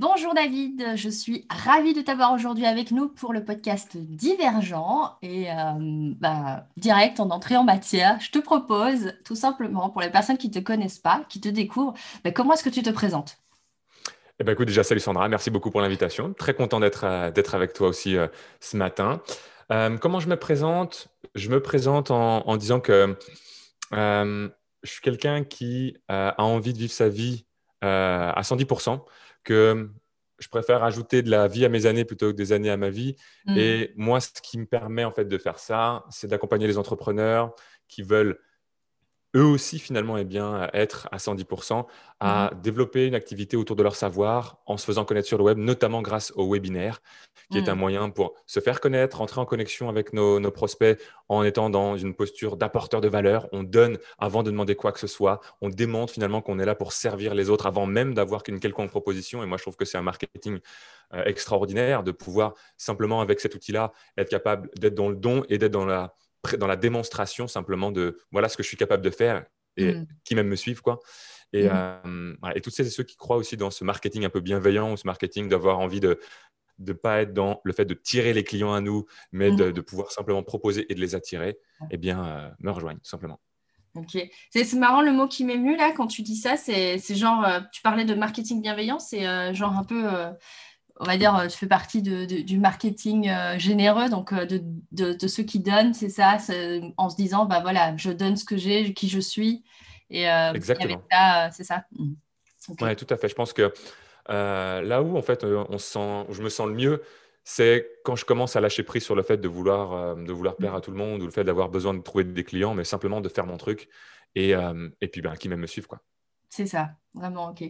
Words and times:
Bonjour 0.00 0.32
David, 0.32 0.94
je 0.94 1.08
suis 1.08 1.44
ravie 1.50 1.92
de 1.92 2.02
t'avoir 2.02 2.32
aujourd'hui 2.32 2.66
avec 2.66 2.92
nous 2.92 3.08
pour 3.08 3.32
le 3.32 3.44
podcast 3.44 3.96
Divergent. 3.96 5.16
Et 5.22 5.50
euh, 5.50 5.54
bah, 6.20 6.68
direct 6.76 7.18
en 7.18 7.30
entrée 7.30 7.56
en 7.56 7.64
matière, 7.64 8.16
je 8.20 8.30
te 8.30 8.38
propose 8.38 9.14
tout 9.24 9.34
simplement 9.34 9.90
pour 9.90 10.00
les 10.00 10.08
personnes 10.08 10.38
qui 10.38 10.50
ne 10.50 10.52
te 10.52 10.60
connaissent 10.60 11.00
pas, 11.00 11.24
qui 11.28 11.40
te 11.40 11.48
découvrent, 11.48 11.94
bah, 12.22 12.30
comment 12.30 12.52
est-ce 12.52 12.62
que 12.62 12.68
tu 12.68 12.80
te 12.80 12.90
présentes? 12.90 13.38
Eh 14.38 14.44
ben, 14.44 14.52
écoute, 14.52 14.68
déjà, 14.68 14.84
salut 14.84 15.00
Sandra, 15.00 15.28
merci 15.28 15.50
beaucoup 15.50 15.72
pour 15.72 15.80
l'invitation. 15.80 16.32
Très 16.32 16.54
content 16.54 16.78
d'être 16.78 17.02
euh, 17.02 17.32
avec 17.52 17.72
toi 17.72 17.88
aussi 17.88 18.16
euh, 18.16 18.28
ce 18.60 18.76
matin. 18.76 19.20
comment 20.00 20.20
je 20.20 20.28
me 20.28 20.36
présente? 20.36 21.08
Je 21.34 21.48
me 21.48 21.60
présente 21.60 22.12
en, 22.12 22.56
disant 22.56 22.78
que 22.78 23.18
je 23.90 24.48
suis 24.84 25.00
quelqu'un 25.02 25.42
qui 25.42 25.96
a 26.06 26.40
envie 26.40 26.72
de 26.72 26.78
vivre 26.78 26.92
sa 26.92 27.08
vie 27.08 27.46
à 27.80 28.40
110% 28.42 29.00
que 29.48 29.90
je 30.38 30.48
préfère 30.48 30.84
ajouter 30.84 31.22
de 31.22 31.30
la 31.30 31.48
vie 31.48 31.64
à 31.64 31.70
mes 31.70 31.86
années 31.86 32.04
plutôt 32.04 32.30
que 32.30 32.36
des 32.36 32.52
années 32.52 32.70
à 32.70 32.76
ma 32.76 32.90
vie. 32.90 33.16
Mm. 33.46 33.56
Et 33.56 33.92
moi, 33.96 34.20
ce 34.20 34.28
qui 34.42 34.58
me 34.58 34.66
permet 34.66 35.04
en 35.04 35.10
fait 35.10 35.24
de 35.24 35.38
faire 35.38 35.58
ça, 35.58 36.04
c'est 36.10 36.28
d'accompagner 36.28 36.66
les 36.66 36.76
entrepreneurs 36.76 37.54
qui 37.88 38.02
veulent 38.02 38.38
eux 39.36 39.44
aussi 39.44 39.78
finalement 39.78 40.16
eh 40.16 40.24
bien, 40.24 40.68
être 40.72 41.08
à 41.12 41.18
110%, 41.18 41.86
à 42.20 42.50
mhm. 42.52 42.60
développer 42.60 43.06
une 43.06 43.14
activité 43.14 43.56
autour 43.56 43.76
de 43.76 43.82
leur 43.82 43.94
savoir 43.96 44.58
en 44.66 44.76
se 44.76 44.84
faisant 44.84 45.04
connaître 45.04 45.28
sur 45.28 45.38
le 45.38 45.44
web, 45.44 45.58
notamment 45.58 46.02
grâce 46.02 46.32
au 46.34 46.50
webinaire, 46.50 47.00
qui 47.50 47.58
est 47.58 47.68
un 47.68 47.74
mhm. 47.74 47.80
moyen 47.80 48.10
pour 48.10 48.34
se 48.46 48.60
faire 48.60 48.80
connaître, 48.80 49.20
entrer 49.20 49.40
en 49.40 49.44
connexion 49.44 49.88
avec 49.88 50.12
nos, 50.12 50.40
prospects 50.50 50.98
en 51.28 51.44
étant 51.44 51.68
dans 51.70 51.96
une 51.96 52.14
posture 52.14 52.56
d'apporteur 52.56 53.00
de 53.00 53.08
valeur. 53.08 53.48
On 53.52 53.62
donne 53.62 53.98
avant 54.18 54.42
de 54.42 54.50
demander 54.50 54.74
quoi 54.74 54.92
que 54.92 55.00
ce 55.00 55.06
soit. 55.06 55.40
On 55.60 55.68
démontre 55.68 56.12
finalement 56.12 56.40
qu'on 56.40 56.58
est 56.58 56.64
là 56.64 56.74
pour 56.74 56.92
servir 56.92 57.34
les 57.34 57.50
autres 57.50 57.66
avant 57.66 57.86
même 57.86 58.14
d'avoir 58.14 58.42
une 58.48 58.60
quelconque 58.60 58.90
proposition. 58.90 59.42
Et 59.42 59.46
moi, 59.46 59.58
je 59.58 59.62
trouve 59.62 59.76
que 59.76 59.84
c'est 59.84 59.98
un 59.98 60.02
marketing 60.02 60.58
euh, 61.14 61.24
extraordinaire 61.24 62.02
de 62.02 62.12
pouvoir 62.12 62.54
simplement 62.76 63.20
avec 63.20 63.40
cet 63.40 63.54
outil-là 63.54 63.92
être 64.16 64.28
capable 64.28 64.70
d'être 64.76 64.94
dans 64.94 65.08
le 65.08 65.16
don 65.16 65.42
et 65.48 65.58
d'être 65.58 65.72
dans 65.72 65.86
la 65.86 66.14
dans 66.58 66.66
la 66.66 66.76
démonstration 66.76 67.48
simplement 67.48 67.90
de 67.90 68.18
voilà 68.30 68.48
ce 68.48 68.56
que 68.56 68.62
je 68.62 68.68
suis 68.68 68.76
capable 68.76 69.02
de 69.02 69.10
faire 69.10 69.44
et 69.76 69.94
mm. 69.94 70.06
qui 70.24 70.34
même 70.34 70.48
me 70.48 70.56
suivent 70.56 70.82
quoi. 70.82 71.00
Et, 71.52 71.64
mm. 71.64 71.70
euh, 71.72 72.52
et 72.54 72.60
toutes 72.60 72.74
celles 72.74 72.86
et 72.86 72.90
ceux 72.90 73.04
qui 73.04 73.16
croient 73.16 73.36
aussi 73.36 73.56
dans 73.56 73.70
ce 73.70 73.84
marketing 73.84 74.24
un 74.24 74.30
peu 74.30 74.40
bienveillant 74.40 74.92
ou 74.92 74.96
ce 74.96 75.06
marketing 75.06 75.48
d'avoir 75.48 75.78
envie 75.78 76.00
de 76.00 76.20
ne 76.80 76.92
pas 76.92 77.22
être 77.22 77.32
dans 77.32 77.60
le 77.64 77.72
fait 77.72 77.84
de 77.84 77.94
tirer 77.94 78.32
les 78.32 78.44
clients 78.44 78.72
à 78.72 78.80
nous, 78.80 79.06
mais 79.32 79.50
de, 79.50 79.70
mm. 79.70 79.82
pouvoir 79.82 80.12
simplement 80.12 80.42
proposer 80.42 80.86
et 80.90 80.94
de 80.94 81.00
les 81.00 81.16
attirer, 81.16 81.58
eh 81.90 81.96
bien, 81.96 82.24
euh, 82.24 82.48
me 82.60 82.70
rejoignent 82.70 83.00
simplement. 83.02 83.40
Ok. 83.96 84.16
C'est 84.50 84.72
marrant 84.74 85.02
le 85.02 85.10
mot 85.10 85.26
qui 85.26 85.44
m'émue 85.44 85.76
là 85.76 85.90
quand 85.90 86.06
tu 86.06 86.22
dis 86.22 86.36
ça. 86.36 86.56
C'est 86.56 87.00
genre, 87.16 87.44
euh, 87.44 87.60
tu 87.72 87.82
parlais 87.82 88.04
de 88.04 88.14
marketing 88.14 88.62
bienveillant, 88.62 89.00
c'est 89.00 89.54
genre 89.54 89.72
un 89.72 89.82
peu 89.82 90.04
on 91.00 91.04
va 91.04 91.16
dire, 91.16 91.46
tu 91.48 91.56
fais 91.56 91.66
partie 91.66 92.02
du 92.02 92.58
marketing 92.58 93.28
euh, 93.28 93.58
généreux, 93.58 94.08
donc 94.08 94.32
euh, 94.32 94.46
de, 94.92 95.28
ceux 95.28 95.42
qui 95.42 95.60
donnent, 95.60 95.94
c'est 95.94 96.08
ça, 96.08 96.38
en 96.96 97.08
se 97.08 97.16
disant, 97.16 97.46
bah 97.46 97.60
voilà, 97.60 97.96
je 97.96 98.10
donne 98.10 98.36
ce 98.36 98.44
que 98.44 98.56
j'ai, 98.56 98.92
qui 98.94 99.08
je 99.08 99.20
suis. 99.20 99.64
Et, 100.10 100.28
euh, 100.28 100.52
Exactement. 100.52 101.02
c'est 101.52 101.64
ça. 101.64 101.84
Mmh. 101.92 102.12
Oui, 102.80 102.96
tout 102.96 103.06
à 103.10 103.16
fait. 103.16 103.28
Je 103.28 103.34
pense 103.34 103.52
que 103.52 103.72
là 104.28 105.02
où, 105.02 105.16
en 105.16 105.22
fait, 105.22 105.44
on 105.44 105.78
sent, 105.78 106.26
je 106.30 106.42
me 106.42 106.48
sens 106.48 106.66
le 106.66 106.74
mieux, 106.74 107.02
c'est 107.44 107.88
quand 108.04 108.16
je 108.16 108.24
commence 108.24 108.56
à 108.56 108.60
lâcher 108.60 108.82
prise 108.82 109.04
sur 109.04 109.14
le 109.14 109.22
fait 109.22 109.38
de 109.38 109.48
vouloir, 109.48 110.16
de 110.16 110.32
vouloir 110.32 110.56
plaire 110.56 110.74
à 110.74 110.80
tout 110.80 110.90
le 110.90 110.98
monde 110.98 111.22
ou 111.22 111.24
le 111.24 111.30
fait 111.30 111.44
d'avoir 111.44 111.68
besoin 111.68 111.94
de 111.94 112.02
trouver 112.02 112.24
des 112.24 112.44
clients, 112.44 112.74
mais 112.74 112.84
simplement 112.84 113.20
de 113.20 113.28
faire 113.28 113.46
mon 113.46 113.56
truc 113.56 113.88
et, 114.34 114.50
et 115.00 115.08
puis 115.08 115.22
ben, 115.22 115.34
qui 115.36 115.48
même 115.48 115.60
me 115.60 115.66
suivent. 115.66 115.86
Quoi. 115.86 116.00
C'est 116.50 116.66
ça, 116.66 116.92
vraiment, 117.12 117.50
ok. 117.50 117.62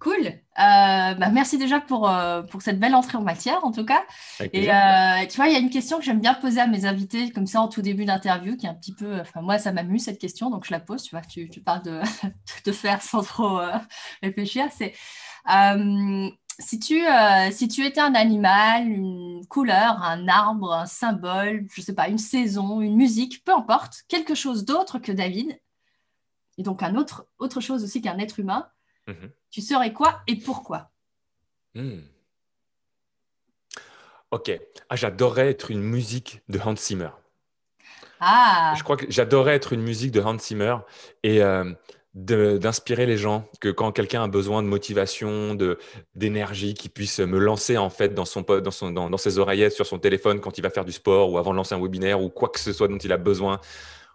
Cool. 0.00 0.26
Euh, 0.26 0.32
bah, 0.56 1.30
merci 1.30 1.58
déjà 1.58 1.80
pour, 1.80 2.08
euh, 2.10 2.42
pour 2.42 2.60
cette 2.60 2.80
belle 2.80 2.94
entrée 2.94 3.16
en 3.16 3.22
matière, 3.22 3.64
en 3.64 3.70
tout 3.70 3.84
cas. 3.84 4.04
Et 4.52 4.72
euh, 4.72 5.26
tu 5.28 5.36
vois, 5.36 5.46
il 5.46 5.52
y 5.52 5.56
a 5.56 5.60
une 5.60 5.70
question 5.70 5.98
que 5.98 6.04
j'aime 6.04 6.20
bien 6.20 6.34
poser 6.34 6.60
à 6.60 6.66
mes 6.66 6.86
invités, 6.86 7.30
comme 7.30 7.46
ça, 7.46 7.60
en 7.60 7.68
tout 7.68 7.82
début 7.82 8.04
d'interview, 8.04 8.56
qui 8.56 8.66
est 8.66 8.68
un 8.68 8.74
petit 8.74 8.94
peu. 8.94 9.20
Enfin, 9.20 9.42
moi, 9.42 9.58
ça 9.58 9.70
m'amuse 9.72 10.04
cette 10.04 10.18
question, 10.18 10.50
donc 10.50 10.64
je 10.66 10.72
la 10.72 10.80
pose. 10.80 11.02
Tu 11.04 11.10
vois, 11.10 11.20
tu, 11.22 11.48
tu 11.48 11.60
parles 11.60 11.82
de, 11.82 12.00
de 12.64 12.72
faire 12.72 13.00
sans 13.00 13.22
trop 13.22 13.60
réfléchir. 14.22 14.66
C'est. 14.76 14.92
si 16.58 16.80
tu, 16.80 17.04
si 17.52 17.68
tu 17.68 17.86
étais 17.86 18.00
un 18.00 18.14
animal, 18.16 18.88
une 18.88 19.46
couleur, 19.48 20.02
un 20.02 20.26
arbre, 20.26 20.72
un 20.72 20.86
symbole, 20.86 21.64
je 21.72 21.80
ne 21.80 21.84
sais 21.84 21.94
pas, 21.94 22.08
une 22.08 22.18
saison, 22.18 22.80
une 22.80 22.96
musique, 22.96 23.44
peu 23.44 23.54
importe, 23.54 24.02
quelque 24.08 24.34
chose 24.34 24.64
d'autre 24.64 24.98
que 24.98 25.12
David, 25.12 25.56
et 26.58 26.62
donc 26.62 26.82
un 26.82 26.96
autre, 26.96 27.26
autre 27.38 27.60
chose 27.60 27.84
aussi 27.84 28.00
qu'un 28.00 28.18
être 28.18 28.40
humain, 28.40 28.68
mhm. 29.06 29.30
tu 29.50 29.60
serais 29.60 29.92
quoi 29.92 30.22
et 30.26 30.36
pourquoi 30.36 30.90
hmm. 31.74 32.00
Ok. 34.32 34.50
Ah, 34.88 34.96
j'adorerais 34.96 35.50
être 35.50 35.70
une 35.70 35.82
musique 35.82 36.42
de 36.48 36.58
Hans 36.58 36.76
Zimmer. 36.76 37.10
Ah. 38.20 38.74
Je 38.76 38.82
crois 38.82 38.96
que 38.96 39.06
j'adorerais 39.08 39.54
être 39.54 39.72
une 39.72 39.82
musique 39.82 40.10
de 40.10 40.20
Hans 40.20 40.38
Zimmer 40.38 40.78
et 41.22 41.42
euh, 41.42 41.72
d'inspirer 42.14 43.06
les 43.06 43.16
gens. 43.16 43.48
Que 43.60 43.68
quand 43.68 43.92
quelqu'un 43.92 44.24
a 44.24 44.28
besoin 44.28 44.62
de 44.62 44.68
motivation, 44.68 45.54
de 45.54 45.78
d'énergie, 46.14 46.74
qu'il 46.74 46.90
puisse 46.90 47.20
me 47.20 47.38
lancer 47.38 47.76
en 47.76 47.90
fait 47.90 48.14
dans 48.14 48.24
son 48.24 48.42
dans 48.42 48.70
son 48.70 48.90
dans, 48.90 49.10
dans 49.10 49.18
ses 49.18 49.38
oreillettes 49.38 49.74
sur 49.74 49.86
son 49.86 49.98
téléphone 49.98 50.40
quand 50.40 50.58
il 50.58 50.62
va 50.62 50.70
faire 50.70 50.84
du 50.84 50.92
sport 50.92 51.30
ou 51.30 51.38
avant 51.38 51.52
de 51.52 51.56
lancer 51.56 51.74
un 51.74 51.80
webinaire 51.80 52.20
ou 52.20 52.28
quoi 52.28 52.48
que 52.48 52.58
ce 52.58 52.72
soit 52.72 52.88
dont 52.88 52.98
il 52.98 53.12
a 53.12 53.18
besoin. 53.18 53.60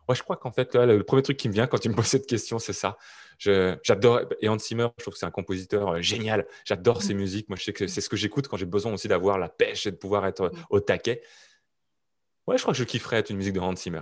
Moi, 0.07 0.15
je 0.15 0.23
crois 0.23 0.35
qu'en 0.35 0.51
fait, 0.51 0.75
le 0.75 1.03
premier 1.03 1.21
truc 1.21 1.37
qui 1.37 1.47
me 1.47 1.53
vient 1.53 1.67
quand 1.67 1.77
tu 1.77 1.89
me 1.89 1.95
poses 1.95 2.07
cette 2.07 2.27
question, 2.27 2.59
c'est 2.59 2.73
ça. 2.73 2.97
J'adore, 3.39 4.21
et 4.39 4.49
Hans 4.49 4.59
Zimmer, 4.59 4.87
je 4.97 5.03
trouve 5.03 5.13
que 5.13 5.19
c'est 5.19 5.25
un 5.25 5.31
compositeur 5.31 5.93
euh, 5.93 6.01
génial. 6.01 6.45
J'adore 6.63 6.97
mmh. 6.97 7.01
ses 7.01 7.13
musiques. 7.13 7.49
Moi, 7.49 7.57
je 7.57 7.63
sais 7.63 7.73
que 7.73 7.87
c'est 7.87 8.01
ce 8.01 8.09
que 8.09 8.15
j'écoute 8.15 8.47
quand 8.47 8.57
j'ai 8.57 8.65
besoin 8.65 8.93
aussi 8.93 9.07
d'avoir 9.07 9.39
la 9.39 9.49
pêche 9.49 9.87
et 9.87 9.91
de 9.91 9.95
pouvoir 9.95 10.25
être 10.27 10.49
mmh. 10.49 10.65
au 10.69 10.79
taquet. 10.79 11.21
Ouais, 12.45 12.57
je 12.57 12.61
crois 12.61 12.73
que 12.73 12.79
je 12.79 12.83
kifferais 12.83 13.17
être 13.17 13.29
une 13.31 13.37
musique 13.37 13.53
de 13.53 13.59
Hans 13.59 13.75
Zimmer. 13.75 14.01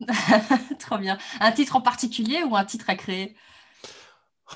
Trop 0.80 0.98
bien. 0.98 1.16
Un 1.40 1.52
titre 1.52 1.76
en 1.76 1.80
particulier 1.80 2.42
ou 2.42 2.56
un 2.56 2.64
titre 2.64 2.86
à 2.88 2.96
créer? 2.96 3.36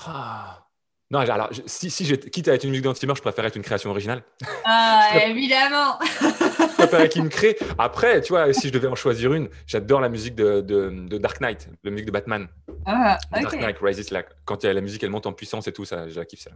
Ah. 0.05 0.66
Non, 1.09 1.19
alors, 1.19 1.49
si, 1.65 1.89
si 1.89 2.17
quitte 2.29 2.49
à 2.49 2.53
être 2.53 2.65
une 2.65 2.71
musique 2.71 2.83
d'antimeur, 2.83 3.15
je 3.15 3.21
préfère 3.21 3.45
être 3.45 3.55
une 3.55 3.63
création 3.63 3.89
originale. 3.89 4.23
Ah, 4.65 5.09
évidemment 5.25 5.97
Je 6.19 6.73
préfère 6.73 7.07
qu'il 7.07 7.23
me 7.23 7.29
crée. 7.29 7.57
Après, 7.77 8.19
tu 8.21 8.33
vois, 8.33 8.51
si 8.51 8.67
je 8.67 8.73
devais 8.73 8.87
en 8.87 8.95
choisir 8.95 9.33
une, 9.33 9.47
j'adore 9.65 10.01
la 10.01 10.09
musique 10.09 10.35
de, 10.35 10.59
de, 10.59 11.17
Dark 11.17 11.39
Knight, 11.39 11.69
la 11.83 11.91
musique 11.91 12.07
de 12.07 12.11
Batman. 12.11 12.47
Ah, 12.85 13.17
Dark 13.31 13.55
Knight 13.55 13.77
Rises, 13.81 14.11
là, 14.11 14.23
quand 14.43 14.65
la 14.65 14.81
musique, 14.81 15.01
elle 15.03 15.09
monte 15.09 15.27
en 15.27 15.33
puissance 15.33 15.67
et 15.67 15.71
tout, 15.71 15.85
ça, 15.85 16.09
je 16.09 16.19
kiffe 16.21 16.41
ça. 16.41 16.51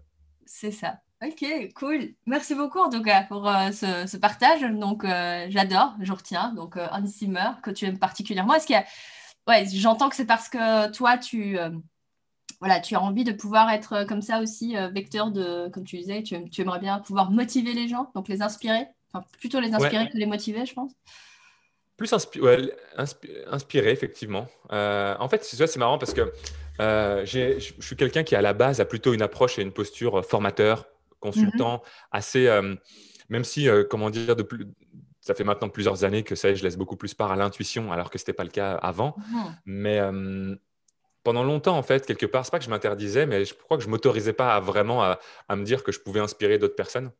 C'est 0.45 0.71
ça. 0.71 0.99
Ok, 1.23 1.45
cool. 1.75 2.15
Merci 2.25 2.55
beaucoup 2.55 2.79
en 2.79 2.89
tout 2.89 3.01
cas 3.01 3.23
pour 3.23 3.47
euh, 3.47 3.71
ce, 3.71 4.17
partage. 4.17 4.61
Donc, 4.61 5.05
euh, 5.05 5.45
j'adore, 5.49 5.95
je 6.01 6.11
retiens. 6.11 6.51
Donc, 6.53 6.75
euh, 6.75 6.87
Hans 6.91 7.05
Zimmer, 7.05 7.51
que 7.63 7.71
tu 7.71 7.85
aimes 7.85 7.99
particulièrement. 7.99 8.55
Est-ce 8.55 8.65
qu'il 8.65 8.75
y 8.75 8.79
a... 8.79 8.85
Ouais, 9.47 9.65
j'entends 9.71 10.09
que 10.09 10.15
c'est 10.15 10.25
parce 10.25 10.49
que 10.49 10.91
toi, 10.91 11.17
tu 11.17 11.57
voilà, 12.61 12.79
tu 12.79 12.95
as 12.95 13.01
envie 13.01 13.23
de 13.23 13.31
pouvoir 13.31 13.71
être 13.71 13.93
euh, 13.93 14.05
comme 14.05 14.21
ça 14.21 14.39
aussi 14.39 14.77
euh, 14.77 14.87
vecteur 14.89 15.31
de, 15.31 15.67
comme 15.69 15.83
tu 15.83 15.97
disais, 15.97 16.21
tu, 16.21 16.61
aimerais 16.61 16.79
bien 16.79 16.99
pouvoir 16.99 17.31
motiver 17.31 17.73
les 17.73 17.87
gens, 17.87 18.11
donc 18.13 18.27
les 18.27 18.43
inspirer, 18.43 18.85
enfin, 19.11 19.25
plutôt 19.39 19.59
les 19.59 19.73
inspirer 19.73 20.07
que 20.07 20.17
les 20.17 20.27
motiver, 20.27 20.65
je 20.65 20.73
pense. 20.75 20.91
Plus 21.97 22.13
inspirer, 22.13 23.91
effectivement. 23.91 24.47
Euh, 24.71 25.15
en 25.19 25.27
fait, 25.27 25.43
c'est 25.43 25.77
marrant 25.77 25.97
parce 25.97 26.13
que 26.13 26.31
je 26.79 27.73
suis 27.79 27.95
quelqu'un 27.95 28.23
qui, 28.23 28.35
à 28.35 28.41
la 28.41 28.53
base, 28.53 28.79
a 28.79 28.85
plutôt 28.85 29.13
une 29.13 29.21
approche 29.21 29.59
et 29.59 29.63
une 29.63 29.71
posture 29.71 30.23
formateur, 30.23 30.85
consultant, 31.19 31.73
mhm. 31.73 31.79
assez, 32.11 32.61
même 33.29 33.43
si, 33.43 33.67
comment 33.89 34.09
dire, 34.09 34.35
de 34.35 34.41
plus, 34.41 34.67
ça 35.19 35.35
fait 35.35 35.43
maintenant 35.43 35.69
plusieurs 35.69 36.03
années 36.03 36.23
que 36.23 36.33
ça, 36.33 36.53
je 36.55 36.63
laisse 36.63 36.77
beaucoup 36.77 36.95
plus 36.95 37.13
part 37.13 37.31
à 37.31 37.35
l'intuition, 37.35 37.91
alors 37.91 38.09
que 38.09 38.17
ce 38.17 38.23
n'était 38.23 38.33
pas 38.33 38.43
le 38.43 38.49
cas 38.49 38.73
avant. 38.73 39.15
Mhm. 39.17 39.55
Mais 39.65 39.99
pendant 41.23 41.43
longtemps, 41.43 41.77
en 41.77 41.83
fait, 41.83 42.05
quelque 42.05 42.25
part, 42.25 42.45
c'est 42.45 42.51
pas 42.51 42.59
que 42.59 42.65
je 42.65 42.69
m'interdisais, 42.69 43.25
mais 43.25 43.45
je 43.45 43.53
crois 43.53 43.77
que 43.77 43.83
je 43.83 43.89
m'autorisais 43.89 44.33
pas 44.33 44.55
à 44.55 44.59
vraiment 44.59 45.03
à, 45.03 45.19
me 45.55 45.63
dire 45.63 45.83
que 45.83 45.91
je 45.91 45.99
pouvais 45.99 46.19
inspirer 46.19 46.57
d'autres 46.57 46.75
personnes 46.75 47.11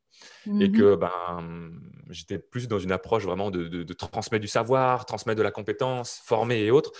et 0.59 0.69
mmh 0.69 0.71
que 0.71 0.95
ben, 0.95 1.71
j'étais 2.09 2.37
plus 2.37 2.67
dans 2.67 2.79
une 2.79 2.91
approche 2.91 3.23
vraiment 3.23 3.51
de, 3.51 3.93
transmettre 3.93 4.41
du 4.41 4.47
savoir, 4.47 5.05
transmettre 5.05 5.37
de 5.37 5.43
la 5.43 5.51
compétence, 5.51 6.21
former 6.23 6.59
et 6.61 6.71
autres. 6.71 6.91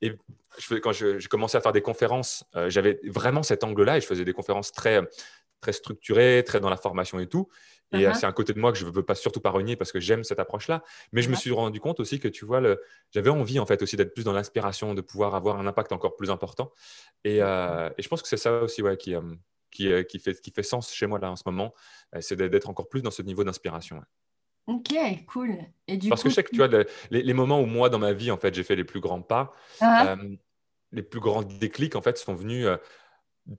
Et 0.00 0.12
je, 0.58 0.74
quand 0.76 0.92
j'ai 0.92 1.18
commencé 1.28 1.56
à 1.56 1.60
faire 1.60 1.72
des 1.72 1.82
conférences, 1.82 2.44
euh, 2.56 2.70
j'avais 2.70 3.00
vraiment 3.04 3.42
cet 3.42 3.64
angle-là 3.64 3.98
et 3.98 4.00
je 4.00 4.06
faisais 4.06 4.24
des 4.24 4.32
conférences 4.32 4.72
très, 4.72 5.00
très 5.60 5.72
structurées, 5.72 6.44
très 6.46 6.60
dans 6.60 6.70
la 6.70 6.76
formation 6.76 7.18
et 7.18 7.26
tout. 7.26 7.48
Et 7.92 8.06
euh, 8.06 8.10
uh-huh. 8.10 8.14
c'est 8.14 8.26
un 8.26 8.32
côté 8.32 8.52
de 8.52 8.58
moi 8.58 8.72
que 8.72 8.78
je 8.78 8.86
ne 8.86 8.90
veux 8.90 9.02
pas 9.02 9.14
surtout 9.14 9.40
pas 9.40 9.50
renier 9.50 9.76
parce 9.76 9.92
que 9.92 10.00
j'aime 10.00 10.24
cette 10.24 10.38
approche-là. 10.38 10.82
Mais 11.12 11.22
je 11.22 11.30
me 11.30 11.36
suis 11.36 11.52
rendu 11.52 11.80
compte 11.80 12.00
aussi 12.00 12.18
que, 12.18 12.28
tu 12.28 12.44
vois, 12.44 12.60
j'avais 13.12 13.30
envie 13.30 13.58
en 13.58 13.66
fait 13.66 13.82
aussi 13.82 13.96
d'être 13.96 14.14
plus 14.14 14.24
dans 14.24 14.32
l'inspiration, 14.32 14.94
de 14.94 15.00
pouvoir 15.00 15.34
avoir 15.34 15.58
un 15.58 15.66
impact 15.66 15.92
encore 15.92 16.16
plus 16.16 16.30
important. 16.30 16.72
Et, 17.24 17.42
euh, 17.42 17.90
je 17.98 18.08
pense 18.08 18.22
que 18.22 18.28
c'est 18.28 18.36
ça 18.36 18.62
aussi 18.62 18.82
ouais, 18.82 18.96
qui, 18.96 19.14
euh, 19.14 19.22
qui, 19.70 19.90
qui, 20.08 20.18
fait, 20.18 20.40
qui 20.40 20.50
fait 20.50 20.62
sens 20.62 20.92
chez 20.92 21.06
moi 21.06 21.18
là 21.18 21.30
en 21.30 21.36
ce 21.36 21.42
moment. 21.46 21.74
c'est 22.20 22.36
d'être 22.36 22.68
encore 22.68 22.88
plus 22.88 23.02
dans 23.02 23.10
ce 23.10 23.22
niveau 23.22 23.44
d'inspiration. 23.44 24.02
Ok, 24.66 24.94
cool. 25.26 25.58
Et 25.86 25.98
du 25.98 26.08
Parce 26.08 26.22
que 26.22 26.30
je 26.30 26.34
sais 26.34 26.42
que 26.42 26.50
tu 26.50 26.56
vois, 26.56 26.84
les, 27.10 27.34
moments 27.34 27.60
où 27.60 27.66
moi, 27.66 27.90
dans 27.90 27.98
ma 27.98 28.14
vie, 28.14 28.30
en 28.30 28.38
fait, 28.38 28.54
j'ai 28.54 28.64
fait 28.64 28.76
les 28.76 28.84
plus 28.84 29.00
grands 29.00 29.20
pas, 29.20 29.52
uh-huh. 29.80 30.38
les 30.92 31.02
plus 31.02 31.20
grands 31.20 31.42
déclics, 31.42 31.96
en 31.96 32.00
fait, 32.00 32.16
sont 32.16 32.34
venus 32.34 32.66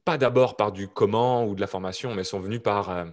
pas 0.04 0.18
d'abord 0.18 0.58
par 0.58 0.72
du 0.72 0.88
comment 0.88 1.46
ou 1.46 1.54
de 1.54 1.62
la 1.62 1.68
formation, 1.68 2.16
mais 2.16 2.24
sont 2.24 2.40
venus 2.40 2.62
par 2.64 3.06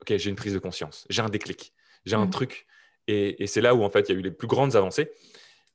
OK, 0.00 0.16
j'ai 0.16 0.30
une 0.30 0.36
prise 0.36 0.54
de 0.54 0.58
conscience, 0.58 1.06
j'ai 1.10 1.22
un 1.22 1.28
déclic, 1.28 1.72
j'ai 2.04 2.16
un 2.16 2.26
mmh. 2.26 2.30
truc. 2.30 2.66
Et, 3.06 3.46
c'est 3.46 3.60
là 3.60 3.74
où, 3.74 3.82
en 3.82 3.90
fait, 3.90 4.08
il 4.08 4.12
y 4.12 4.16
a 4.16 4.18
eu 4.18 4.22
les 4.22 4.30
plus 4.30 4.46
grandes 4.46 4.76
avancées. 4.76 5.10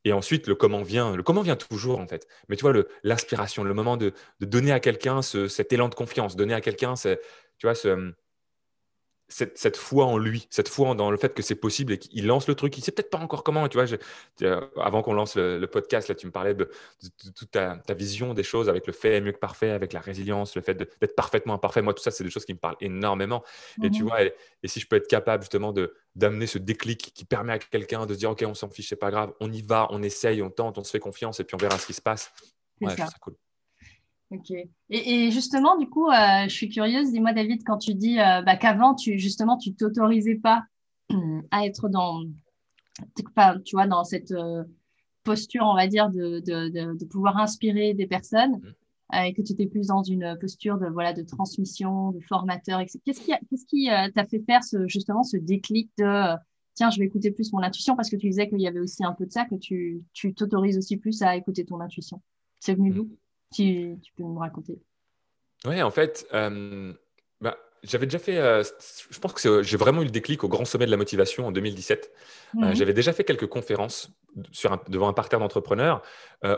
Et 0.05 0.13
ensuite, 0.13 0.47
le 0.47 0.55
comment 0.55 0.83
vient. 0.83 1.15
Le 1.15 1.23
comment 1.23 1.41
vient 1.41 1.55
toujours, 1.55 1.99
en 1.99 2.07
fait. 2.07 2.27
Mais 2.47 2.55
tu 2.55 2.61
vois, 2.61 2.73
l'inspiration, 3.03 3.63
le, 3.63 3.73
moment 3.73 3.97
de, 3.97 4.13
donner 4.39 4.71
à 4.71 4.79
quelqu'un 4.79 5.21
cet 5.21 5.73
élan 5.73 5.89
de 5.89 5.95
confiance, 5.95 6.35
donner 6.35 6.53
à 6.53 6.61
quelqu'un, 6.61 6.93
tu 6.95 7.17
vois, 7.63 7.75
ce, 7.75 8.13
cette, 9.27 9.77
foi 9.77 10.05
en 10.05 10.17
lui, 10.17 10.47
cette 10.49 10.69
foi 10.69 10.93
dans 10.93 11.09
le 11.09 11.17
fait 11.17 11.33
que 11.33 11.41
c'est 11.41 11.55
possible 11.55 11.93
et 11.93 11.97
qu'il 11.97 12.27
lance 12.27 12.47
le 12.47 12.55
truc. 12.55 12.77
Il 12.77 12.83
sait 12.83 12.91
peut-être 12.91 13.09
pas 13.09 13.17
encore 13.17 13.43
comment. 13.43 13.67
Tu 13.67 13.77
vois, 13.77 13.87
euh, 14.43 14.61
avant 14.77 15.01
qu'on 15.01 15.13
lance 15.13 15.35
le, 15.35 15.65
podcast, 15.65 16.07
là, 16.07 16.15
tu 16.15 16.27
me 16.27 16.31
parlais 16.31 16.53
de, 16.53 16.69
toute 17.35 17.51
ta, 17.51 17.81
vision 17.95 18.33
des 18.33 18.43
choses 18.43 18.69
avec 18.69 18.85
le 18.87 18.93
fait 18.93 19.21
mieux 19.21 19.31
que 19.31 19.39
parfait, 19.39 19.71
avec 19.71 19.93
la 19.93 19.99
résilience, 19.99 20.55
le 20.55 20.61
fait 20.61 20.75
d'être 20.75 21.15
parfaitement 21.15 21.55
imparfait. 21.55 21.81
Moi, 21.81 21.93
tout 21.93 22.03
ça, 22.03 22.11
c'est 22.11 22.23
des 22.23 22.29
choses 22.29 22.45
qui 22.45 22.53
me 22.53 22.59
parlent 22.59 22.77
énormément. 22.81 23.43
Et 23.83 23.89
tu 23.89 24.03
mmh 24.03 24.07
vois, 24.07 24.23
et, 24.23 24.33
si 24.65 24.79
je 24.79 24.87
peux 24.87 24.95
être 24.95 25.07
capable 25.07 25.43
justement 25.43 25.73
de 25.73 25.93
d'amener 26.15 26.47
ce 26.47 26.57
déclic 26.57 27.11
qui 27.13 27.25
permet 27.25 27.53
à 27.53 27.59
quelqu'un 27.59 28.05
de 28.05 28.13
se 28.13 28.19
dire, 28.19 28.31
OK, 28.31 28.43
on 28.47 28.53
s'en 28.53 28.69
fiche, 28.69 28.87
c'est 28.87 28.95
pas 28.95 29.11
grave, 29.11 29.33
on 29.41 29.51
y 29.51 29.61
va, 29.61 29.87
on 29.89 30.01
essaye, 30.01 30.41
on 30.41 30.49
tente, 30.49 30.77
on 30.77 30.83
se 30.83 30.91
fait 30.91 30.99
confiance 30.99 31.41
et 31.41 31.43
puis 31.43 31.55
on 31.55 31.57
verra 31.57 31.77
ce 31.77 31.87
qui 31.87 31.93
se 31.93 32.01
passe. 32.01 32.31
Ouais, 32.79 32.91
je 32.91 32.95
trouve 32.95 33.11
ça 33.11 33.17
cool. 33.19 33.35
Ok. 34.35 34.53
Et, 34.89 35.31
justement, 35.31 35.77
du 35.77 35.87
coup, 35.87 36.09
euh, 36.09 36.43
je 36.43 36.49
suis 36.49 36.69
curieuse. 36.69 37.11
Dis-moi, 37.11 37.33
David, 37.33 37.63
quand 37.65 37.77
tu 37.77 37.93
dis 37.93 38.19
euh, 38.19 38.41
bah, 38.41 38.55
qu'avant, 38.55 38.95
tu 38.95 39.17
justement, 39.17 39.57
tu 39.57 39.73
t'autorisais 39.73 40.35
pas 40.35 40.63
à 41.51 41.65
être 41.65 41.89
dans, 41.89 42.23
tu 43.15 43.75
vois, 43.75 43.87
dans 43.87 44.03
cette 44.03 44.31
euh, 44.31 44.63
posture, 45.23 45.63
on 45.65 45.75
va 45.75 45.87
dire, 45.87 46.09
de, 46.09 46.39
de, 46.39 46.69
de, 46.69 47.05
pouvoir 47.05 47.37
inspirer 47.37 47.93
des 47.93 48.07
personnes, 48.07 48.61
mmh. 49.13 49.17
et 49.25 49.33
que 49.33 49.41
tu 49.41 49.53
étais 49.53 49.65
plus 49.67 49.87
dans 49.87 50.03
une 50.03 50.37
posture 50.39 50.77
de 50.77 50.87
voilà 50.87 51.13
de 51.13 51.23
transmission, 51.23 52.11
de 52.11 52.19
formateur. 52.21 52.81
Qu'est-ce 53.05 53.21
qui, 53.21 53.31
qu'est-ce 53.49 53.65
qui 53.65 53.87
t'a 54.13 54.25
fait 54.25 54.43
faire 54.45 54.63
ce, 54.63 54.87
justement 54.87 55.23
ce 55.23 55.37
déclic 55.37 55.89
de 55.97 56.35
tiens, 56.75 56.89
je 56.91 56.99
vais 56.99 57.05
écouter 57.05 57.31
plus 57.31 57.51
mon 57.53 57.63
intuition 57.63 57.95
parce 57.95 58.09
que 58.09 58.17
tu 58.17 58.27
disais 58.27 58.49
qu'il 58.49 58.61
y 58.61 58.67
avait 58.67 58.81
aussi 58.81 59.03
un 59.03 59.13
peu 59.13 59.25
de 59.25 59.31
ça, 59.31 59.45
que 59.45 59.55
tu, 59.55 60.03
tu 60.13 60.33
t'autorises 60.33 60.77
aussi 60.77 60.97
plus 60.97 61.21
à 61.21 61.35
écouter 61.35 61.65
ton 61.65 61.79
intuition. 61.79 62.21
C'est 62.59 62.75
venu 62.75 62.91
d'où? 62.91 63.09
Tu, 63.53 63.97
peux 64.17 64.23
me 64.23 64.39
raconter 64.39 64.79
Oui, 65.65 65.81
en 65.81 65.91
fait, 65.91 66.27
euh, 66.33 66.93
bah, 67.41 67.57
j'avais 67.83 68.05
déjà 68.05 68.19
fait, 68.19 68.37
euh, 68.37 68.63
je 69.09 69.19
pense 69.19 69.33
que 69.33 69.63
j'ai 69.63 69.77
vraiment 69.77 70.01
eu 70.01 70.05
le 70.05 70.11
déclic 70.11 70.43
au 70.43 70.47
grand 70.47 70.65
sommet 70.65 70.85
de 70.85 70.91
la 70.91 70.97
motivation 70.97 71.47
en 71.47 71.51
2017. 71.51 72.11
Euh, 72.55 72.59
mhm. 72.59 72.75
j'avais 72.75 72.93
déjà 72.93 73.13
fait 73.13 73.23
quelques 73.23 73.47
conférences 73.47 74.11
sur 74.51 74.77
devant 74.89 75.07
un 75.07 75.13
parterre 75.13 75.39
d'entrepreneurs 75.39 76.01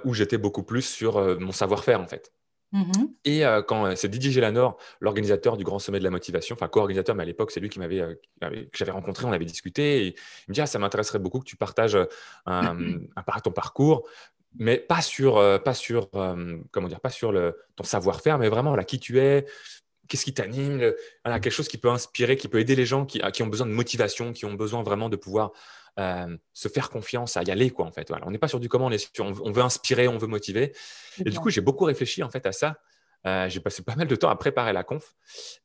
où 0.04 0.14
j'étais 0.14 0.38
beaucoup 0.38 0.64
plus 0.64 0.82
sur 0.82 1.40
mon 1.40 1.52
savoir-faire 1.52 2.02
en 2.02 2.08
fait. 2.08 2.32
Mhm. 2.74 3.14
Et 3.24 3.44
quand 3.68 3.96
c'est 3.96 4.10
Didier 4.10 4.32
Gélanor, 4.32 4.78
l'organisateur 5.00 5.58
du 5.58 5.64
Grand 5.64 5.80
Sommet 5.80 6.00
de 6.00 6.04
la 6.04 6.10
Motivation, 6.10 6.56
enfin 6.56 6.68
co-organisateur, 6.68 7.16
mais 7.16 7.24
à 7.24 7.26
l'époque, 7.26 7.52
c'est 7.52 7.60
lui 7.60 7.70
qui 7.70 7.80
m'avait, 7.80 8.20
que 8.42 8.66
j'avais 8.74 8.92
rencontré, 8.92 9.26
on 9.26 9.32
avait 9.32 9.46
discuté. 9.46 10.02
Et 10.02 10.08
il 10.08 10.50
me 10.50 10.54
dit 10.54 10.62
ah, 10.62 10.66
Ça 10.66 10.80
m'intéresserait 10.80 11.20
beaucoup 11.20 11.40
que 11.40 11.46
tu 11.46 11.56
partages 11.56 11.98
un, 12.48 12.78
un, 13.16 13.40
ton 13.44 13.52
parcours 13.52 14.10
mais 14.60 14.78
pas 14.78 15.02
sur, 15.02 15.38
euh, 15.38 15.58
pas 15.58 15.74
sur, 15.74 16.10
euh, 16.16 16.58
comment 16.72 16.88
dire, 16.88 17.00
pas 17.00 17.10
sur 17.10 17.32
le, 17.32 17.58
ton 17.76 17.84
savoir-faire, 17.84 18.38
mais 18.38 18.50
vraiment 18.50 18.76
là, 18.76 18.84
qui 18.84 19.00
tu 19.00 19.20
es, 19.20 19.46
qu'est-ce 20.08 20.26
qui 20.26 20.34
t'anime, 20.34 20.94
quelque 21.26 21.50
chose 21.50 21.68
qui 21.68 21.78
peut 21.78 21.90
inspirer, 21.90 22.38
qui 22.38 22.48
peut 22.48 22.60
aider 22.60 22.76
les 22.76 22.86
gens 22.86 23.06
qui, 23.06 23.22
qui, 23.34 23.44
ont 23.44 23.48
besoin 23.48 23.68
de 23.68 23.72
motivation, 23.72 24.34
qui 24.34 24.46
ont 24.46 24.54
besoin 24.54 24.84
vraiment 24.84 25.10
de 25.10 25.16
pouvoir 25.16 25.52
euh, 26.00 26.36
se 26.54 26.70
faire 26.70 26.90
confiance 26.90 27.38
à 27.38 27.44
y 27.44 27.52
aller, 27.52 27.70
quoi, 27.70 27.86
en 27.86 27.92
fait. 27.92 28.08
Voilà. 28.08 28.26
On 28.28 28.32
n'est 28.32 28.38
pas 28.38 28.48
sur 28.48 28.60
du 28.60 28.70
comment, 28.70 28.88
on, 28.88 28.92
est 28.92 29.14
sur, 29.14 29.26
on, 29.26 29.52
veut 29.52 29.64
inspirer, 29.64 30.08
on 30.08 30.18
veut 30.18 30.28
motiver. 30.28 30.74
Et 31.26 31.30
du 31.30 31.40
coup, 31.40 31.50
j'ai 31.50 31.62
beaucoup 31.62 31.86
réfléchi, 31.86 32.24
en 32.24 32.30
fait, 32.30 32.46
à 32.46 32.52
ça. 32.52 32.78
j'ai 33.50 33.60
passé 33.60 33.84
pas 33.84 33.96
mal 33.96 34.08
de 34.08 34.16
temps 34.16 34.30
à 34.30 34.36
préparer 34.38 34.74
la 34.74 34.84
conf 34.84 35.16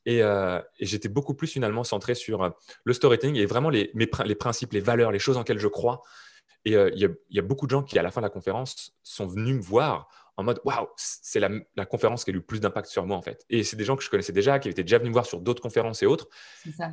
et, 0.07 0.19
et 0.19 0.87
j'étais 0.87 1.09
beaucoup 1.09 1.35
plus 1.35 1.47
finalement 1.47 1.85
centré 1.85 2.15
sur 2.15 2.53
le 2.85 2.93
storytelling 2.93 3.37
et 3.37 3.47
vraiment 3.47 3.71
les, 3.71 3.91
mes, 3.95 4.11
les 4.25 4.35
principes, 4.35 4.73
les 4.73 4.81
valeurs, 4.81 5.13
les 5.13 5.21
choses 5.21 5.37
en 5.37 5.41
lesquelles 5.41 5.61
je 5.61 5.69
crois, 5.69 6.03
et 6.65 6.77
euh, 6.77 6.91
il 6.95 7.17
y, 7.31 7.39
a 7.39 7.43
beaucoup 7.43 7.67
de 7.67 7.71
gens 7.73 7.83
qui, 7.83 7.99
à 7.99 8.03
la 8.03 8.11
fin 8.11 8.21
de 8.21 8.27
la 8.27 8.31
conférence, 8.31 8.97
sont 9.03 9.27
venus 9.27 9.57
me 9.57 9.61
voir 9.61 10.09
en 10.37 10.45
mode 10.45 10.61
Waouh, 10.65 10.89
c'est 10.97 11.41
la, 11.41 11.87
conférence 11.87 12.25
qui 12.25 12.31
a 12.31 12.33
eu 12.33 12.37
le 12.37 12.43
plus 12.43 12.61
d'impact 12.61 12.89
sur 12.89 13.05
moi, 13.05 13.17
en 13.17 13.23
fait. 13.23 13.45
Et 13.51 13.65
c'est 13.65 13.77
des 13.77 13.85
gens 13.85 13.97
que 13.97 14.03
je 14.03 14.11
connaissais 14.11 14.33
déjà, 14.33 14.59
qui 14.59 14.69
étaient 14.69 14.85
déjà 14.85 14.99
venus 14.99 15.11
me 15.11 15.13
voir 15.13 15.27
sur 15.27 15.41
d'autres 15.41 15.63
conférences 15.63 16.03
et 16.03 16.07
autres. 16.07 16.29
Ça. 16.77 16.93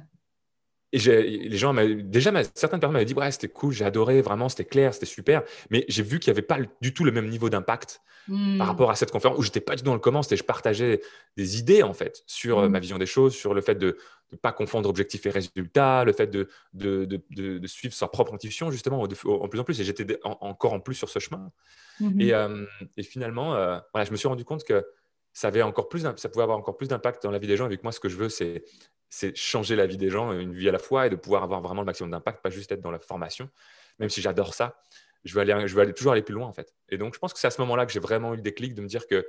Et 0.91 0.97
les 0.97 1.57
gens, 1.57 1.73
déjà, 1.73 2.31
certaines 2.55 2.79
personnes 2.79 2.93
m'avaient 2.93 3.05
dit 3.05 3.13
Ouais, 3.13 3.31
c'était 3.31 3.47
cool, 3.47 3.73
j'ai 3.73 3.85
adoré, 3.85 4.21
vraiment, 4.21 4.49
c'était 4.49 4.65
clair, 4.65 4.93
c'était 4.93 5.05
super. 5.05 5.43
Mais 5.69 5.85
j'ai 5.87 6.03
vu 6.03 6.19
qu'il 6.19 6.31
n'y 6.31 6.37
avait 6.37 6.45
pas 6.45 6.57
du 6.81 6.93
tout 6.93 7.03
le 7.03 7.11
même 7.11 7.29
niveau 7.29 7.49
d'impact 7.49 8.01
par 8.29 8.37
hmm. 8.37 8.61
rapport 8.61 8.91
à 8.91 8.95
cette 8.95 9.11
conférence 9.11 9.39
où 9.39 9.41
j'étais 9.41 9.59
pas 9.59 9.75
du 9.75 9.81
tout 9.81 9.87
dans 9.87 9.93
le 9.93 9.99
comment, 9.99 10.21
c'était 10.21 10.37
je 10.37 10.43
partageais 10.43 11.01
des 11.35 11.57
idées, 11.57 11.83
en 11.83 11.93
fait, 11.93 12.23
sur 12.27 12.59
euh, 12.59 12.69
ma 12.69 12.77
hmm. 12.77 12.81
vision 12.81 12.97
des 12.97 13.05
choses, 13.05 13.33
sur 13.33 13.53
le 13.53 13.61
fait 13.61 13.75
de 13.75 13.97
ne 14.31 14.37
pas 14.37 14.51
confondre 14.51 14.87
objectif 14.87 15.25
et 15.25 15.31
résultat, 15.31 16.03
le 16.03 16.13
fait 16.13 16.27
de, 16.27 16.47
de, 16.73 17.05
de, 17.05 17.67
suivre 17.67 17.93
sa 17.93 18.07
propre 18.07 18.33
intuition, 18.33 18.69
justement, 18.69 19.01
en 19.01 19.47
plus 19.47 19.59
en 19.59 19.63
plus. 19.63 19.79
Et 19.79 19.83
j'étais 19.83 20.19
encore 20.23 20.73
en 20.73 20.79
plus 20.79 20.93
sur 20.93 21.09
ce 21.09 21.17
chemin. 21.17 21.51
Hmm. 21.99 22.21
Et, 22.21 22.33
euh, 22.33 22.65
et, 22.97 23.03
finalement, 23.03 23.55
euh, 23.55 23.79
voilà, 23.93 24.05
je 24.05 24.11
me 24.11 24.17
suis 24.17 24.27
rendu 24.27 24.45
compte 24.45 24.63
que 24.63 24.85
ça, 25.33 25.47
avait 25.47 25.63
encore 25.63 25.89
plus, 25.89 26.05
ça 26.17 26.29
pouvait 26.29 26.43
avoir 26.43 26.57
encore 26.57 26.77
plus 26.77 26.87
d'impact 26.87 27.23
dans 27.23 27.31
la 27.31 27.39
vie 27.39 27.47
des 27.47 27.57
gens. 27.57 27.65
Avec 27.65 27.81
moi, 27.81 27.91
ce 27.91 27.99
que 27.99 28.09
je 28.09 28.17
veux, 28.17 28.29
c'est 28.29 28.63
c'est 29.09 29.35
changer 29.35 29.75
la 29.75 29.87
vie 29.87 29.97
des 29.97 30.09
gens, 30.09 30.31
une 30.31 30.53
vie 30.53 30.69
à 30.69 30.71
la 30.71 30.79
fois, 30.79 31.07
et 31.07 31.09
de 31.09 31.15
pouvoir 31.15 31.43
avoir 31.43 31.61
vraiment 31.61 31.81
le 31.81 31.85
maximum 31.85 32.11
d'impact, 32.11 32.41
pas 32.41 32.49
juste 32.49 32.71
être 32.71 32.81
dans 32.81 32.91
la 32.91 32.99
formation. 32.99 33.49
Même 33.97 34.09
si 34.09 34.21
j'adore 34.21 34.53
ça, 34.53 34.83
je 35.25 35.33
veux, 35.33 35.41
aller, 35.41 35.67
je 35.67 35.75
veux 35.75 35.81
aller, 35.81 35.93
toujours 35.93 36.13
aller 36.13 36.21
plus 36.21 36.35
loin, 36.35 36.47
en 36.47 36.53
fait. 36.53 36.73
Et 36.89 36.97
donc, 36.97 37.13
je 37.13 37.19
pense 37.19 37.33
que 37.33 37.39
c'est 37.39 37.47
à 37.47 37.51
ce 37.51 37.59
moment-là 37.61 37.85
que 37.85 37.91
j'ai 37.91 37.99
vraiment 37.99 38.33
eu 38.33 38.37
le 38.37 38.41
déclic 38.41 38.73
de 38.73 38.81
me 38.81 38.87
dire 38.87 39.07
que, 39.07 39.27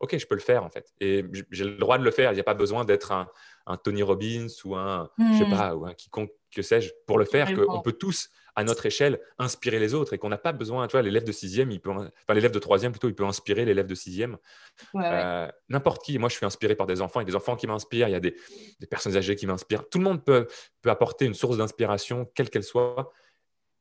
OK, 0.00 0.16
je 0.16 0.26
peux 0.26 0.34
le 0.34 0.40
faire, 0.40 0.64
en 0.64 0.70
fait. 0.70 0.92
Et 1.00 1.24
j'ai 1.50 1.64
le 1.64 1.76
droit 1.76 1.98
de 1.98 2.04
le 2.04 2.10
faire. 2.10 2.32
Il 2.32 2.34
n'y 2.34 2.40
a 2.40 2.44
pas 2.44 2.54
besoin 2.54 2.84
d'être 2.84 3.12
un, 3.12 3.28
Tony 3.78 4.02
Robbins 4.02 4.48
ou 4.64 4.76
un, 4.76 5.10
je 5.18 5.38
sais 5.38 5.46
hmm. 5.46 5.50
pas, 5.50 5.74
ou 5.74 5.86
un 5.86 5.94
quiconque, 5.94 6.30
que 6.54 6.62
sais-je, 6.62 6.92
pour 7.06 7.18
le 7.18 7.24
faire, 7.24 7.52
qu'on 7.54 7.80
peut 7.80 7.92
tous 7.92 8.28
à 8.54 8.64
notre 8.64 8.84
échelle, 8.84 9.18
inspirer 9.38 9.78
les 9.78 9.94
autres 9.94 10.12
et 10.12 10.18
qu'on 10.18 10.28
n'a 10.28 10.38
pas 10.38 10.52
besoin, 10.52 10.86
tu 10.86 10.92
vois, 10.92 11.02
l'élève 11.02 11.24
de 11.24 11.32
sixième, 11.32 11.70
il 11.70 11.80
peut, 11.80 11.90
enfin 11.90 12.34
l'élève 12.34 12.52
de 12.52 12.58
troisième 12.58 12.92
plutôt, 12.92 13.08
il 13.08 13.14
peut 13.14 13.24
inspirer 13.24 13.64
l'élève 13.64 13.86
de 13.86 13.94
sixième. 13.94 14.36
Euh, 14.94 15.48
n'importe 15.68 16.04
qui. 16.04 16.18
Moi, 16.18 16.28
je 16.28 16.36
suis 16.36 16.44
inspiré 16.44 16.74
par 16.74 16.86
des 16.86 17.00
enfants, 17.00 17.20
il 17.20 17.24
y 17.24 17.26
a 17.26 17.30
des 17.30 17.36
enfants 17.36 17.56
qui 17.56 17.66
m'inspirent, 17.66 18.08
il 18.08 18.12
y 18.12 18.16
a 18.16 18.20
des, 18.20 18.36
personnes 18.90 19.16
âgées 19.16 19.36
qui 19.36 19.46
m'inspirent. 19.46 19.88
Tout 19.88 19.98
le 19.98 20.04
monde 20.04 20.24
peut, 20.24 20.46
peut 20.82 20.90
apporter 20.90 21.24
une 21.24 21.34
source 21.34 21.56
d'inspiration, 21.56 22.30
quelle 22.34 22.50
qu'elle 22.50 22.64
soit. 22.64 23.12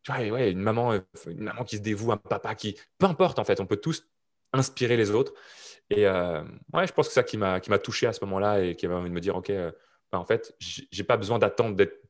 Tu 0.04 0.12
vois, 0.12 0.22
ouais, 0.22 0.52
une 0.52 0.62
maman, 0.62 0.94
une 1.28 1.44
maman 1.44 1.64
qui 1.64 1.78
se 1.78 1.82
dévoue, 1.82 2.12
un 2.12 2.18
papa 2.18 2.56
qui, 2.56 2.80
peu 2.98 3.06
importe 3.06 3.40
en 3.40 3.44
fait, 3.44 3.60
on 3.60 3.66
peut 3.66 3.78
tous 3.78 4.08
inspirer 4.54 4.98
les 4.98 5.12
autres. 5.12 5.34
Et 5.90 6.08
euh, 6.08 6.42
ouais, 6.74 6.88
je 6.88 6.94
pense 6.94 7.08
que 7.08 7.14
c'est 7.14 7.20
ça 7.20 7.24
qui 7.24 7.38
m'a 7.38 7.60
qui 7.60 7.70
m'a 7.70 7.78
touché 7.78 8.08
à 8.08 8.14
ce 8.14 8.24
moment-là 8.24 8.64
et 8.64 8.76
qui 8.76 8.88
m'a 8.88 8.96
envie 8.96 9.10
de 9.10 9.14
me 9.14 9.20
dire, 9.20 9.36
ok, 9.36 9.50
euh, 9.50 9.72
bah, 10.12 10.20
en 10.20 10.26
fait, 10.26 10.56
j'ai 10.60 11.04
pas 11.04 11.18
besoin 11.18 11.38
d'attendre 11.38 11.76
d'être 11.76 12.02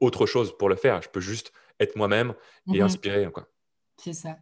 autre 0.00 0.26
chose 0.26 0.56
pour 0.56 0.68
le 0.68 0.76
faire. 0.76 1.02
Je 1.02 1.08
peux 1.08 1.20
juste 1.20 1.52
être 1.80 1.96
moi-même 1.96 2.34
et 2.72 2.78
mhm. 2.78 2.86
inspirer. 2.86 3.28
C'est 3.98 4.12
ça. 4.12 4.36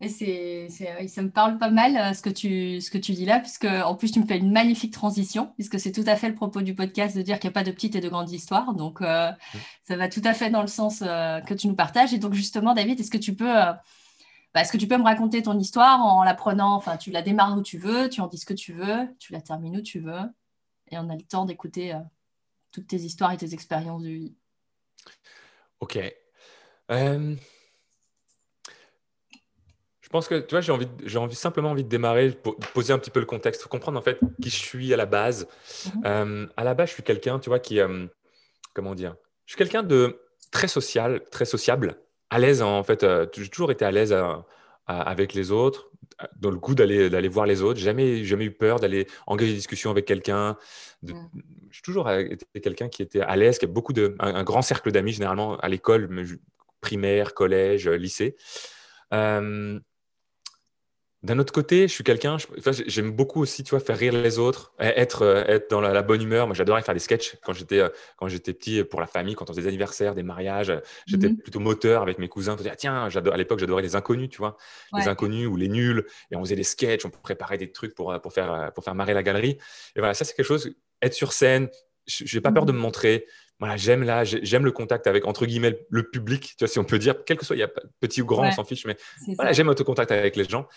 Et 0.00 0.08
c'est, 0.08 0.68
ça 1.08 1.22
me 1.22 1.30
parle 1.30 1.58
pas 1.58 1.70
mal 1.70 1.96
euh, 1.96 2.12
ce, 2.12 2.22
que 2.22 2.30
tu, 2.30 2.80
ce 2.80 2.88
que 2.88 2.98
tu 2.98 3.12
dis 3.12 3.24
là, 3.24 3.40
puisque 3.40 3.64
en 3.64 3.96
plus 3.96 4.12
tu 4.12 4.20
me 4.20 4.26
fais 4.26 4.38
une 4.38 4.52
magnifique 4.52 4.92
transition, 4.92 5.52
puisque 5.56 5.80
c'est 5.80 5.90
tout 5.90 6.04
à 6.06 6.14
fait 6.14 6.28
le 6.28 6.36
propos 6.36 6.62
du 6.62 6.72
podcast 6.74 7.16
de 7.16 7.22
dire 7.22 7.40
qu'il 7.40 7.48
n'y 7.48 7.52
a 7.52 7.54
pas 7.54 7.64
de 7.64 7.72
petites 7.72 7.96
et 7.96 8.00
de 8.00 8.08
grandes 8.08 8.30
histoires. 8.30 8.74
Donc 8.74 9.00
euh, 9.00 9.32
ça 9.82 9.96
va 9.96 10.08
tout 10.08 10.22
à 10.24 10.34
fait 10.34 10.50
dans 10.50 10.60
le 10.60 10.68
sens 10.68 11.02
euh, 11.02 11.40
que 11.40 11.52
tu 11.52 11.66
nous 11.66 11.74
partages. 11.74 12.14
Et 12.14 12.18
donc 12.18 12.34
justement, 12.34 12.74
David, 12.74 13.00
est-ce 13.00 13.10
que 13.10 13.18
tu 13.18 13.34
peux, 13.34 13.52
bah, 13.52 13.80
est-ce 14.54 14.70
que 14.70 14.76
tu 14.76 14.86
peux 14.86 14.98
me 14.98 15.02
raconter 15.02 15.42
ton 15.42 15.58
histoire 15.58 16.00
en 16.00 16.22
la 16.22 16.34
prenant, 16.34 16.76
enfin 16.76 16.96
tu 16.96 17.10
la 17.10 17.22
démarres 17.22 17.58
où 17.58 17.62
tu 17.62 17.76
veux, 17.76 18.08
tu 18.08 18.20
en 18.20 18.28
dis 18.28 18.38
ce 18.38 18.46
que 18.46 18.54
tu 18.54 18.72
veux, 18.72 19.08
tu 19.18 19.32
la 19.32 19.40
termines 19.40 19.78
où 19.78 19.82
tu 19.82 19.98
veux, 19.98 20.20
et 20.92 20.98
on 20.98 21.10
a 21.10 21.16
le 21.16 21.22
temps 21.22 21.44
d'écouter 21.44 21.98
toutes 22.70 22.86
tes 22.86 22.98
histoires 22.98 23.32
et 23.32 23.36
tes 23.36 23.52
expériences 23.52 24.02
de 24.02 24.10
vie. 24.10 24.36
Ok. 25.80 25.98
Euh, 26.90 27.34
je 30.00 30.08
pense 30.08 30.28
que 30.28 30.40
tu 30.40 30.54
vois, 30.54 30.60
j'ai 30.60 30.72
envie, 30.72 30.88
j'ai 31.04 31.18
envie 31.18 31.34
simplement 31.34 31.70
envie 31.70 31.84
de 31.84 31.88
démarrer, 31.88 32.30
pour 32.30 32.56
poser 32.56 32.92
un 32.92 32.98
petit 32.98 33.10
peu 33.10 33.20
le 33.20 33.26
contexte, 33.26 33.66
comprendre 33.66 33.98
en 33.98 34.02
fait 34.02 34.18
qui 34.42 34.50
je 34.50 34.56
suis 34.56 34.94
à 34.94 34.96
la 34.96 35.06
base. 35.06 35.46
Mhm. 35.86 36.02
Euh, 36.06 36.46
à 36.56 36.64
la 36.64 36.74
base, 36.74 36.88
je 36.88 36.94
suis 36.94 37.02
quelqu'un, 37.02 37.38
tu 37.38 37.50
vois, 37.50 37.58
qui, 37.58 37.80
euh, 37.80 38.06
comment 38.74 38.94
dire, 38.94 39.16
je 39.46 39.52
suis 39.52 39.58
quelqu'un 39.58 39.82
de 39.82 40.18
très 40.50 40.68
social, 40.68 41.22
très 41.30 41.44
sociable, 41.44 41.96
à 42.30 42.38
l'aise 42.38 42.62
en 42.62 42.82
fait. 42.82 43.04
j'ai 43.34 43.48
toujours 43.48 43.70
été 43.70 43.84
à 43.84 43.90
l'aise 43.90 44.16
avec 44.86 45.34
les 45.34 45.50
autres, 45.50 45.90
dans 46.36 46.50
le 46.50 46.58
goût 46.58 46.74
d'aller 46.74 47.10
d'aller 47.10 47.28
voir 47.28 47.46
les 47.46 47.62
autres. 47.62 47.78
Jamais 47.78 48.24
jamais 48.24 48.44
eu 48.44 48.50
peur 48.50 48.80
d'aller 48.80 49.06
engager 49.26 49.52
des 49.52 49.56
discussions 49.56 49.90
avec 49.90 50.04
quelqu'un. 50.04 50.56
Mm. 51.02 51.12
J'ai 51.70 51.82
toujours 51.82 52.10
été 52.10 52.60
quelqu'un 52.60 52.88
qui 52.88 53.02
était 53.02 53.20
à 53.20 53.36
l'aise, 53.36 53.58
qui 53.58 53.66
a 53.66 53.68
beaucoup 53.68 53.92
de 53.92 54.16
un, 54.18 54.42
grand 54.42 54.62
cercle 54.62 54.90
d'amis 54.90 55.12
généralement 55.12 55.56
à 55.58 55.68
l'école, 55.68 56.08
primaire, 56.80 57.34
collège, 57.34 57.88
lycée. 57.88 58.36
Euh, 59.12 59.78
d'un 61.24 61.40
autre 61.40 61.52
côté, 61.52 61.88
je 61.88 61.92
suis 61.92 62.04
quelqu'un, 62.04 62.36
j'aime 62.86 63.10
beaucoup 63.10 63.42
aussi, 63.42 63.64
tu 63.64 63.70
vois, 63.70 63.80
faire 63.80 63.98
rire 63.98 64.12
les 64.12 64.38
autres, 64.38 64.72
être, 64.78 65.22
euh, 65.22 65.42
être 65.48 65.68
dans 65.68 65.80
la, 65.80 66.02
bonne 66.02 66.22
humeur. 66.22 66.46
Moi, 66.46 66.54
j'adorais 66.54 66.80
faire 66.82 66.94
des 66.94 67.00
sketchs 67.00 67.36
quand 67.44 67.52
j'étais 67.52 67.80
euh, 67.80 67.88
quand 68.16 68.28
j'étais 68.28 68.52
petit 68.52 68.84
pour 68.84 69.00
la 69.00 69.08
famille, 69.08 69.34
quand 69.34 69.50
on 69.50 69.52
faisait 69.52 69.62
des 69.62 69.68
anniversaires, 69.68 70.14
des 70.14 70.22
mariages. 70.22 70.72
J'étais 71.06 71.28
mhm. 71.28 71.38
plutôt 71.38 71.58
moteur 71.58 72.02
avec 72.02 72.18
mes 72.18 72.28
cousins. 72.28 72.54
dire, 72.54 72.76
tiens, 72.76 73.08
à 73.08 73.36
l'époque, 73.36 73.58
j'adorais 73.58 73.82
les 73.82 73.96
inconnus, 73.96 74.28
tu 74.30 74.38
vois, 74.38 74.56
les 74.96 75.08
inconnus 75.08 75.48
ou 75.48 75.56
les 75.56 75.68
nuls. 75.68 76.06
Et 76.30 76.36
on 76.36 76.44
faisait 76.44 76.54
des 76.54 76.62
sketchs, 76.62 77.04
on 77.04 77.10
préparait 77.10 77.58
des 77.58 77.72
trucs 77.72 77.96
pour, 77.96 78.16
pour, 78.20 78.32
faire, 78.32 78.70
pour 78.72 78.84
faire 78.84 78.94
marrer 78.94 79.12
la 79.12 79.24
galerie. 79.24 79.58
Et 79.96 79.98
voilà, 79.98 80.14
ça, 80.14 80.24
c'est 80.24 80.34
quelque 80.34 80.46
chose, 80.46 80.72
être 81.02 81.14
sur 81.14 81.32
scène, 81.32 81.68
je 82.06 82.36
n'ai 82.36 82.40
pas 82.40 82.52
peur 82.52 82.64
de 82.64 82.72
me 82.72 82.78
montrer. 82.78 83.26
Voilà, 83.58 83.76
j'aime 83.76 84.04
là, 84.04 84.24
j'aime 84.24 84.64
le 84.64 84.72
contact 84.72 85.06
avec 85.06 85.26
entre 85.26 85.44
guillemets 85.44 85.84
le 85.90 86.08
public, 86.08 86.54
tu 86.56 86.64
vois, 86.64 86.68
si 86.68 86.78
on 86.78 86.84
peut 86.84 86.98
dire, 86.98 87.24
quel 87.24 87.36
que 87.36 87.44
soit, 87.44 87.56
il 87.56 87.60
y 87.60 87.64
a 87.64 87.70
petit 88.00 88.22
ou 88.22 88.26
grand, 88.26 88.46
on 88.46 88.52
s'en 88.52 88.64
fiche, 88.64 88.86
mais 88.86 88.96
voilà, 89.36 89.52
j'aime 89.52 89.68
être 89.68 89.80
au 89.80 89.84
contact 89.84 90.12
avec 90.12 90.36
les 90.36 90.44
gens. 90.44 90.68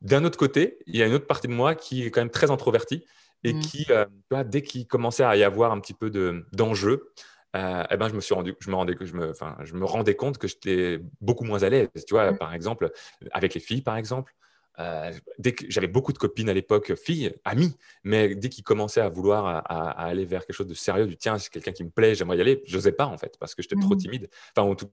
D'un 0.00 0.24
autre 0.24 0.38
côté, 0.38 0.78
il 0.86 0.96
y 0.96 1.02
a 1.02 1.06
une 1.06 1.14
autre 1.14 1.26
partie 1.26 1.48
de 1.48 1.52
moi 1.52 1.74
qui 1.74 2.04
est 2.04 2.10
quand 2.10 2.20
même 2.20 2.30
très 2.30 2.50
introvertie 2.50 3.04
et 3.44 3.54
mmh. 3.54 3.60
qui, 3.60 3.86
euh, 3.90 4.04
dès 4.44 4.62
qu'il 4.62 4.86
commençait 4.86 5.24
à 5.24 5.36
y 5.36 5.42
avoir 5.42 5.72
un 5.72 5.80
petit 5.80 5.94
peu 5.94 6.10
d'enjeu, 6.52 7.12
euh, 7.56 7.84
eh 7.90 7.96
ben, 7.96 8.08
je 8.08 8.14
me 8.14 8.20
suis 8.20 8.34
rendu, 8.34 8.54
je 8.60 8.70
me 8.70 8.76
rendais, 8.76 8.94
je 9.00 9.14
me, 9.14 9.30
enfin, 9.30 9.56
je 9.64 9.74
me 9.74 9.84
rendais 9.84 10.14
compte 10.14 10.38
que 10.38 10.46
j'étais 10.46 11.00
beaucoup 11.20 11.44
moins 11.44 11.62
à 11.62 11.68
l'aise. 11.68 11.88
Tu 12.06 12.14
vois, 12.14 12.30
mmh. 12.30 12.38
par 12.38 12.52
exemple, 12.52 12.90
avec 13.32 13.54
les 13.54 13.60
filles, 13.60 13.82
par 13.82 13.96
exemple. 13.96 14.34
Euh, 14.78 15.12
dès 15.38 15.52
que 15.52 15.64
j'avais 15.68 15.88
beaucoup 15.88 16.12
de 16.12 16.18
copines 16.18 16.48
à 16.48 16.54
l'époque, 16.54 16.94
filles, 16.94 17.34
amies, 17.44 17.74
mais 18.04 18.34
dès 18.34 18.48
qu'ils 18.48 18.64
commençaient 18.64 19.00
à 19.00 19.08
vouloir 19.08 19.46
à, 19.46 19.90
aller 19.90 20.24
vers 20.24 20.46
quelque 20.46 20.56
chose 20.56 20.68
de 20.68 20.74
sérieux, 20.74 21.06
du 21.06 21.16
tiens, 21.16 21.38
c'est 21.38 21.50
quelqu'un 21.50 21.72
qui 21.72 21.84
me 21.84 21.90
plaît, 21.90 22.14
j'aimerais 22.14 22.38
y 22.38 22.40
aller, 22.40 22.62
je 22.66 22.76
n'osais 22.76 22.92
pas 22.92 23.06
en 23.06 23.18
fait, 23.18 23.36
parce 23.38 23.54
que 23.54 23.62
j'étais 23.62 23.76
trop 23.76 23.94
mmh. 23.94 23.98
timide. 23.98 24.30
Enfin, 24.54 24.68
en 24.68 24.74
tout, 24.74 24.88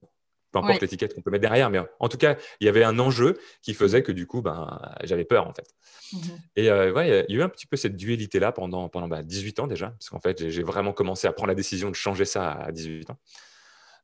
peu 0.51 0.59
importe 0.59 0.81
l'étiquette 0.81 1.13
qu'on 1.13 1.21
peut 1.21 1.31
mettre 1.31 1.41
derrière, 1.41 1.69
mais 1.69 1.79
en 1.99 2.07
tout 2.07 2.17
cas, 2.17 2.37
il 2.59 2.65
y 2.65 2.69
avait 2.69 2.83
un 2.83 2.97
enjeu 2.99 3.37
qui 3.61 3.73
faisait 3.73 4.03
que 4.03 4.11
du 4.11 4.25
coup, 4.25 4.41
ben, 4.41 4.79
j'avais 5.03 5.25
peur 5.25 5.47
en 5.47 5.53
fait. 5.53 5.75
Mmh 6.13 6.17
Et 6.55 6.69
euh, 6.69 6.93
ouais, 6.93 7.25
il 7.27 7.33
y 7.33 7.37
a 7.37 7.41
eu 7.41 7.43
un 7.43 7.49
petit 7.49 7.67
peu 7.67 7.77
cette 7.77 7.95
dualité-là 7.95 8.51
pendant, 8.51 8.89
pendant 8.89 9.21
18 9.21 9.57
bah, 9.57 9.63
ans 9.63 9.67
déjà, 9.67 9.89
parce 9.89 10.09
qu'en 10.09 10.19
fait, 10.19 10.49
j'ai 10.49 10.63
vraiment 10.63 10.93
commencé 10.93 11.27
à 11.27 11.33
prendre 11.33 11.49
la 11.49 11.55
décision 11.55 11.89
de 11.89 11.95
changer 11.95 12.25
ça 12.25 12.51
à 12.51 12.71
18 12.71 13.09
ans. 13.09 13.17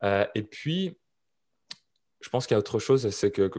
Euh, 0.04 0.26
et 0.36 0.44
puis, 0.44 0.98
je 2.22 2.30
pense 2.30 2.48
qu'il 2.48 2.56
y 2.56 2.58
a 2.58 2.60
autre 2.60 2.80
chose, 2.80 3.10
c'est 3.10 3.32
que, 3.32 3.50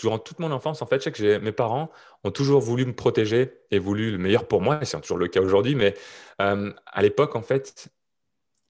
durant 0.00 0.18
toute 0.18 0.38
mon 0.40 0.50
enfance, 0.50 0.82
en 0.82 0.86
fait, 0.86 0.98
je 0.98 1.04
sais 1.04 1.12
que 1.12 1.38
mes 1.38 1.52
parents 1.52 1.90
ont 2.24 2.30
toujours 2.30 2.60
voulu 2.60 2.84
me 2.86 2.94
protéger 2.94 3.52
et 3.70 3.78
voulu 3.78 4.10
le 4.10 4.18
meilleur 4.18 4.48
pour 4.48 4.60
moi, 4.60 4.80
et 4.82 4.84
c'est 4.84 5.00
toujours 5.00 5.18
le 5.18 5.28
cas 5.28 5.40
aujourd'hui, 5.40 5.74
mais 5.74 5.94
euh, 6.40 6.72
à 6.86 7.02
l'époque, 7.02 7.36
en 7.36 7.42
fait, 7.42 7.88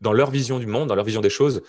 dans 0.01 0.13
leur 0.13 0.31
vision 0.31 0.59
du 0.59 0.67
monde, 0.67 0.89
dans 0.89 0.95
leur 0.95 1.05
vision 1.05 1.21
des 1.21 1.31
choses, 1.31 1.63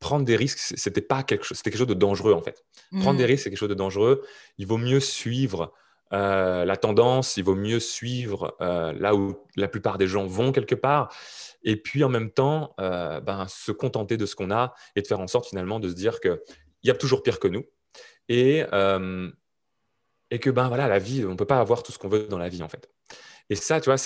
prendre 0.00 0.24
des 0.24 0.36
risques, 0.36 0.58
c'était 0.58 1.00
pas 1.00 1.22
quelque 1.22 1.44
chose, 1.44 1.56
c'était 1.56 1.70
quelque 1.70 1.78
chose 1.78 1.86
de 1.86 1.94
dangereux 1.94 2.32
en 2.32 2.42
fait. 2.42 2.64
Prendre 3.00 3.16
des 3.16 3.24
mmh. 3.24 3.26
risques, 3.26 3.44
c'est 3.44 3.50
quelque 3.50 3.60
chose 3.60 3.68
de 3.68 3.74
dangereux. 3.74 4.22
Il 4.58 4.66
vaut 4.66 4.76
mieux 4.76 4.98
suivre 4.98 5.72
euh, 6.12 6.66
la 6.66 6.76
tendance, 6.76 7.38
il 7.38 7.44
vaut 7.44 7.54
mieux 7.54 7.80
suivre 7.80 8.54
euh, 8.60 8.92
là 8.92 9.14
où 9.14 9.38
la 9.56 9.68
plupart 9.68 9.96
des 9.96 10.06
gens 10.06 10.26
vont 10.26 10.52
quelque 10.52 10.74
part, 10.74 11.14
et 11.62 11.76
puis 11.76 12.04
en 12.04 12.10
même 12.10 12.30
temps, 12.30 12.74
euh, 12.80 13.20
ben, 13.20 13.46
se 13.48 13.72
contenter 13.72 14.18
de 14.18 14.26
ce 14.26 14.36
qu'on 14.36 14.50
a 14.50 14.74
et 14.94 15.00
de 15.00 15.06
faire 15.06 15.20
en 15.20 15.26
sorte 15.26 15.48
finalement 15.48 15.80
de 15.80 15.88
se 15.88 15.94
dire 15.94 16.20
qu'il 16.20 16.38
y 16.82 16.90
a 16.90 16.94
toujours 16.94 17.22
pire 17.22 17.38
que 17.38 17.48
nous, 17.48 17.64
et, 18.28 18.64
et 20.30 20.38
que 20.38 20.50
ben 20.50 20.68
voilà, 20.68 20.88
la 20.88 20.98
vie, 20.98 21.24
on 21.26 21.32
ne 21.32 21.36
peut 21.36 21.46
pas 21.46 21.60
avoir 21.60 21.82
tout 21.82 21.92
ce 21.92 21.98
qu'on 21.98 22.08
veut 22.08 22.26
dans 22.26 22.38
la 22.38 22.48
vie 22.48 22.62
en 22.62 22.68
fait. 22.68 22.88
Et 23.50 23.54
ça, 23.54 23.80
tu 23.80 23.90
vois, 23.90 23.96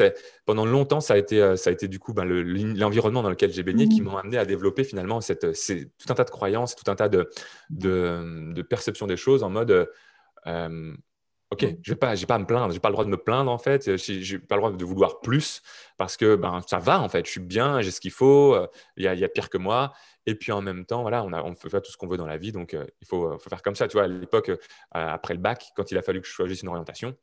pendant 0.45 0.65
longtemps, 0.67 1.01
ça 1.01 1.15
a 1.15 1.17
été, 1.17 1.41
euh, 1.41 1.57
ça 1.57 1.71
a 1.71 1.73
été 1.73 1.87
du 1.87 2.01
coup 2.01 2.13
ben, 2.15 2.25
l'environnement 2.25 3.23
dans 3.23 3.31
lequel 3.31 3.53
j'ai 3.53 3.63
baigné 3.63 3.89
qui 3.89 4.01
mmh. 4.01 4.05
m'ont 4.05 4.17
amené 4.17 4.39
à 4.39 4.45
développer 4.45 4.83
finalement 4.83 5.21
cette, 5.21 5.41
tout 5.43 6.07
un 6.09 6.15
tas 6.15 6.25
de 6.25 6.31
croyances, 6.31 6.75
tout 6.75 6.91
un 6.91 6.97
tas 6.97 7.09
de, 7.09 7.31
de, 7.71 8.53
de 8.53 8.63
perceptions 8.63 9.07
des 9.07 9.17
choses 9.17 9.45
en 9.45 9.51
mode 9.51 9.89
euh, 10.47 10.97
Ok, 11.53 11.65
je 11.81 11.93
n'ai 11.93 11.97
pas, 11.97 12.15
pas 12.27 12.35
à 12.35 12.39
me 12.41 12.45
plaindre, 12.45 12.73
j'ai 12.73 12.81
pas 12.81 12.89
le 12.89 12.95
droit 12.95 13.05
de 13.05 13.11
me 13.11 13.17
plaindre 13.17 13.53
en 13.53 13.59
fait, 13.59 13.97
je 13.97 14.33
n'ai 14.33 14.39
pas 14.41 14.57
le 14.57 14.61
droit 14.63 14.73
de 14.73 14.85
vouloir 14.85 15.21
plus 15.21 15.63
parce 15.97 16.17
que 16.17 16.35
ben, 16.35 16.61
ça 16.67 16.81
va 16.81 17.01
en 17.01 17.09
fait, 17.09 17.25
je 17.25 17.31
suis 17.31 17.41
bien, 17.41 17.81
j'ai 17.83 17.93
ce 17.93 18.01
qu'il 18.01 18.11
faut, 18.11 18.53
euh, 18.57 18.67
il 18.97 19.05
y, 19.05 19.07
a, 19.07 19.15
y, 19.15 19.23
a 19.23 19.29
pire 19.29 19.49
que 19.49 19.59
moi. 19.59 19.93
Et 20.27 20.35
puis 20.35 20.53
en 20.53 20.61
même 20.61 20.85
temps, 20.85 21.03
voilà, 21.03 21.25
on, 21.25 21.33
a, 21.33 21.43
on 21.43 21.55
peut 21.55 21.69
faire 21.69 21.83
tout 21.83 21.93
ce 21.93 21.97
qu'on 21.97 22.09
veut 22.09 22.17
dans 22.17 22.27
la 22.27 22.37
vie, 22.37 22.53
donc 22.53 22.73
il 22.75 23.07
faut, 23.07 23.39
faut, 23.39 23.49
faire 23.49 23.63
comme 23.63 23.77
ça. 23.77 23.89
Tu 23.89 23.95
vois, 23.95 24.05
à 24.05 24.09
l'époque, 24.09 24.51
après 24.91 25.35
le 25.35 25.41
bac, 25.41 25.71
quand 25.77 25.91
il 25.91 25.99
a 25.99 26.03
fallu 26.03 26.21
que 26.21 26.27
je 26.27 26.33
choisisse 26.33 26.63
une 26.63 26.69
orientation, 26.69 27.17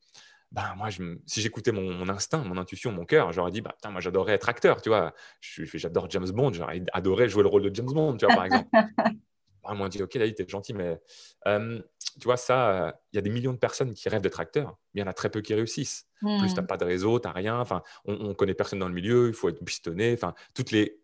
ben, 0.53 0.75
moi, 0.77 0.91
je, 0.91 1.17
si 1.25 1.41
j'écoutais 1.41 1.71
mon, 1.71 2.07
instinct, 2.09 2.43
mon 2.43 2.57
intuition, 2.57 2.91
mon 2.91 3.05
cœur, 3.05 3.31
j'aurais 3.31 3.49
dit, 3.49 3.61
bah, 3.61 3.75
moi, 3.89 3.99
j'adorais 3.99 4.33
être 4.33 4.47
acteur, 4.49 4.81
tu 4.81 4.89
vois. 4.89 5.13
J'adore 5.41 6.09
James 6.11 6.29
Bond, 6.29 6.53
j'aurais 6.53 6.83
adoré 6.93 7.27
jouer 7.27 7.41
le 7.41 7.49
rôle 7.49 7.63
de 7.63 7.75
James 7.75 7.91
Bond, 7.91 8.17
tu 8.17 8.25
vois, 8.25 8.35
par 8.35 8.45
exemple. 8.45 8.69
Moi, 9.63 9.71
ils 9.75 9.77
m'ont 9.77 9.87
dit, 9.87 10.03
OK, 10.03 10.15
là, 10.15 10.29
t'es 10.29 10.45
gentil, 10.45 10.73
mais 10.73 10.99
tu 11.45 12.25
vois, 12.25 12.37
ça, 12.37 12.99
il 13.11 13.15
y 13.15 13.19
a 13.19 13.21
des 13.21 13.29
millions 13.29 13.53
de 13.53 13.57
personnes 13.57 13.93
qui 13.93 14.09
rêvent 14.09 14.21
d'être 14.21 14.41
acteurs, 14.41 14.77
mais 14.93 14.99
il 14.99 15.03
y 15.03 15.07
en 15.07 15.09
a 15.09 15.13
très 15.13 15.29
peu 15.29 15.41
qui 15.41 15.53
réussissent. 15.53 16.05
Plus, 16.19 16.49
tu 16.49 16.55
n'as 16.55 16.61
mmh. 16.61 16.67
pas 16.67 16.77
de 16.77 16.85
réseau, 16.85 17.19
tu 17.19 17.27
n'as 17.27 17.33
rien, 17.33 17.57
enfin, 17.59 17.81
on, 18.05 18.15
ne 18.15 18.33
connaît 18.33 18.53
personne 18.53 18.79
dans 18.79 18.89
le 18.89 18.93
milieu, 18.93 19.29
il 19.29 19.33
faut 19.33 19.49
être 19.49 19.63
pistonné, 19.63 20.13
enfin, 20.13 20.33
toutes 20.53 20.71
les 20.71 21.01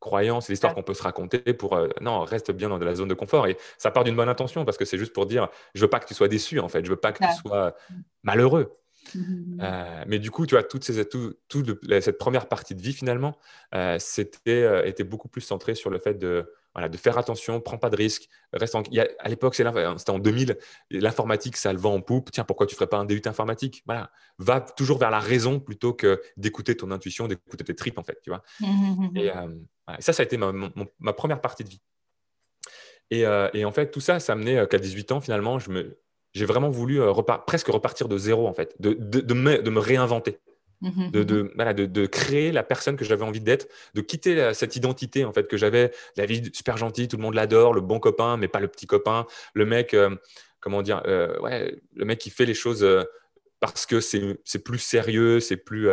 croyances, 0.00 0.48
l'histoire 0.48 0.74
qu'on 0.74 0.82
peut 0.82 0.94
se 0.94 1.02
raconter 1.02 1.38
pour 1.38 1.76
euh, 1.76 1.88
non, 2.00 2.20
reste 2.24 2.50
bien 2.50 2.68
dans 2.68 2.78
de 2.78 2.84
la 2.84 2.94
zone 2.94 3.08
de 3.08 3.14
confort. 3.14 3.46
Et 3.46 3.56
ça 3.78 3.90
part 3.90 4.04
d'une 4.04 4.16
bonne 4.16 4.28
intention 4.28 4.64
parce 4.64 4.76
que 4.76 4.84
c'est 4.84 4.98
juste 4.98 5.12
pour 5.12 5.26
dire, 5.26 5.48
je 5.74 5.82
veux 5.82 5.90
pas 5.90 6.00
que 6.00 6.06
tu 6.06 6.14
sois 6.14 6.28
déçu, 6.28 6.58
en 6.58 6.68
fait, 6.68 6.84
je 6.84 6.90
veux 6.90 6.96
pas 6.96 7.12
que 7.12 7.24
tu 7.24 7.32
sois 7.40 7.74
malheureux. 8.22 8.76
Mmh 9.14 9.60
euh, 9.62 10.04
mais 10.06 10.18
du 10.18 10.30
coup, 10.30 10.46
tu 10.46 10.54
vois, 10.54 10.62
toute, 10.62 10.84
ces, 10.84 11.04
tout, 11.06 11.34
cette 12.00 12.18
première 12.18 12.46
partie 12.46 12.74
de 12.74 12.82
vie, 12.82 12.92
finalement, 12.92 13.36
euh, 13.74 13.96
c'était, 13.98 14.62
euh, 14.62 14.84
était 14.84 15.04
beaucoup 15.04 15.28
plus 15.28 15.40
centré 15.40 15.74
sur 15.74 15.90
le 15.90 15.98
fait 15.98 16.14
de, 16.14 16.52
voilà, 16.74 16.88
de 16.88 16.96
faire 16.96 17.18
attention, 17.18 17.60
prends 17.60 17.78
pas 17.78 17.90
de 17.90 17.96
risques. 17.96 18.28
Reste 18.52 18.76
à 18.76 19.28
l'époque, 19.28 19.54
c'était 19.54 20.10
en 20.10 20.18
2000, 20.18 20.58
l'informatique, 20.90 21.56
ça 21.56 21.72
le 21.72 21.78
vend 21.78 21.94
en 21.94 22.00
poupe. 22.00 22.30
Tiens, 22.30 22.44
pourquoi 22.44 22.66
tu 22.66 22.74
ferais 22.74 22.86
pas 22.86 22.98
un 22.98 23.04
DUT 23.04 23.22
informatique? 23.26 23.82
Voilà, 23.86 24.10
va 24.38 24.60
toujours 24.60 24.98
vers 24.98 25.10
la 25.10 25.20
raison 25.20 25.60
plutôt 25.60 25.92
que 25.92 26.20
d'écouter 26.36 26.76
ton 26.76 26.90
intuition, 26.90 27.28
d'écouter 27.28 27.64
tes 27.64 27.74
tripes, 27.74 27.98
en 27.98 28.04
fait, 28.04 28.20
tu 28.22 28.30
vois. 28.30 28.42
Mmh 28.60 29.16
et, 29.16 29.30
ça, 29.98 30.12
ça 30.12 30.22
a 30.22 30.24
été 30.24 30.36
ma, 30.36 30.52
ma, 31.00 31.12
première 31.12 31.40
partie 31.40 31.64
de 31.64 31.68
vie. 31.70 31.82
Et, 33.10 33.24
et, 33.54 33.64
en 33.64 33.72
fait, 33.72 33.90
tout 33.90 34.00
ça, 34.00 34.20
ça 34.20 34.32
a 34.32 34.36
amené 34.36 34.64
qu'à 34.70 34.78
18 34.78 35.10
ans, 35.10 35.20
finalement, 35.20 35.58
je 35.58 35.70
me, 35.70 35.98
j'ai 36.32 36.44
vraiment 36.44 36.70
voulu 36.70 37.00
euh, 37.00 37.12
presque 37.46 37.68
repartir 37.68 38.08
de 38.08 38.16
zéro, 38.16 38.46
en 38.46 38.54
fait, 38.54 38.74
de, 38.80 38.92
de, 38.92 39.34
me, 39.34 39.62
de 39.62 39.70
me, 39.70 39.80
réinventer. 39.80 40.38
Mmh 40.82 41.10
de, 41.10 41.52
voilà, 41.56 41.74
de, 41.74 42.06
créer 42.06 42.52
la 42.52 42.62
personne 42.62 42.96
que 42.96 43.04
j'avais 43.04 43.24
envie 43.24 43.40
d'être, 43.40 43.68
de 43.94 44.00
quitter 44.00 44.54
cette 44.54 44.76
identité 44.76 45.26
en 45.26 45.32
fait 45.32 45.46
que 45.46 45.58
j'avais, 45.58 45.92
la 46.16 46.24
vie 46.24 46.50
super 46.54 46.78
gentille, 46.78 47.06
tout 47.06 47.18
le 47.18 47.22
monde 47.22 47.34
l'adore, 47.34 47.74
le 47.74 47.82
bon 47.82 48.00
copain, 48.00 48.38
mais 48.38 48.48
pas 48.48 48.60
le 48.60 48.68
petit 48.68 48.86
copain, 48.86 49.26
le 49.52 49.66
mec, 49.66 49.92
euh, 49.92 50.16
comment 50.58 50.80
dire, 50.80 51.02
euh, 51.06 51.38
ouais, 51.40 51.78
le 51.94 52.04
mec 52.06 52.18
qui 52.18 52.30
fait 52.30 52.46
les 52.46 52.54
choses 52.54 52.86
parce 53.60 53.84
que 53.84 54.00
c'est 54.00 54.64
plus 54.64 54.78
sérieux, 54.78 55.38
c'est 55.40 55.58
plus, 55.58 55.88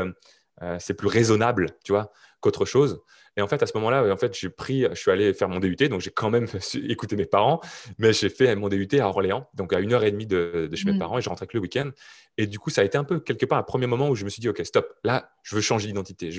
c'est 0.79 0.93
plus 0.93 1.09
raisonnable, 1.09 1.71
tu 1.83 1.91
vois, 1.91 2.13
qu'autre 2.39 2.65
chose. 2.65 3.01
Et 3.35 3.41
en 3.41 3.47
fait, 3.47 3.61
à 3.61 3.67
ce 3.67 3.77
moment-là, 3.77 4.11
en 4.11 4.17
fait, 4.17 4.35
j'ai 4.37 4.49
pris, 4.49 4.85
je 4.89 4.95
suis 4.95 5.11
allé 5.11 5.33
faire 5.33 5.47
mon 5.47 5.59
DUT, 5.59 5.75
donc 5.89 6.01
j'ai 6.01 6.09
quand 6.09 6.31
même 6.31 6.47
écouté 6.89 7.15
mes 7.15 7.25
parents, 7.25 7.61
mais 7.99 8.11
j'ai 8.11 8.29
fait 8.29 8.55
mon 8.55 8.67
DUT 8.67 8.87
à 8.99 9.07
Orléans, 9.07 9.47
donc 9.53 9.73
à 9.73 9.79
une 9.79 9.93
heure 9.93 10.03
et 10.03 10.11
demie 10.11 10.25
de, 10.25 10.69
chez 10.73 10.85
mes 10.85 10.93
mmh. 10.93 10.99
parents, 10.99 11.17
et 11.19 11.21
je 11.21 11.29
rentrais 11.29 11.45
que 11.45 11.55
le 11.55 11.61
week-end. 11.61 11.91
Et 12.37 12.47
du 12.47 12.57
coup, 12.57 12.71
ça 12.71 12.81
a 12.81 12.83
été 12.83 12.97
un 12.97 13.03
peu 13.03 13.19
quelque 13.19 13.45
part 13.45 13.59
un 13.59 13.63
premier 13.63 13.87
moment 13.87 14.09
où 14.09 14.15
je 14.15 14.25
me 14.25 14.29
suis 14.29 14.41
dit, 14.41 14.49
OK, 14.49 14.63
stop, 14.65 14.91
là, 15.03 15.31
je 15.43 15.55
veux 15.55 15.61
changer 15.61 15.87
d'identité. 15.87 16.31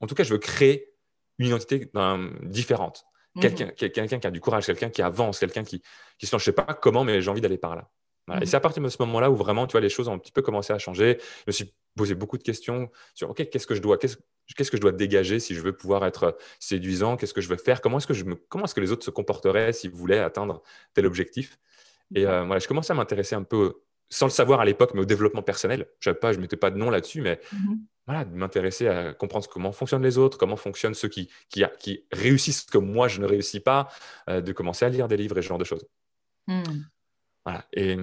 en 0.00 0.06
tout 0.06 0.14
cas, 0.14 0.24
je 0.24 0.32
veux 0.32 0.38
créer 0.38 0.92
une 1.38 1.46
identité 1.46 1.90
différente. 2.42 3.04
Mmh 3.34 3.40
quelqu'un 3.40 4.18
qui 4.18 4.26
a 4.26 4.30
du 4.30 4.40
courage, 4.40 4.66
quelqu'un 4.66 4.90
qui 4.90 5.00
avance, 5.00 5.38
quelqu'un 5.38 5.64
qui, 5.64 5.82
qui 6.18 6.26
se 6.26 6.34
lance, 6.34 6.42
je 6.42 6.46
sais 6.46 6.52
pas 6.52 6.74
comment, 6.74 7.02
mais 7.02 7.22
j'ai 7.22 7.30
envie 7.30 7.40
d'aller 7.40 7.56
par 7.56 7.76
là. 7.76 7.88
Et 8.28 8.44
mmh 8.44 8.46
c'est 8.46 8.56
à 8.56 8.60
partir 8.60 8.82
de 8.82 8.88
ce 8.90 8.98
moment-là 9.00 9.30
où 9.30 9.36
vraiment, 9.36 9.66
tu 9.66 9.72
vois, 9.72 9.80
les 9.80 9.88
choses 9.88 10.06
ont 10.08 10.12
un 10.12 10.18
petit 10.18 10.32
peu 10.32 10.42
commencé 10.42 10.72
à 10.74 10.78
changer. 10.78 11.16
Je 11.18 11.44
me 11.46 11.52
suis 11.52 11.74
posé 11.96 12.14
beaucoup 12.14 12.36
de 12.36 12.42
questions 12.42 12.90
sur, 13.14 13.30
OK, 13.30 13.48
qu'est-ce 13.48 13.66
que 13.66 13.74
je 13.74 13.80
dois, 13.80 13.98
qu'est-ce 14.54 14.70
que 14.70 14.76
je 14.76 14.82
dois 14.82 14.92
dégager 14.92 15.40
si 15.40 15.54
je 15.54 15.60
veux 15.60 15.72
pouvoir 15.72 16.04
être 16.04 16.36
séduisant? 16.58 17.16
Qu'est-ce 17.16 17.34
que 17.34 17.40
je 17.40 17.48
veux 17.48 17.56
faire? 17.56 17.80
Comment 17.80 17.98
est-ce 17.98 18.06
que, 18.06 18.14
je 18.14 18.24
me, 18.24 18.34
comment 18.34 18.64
est-ce 18.64 18.74
que 18.74 18.80
les 18.80 18.92
autres 18.92 19.04
se 19.04 19.10
comporteraient 19.10 19.72
s'ils 19.72 19.90
voulaient 19.90 20.18
atteindre 20.18 20.62
tel 20.94 21.06
objectif? 21.06 21.58
Et 22.14 22.26
euh, 22.26 22.44
voilà, 22.44 22.58
je 22.58 22.68
commençais 22.68 22.92
à 22.92 22.96
m'intéresser 22.96 23.34
un 23.34 23.42
peu, 23.42 23.74
sans 24.08 24.26
le 24.26 24.30
savoir 24.30 24.60
à 24.60 24.64
l'époque, 24.64 24.92
mais 24.94 25.00
au 25.00 25.04
développement 25.04 25.42
personnel. 25.42 25.86
Je 26.00 26.10
ne 26.10 26.14
pas, 26.14 26.32
je 26.32 26.38
mettais 26.38 26.56
pas 26.56 26.70
de 26.70 26.76
nom 26.76 26.90
là-dessus, 26.90 27.22
mais 27.22 27.40
mmh 27.52 27.74
voilà, 28.06 28.24
de 28.24 28.34
m'intéresser 28.34 28.88
à 28.88 29.14
comprendre 29.14 29.48
comment 29.48 29.70
fonctionnent 29.70 30.02
les 30.02 30.18
autres, 30.18 30.36
comment 30.36 30.56
fonctionnent 30.56 30.94
ceux 30.94 31.08
qui, 31.08 31.30
qui, 31.48 31.62
qui 31.78 32.04
réussissent 32.10 32.64
que 32.64 32.78
moi 32.78 33.06
je 33.06 33.20
ne 33.20 33.26
réussis 33.26 33.60
pas, 33.60 33.88
euh, 34.28 34.40
de 34.40 34.52
commencer 34.52 34.84
à 34.84 34.88
lire 34.88 35.06
des 35.06 35.16
livres 35.16 35.38
et 35.38 35.42
ce 35.42 35.46
genre 35.46 35.58
de 35.58 35.64
choses. 35.64 35.86
Mmh. 36.48 36.62
Voilà. 37.44 37.64
Et 37.72 37.96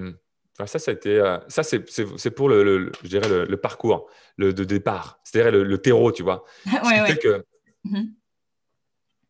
ça, 0.66 0.78
ça, 0.78 0.92
euh, 1.06 1.38
ça 1.48 1.62
c'est 1.62 2.30
pour 2.30 2.48
le, 2.48 2.92
je 3.02 3.08
dirais 3.08 3.28
le, 3.28 3.56
parcours 3.56 4.08
le, 4.36 4.52
de 4.52 4.64
départ, 4.64 5.20
c'est-à-dire 5.24 5.52
le, 5.52 5.78
terreau, 5.78 6.12
tu 6.12 6.22
vois. 6.22 6.44
Qui 6.64 6.70
fait 7.06 7.18
que 7.18 7.44
mhm. 7.84 8.12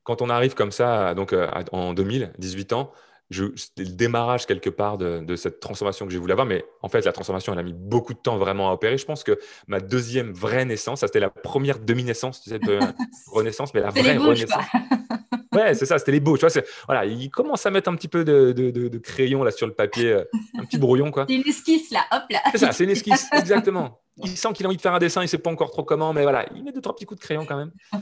quand 0.02 0.22
on 0.22 0.30
arrive 0.30 0.54
comme 0.54 0.72
ça, 0.72 1.14
donc 1.14 1.32
euh, 1.32 1.48
en 1.72 1.94
2000, 1.94 2.32
18 2.38 2.72
ans, 2.72 2.92
c'était 3.30 3.84
le 3.84 3.94
démarrage 3.94 4.46
quelque 4.46 4.70
part 4.70 4.98
de, 4.98 5.36
cette 5.36 5.60
transformation 5.60 6.06
que 6.06 6.12
j'ai 6.12 6.18
voulu 6.18 6.32
avoir. 6.32 6.46
Mais 6.46 6.64
en 6.82 6.88
fait, 6.88 7.04
la 7.04 7.12
transformation, 7.12 7.52
elle 7.52 7.60
a 7.60 7.62
mis 7.62 7.72
beaucoup 7.72 8.12
de 8.12 8.18
temps 8.18 8.38
vraiment 8.38 8.70
à 8.70 8.72
opérer. 8.72 8.98
Je 8.98 9.06
pense 9.06 9.22
que 9.22 9.38
ma 9.68 9.80
deuxième 9.80 10.32
vraie 10.32 10.64
naissance, 10.64 11.00
ça 11.00 11.06
c'était 11.06 11.20
la 11.20 11.30
première 11.30 11.78
demi-naissance, 11.78 12.42
tu 12.42 12.50
sais, 12.50 12.58
de 12.58 12.78
renaissance, 13.32 13.72
mais 13.72 13.80
la 13.80 13.90
vraie 13.90 14.16
renaissance. 14.16 14.64
Ouais, 15.52 15.74
c'est 15.74 15.86
ça, 15.86 15.98
c'était 15.98 16.12
les 16.12 16.20
beaux. 16.20 16.36
Tu 16.36 16.46
vois, 16.46 16.62
voilà, 16.86 17.04
il 17.04 17.28
commence 17.30 17.66
à 17.66 17.70
mettre 17.70 17.90
un 17.90 17.96
petit 17.96 18.08
peu 18.08 18.24
de, 18.24 18.52
de, 18.52 18.70
de, 18.70 18.98
crayon 18.98 19.42
là 19.42 19.50
sur 19.50 19.66
le 19.66 19.74
papier, 19.74 20.12
euh, 20.12 20.24
un 20.58 20.64
petit 20.64 20.78
brouillon 20.78 21.10
quoi. 21.10 21.26
C'est 21.28 21.34
une 21.34 21.48
esquisse 21.48 21.90
là, 21.90 22.04
hop 22.12 22.22
là. 22.30 22.40
C'est 22.52 22.58
ça, 22.58 22.72
c'est 22.72 22.84
une 22.84 22.90
esquisse, 22.90 23.28
exactement. 23.32 24.00
Il 24.18 24.36
sent 24.36 24.52
qu'il 24.52 24.66
a 24.66 24.68
envie 24.68 24.76
de 24.76 24.82
faire 24.82 24.94
un 24.94 24.98
dessin, 24.98 25.22
il 25.22 25.28
sait 25.28 25.38
pas 25.38 25.50
encore 25.50 25.70
trop 25.70 25.82
comment, 25.82 26.12
mais 26.12 26.22
voilà, 26.22 26.46
il 26.54 26.62
met 26.62 26.72
deux 26.72 26.80
trois 26.80 26.94
petits 26.94 27.06
coups 27.06 27.20
de 27.20 27.24
crayon 27.24 27.46
quand 27.46 27.56
même. 27.56 27.72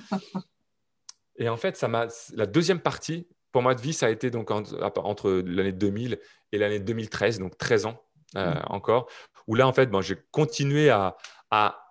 Et 1.36 1.48
en 1.48 1.56
fait, 1.56 1.76
ça 1.76 1.88
m'a 1.88 2.08
la 2.34 2.46
deuxième 2.46 2.80
partie 2.80 3.26
pour 3.52 3.62
moi 3.62 3.74
de 3.74 3.80
vie, 3.80 3.92
ça 3.92 4.06
a 4.06 4.10
été 4.10 4.30
donc 4.30 4.50
entre 4.50 5.42
l'année 5.46 5.72
2000 5.72 6.18
et 6.52 6.58
l'année 6.58 6.80
2013, 6.80 7.38
donc 7.38 7.56
13 7.56 7.86
ans 7.86 8.02
euh, 8.36 8.52
mmh. 8.52 8.62
encore, 8.66 9.08
où 9.46 9.54
là 9.54 9.66
en 9.66 9.72
fait, 9.72 9.86
bon, 9.86 10.02
j'ai 10.02 10.16
continué 10.30 10.90
à, 10.90 11.16
à 11.50 11.87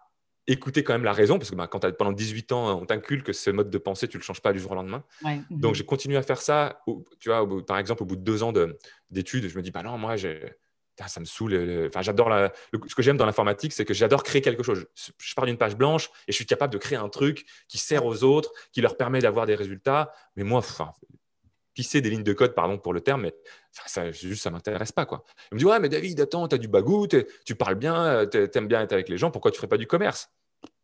écouter 0.47 0.83
quand 0.83 0.93
même 0.93 1.03
la 1.03 1.13
raison, 1.13 1.37
parce 1.37 1.51
que 1.51 1.55
bah, 1.55 1.67
quand 1.67 1.83
as, 1.83 1.91
pendant 1.91 2.13
18 2.13 2.51
ans, 2.53 2.81
on 2.81 2.85
t'inculque 2.85 3.25
que 3.25 3.33
ce 3.33 3.49
mode 3.49 3.69
de 3.69 3.77
pensée, 3.77 4.07
tu 4.07 4.17
ne 4.17 4.21
le 4.21 4.25
changes 4.25 4.41
pas 4.41 4.53
du 4.53 4.59
jour 4.59 4.71
au 4.71 4.75
lendemain. 4.75 5.03
Donc, 5.49 5.71
mhm. 5.71 5.75
j'ai 5.75 5.85
continué 5.85 6.17
à 6.17 6.23
faire 6.23 6.41
ça. 6.41 6.81
Tu 7.19 7.29
vois, 7.29 7.45
par 7.65 7.77
exemple, 7.77 8.03
au 8.03 8.05
bout 8.05 8.15
de 8.15 8.23
deux 8.23 8.43
ans 8.43 8.53
d'études, 9.11 9.47
je 9.47 9.57
me 9.57 9.61
dis, 9.61 9.71
bah 9.71 9.83
non, 9.83 9.97
moi, 9.97 10.15
ça 11.05 11.19
me 11.19 11.25
saoule. 11.25 11.87
Enfin, 11.87 12.01
j'adore 12.01 12.29
la... 12.29 12.53
ce 12.87 12.95
que 12.95 13.01
j'aime 13.01 13.17
dans 13.17 13.25
l'informatique, 13.25 13.73
c'est 13.73 13.85
que 13.85 13.93
j'adore 13.93 14.23
créer 14.23 14.41
quelque 14.41 14.63
chose. 14.63 14.85
Je 14.95 15.33
pars 15.35 15.45
d'une 15.45 15.57
page 15.57 15.75
blanche 15.75 16.09
et 16.27 16.31
je 16.31 16.35
suis 16.35 16.45
capable 16.45 16.73
de 16.73 16.77
créer 16.77 16.97
un 16.97 17.09
truc 17.09 17.45
qui 17.67 17.77
sert 17.77 18.05
aux 18.05 18.23
autres, 18.23 18.51
qui 18.71 18.81
leur 18.81 18.95
permet 18.97 19.19
d'avoir 19.19 19.45
des 19.45 19.55
résultats. 19.55 20.11
Mais 20.35 20.43
moi, 20.43 20.59
enfin, 20.59 20.93
pisser 21.77 22.01
des 22.01 22.09
lignes 22.09 22.23
de 22.23 22.33
code, 22.33 22.55
pardon 22.55 22.79
pour 22.79 22.91
le 22.91 23.01
terme, 23.01 23.21
mais 23.21 23.35
ça, 23.85 24.11
juste, 24.11 24.41
ça 24.41 24.49
m'intéresse 24.49 24.91
pas. 24.91 25.05
Quoi. 25.05 25.23
Il 25.51 25.55
me 25.55 25.59
dit, 25.59 25.65
ouais, 25.65 25.79
mais 25.79 25.89
David, 25.89 26.19
attends, 26.19 26.47
tu 26.47 26.55
as 26.55 26.57
du 26.57 26.67
bagou, 26.67 27.05
tu 27.07 27.55
parles 27.55 27.75
bien, 27.75 28.25
tu 28.25 28.49
aimes 28.55 28.67
bien 28.67 28.81
être 28.81 28.93
avec 28.93 29.09
les 29.09 29.17
gens, 29.19 29.29
pourquoi 29.29 29.51
tu 29.51 29.57
ferais 29.57 29.67
pas 29.67 29.77
du 29.77 29.85
commerce? 29.85 30.31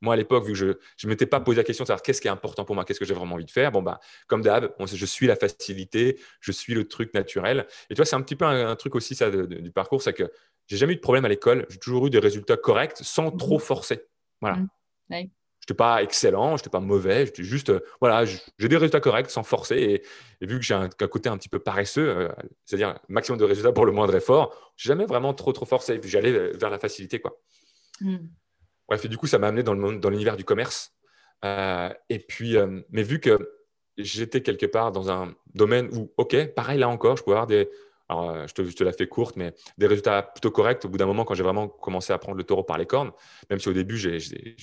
Moi, 0.04 0.16
à 0.16 0.18
l'époque, 0.18 0.46
vu 0.46 0.52
que 0.52 0.58
je 0.58 0.66
ne 0.66 1.10
m'étais 1.10 1.26
pas 1.26 1.40
posé 1.40 1.58
la 1.58 1.64
question 1.64 1.84
de 1.84 1.88
savoir 1.88 2.02
qu'est-ce 2.02 2.20
qui 2.20 2.28
est 2.28 2.32
important 2.32 2.66
pour 2.66 2.76
moi, 2.76 2.84
qu'est-ce 2.84 3.00
que 3.00 3.06
j'ai 3.06 3.14
vraiment 3.14 3.36
envie 3.36 3.46
de 3.46 3.52
faire, 3.52 3.72
bon, 3.72 3.82
bah, 3.82 4.02
comme 4.28 4.42
d'hab, 4.42 4.74
je 4.86 5.06
suis 5.06 5.28
la 5.28 5.38
facilité, 5.38 6.20
je 6.42 6.52
suis 6.52 6.74
le 6.74 6.86
truc 6.86 7.14
naturel. 7.14 7.66
Et 7.90 7.94
tu 7.94 8.00
vois, 8.00 8.06
c'est 8.06 8.18
un 8.18 8.22
petit 8.22 8.36
peu 8.36 8.44
un, 8.44 8.76
truc 8.76 8.96
aussi 8.96 9.16
ça, 9.16 9.32
du 9.32 9.72
parcours, 9.72 10.02
c'est 10.02 10.12
que 10.12 10.30
j'ai 10.68 10.76
jamais 10.76 10.94
eu 10.94 10.96
de 10.98 11.02
problème 11.02 11.24
à 11.24 11.30
l'école, 11.30 11.66
j'ai 11.70 11.80
toujours 11.80 12.08
eu 12.08 12.10
des 12.10 12.20
résultats 12.20 12.58
corrects 12.58 12.98
sans 12.98 13.32
mmh 13.32 13.38
trop 13.38 13.60
forcer. 13.60 14.02
Voilà. 14.42 14.58
Mmh. 14.58 14.68
Je 15.10 15.16
n'étais 15.16 15.74
pas 15.74 16.04
excellent, 16.04 16.58
je 16.58 16.62
n'étais 16.62 16.70
pas 16.70 16.82
mauvais, 16.82 17.26
j'étais 17.26 17.44
juste, 17.44 17.70
euh, 17.70 17.80
voilà, 18.02 18.26
j'ai 18.26 18.68
des 18.68 18.76
résultats 18.76 19.00
corrects 19.00 19.30
sans 19.30 19.44
forcer. 19.44 20.04
Et, 20.42 20.46
vu 20.46 20.60
que 20.60 20.66
j'ai 20.66 20.74
un, 20.74 20.90
côté 20.90 21.30
un 21.30 21.38
petit 21.38 21.48
peu 21.48 21.60
paresseux, 21.60 22.10
euh, 22.10 22.30
c'est-à-dire 22.66 23.00
maximum 23.08 23.40
de 23.40 23.46
résultats 23.46 23.72
pour 23.72 23.86
le 23.86 23.94
moindre 23.94 24.14
effort, 24.16 24.74
j'ai 24.76 24.90
jamais 24.90 25.06
vraiment 25.06 25.34
trop, 25.34 25.54
trop 25.54 25.66
forcé. 25.66 25.94
Et 25.94 26.00
puis 26.00 26.10
j'allais 26.10 26.52
vers 26.58 26.70
la 26.70 26.80
facilité, 26.80 27.22
quoi. 27.22 27.40
Mmh. 28.02 28.18
Bref, 28.88 29.06
et 29.06 29.08
du 29.08 29.18
coup, 29.18 29.28
ça 29.28 29.40
m'a 29.40 29.48
amené 29.48 29.64
dans, 29.64 29.74
l'univers 30.10 30.38
du 30.38 30.44
commerce. 30.44 30.94
Euh, 31.46 31.90
et 32.10 32.20
puis, 32.20 32.58
euh, 32.58 32.82
mais 32.90 33.04
vu 33.04 33.20
que 33.20 33.38
j'étais 33.98 34.42
quelque 34.42 34.66
part 34.66 34.92
dans 34.92 35.12
un 35.12 35.34
domaine 35.54 35.90
où, 35.94 36.12
OK, 36.18 36.36
pareil 36.54 36.80
là 36.80 36.90
encore, 36.90 37.18
je 37.18 37.24
pouvais 37.24 37.36
avoir 37.36 37.48
des, 37.48 37.70
alors, 38.14 38.30
euh, 38.30 38.48
je 38.48 38.54
te, 38.54 38.64
je 38.64 38.76
te, 38.76 38.84
la 38.84 38.94
fais 38.94 39.08
courte, 39.08 39.36
mais 39.36 39.54
des 39.78 39.88
résultats 39.88 40.22
plutôt 40.22 40.52
corrects 40.52 40.86
au 40.86 40.90
bout 40.90 40.98
d'un 40.98 41.06
moment 41.06 41.26
quand 41.26 41.34
j'ai 41.34 41.44
vraiment 41.44 41.68
commencé 41.68 42.14
à 42.14 42.18
prendre 42.18 42.38
le 42.38 42.44
taureau 42.44 42.64
par 42.64 42.78
les 42.78 42.86
cornes. 42.86 43.12
Même 43.50 43.60
si 43.60 43.70
au 43.70 43.74
début, 43.74 43.98
je 43.98 44.10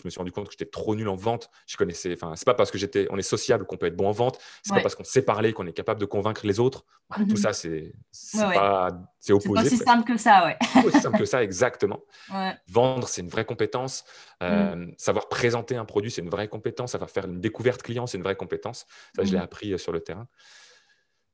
me 0.04 0.11
suis 0.11 0.19
rendu 0.19 0.33
compte 0.33 0.47
que 0.47 0.52
j'étais 0.52 0.71
trop 0.71 0.95
nul 0.95 1.09
en 1.09 1.16
vente. 1.16 1.50
Je 1.66 1.76
connaissais, 1.76 2.12
enfin, 2.14 2.35
c'est 2.37 2.45
pas 2.45 2.54
parce 2.54 2.71
que 2.71 2.78
j'étais, 2.78 3.07
on 3.11 3.19
est 3.19 3.23
sociable 3.23 3.66
qu'on 3.66 3.76
peut 3.76 3.87
être 3.87 3.97
bon 3.97 4.09
en 4.09 4.12
vente. 4.12 4.38
C'est 4.62 4.75
pas 4.75 4.80
parce 4.80 4.95
qu'on 4.95 5.04
sait 5.04 5.23
parler 5.23 5.52
qu'on 5.52 5.66
est 5.66 5.73
capable 5.73 6.00
de 6.00 6.07
convaincre 6.07 6.47
les 6.47 6.61
autres. 6.61 6.85
Bah, 7.09 7.16
tout 7.19 7.30
mhm. 7.30 7.37
ça, 7.37 7.52
c'est, 7.52 7.92
pas, 8.33 8.90
c'est 9.19 9.33
opposé. 9.33 9.69
C'est 9.69 9.75
aussi 9.75 9.85
simple 9.85 10.04
que 10.04 10.16
ça, 10.16 10.45
ouais. 10.45 10.57
C'est 10.73 10.85
aussi 10.85 11.00
simple 11.00 11.19
que 11.19 11.25
ça, 11.25 11.42
exactement. 11.42 12.00
Vendre, 12.69 13.09
c'est 13.09 13.23
une 13.23 13.28
vraie 13.28 13.45
compétence. 13.45 14.04
Euh, 14.42 14.76
mm. 14.76 14.95
Savoir 14.97 15.28
présenter 15.28 15.76
un 15.76 15.85
produit, 15.85 16.11
c'est 16.11 16.23
une 16.23 16.30
vraie 16.30 16.49
compétence. 16.49 16.92
Savoir 16.92 17.11
faire 17.11 17.26
une 17.26 17.40
découverte 17.40 17.83
client, 17.83 18.07
c'est 18.07 18.16
une 18.16 18.25
vraie 18.25 18.37
compétence. 18.37 18.87
Ça, 19.16 19.25
je 19.25 19.33
l'ai 19.33 19.38
mm. 19.38 19.42
appris 19.42 19.73
euh, 19.73 19.78
sur 19.78 19.92
le 19.92 20.00
terrain. 20.00 20.28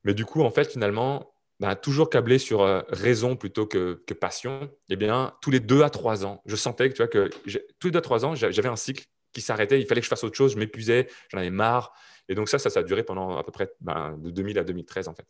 Mais 0.05 0.15
du 0.15 0.25
coup, 0.25 0.43
en 0.43 0.51
fait, 0.51 0.71
finalement, 0.71 1.36
bah, 1.61 1.75
toujours 1.75 2.11
câblé 2.11 2.39
sur 2.39 2.63
euh, 2.63 2.83
raison 2.89 3.37
plutôt 3.37 3.67
que, 3.67 4.01
passion, 4.21 4.71
eh 4.89 4.97
bien, 4.97 5.35
tous 5.41 5.51
les 5.51 5.61
deux 5.61 5.83
à 5.83 5.91
trois 5.91 6.27
ans, 6.27 6.43
je 6.45 6.57
sentais 6.57 6.91
que, 6.91 6.95
tu 6.95 7.03
vois, 7.03 7.09
que 7.09 7.31
tous 7.79 7.87
les 7.87 7.91
deux 7.93 7.99
à 7.99 8.03
trois 8.03 8.25
ans, 8.25 8.35
j'avais 8.35 8.69
un 8.69 8.77
cycle 8.77 9.07
qui 9.33 9.41
s'arrêtait. 9.41 9.81
Il 9.81 9.87
fallait 9.87 10.01
que 10.01 10.05
je 10.05 10.11
fasse 10.11 10.25
autre 10.25 10.37
chose. 10.37 10.53
Je 10.53 10.59
m'épuisais, 10.59 11.09
j'en 11.31 11.39
avais 11.39 11.51
marre. 11.51 11.93
Et 12.29 12.35
donc, 12.35 12.49
ça, 12.49 12.59
ça, 12.59 12.71
ça 12.71 12.81
a 12.81 12.83
duré 12.83 13.03
pendant 13.05 13.37
à 13.37 13.45
peu 13.45 13.53
près 13.53 13.71
ben, 13.81 14.17
de 14.19 14.31
2000 14.31 14.59
à 14.59 14.65
2013, 14.65 15.09
en 15.09 15.15
fait. 15.15 15.27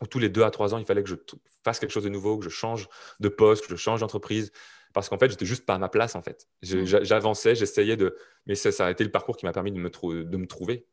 Où 0.00 0.06
tous 0.06 0.18
les 0.18 0.30
deux 0.30 0.42
à 0.42 0.50
trois 0.50 0.74
ans, 0.74 0.78
il 0.78 0.86
fallait 0.86 1.02
que 1.02 1.10
je 1.10 1.16
fasse 1.64 1.78
quelque 1.78 1.90
chose 1.90 2.04
de 2.04 2.08
nouveau, 2.08 2.38
que 2.38 2.44
je 2.44 2.50
change 2.50 2.88
de 3.18 3.28
poste, 3.28 3.66
que 3.66 3.70
je 3.70 3.76
change 3.76 4.00
d'entreprise. 4.00 4.52
Parce 4.92 5.08
qu'en 5.08 5.18
fait, 5.18 5.30
j'étais 5.30 5.46
juste 5.46 5.66
pas 5.66 5.74
à 5.74 5.78
ma 5.78 5.88
place, 5.88 6.14
en 6.14 6.22
fait. 6.22 6.48
Mmh. 6.62 6.84
J'avançais, 7.02 7.54
j'essayais 7.54 7.96
de. 7.96 8.16
Mais 8.46 8.54
ça, 8.54 8.72
ça, 8.72 8.86
a 8.86 8.90
été 8.90 9.04
le 9.04 9.10
parcours 9.10 9.36
qui 9.36 9.44
m'a 9.44 9.52
permis 9.52 9.72
de 9.72 9.78
me, 9.78 9.90
de 10.24 10.36
me 10.36 10.46
trouver. 10.46 10.86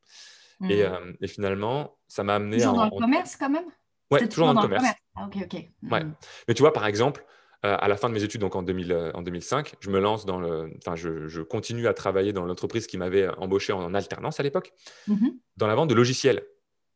Et, 0.63 0.83
mmh. 0.83 0.91
euh, 0.91 1.13
et, 1.21 1.27
finalement, 1.27 1.97
ça 2.07 2.23
m'a 2.23 2.35
amené. 2.35 2.57
Toujours 2.57 2.73
dans 2.73 2.85
le 2.85 2.91
commerce, 2.91 3.35
quand 3.37 3.49
même? 3.49 3.69
Ouais, 4.11 4.27
toujours 4.27 4.53
dans 4.53 4.61
le 4.61 4.67
commerce. 4.67 4.85
Ah, 5.15 5.25
ok, 5.25 5.37
ok. 5.43 5.53
Ouais. 5.91 6.03
Hmm. 6.03 6.13
Mais 6.47 6.53
tu 6.53 6.61
vois, 6.61 6.73
par 6.73 6.85
exemple, 6.85 7.25
euh, 7.65 7.75
à 7.79 7.87
la 7.87 7.97
fin 7.97 8.07
de 8.07 8.13
mes 8.13 8.23
études, 8.23 8.41
donc 8.41 8.55
en, 8.55 8.61
2000, 8.61 8.91
euh, 8.91 9.11
en 9.13 9.23
2005, 9.23 9.75
je 9.79 9.89
me 9.89 9.99
lance 9.99 10.25
dans 10.25 10.39
le. 10.39 10.71
Enfin, 10.77 10.95
je, 10.95 11.27
je 11.27 11.41
continue 11.41 11.87
à 11.87 11.93
travailler 11.93 12.31
dans 12.31 12.45
l'entreprise 12.45 12.85
qui 12.87 12.97
m'avait 12.97 13.27
embauché 13.37 13.73
en, 13.73 13.93
alternance 13.93 14.39
à 14.39 14.43
l'époque, 14.43 14.73
mm-hmm. 15.09 15.33
dans 15.57 15.67
la 15.67 15.75
vente 15.75 15.89
de 15.89 15.95
logiciels. 15.95 16.43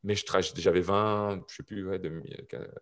Mais 0.04 0.14
j'avais 0.56 0.80
20, 0.80 1.42
je 1.48 1.54
sais 1.54 1.62
plus, 1.62 1.86
ouais, 1.86 2.00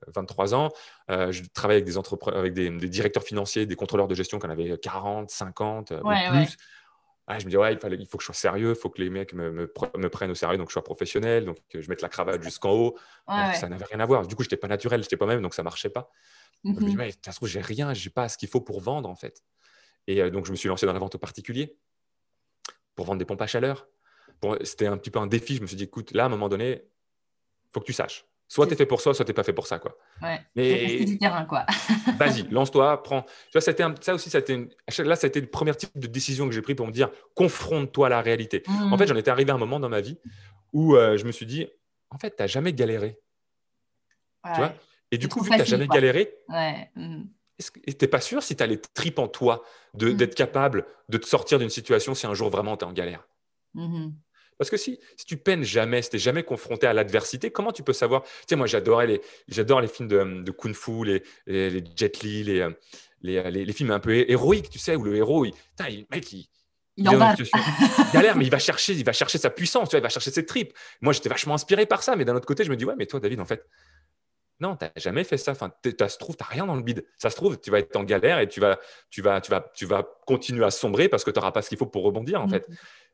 23 0.07 0.55
ans. 0.55 0.71
Euh, 1.11 1.31
je 1.31 1.43
travaillais 1.53 1.83
avec 1.83 1.85
des, 1.85 2.31
avec 2.33 2.55
des, 2.55 2.89
directeurs 2.89 3.23
financiers, 3.23 3.67
des 3.67 3.77
contrôleurs 3.77 4.09
de 4.09 4.15
gestion 4.15 4.39
qui 4.39 4.47
en 4.47 4.51
avaient 4.51 4.79
40, 4.79 5.29
50 5.29 5.91
ou 5.91 6.09
plus. 6.09 6.57
Ah, 7.33 7.39
je 7.39 7.45
me 7.45 7.51
dis, 7.51 7.57
ouais, 7.57 7.73
il, 7.73 7.79
fallait, 7.79 7.97
il 7.97 8.07
faut 8.07 8.19
que 8.19 8.23
je 8.23 8.27
sois 8.27 8.35
sérieux, 8.35 8.71
il 8.71 8.75
faut 8.75 8.91
que 8.91 9.01
les 9.01 9.09
mecs 9.09 9.33
me, 9.35 9.53
me, 9.53 9.67
prennent 9.69 10.33
au 10.33 10.35
sérieux, 10.35 10.59
donc 10.59 10.69
je 10.69 10.73
sois 10.73 10.83
professionnel, 10.83 11.45
donc 11.45 11.59
que 11.69 11.81
je 11.81 11.89
mette 11.89 12.03
la 12.03 12.09
cravate 12.09 12.43
jusqu'en 12.43 12.73
haut. 12.73 12.99
Ça 13.29 13.69
n'avait 13.69 13.85
rien 13.85 14.01
à 14.01 14.07
voir. 14.07 14.27
Du 14.27 14.35
coup, 14.35 14.43
je 14.43 14.49
n'étais 14.49 14.57
pas 14.57 14.67
naturel, 14.67 15.01
je 15.01 15.07
n'étais 15.07 15.17
pas 15.17 15.27
même, 15.27 15.41
donc 15.41 15.55
ça 15.55 15.63
ne 15.63 15.65
marchait 15.65 15.91
pas. 15.91 16.11
Je 16.65 16.71
me 16.71 16.81
dis, 16.81 16.97
mmh 16.97 17.11
ça 17.25 17.31
se 17.31 17.37
trouve, 17.37 17.49
j'ai 17.49 17.61
rien, 17.61 17.95
je 17.95 18.05
n'ai 18.05 18.13
pas 18.13 18.29
ce 18.29 18.37
qu'il 18.37 18.49
faut 18.49 18.61
pour 18.61 18.81
vendre, 18.81 19.09
en 19.09 19.15
fait. 19.15 19.45
Et 20.09 20.21
euh, 20.21 20.29
donc, 20.29 20.45
je 20.45 20.51
me 20.51 20.57
suis 20.57 20.69
lancé 20.69 20.87
dans 20.87 20.93
la 20.93 20.99
vente 20.99 21.15
aux 21.15 21.19
particuliers 21.19 21.77
pour 22.97 23.07
vendre 23.07 23.21
des 23.21 23.25
pompes 23.25 23.43
à 23.43 23.47
chaleur. 23.47 23.87
C'était 24.65 24.89
un 24.89 24.97
petit 24.97 25.13
peu 25.13 25.21
un 25.21 25.29
défi. 25.29 25.55
Je 25.55 25.63
me 25.63 25.69
suis 25.69 25.77
dit, 25.77 25.85
écoute, 25.85 26.11
là, 26.11 26.25
à 26.25 26.27
un 26.27 26.31
moment 26.31 26.49
donné, 26.49 26.83
il 26.83 27.71
faut 27.73 27.79
que 27.79 27.87
tu 27.87 27.93
saches. 27.93 28.27
Soit 28.51 28.67
tu 28.67 28.73
es 28.73 28.77
fait 28.77 28.85
pour 28.85 29.01
ça, 29.01 29.15
soit 29.15 29.25
tu 29.25 29.31
n'es 29.31 29.35
pas 29.35 29.45
fait 29.45 29.53
pour 29.53 29.69
ça. 29.69 29.79
Quoi. 29.79 29.97
Ouais, 30.21 30.41
Mais 30.57 31.05
du 31.05 31.19
terrain, 31.19 31.45
quoi. 31.45 31.65
vas-y, 32.19 32.43
lance-toi, 32.51 33.01
prends. 33.01 33.23
Tu 33.23 33.53
vois, 33.53 33.61
ça, 33.61 33.71
un... 33.79 33.95
ça 34.01 34.13
aussi, 34.13 34.29
ça 34.29 34.41
une... 34.49 34.69
là, 35.05 35.15
ça 35.15 35.27
a 35.27 35.29
été 35.29 35.41
le 35.41 35.47
premier 35.47 35.73
type 35.73 35.97
de 35.97 36.09
décision 36.09 36.49
que 36.49 36.53
j'ai 36.53 36.61
pris 36.61 36.75
pour 36.75 36.89
me 36.89 36.91
dire 36.91 37.11
confronte-toi 37.37 38.07
à 38.07 38.11
la 38.11 38.21
réalité. 38.21 38.65
En 38.67 38.99
fait, 38.99 39.05
mmh. 39.05 39.07
j'en 39.07 39.15
étais 39.15 39.31
arrivé 39.31 39.53
à 39.53 39.55
un 39.55 39.59
moment 39.59 39.79
dans 39.79 39.89
ma 39.89 40.01
vie 40.01 40.19
où 40.73 40.97
euh, 40.97 41.17
je 41.17 41.27
me 41.27 41.31
suis 41.31 41.47
dit 41.47 41.69
en 42.11 42.19
fait, 42.19 42.35
tu 42.35 42.43
n'as 42.43 42.49
jamais 42.49 42.73
galéré. 42.73 43.21
Tu 44.45 44.59
vois? 44.59 44.75
Et 45.13 45.19
du 45.19 45.29
coup, 45.29 45.43
vu 45.43 45.51
que 45.51 45.55
tu 45.55 45.61
n'as 45.61 45.65
jamais 45.65 45.87
galéré, 45.87 46.35
ouais. 46.49 46.91
Mmh. 46.97 47.23
tu 47.57 47.97
n'es 48.03 48.09
pas 48.09 48.21
sûr 48.21 48.43
si 48.43 48.57
tu 48.57 48.65
as 48.65 48.67
les 48.67 48.81
tripes 48.81 49.21
en 49.21 49.29
toi 49.29 49.63
mmh. 49.95 50.15
d'être 50.15 50.35
capable 50.35 50.87
de 51.09 51.19
te 51.19 51.27
sortir 51.27 51.61
d'une 51.61 51.71
situation 51.71 52.17
si 52.17 52.27
un 52.27 52.35
jour 52.35 52.51
vraiment 52.51 52.77
tu 52.77 52.85
es 52.85 52.89
en 52.89 52.93
galère? 52.93 53.29
Parce 54.61 54.69
que 54.69 54.77
si, 54.77 55.01
si 55.17 55.25
tu 55.25 55.39
peines 55.39 55.65
jamais, 55.65 56.03
si 56.03 56.11
tu 56.11 56.17
n'es 56.17 56.21
jamais 56.21 56.43
confronté 56.43 56.87
à 56.87 56.93
l'adversité, 56.93 57.51
comment 57.51 57.73
tu 57.73 57.83
peux 57.83 57.95
savoir? 57.95 58.25
Tu 58.25 58.31
sais, 58.51 58.57
moi, 58.57 58.67
j'adorais 58.67 59.07
les, 59.07 59.23
j'adore 59.49 59.81
les 59.81 59.89
films 59.89 60.07
de, 60.07 60.43
de 60.43 60.51
Kung 60.51 60.75
Fu, 60.75 61.03
les, 61.03 61.23
les, 61.47 61.83
Jet 61.97 62.21
Li, 62.21 62.45
les, 62.45 62.61
euh, 62.61 62.71
les, 63.23 63.51
les, 63.51 63.73
films 63.73 63.91
un 63.91 64.01
peu 64.01 64.15
héroïques, 64.31 64.69
tu 64.69 64.79
sais, 64.79 64.97
où 64.97 65.03
le 65.03 65.17
héros, 65.17 65.47
il, 65.47 65.55
le 65.79 66.05
mec, 66.11 66.31
il, 66.35 66.47
il, 66.99 67.09
en 67.09 67.17
va. 67.17 67.35
galère, 68.13 68.37
mais 68.37 68.45
il 68.45 68.51
va 68.51 68.59
chercher, 68.59 68.93
il 68.93 69.03
va 69.03 69.15
chercher 69.15 69.39
sa 69.39 69.49
puissance, 69.49 69.89
tu 69.89 69.93
vois, 69.95 70.01
il 70.01 70.03
va 70.03 70.11
chercher 70.11 70.31
ses 70.31 70.45
tripes. 70.45 70.75
Moi, 71.01 71.15
j'étais 71.15 71.31
vachement 71.31 71.55
inspiré 71.55 71.87
par 71.87 72.03
ça, 72.03 72.15
mais 72.15 72.27
d'un 72.27 72.37
autre 72.37 72.47
côté, 72.47 72.63
je 72.63 72.71
me 72.71 72.77
dis, 72.77 72.85
ouais, 72.85 72.97
mais 72.99 73.07
toi, 73.07 73.19
David, 73.19 73.41
en 73.41 73.47
fait, 73.47 73.67
non, 74.61 74.77
tu 74.77 74.85
n'as 74.85 74.91
jamais 74.97 75.25
fait 75.25 75.39
ça. 75.39 75.53
Enfin, 75.53 75.73
ça 75.99 76.09
se 76.11 76.19
trouve, 76.19 76.37
tu 76.37 76.45
n'as 76.45 76.51
rien 76.51 76.67
dans 76.67 76.77
le 76.77 76.83
bide. 76.83 77.07
Ça 77.17 77.31
se 77.31 77.37
trouve, 77.37 77.59
tu 77.59 77.71
vas 77.71 77.79
être 77.79 77.97
en 77.97 78.05
galère 78.05 78.39
et 78.41 78.49
tu 78.49 78.61
vas, 78.61 78.79
tu 79.09 79.23
vas, 79.23 79.41
tu 79.41 79.51
vas, 79.51 79.71
tu 79.75 79.87
vas 79.87 80.07
continuer 80.27 80.65
à 80.67 80.71
sombrer 80.71 81.09
parce 81.09 81.25
que 81.25 81.31
tu 81.31 81.39
n'auras 81.39 81.53
pas 81.53 81.63
ce 81.63 81.71
qu'il 81.71 81.79
faut 81.79 81.87
pour 81.87 82.05
rebondir, 82.05 82.43
en 82.43 82.47
mm. 82.47 82.51
fait. 82.51 82.67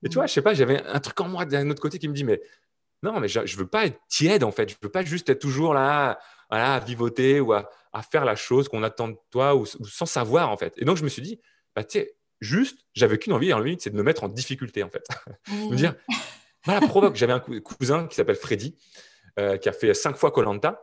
Et 0.07 0.09
tu 0.09 0.15
vois, 0.15 0.27
je 0.27 0.33
sais 0.33 0.43
pas, 0.43 0.55
j'avais 0.55 0.81
un 0.85 1.01
truc 1.01 1.21
en 1.21 1.29
moi 1.29 1.45
d'un 1.45 1.69
autre 1.69 1.83
côté 1.83 1.99
qui 1.99 2.07
me 2.07 2.15
dit, 2.15 2.23
mais 2.23 2.41
non, 3.03 3.19
mais 3.19 3.27
je, 3.27 3.41
ne 3.41 3.57
veux 3.57 3.67
pas 3.67 3.87
être 3.87 3.99
tiède, 4.09 4.45
en 4.45 4.53
fait. 4.53 4.69
Je 4.69 4.77
veux 4.81 4.89
pas 4.89 5.05
juste 5.05 5.29
être 5.29 5.41
toujours 5.41 5.75
là, 5.75 6.19
voilà, 6.49 6.75
à 6.75 6.81
vivoter 6.81 7.41
ou 7.41 7.53
à, 7.53 7.69
faire 8.13 8.25
la 8.25 8.37
chose 8.37 8.69
qu'on 8.69 8.83
attend 8.83 9.09
de 9.09 9.17
toi 9.31 9.57
ou, 9.57 9.67
sans 9.67 10.07
savoir, 10.07 10.51
en 10.51 10.57
fait. 10.57 10.75
Et 10.77 10.85
donc, 10.85 10.97
je 10.97 11.03
me 11.03 11.09
suis 11.09 11.23
dit, 11.23 11.41
bah, 11.75 11.83
tu 11.83 11.99
sais, 11.99 12.15
juste, 12.41 12.79
j'avais 12.95 13.19
qu'une 13.19 13.33
envie, 13.33 13.53
en 13.53 13.59
limite, 13.59 13.81
c'est 13.81 13.91
de 13.91 13.97
me 13.97 14.03
mettre 14.05 14.23
en 14.23 14.29
difficulté, 14.29 14.85
en 14.85 14.91
fait. 14.91 15.05
me 15.71 15.75
dire, 15.75 15.97
voilà, 16.65 16.87
provoque. 16.87 17.17
J'avais 17.17 17.33
un 17.33 17.41
cousin 17.41 18.07
qui 18.07 18.15
s'appelle 18.15 18.37
Freddy, 18.37 18.77
euh, 19.41 19.57
qui 19.57 19.69
a 19.69 19.73
fait 19.73 19.93
cinq 19.93 20.17
fois 20.17 20.31
Colanta. 20.31 20.83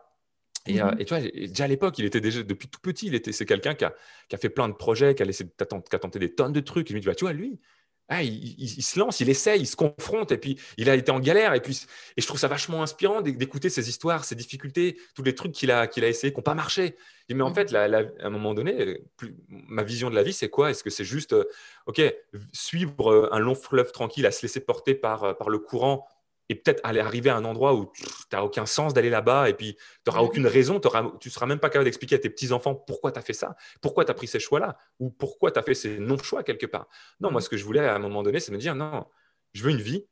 Et, 0.66 0.82
euh, 0.82 0.86
mmh 0.86 0.96
et, 1.00 1.06
tu 1.06 1.14
vois, 1.14 1.24
déjà 1.24 1.64
à 1.64 1.68
l'époque, 1.68 1.98
il 1.98 2.06
était 2.06 2.22
déjà, 2.22 2.44
depuis 2.44 2.68
tout 2.68 2.80
petit, 2.82 3.08
il 3.08 3.16
était, 3.16 3.32
c'est 3.32 3.46
quelqu'un 3.46 3.74
qui 3.74 3.86
a, 3.86 3.94
qui 4.28 4.36
a, 4.36 4.38
fait 4.38 4.50
plein 4.50 4.68
de 4.68 4.74
projets, 4.74 5.16
qui 5.16 5.22
a, 5.24 5.26
laissé, 5.26 5.46
qui 5.46 5.64
a 5.64 6.00
tenté 6.00 6.20
des 6.20 6.34
tonnes 6.34 6.54
de 6.54 6.60
trucs. 6.60 6.90
Il 6.90 6.96
me 6.96 7.00
dit, 7.00 7.08
bah, 7.08 7.16
tu 7.16 7.26
vois, 7.26 7.34
lui, 7.34 7.60
ah, 8.10 8.22
il, 8.22 8.84
se 8.84 9.00
lance, 9.00 9.22
il 9.22 9.30
essaye, 9.30 9.62
il 9.62 9.66
se 9.66 9.76
confronte, 9.76 10.32
et 10.32 10.38
puis 10.38 10.60
il 10.78 10.90
a 10.90 10.96
été 10.96 11.10
en 11.12 11.20
galère. 11.20 11.54
Et, 11.54 11.62
puis, 11.62 11.86
et 12.18 12.22
je 12.22 12.28
trouve 12.28 12.40
ça 12.40 12.48
vachement 12.48 12.84
inspirant 12.84 13.22
d'écouter 13.22 13.70
ses 13.70 13.90
histoires, 13.90 14.26
ses 14.26 14.36
difficultés, 14.36 14.98
tous 15.16 15.24
les 15.24 15.34
trucs 15.34 15.54
qu'il 15.54 15.72
a, 15.72 15.88
qu'il 15.88 16.04
a 16.04 16.10
essayé, 16.10 16.34
qui 16.34 16.38
n'ont 16.38 16.44
pas 16.44 16.54
marché. 16.54 16.96
mais 17.30 17.42
en 17.42 17.50
mmh 17.50 17.56
fait, 17.56 17.74
à 17.74 18.04
un 18.20 18.30
moment 18.30 18.54
donné, 18.54 19.00
ma 19.50 19.84
vision 19.84 20.10
de 20.10 20.16
la 20.16 20.24
vie, 20.24 20.34
c'est 20.34 20.50
quoi? 20.50 20.70
Est-ce 20.70 20.84
que 20.84 20.90
c'est 20.90 21.06
juste, 21.06 21.34
euh, 21.34 21.46
OK, 21.86 22.02
suivre 22.52 23.12
euh, 23.12 23.30
un 23.32 23.40
long 23.40 23.56
fleuve 23.56 23.92
tranquille, 23.92 24.26
à 24.26 24.32
se 24.32 24.42
laisser 24.42 24.60
porter 24.60 24.96
par, 24.96 25.38
par 25.38 25.50
le 25.50 25.60
courant 25.60 26.06
et 26.54 26.56
peut-être 26.56 26.82
aller 26.84 27.00
arriver 27.00 27.32
à 27.32 27.36
un 27.36 27.46
endroit 27.46 27.74
où 27.74 27.92
tu 27.96 28.06
n'as 28.32 28.44
aucun 28.44 28.68
sens 28.68 28.94
d'aller 28.94 29.10
là-bas 29.10 29.50
et 29.50 29.54
puis 29.54 29.76
tu 29.76 29.82
n'auras 30.08 30.22
aucune 30.22 30.46
raison, 30.46 30.80
tu 30.80 30.88
ne 30.88 31.32
seras 31.32 31.46
même 31.48 31.60
pas 31.60 31.70
capable 31.70 31.86
d'expliquer 31.86 32.16
à 32.16 32.20
tes 32.20 32.30
petits-enfants 32.30 32.76
pourquoi 32.76 33.12
tu 33.12 33.18
as 33.18 33.24
fait 33.24 33.34
ça, 33.34 33.56
pourquoi 33.82 34.06
tu 34.06 34.12
as 34.12 34.14
pris 34.14 34.28
ces 34.28 34.40
choix-là 34.40 34.78
ou 35.00 35.10
pourquoi 35.10 35.52
tu 35.52 35.60
as 35.60 35.64
fait 35.64 35.74
ces 35.74 35.98
non-choix 35.98 36.44
quelque 36.44 36.68
part. 36.68 36.88
Non, 37.20 37.32
moi, 37.32 37.42
ce 37.42 37.50
que 37.50 37.58
je 37.58 37.66
voulais 37.66 37.80
à 37.80 37.96
un 37.96 38.00
moment 38.00 38.22
donné, 38.22 38.40
c'est 38.40 38.52
me 38.52 38.58
dire 38.58 38.76
non, 38.76 39.06
je 39.54 39.64
veux 39.64 39.72
une 39.72 39.82
vie 39.82 40.06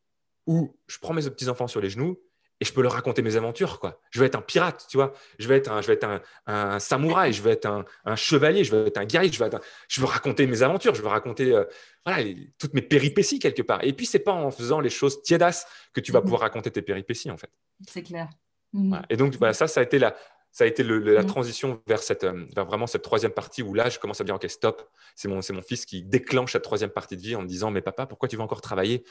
où 0.48 0.76
je 0.88 0.98
prends 1.00 1.14
mes 1.14 1.22
petits-enfants 1.22 1.68
sur 1.68 1.80
les 1.80 1.92
genoux 1.92 2.20
et 2.62 2.66
je 2.66 2.72
peux 2.72 2.84
leur 2.84 2.94
raconter 2.94 3.24
mes 3.24 3.36
aventures. 3.36 3.80
Quoi. 3.80 4.00
Je 4.12 4.20
vais 4.20 4.28
être 4.28 4.36
un 4.36 4.42
pirate, 4.42 4.86
tu 4.88 4.96
vois. 4.96 5.14
Je 5.40 5.48
vais 5.48 5.58
être 5.58 5.72
un, 5.72 5.82
je 5.82 5.88
vais 5.88 5.94
être 5.94 6.22
un, 6.46 6.80
samouraï, 6.80 7.34
je 7.34 7.42
vais 7.42 7.52
être 7.52 7.66
un, 8.06 8.16
chevalier, 8.16 8.64
je 8.64 8.76
vais 8.76 8.88
être 8.88 9.00
un 9.00 9.06
guerrier, 9.06 9.32
je 9.32 9.44
vais, 9.44 9.50
je 9.88 10.00
veux 10.00 10.06
raconter 10.06 10.46
mes 10.46 10.62
aventures, 10.62 10.94
je 10.94 11.02
veux 11.02 11.08
raconter 11.08 11.56
euh, 11.56 11.66
voilà, 12.06 12.24
toutes 12.60 12.76
mes 12.76 12.84
péripéties 12.84 13.40
quelque 13.40 13.64
part. 13.64 13.84
Et 13.84 13.94
puis, 13.94 14.06
c'est 14.06 14.20
pas 14.20 14.34
en 14.34 14.52
faisant 14.52 14.80
les 14.80 14.92
choses 14.92 15.24
tiédasses 15.24 15.66
que 15.92 16.02
tu 16.02 16.12
vas 16.12 16.20
mhm. 16.20 16.26
pouvoir 16.26 16.42
raconter 16.42 16.70
tes 16.70 16.84
péripéties, 16.84 17.32
en 17.32 17.38
fait. 17.38 17.50
C'est 17.90 18.04
clair. 18.04 18.30
Mhm. 18.74 19.02
Et 19.10 19.18
donc, 19.18 19.36
voilà, 19.38 19.54
ça, 19.54 19.68
ça 19.68 19.80
a 19.80 19.84
été 19.84 19.98
la, 19.98 20.16
ça 20.52 20.66
a 20.66 20.68
été 20.68 20.84
la 20.84 21.24
mhm. 21.24 21.26
transition 21.26 21.82
vers, 21.88 22.04
cette, 22.04 22.26
euh, 22.26 22.46
vers 22.56 22.66
vraiment 22.66 22.86
cette 22.86 23.02
troisième 23.02 23.32
partie 23.32 23.64
où 23.64 23.74
là, 23.74 23.90
je 23.90 23.98
commence 23.98 24.22
à 24.22 24.24
dire, 24.24 24.36
OK, 24.36 24.48
stop. 24.48 24.88
C'est 25.16 25.28
mon, 25.28 25.40
mon 25.52 25.62
fils 25.64 25.88
qui 25.88 26.04
déclenche 26.04 26.52
cette 26.52 26.64
troisième 26.64 26.92
partie 26.92 27.18
de 27.18 27.22
vie 27.22 27.36
en 27.36 27.42
me 27.42 27.48
disant, 27.48 27.72
mais 27.72 27.82
papa, 27.82 28.06
pourquoi 28.06 28.30
tu 28.30 28.36
veux 28.36 28.44
encore 28.44 28.62
travailler? 28.62 29.04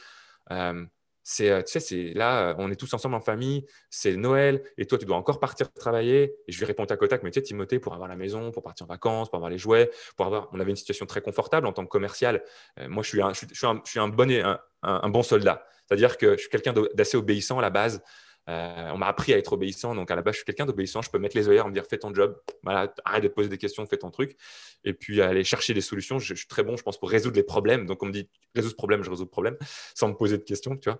Euh, 0.51 0.85
c'est, 1.31 1.49
euh, 1.49 1.61
c'est 1.65 2.13
là, 2.13 2.55
on 2.57 2.69
est 2.69 2.75
tous 2.75 2.93
ensemble 2.93 3.15
en 3.15 3.21
famille, 3.21 3.65
c'est 3.89 4.17
Noël, 4.17 4.63
et 4.77 4.85
toi, 4.85 4.97
tu 4.97 5.05
dois 5.05 5.15
encore 5.15 5.39
partir 5.39 5.71
travailler. 5.71 6.35
Et 6.47 6.51
je 6.51 6.59
lui 6.59 6.65
réponds 6.65 6.85
tac 6.85 7.01
au 7.01 7.07
tac, 7.07 7.23
mais 7.23 7.31
tu 7.31 7.39
sais, 7.39 7.43
Timothée, 7.43 7.79
pour 7.79 7.93
avoir 7.93 8.09
la 8.09 8.17
maison, 8.17 8.51
pour 8.51 8.63
partir 8.63 8.85
en 8.85 8.89
vacances, 8.89 9.29
pour 9.29 9.37
avoir 9.37 9.49
les 9.49 9.57
jouets, 9.57 9.89
pour 10.17 10.25
avoir. 10.25 10.49
On 10.51 10.59
avait 10.59 10.71
une 10.71 10.75
situation 10.75 11.05
très 11.05 11.21
confortable 11.21 11.67
en 11.67 11.73
tant 11.73 11.83
que 11.83 11.89
commercial. 11.89 12.43
Euh, 12.79 12.89
moi, 12.89 13.01
je 13.01 13.09
suis 13.09 13.21
un, 13.21 14.07
bon, 14.09 14.59
un, 14.83 15.09
bon 15.09 15.23
soldat. 15.23 15.65
C'est-à-dire 15.87 16.17
que 16.17 16.33
je 16.33 16.41
suis 16.41 16.49
quelqu'un 16.49 16.73
d'assez 16.93 17.15
obéissant 17.15 17.59
à 17.59 17.61
la 17.61 17.69
base. 17.69 18.01
Euh, 18.49 18.89
on 18.91 18.97
m'a 18.97 19.07
appris 19.07 19.33
à 19.33 19.37
être 19.37 19.53
obéissant, 19.53 19.93
donc 19.93 20.09
à 20.09 20.15
la 20.15 20.21
base, 20.21 20.33
je 20.33 20.37
suis 20.39 20.45
quelqu'un 20.45 20.65
d'obéissant. 20.65 21.01
Je 21.01 21.09
peux 21.09 21.19
mettre 21.19 21.37
les 21.37 21.47
œillères, 21.47 21.67
me 21.67 21.73
dire 21.73 21.85
fais 21.85 21.97
ton 21.97 22.13
job, 22.13 22.41
voilà, 22.63 22.93
arrête 23.05 23.23
de 23.23 23.27
te 23.27 23.33
poser 23.33 23.49
des 23.49 23.57
questions, 23.57 23.85
fais 23.85 23.97
ton 23.97 24.09
truc. 24.09 24.35
Et 24.83 24.93
puis 24.93 25.21
aller 25.21 25.43
chercher 25.43 25.73
des 25.73 25.81
solutions. 25.81 26.17
Je, 26.19 26.33
suis 26.33 26.47
très 26.47 26.63
bon, 26.63 26.75
je 26.75 26.83
pense, 26.83 26.99
pour 26.99 27.09
résoudre 27.09 27.35
les 27.35 27.43
problèmes. 27.43 27.85
Donc 27.85 28.01
on 28.01 28.07
me 28.07 28.11
dit 28.11 28.29
résous 28.55 28.69
ce 28.69 28.75
problème, 28.75 29.03
je 29.03 29.09
résous 29.09 29.23
le 29.23 29.29
problème, 29.29 29.57
sans 29.93 30.07
me 30.07 30.13
poser 30.13 30.37
de 30.37 30.43
questions, 30.43 30.75
tu 30.75 30.89
vois. 30.89 30.99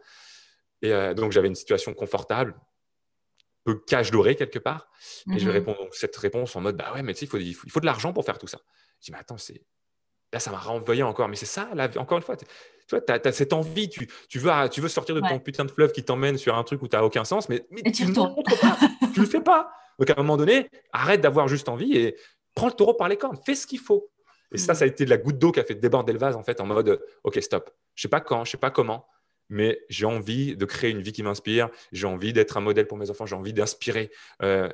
Et 0.82 0.94
euh, 0.94 1.14
donc 1.14 1.32
j'avais 1.32 1.48
une 1.48 1.56
situation 1.56 1.94
confortable, 1.94 2.56
peu 3.64 3.76
cache 3.76 4.12
doré 4.12 4.36
quelque 4.36 4.60
part. 4.60 4.90
Et 5.34 5.40
je 5.40 5.46
mhm. 5.46 5.52
répondre 5.52 5.88
cette 5.92 6.16
réponse 6.16 6.56
en 6.56 6.62
mode 6.62 6.78
bah 6.78 6.94
ouais, 6.94 7.04
mais 7.04 7.14
tu 7.14 7.22
sais, 7.22 7.26
il 7.26 7.30
faut, 7.30 7.66
il 7.66 7.72
faut, 7.72 7.80
de 7.80 7.86
l'argent 7.86 8.14
pour 8.14 8.24
faire 8.24 8.38
tout 8.38 8.48
ça. 8.48 8.60
Je 9.00 9.06
dis 9.06 9.12
mais 9.12 9.18
attends, 9.18 9.38
c'est 9.38 9.64
là, 10.34 10.40
ça 10.40 10.52
m'a 10.52 10.60
renvoyé 10.60 11.04
encore. 11.04 11.28
Mais 11.28 11.36
c'est 11.36 11.46
ça, 11.46 11.70
là, 11.74 11.90
encore 11.98 12.18
une 12.18 12.24
fois, 12.24 12.38
tu 12.92 13.12
vois, 13.12 13.20
tu 13.20 13.28
as, 13.28 13.32
cette 13.32 13.54
envie, 13.54 13.90
tu, 13.90 14.08
tu, 14.28 14.40
veux, 14.40 14.52
tu 14.70 14.82
veux 14.82 14.90
sortir 14.90 15.16
de 15.16 15.22
ton 15.22 15.40
putain 15.40 15.66
de 15.66 15.72
fleuve 15.72 15.92
qui 15.92 16.04
t'emmène 16.04 16.38
sur 16.38 16.58
un 16.58 16.64
truc 16.64 16.82
où 16.82 16.88
tu 16.88 16.96
n'as 16.96 17.04
aucun 17.04 17.24
sens, 17.24 17.50
mais, 17.50 17.66
tu 17.94 18.06
ne 18.06 18.10
le 18.10 18.14
pas, 18.14 18.78
tu 19.14 19.20
le 19.22 19.26
fais 19.26 19.42
pas. 19.42 19.72
Donc 20.00 20.10
à 20.10 20.14
un 20.14 20.24
moment 20.24 20.38
donné, 20.38 20.70
arrête 20.94 21.22
d'avoir 21.22 21.48
juste 21.48 21.70
envie 21.70 21.96
et 21.96 22.16
prends 22.56 22.68
le 22.68 22.74
taureau 22.74 22.94
par 22.94 23.08
les 23.08 23.18
cornes, 23.18 23.38
fais 23.46 23.56
ce 23.56 23.68
qu'il 23.68 23.80
faut. 23.80 24.10
Et 24.52 24.58
ça, 24.58 24.74
mm. 24.74 24.76
ça 24.76 24.84
a 24.86 24.88
été 24.88 25.06
de 25.06 25.10
la 25.10 25.18
goutte 25.18 25.38
d'eau 25.38 25.52
qui 25.52 25.60
a 25.60 25.64
fait 25.64 25.76
déborder 25.76 26.12
le 26.12 26.20
vase, 26.20 26.36
en 26.36 26.44
fait, 26.44 26.60
en 26.60 26.66
mode, 26.66 27.02
OK, 27.24 27.42
stop. 27.42 27.70
Je 27.96 28.04
sais 28.04 28.10
pas 28.10 28.20
quand, 28.20 28.44
je 28.44 28.52
sais 28.52 28.58
pas 28.58 28.72
comment, 28.72 29.06
mais 29.50 29.80
j'ai 29.90 30.06
envie 30.06 30.56
de 30.56 30.66
créer 30.66 30.92
une 30.92 31.02
vie 31.02 31.12
qui 31.12 31.24
m'inspire, 31.24 31.70
j'ai 31.92 32.08
envie 32.08 32.34
d'être 32.34 32.58
un 32.58 32.62
modèle 32.62 32.88
pour 32.88 32.98
mes 32.98 33.10
enfants, 33.10 33.26
j'ai 33.26 33.36
envie 33.36 33.54
d'inspirer. 33.54 34.12
Euh, 34.42 34.70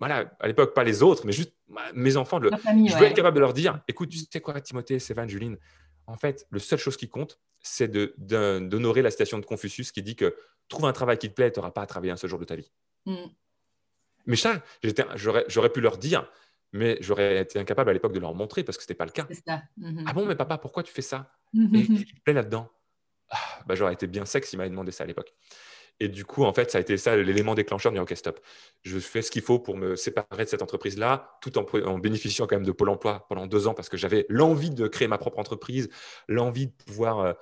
voilà, 0.00 0.32
à 0.40 0.48
l'époque, 0.48 0.74
pas 0.74 0.84
les 0.84 1.02
autres, 1.02 1.26
mais 1.26 1.32
juste 1.32 1.52
mes 1.94 2.16
enfants. 2.16 2.40
je 2.42 2.96
veux 2.96 3.04
être 3.04 3.14
capable 3.14 3.36
de 3.36 3.40
leur 3.40 3.52
dire 3.52 3.80
écoute, 3.88 4.08
tu 4.08 4.18
sais 4.18 4.40
quoi, 4.40 4.60
Timothée, 4.60 4.98
Sévan, 4.98 5.28
Juline 5.28 5.58
En 6.06 6.16
fait, 6.16 6.46
la 6.50 6.58
seule 6.58 6.78
chose 6.78 6.96
qui 6.96 7.08
compte, 7.08 7.40
c'est 7.60 7.90
d'honorer 7.90 9.02
la 9.02 9.10
citation 9.10 9.38
de 9.38 9.46
Confucius 9.46 9.92
qui 9.92 10.02
dit 10.02 10.16
que 10.16 10.36
trouve 10.68 10.86
un 10.86 10.92
travail 10.92 11.18
qui 11.18 11.28
te 11.28 11.34
plaît, 11.34 11.50
tu 11.50 11.58
n'auras 11.58 11.72
pas 11.72 11.82
à 11.82 11.86
travailler 11.86 12.12
un 12.12 12.16
seul 12.16 12.30
jour 12.30 12.38
de 12.38 12.44
ta 12.44 12.56
vie. 12.56 12.70
Mm. 13.06 13.26
Mais 14.26 14.36
ça, 14.36 14.62
j'aurais 15.14 15.72
pu 15.72 15.80
leur 15.80 15.98
dire, 15.98 16.30
mais 16.72 16.98
j'aurais 17.00 17.40
été 17.40 17.58
incapable 17.58 17.90
à 17.90 17.92
l'époque 17.92 18.12
de 18.12 18.18
leur 18.18 18.34
montrer 18.34 18.64
parce 18.64 18.76
que 18.76 18.82
ce 18.82 18.86
n'était 18.86 18.98
pas 18.98 19.04
le 19.04 19.12
cas. 19.12 19.24
Mm-hmm. 19.24 20.04
Ah 20.06 20.12
bon, 20.12 20.26
mais 20.26 20.34
papa, 20.34 20.58
pourquoi 20.58 20.82
tu 20.82 20.92
fais 20.92 21.02
ça? 21.02 21.32
Mm-hmm. 21.54 21.76
Et 21.76 21.86
qu'est-ce 21.86 22.04
qui 22.06 22.14
te 22.14 22.22
plaît 22.22 22.34
là-dedans 22.34 22.70
ah, 23.30 23.38
bah, 23.66 23.74
j'aurais 23.74 23.92
été 23.92 24.06
bien 24.06 24.24
sec 24.24 24.44
s'il 24.44 24.56
m'avait 24.58 24.70
demandé 24.70 24.92
ça 24.92 25.04
à 25.04 25.06
l'époque. 25.06 25.34
Et 25.98 26.08
du 26.08 26.24
coup, 26.24 26.44
en 26.44 26.52
fait, 26.52 26.70
ça 26.70 26.78
a 26.78 26.80
été 26.80 26.96
ça 26.98 27.16
l'élément 27.16 27.54
déclencheur 27.54 27.90
de 27.90 27.98
OK, 27.98 28.14
stop, 28.14 28.40
je 28.82 28.98
fais 28.98 29.22
ce 29.22 29.30
qu'il 29.30 29.42
faut 29.42 29.58
pour 29.58 29.76
me 29.76 29.96
séparer 29.96 30.44
de 30.44 30.48
cette 30.48 30.62
entreprise-là, 30.62 31.38
tout 31.40 31.56
en, 31.58 31.98
bénéficiant 31.98 32.46
quand 32.46 32.56
même 32.56 32.66
de 32.66 32.72
Pôle 32.72 32.90
emploi 32.90 33.26
pendant 33.28 33.46
deux 33.46 33.66
ans, 33.66 33.74
parce 33.74 33.88
que 33.88 33.96
j'avais 33.96 34.26
l'envie 34.28 34.70
de 34.70 34.88
créer 34.88 35.08
ma 35.08 35.16
propre 35.16 35.38
entreprise, 35.38 35.88
l'envie 36.28 36.66
de 36.66 36.72
pouvoir 36.72 37.20
euh, 37.20 37.32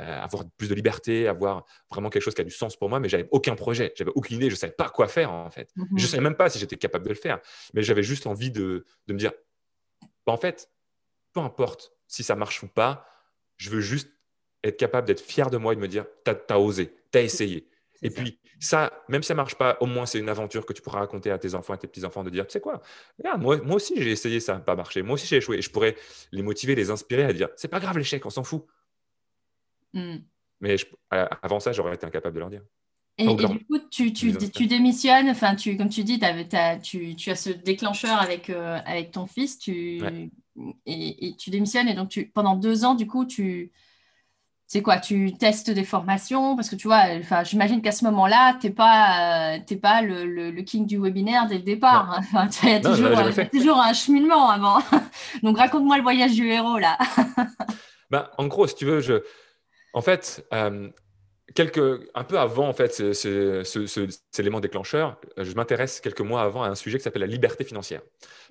euh, 0.00 0.20
avoir 0.20 0.44
plus 0.56 0.68
de 0.68 0.74
liberté, 0.74 1.28
avoir 1.28 1.64
vraiment 1.90 2.10
quelque 2.10 2.22
chose 2.22 2.34
qui 2.34 2.40
a 2.40 2.44
du 2.44 2.50
sens 2.50 2.76
pour 2.76 2.88
moi, 2.88 2.98
mais 2.98 3.08
j'avais 3.08 3.28
aucun 3.30 3.54
projet, 3.54 3.92
j'avais 3.96 4.12
aucune 4.14 4.36
idée, 4.36 4.46
je 4.46 4.54
ne 4.54 4.58
savais 4.58 4.72
pas 4.72 4.88
quoi 4.88 5.06
faire, 5.06 5.32
en 5.32 5.50
fait. 5.50 5.70
Je 5.96 6.02
ne 6.02 6.08
savais 6.08 6.22
même 6.22 6.36
pas 6.36 6.50
si 6.50 6.58
j'étais 6.58 6.76
capable 6.76 7.04
de 7.04 7.10
le 7.10 7.16
faire, 7.16 7.38
mais 7.74 7.82
j'avais 7.82 8.02
juste 8.02 8.26
envie 8.26 8.50
de, 8.50 8.84
de 9.06 9.12
me 9.12 9.18
dire, 9.18 9.32
bah, 10.26 10.32
en 10.32 10.36
fait, 10.36 10.68
peu 11.32 11.40
importe 11.40 11.92
si 12.08 12.24
ça 12.24 12.34
marche 12.34 12.62
ou 12.62 12.66
pas, 12.66 13.06
je 13.56 13.70
veux 13.70 13.80
juste 13.80 14.10
être 14.64 14.76
capable 14.76 15.06
d'être 15.06 15.20
fier 15.20 15.50
de 15.50 15.56
moi 15.56 15.72
et 15.72 15.76
de 15.76 15.80
me 15.80 15.88
dire, 15.88 16.06
tu 16.24 16.30
as, 16.30 16.58
osé, 16.58 16.94
tu 17.12 17.18
as 17.18 17.22
essayé. 17.22 17.69
Et 18.02 18.10
puis, 18.10 18.38
ça, 18.58 18.92
même 19.08 19.22
si 19.22 19.28
ça 19.28 19.34
ne 19.34 19.36
marche 19.36 19.56
pas, 19.56 19.76
au 19.80 19.86
moins, 19.86 20.06
c'est 20.06 20.18
une 20.18 20.28
aventure 20.28 20.64
que 20.64 20.72
tu 20.72 20.82
pourras 20.82 21.00
raconter 21.00 21.30
à 21.30 21.38
tes 21.38 21.54
enfants, 21.54 21.74
à 21.74 21.76
tes 21.76 21.86
petits-enfants, 21.86 22.24
de 22.24 22.30
dire, 22.30 22.46
tu 22.46 22.52
sais 22.52 22.60
quoi, 22.60 22.80
moi, 23.38 23.58
moi 23.58 23.76
aussi, 23.76 23.94
j'ai 23.96 24.10
essayé, 24.10 24.40
ça 24.40 24.54
n'a 24.54 24.60
pas 24.60 24.76
marché. 24.76 25.02
Moi 25.02 25.14
aussi, 25.14 25.26
j'ai 25.26 25.36
échoué. 25.36 25.58
Et 25.58 25.62
je 25.62 25.70
pourrais 25.70 25.96
les 26.32 26.42
motiver, 26.42 26.74
les 26.74 26.90
inspirer 26.90 27.24
à 27.24 27.32
dire, 27.32 27.48
c'est 27.56 27.68
pas 27.68 27.80
grave 27.80 27.98
l'échec, 27.98 28.24
on 28.24 28.30
s'en 28.30 28.44
fout. 28.44 28.64
Hmm. 29.92 30.18
Mais 30.60 30.76
avant 31.10 31.60
ça, 31.60 31.72
j'aurais 31.72 31.94
été 31.94 32.06
incapable 32.06 32.34
de 32.34 32.40
leur 32.40 32.50
dire. 32.50 32.62
Et, 33.18 33.26
du 33.34 33.46
coup, 33.66 33.78
tu, 33.90 34.14
tu, 34.14 34.32
tu 34.34 34.66
démissionnes, 34.66 35.28
enfin, 35.28 35.54
tu, 35.54 35.76
comme 35.76 35.90
tu 35.90 36.04
dis, 36.04 36.18
tu, 36.82 37.16
tu, 37.16 37.30
as 37.30 37.36
ce 37.36 37.50
déclencheur 37.50 38.18
avec, 38.18 38.48
euh, 38.48 38.78
avec 38.86 39.10
ton 39.10 39.26
fils, 39.26 39.58
tu, 39.58 40.00
et, 40.86 41.26
et, 41.26 41.36
tu 41.36 41.50
démissionnes, 41.50 41.88
et 41.88 41.94
donc 41.94 42.08
tu, 42.08 42.28
pendant 42.28 42.56
deux 42.56 42.84
ans, 42.84 42.94
du 42.94 43.06
coup, 43.06 43.26
tu, 43.26 43.72
c'est 44.72 44.82
quoi 44.82 44.98
Tu 44.98 45.32
testes 45.32 45.68
des 45.68 45.82
formations 45.82 46.54
Parce 46.54 46.70
que 46.70 46.76
tu 46.76 46.86
vois, 46.86 47.02
enfin, 47.18 47.42
j'imagine 47.42 47.82
qu'à 47.82 47.90
ce 47.90 48.04
moment-là, 48.04 48.56
tu 48.60 48.68
n'es 48.68 48.72
pas, 48.72 49.56
euh, 49.56 49.76
pas 49.82 50.00
le, 50.00 50.24
le, 50.24 50.62
king 50.62 50.86
du 50.86 50.96
webinaire 50.96 51.48
dès 51.48 51.56
le 51.56 51.62
départ. 51.62 52.20
Hein. 52.34 52.48
Il 52.62 52.68
y 52.68 52.72
a 52.74 52.80
toujours, 52.80 53.80
un 53.80 53.92
cheminement 53.92 54.48
avant. 54.48 54.78
Donc, 55.42 55.58
raconte-moi 55.58 55.96
le 55.96 56.04
voyage 56.04 56.34
du 56.34 56.48
héros, 56.48 56.78
là. 56.78 56.96
bah, 58.12 58.30
en 58.38 58.46
gros, 58.46 58.68
si 58.68 58.76
tu 58.76 58.84
veux, 58.84 59.00
je... 59.00 59.24
en 59.92 60.02
fait, 60.02 60.46
euh, 60.54 60.88
quelques... 61.56 62.08
un 62.14 62.22
peu 62.22 62.38
avant 62.38 62.68
en 62.68 62.72
fait, 62.72 62.94
ce, 62.94 63.64
cet 63.64 64.38
élément 64.38 64.60
déclencheur, 64.60 65.20
je 65.36 65.52
m'intéresse 65.54 66.00
quelques 66.00 66.20
mois 66.20 66.42
avant 66.42 66.62
à 66.62 66.68
un 66.68 66.76
sujet 66.76 66.98
qui 66.98 67.02
s'appelle 67.02 67.22
la 67.22 67.26
liberté 67.26 67.64
financière. 67.64 68.02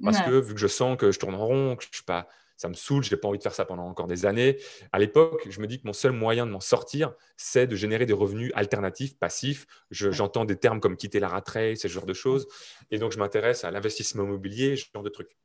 Parce 0.03 0.19
que 0.19 0.31
vu 0.31 0.53
que 0.53 0.59
je 0.59 0.67
sens 0.67 0.97
que 0.97 1.13
je 1.13 1.17
tourne 1.19 1.35
en 1.35 1.45
rond, 1.45 1.77
que 1.77 1.83
je 1.83 1.87
ne 1.87 1.93
suis 1.93 2.03
pas 2.03 2.27
ça 2.59 2.67
me 2.67 2.73
saoule, 2.73 3.05
je 3.05 3.09
n'ai 3.09 3.17
pas 3.17 3.29
envie 3.29 3.37
de 3.37 3.43
faire 3.43 3.55
ça 3.55 3.63
pendant 3.63 3.85
encore 3.85 4.07
des 4.07 4.25
années. 4.25 4.57
À 4.91 4.99
l'époque, 4.99 5.47
je 5.49 5.61
me 5.61 5.65
dis 5.65 5.79
que 5.79 5.87
mon 5.87 5.93
seul 5.93 6.11
moyen 6.11 6.45
de 6.45 6.51
m'en 6.51 6.59
sortir, 6.59 7.13
c'est 7.37 7.67
de 7.67 7.75
générer 7.77 8.05
des 8.05 8.11
revenus 8.11 8.51
alternatifs, 8.53 9.17
passifs. 9.17 9.65
J'entends 9.91 10.43
des 10.43 10.57
termes 10.57 10.81
comme 10.81 10.97
quitter 10.97 11.21
la 11.21 11.29
rat 11.29 11.43
race, 11.47 11.79
ce 11.79 11.87
genre 11.87 12.05
de 12.05 12.13
choses. 12.13 12.49
Et 12.91 12.97
donc, 12.97 13.13
je 13.13 13.17
m'intéresse 13.17 13.63
à 13.63 13.71
l'investissement 13.71 14.25
immobilier, 14.25 14.75
ce 14.75 14.87
genre 14.93 15.03
de 15.03 15.09
trucs. 15.09 15.37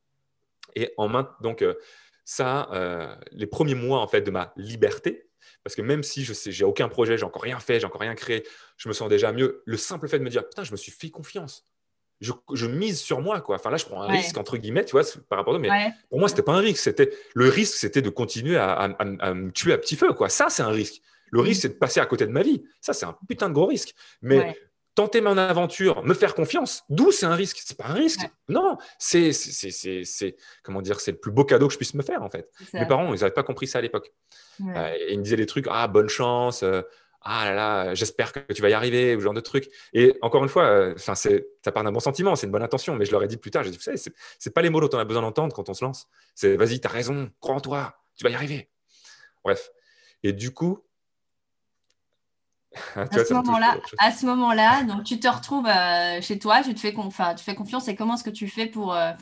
Et 0.75 0.93
en 0.97 1.07
main, 1.07 1.31
donc, 1.41 1.63
euh, 1.63 1.75
ça, 2.25 2.69
euh, 2.73 3.15
les 3.31 3.47
premiers 3.47 3.77
mois 3.77 4.01
en 4.01 4.09
fait 4.09 4.23
de 4.23 4.33
ma 4.33 4.53
liberté, 4.57 5.31
parce 5.63 5.77
que 5.77 5.83
même 5.83 6.03
si 6.03 6.25
je 6.25 6.33
sais, 6.33 6.51
j'ai 6.51 6.65
aucun 6.65 6.89
projet, 6.89 7.17
j'ai 7.17 7.25
encore 7.25 7.43
rien 7.43 7.61
fait, 7.61 7.79
j'ai 7.79 7.87
encore 7.87 8.01
rien 8.01 8.17
créé, 8.17 8.45
je 8.77 8.89
me 8.89 8.93
sens 8.93 9.09
déjà 9.09 9.31
mieux. 9.31 9.63
Le 9.67 9.77
simple 9.77 10.09
fait 10.09 10.19
de 10.19 10.25
me 10.25 10.31
dire, 10.31 10.49
putain, 10.49 10.65
je 10.65 10.73
me 10.73 10.77
suis 10.77 10.91
fait 10.91 11.11
confiance 11.11 11.69
je, 12.21 12.67
mise 12.67 13.01
sur 13.01 13.21
moi. 13.21 13.41
Quoi. 13.41 13.57
Enfin, 13.57 13.71
là, 13.71 13.77
je 13.77 13.85
prends 13.85 14.03
un 14.03 14.09
risque, 14.09 14.37
entre 14.37 14.57
guillemets, 14.57 14.85
tu 14.85 14.93
vois, 14.93 15.03
par 15.29 15.39
rapport 15.39 15.55
à 15.55 15.59
Mais 15.59 15.69
pour 16.09 16.19
moi, 16.19 16.29
ce 16.29 16.35
n'était 16.35 16.43
pas 16.43 16.55
un 16.55 16.61
risque. 16.61 16.83
C'était, 16.83 17.11
le 17.35 17.49
risque, 17.49 17.75
c'était 17.75 18.03
de 18.03 18.11
continuer 18.11 18.57
à, 18.57 18.89
me 19.35 19.51
tuer 19.51 19.73
à 19.73 19.79
petit 19.79 19.97
feu. 19.97 20.13
Quoi. 20.13 20.29
Ça, 20.29 20.47
c'est 20.49 20.63
un 20.63 20.71
risque. 20.71 21.03
Le 21.31 21.41
risque, 21.41 21.63
c'est 21.63 21.69
de 21.71 21.75
passer 21.75 22.01
à 22.01 22.07
côté 22.07 22.27
de 22.27 22.33
ma 22.33 22.43
vie. 22.43 22.63
Ça, 22.81 22.93
c'est 22.93 23.07
un 23.07 23.17
putain 23.29 23.49
de 23.49 23.55
gros 23.55 23.67
risque. 23.67 23.95
Mais 24.23 24.57
tenter 24.95 25.21
mon 25.21 25.37
aventure, 25.37 26.05
me 26.05 26.15
faire 26.15 26.35
confiance, 26.35 26.85
d'où 26.89 27.11
c'est 27.11 27.27
un 27.27 27.35
risque? 27.35 27.61
C'est 27.65 27.77
pas 27.77 27.89
un 27.89 27.95
risque. 27.95 28.29
Non, 28.49 28.79
c'est, 28.99 29.33
c'est, 29.33 30.37
comment 30.63 30.83
dire, 30.83 31.01
c'est 31.01 31.13
le 31.13 31.19
plus 31.19 31.33
beau 31.33 31.45
cadeau 31.45 31.67
que 31.67 31.73
je 31.73 31.79
puisse 31.79 31.95
me 31.95 32.03
faire, 32.03 32.23
en 32.23 32.31
fait. 32.31 32.49
Mes 32.73 32.87
parents, 32.87 33.13
ils 33.13 33.21
n'avaient 33.21 33.33
pas 33.33 33.43
compris 33.43 33.67
ça 33.67 33.79
à 33.79 33.83
l'époque. 33.83 34.13
Euh, 34.61 34.97
ils 35.11 35.19
me 35.19 35.25
disaient 35.25 35.37
des 35.37 35.47
trucs, 35.47 35.67
ah, 35.69 35.89
bonne 35.89 36.09
chance. 36.09 36.63
Euh, 36.63 36.83
ah 37.27 37.47
là 37.47 37.55
là, 37.55 37.95
j'espère 37.95 38.33
que 38.33 38.53
tu 38.53 38.61
vas 38.61 38.69
y 38.69 38.75
arriver, 38.75 39.17
ou 39.17 39.21
ce 39.21 39.25
genre 39.25 39.33
de 39.35 39.41
trucs. 39.41 39.71
Et 39.95 40.17
encore 40.21 40.43
une 40.43 40.51
fois, 40.51 40.65
euh, 40.65 40.95
enfin, 40.95 41.15
c'est, 41.15 41.47
ça 41.65 41.73
part 41.73 41.83
d'un 41.83 41.91
bon 41.91 42.01
sentiment, 42.01 42.37
c'est 42.37 42.47
une 42.47 42.53
bonne 42.53 42.63
intention, 42.63 42.97
mais 42.97 43.07
je 43.07 43.13
leur 43.13 43.23
ai 43.23 43.29
dit 43.29 43.39
plus 43.39 43.51
tard, 43.51 43.65
j'ai 43.65 43.71
dit, 43.71 43.79
vous 43.79 43.83
savez, 43.83 43.97
c'est, 43.97 44.13
c'est 44.39 44.53
pas 44.53 44.61
les 44.61 44.69
mots 44.69 44.81
dont 44.81 44.91
on 44.93 44.99
a 44.99 45.05
besoin 45.07 45.23
d'entendre 45.23 45.55
quand 45.55 45.71
on 45.71 45.75
se 45.75 45.83
lance. 45.83 46.07
C'est 46.35 46.57
vas-y, 46.57 46.81
tu 46.81 46.87
as 46.87 46.91
raison, 46.91 47.31
crois 47.41 47.55
en 47.55 47.61
toi, 47.61 47.97
tu 48.17 48.25
vas 48.25 48.31
y 48.31 48.35
arriver. 48.35 48.69
Bref. 49.43 49.71
Et 50.23 50.35
du 50.35 50.53
coup, 50.53 50.85
à, 52.95 53.07
ce 53.07 53.33
moment-là, 53.33 53.79
à 53.99 54.11
ce 54.11 54.27
moment-là, 54.27 54.83
donc 54.83 55.05
tu 55.05 55.19
te 55.19 55.29
retrouves 55.29 55.67
euh, 55.67 56.21
chez 56.21 56.39
toi, 56.39 56.63
tu 56.63 56.75
te 56.75 56.81
fais, 56.81 56.93
tu 56.93 57.45
fais 57.45 57.55
confiance 57.55 57.89
et 57.89 57.97
comment 57.97 58.17
est-ce 58.17 58.25
que 58.25 58.31
tu 58.31 58.49
fais 58.49 58.67
pour. 58.67 58.95
Euh, 58.95 59.13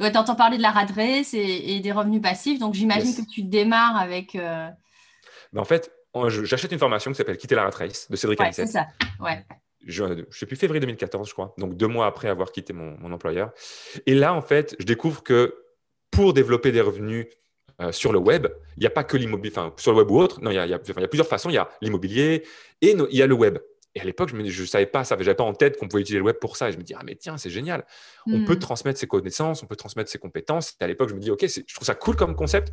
tu 0.00 0.16
entends 0.16 0.34
parler 0.34 0.56
de 0.56 0.62
la 0.62 0.70
radresse 0.70 1.34
et, 1.34 1.76
et, 1.76 1.80
des 1.80 1.92
revenus 1.92 2.22
passifs, 2.22 2.58
donc 2.58 2.74
j'imagine 2.74 3.14
que 3.14 3.30
tu 3.30 3.42
démarres 3.42 3.96
avec. 3.96 4.34
Ben, 4.34 5.60
en 5.60 5.64
fait, 5.64 5.93
j'achète 6.28 6.72
une 6.72 6.78
formation 6.78 7.10
qui 7.10 7.16
s'appelle 7.16 7.36
Quitter 7.36 7.54
la 7.54 7.64
rat 7.64 7.70
race 7.70 8.10
de 8.10 8.16
Cédric 8.16 8.40
ouais, 8.40 8.52
C'est 8.52 8.66
ça, 8.66 8.86
ouais. 9.20 9.44
Je 9.86 10.04
ne 10.04 10.24
sais 10.30 10.46
plus, 10.46 10.56
février 10.56 10.80
2014, 10.80 11.28
je 11.28 11.32
crois. 11.32 11.54
Donc, 11.58 11.76
deux 11.76 11.86
mois 11.86 12.06
après 12.06 12.28
avoir 12.28 12.52
quitté 12.52 12.72
mon, 12.72 13.12
employeur. 13.12 13.52
Et 14.06 14.14
là, 14.14 14.32
en 14.32 14.40
fait, 14.40 14.74
je 14.78 14.86
découvre 14.86 15.22
que 15.22 15.54
pour 16.10 16.32
développer 16.32 16.72
des 16.72 16.80
revenus 16.80 17.26
euh, 17.80 17.92
sur 17.92 18.12
le 18.12 18.18
web, 18.18 18.46
il 18.76 18.80
n'y 18.80 18.86
a 18.86 18.90
pas 18.90 19.04
que 19.04 19.16
l'immobilier, 19.16 19.52
enfin, 19.54 19.74
sur 19.76 19.92
le 19.92 19.98
web 19.98 20.10
ou 20.10 20.18
autre. 20.18 20.40
Non, 20.40 20.50
il 20.50 20.54
y, 20.54 20.58
a, 20.58 20.78
plusieurs 20.78 21.26
façons. 21.26 21.50
Il 21.50 21.54
y 21.54 21.58
a 21.58 21.68
l'immobilier 21.82 22.44
et 22.80 22.92
il 22.92 23.16
y 23.16 23.22
a 23.22 23.26
le 23.26 23.34
web. 23.34 23.58
Et 23.94 24.00
à 24.00 24.04
l'époque, 24.04 24.30
je 24.30 24.62
ne 24.62 24.66
savais 24.66 24.86
pas 24.86 25.04
ça, 25.04 25.16
je 25.16 25.20
n'avais 25.20 25.36
pas 25.36 25.44
en 25.44 25.54
tête 25.54 25.76
qu'on 25.78 25.86
pouvait 25.86 26.02
utiliser 26.02 26.18
le 26.18 26.24
web 26.24 26.36
pour 26.40 26.56
ça. 26.56 26.68
Et 26.68 26.72
je 26.72 26.78
me 26.78 26.82
dis, 26.82 26.94
ah 26.94 27.02
mais 27.04 27.14
tiens, 27.14 27.36
c'est 27.36 27.50
génial. 27.50 27.84
On 28.26 28.44
peut 28.44 28.54
hmm. 28.54 28.58
transmettre 28.58 28.98
ses 28.98 29.06
connaissances, 29.06 29.62
on 29.62 29.66
peut 29.66 29.76
transmettre 29.76 30.10
ses 30.10 30.18
compétences. 30.18 30.76
Et 30.80 30.84
à 30.84 30.86
l'époque, 30.86 31.10
je 31.10 31.14
me 31.14 31.20
dis, 31.20 31.30
ok, 31.30 31.46
je 31.46 31.74
trouve 31.74 31.86
ça 31.86 31.94
cool 31.94 32.16
comme 32.16 32.34
concept. 32.34 32.72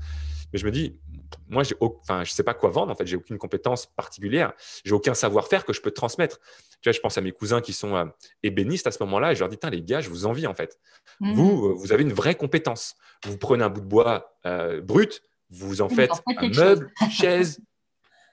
Mais 0.51 0.59
je 0.59 0.65
me 0.65 0.71
dis, 0.71 0.99
moi, 1.47 1.63
enfin, 1.81 2.23
je 2.23 2.31
ne 2.31 2.33
sais 2.33 2.43
pas 2.43 2.53
quoi 2.53 2.71
vendre. 2.71 2.91
En 2.91 2.95
fait, 2.95 3.05
j'ai 3.05 3.15
aucune 3.15 3.37
compétence 3.37 3.85
particulière. 3.85 4.53
J'ai 4.83 4.93
aucun 4.93 5.13
savoir-faire 5.13 5.63
que 5.63 5.73
je 5.73 5.81
peux 5.81 5.91
transmettre. 5.91 6.39
Tu 6.81 6.89
vois, 6.89 6.93
je 6.93 6.99
pense 6.99 7.17
à 7.17 7.21
mes 7.21 7.31
cousins 7.31 7.61
qui 7.61 7.73
sont 7.73 7.95
euh, 7.95 8.05
ébénistes 8.41 8.87
à 8.87 8.91
ce 8.91 9.01
moment-là. 9.03 9.31
Et 9.31 9.35
je 9.35 9.41
leur 9.41 9.49
dis, 9.49 9.57
les 9.71 9.83
gars, 9.83 10.01
je 10.01 10.09
vous 10.09 10.25
envie 10.25 10.47
en 10.47 10.55
fait. 10.55 10.79
Hmm. 11.19 11.33
Vous, 11.33 11.67
euh, 11.67 11.73
vous 11.73 11.93
avez 11.93 12.01
une 12.01 12.13
vraie 12.13 12.35
compétence. 12.35 12.95
Vous 13.25 13.37
prenez 13.37 13.63
un 13.63 13.69
bout 13.69 13.81
de 13.81 13.85
bois 13.85 14.35
euh, 14.45 14.81
brut, 14.81 15.21
vous 15.51 15.81
en 15.81 15.89
faites 15.89 16.11
un 16.37 16.49
meuble, 16.49 16.91
chaise, 17.11 17.59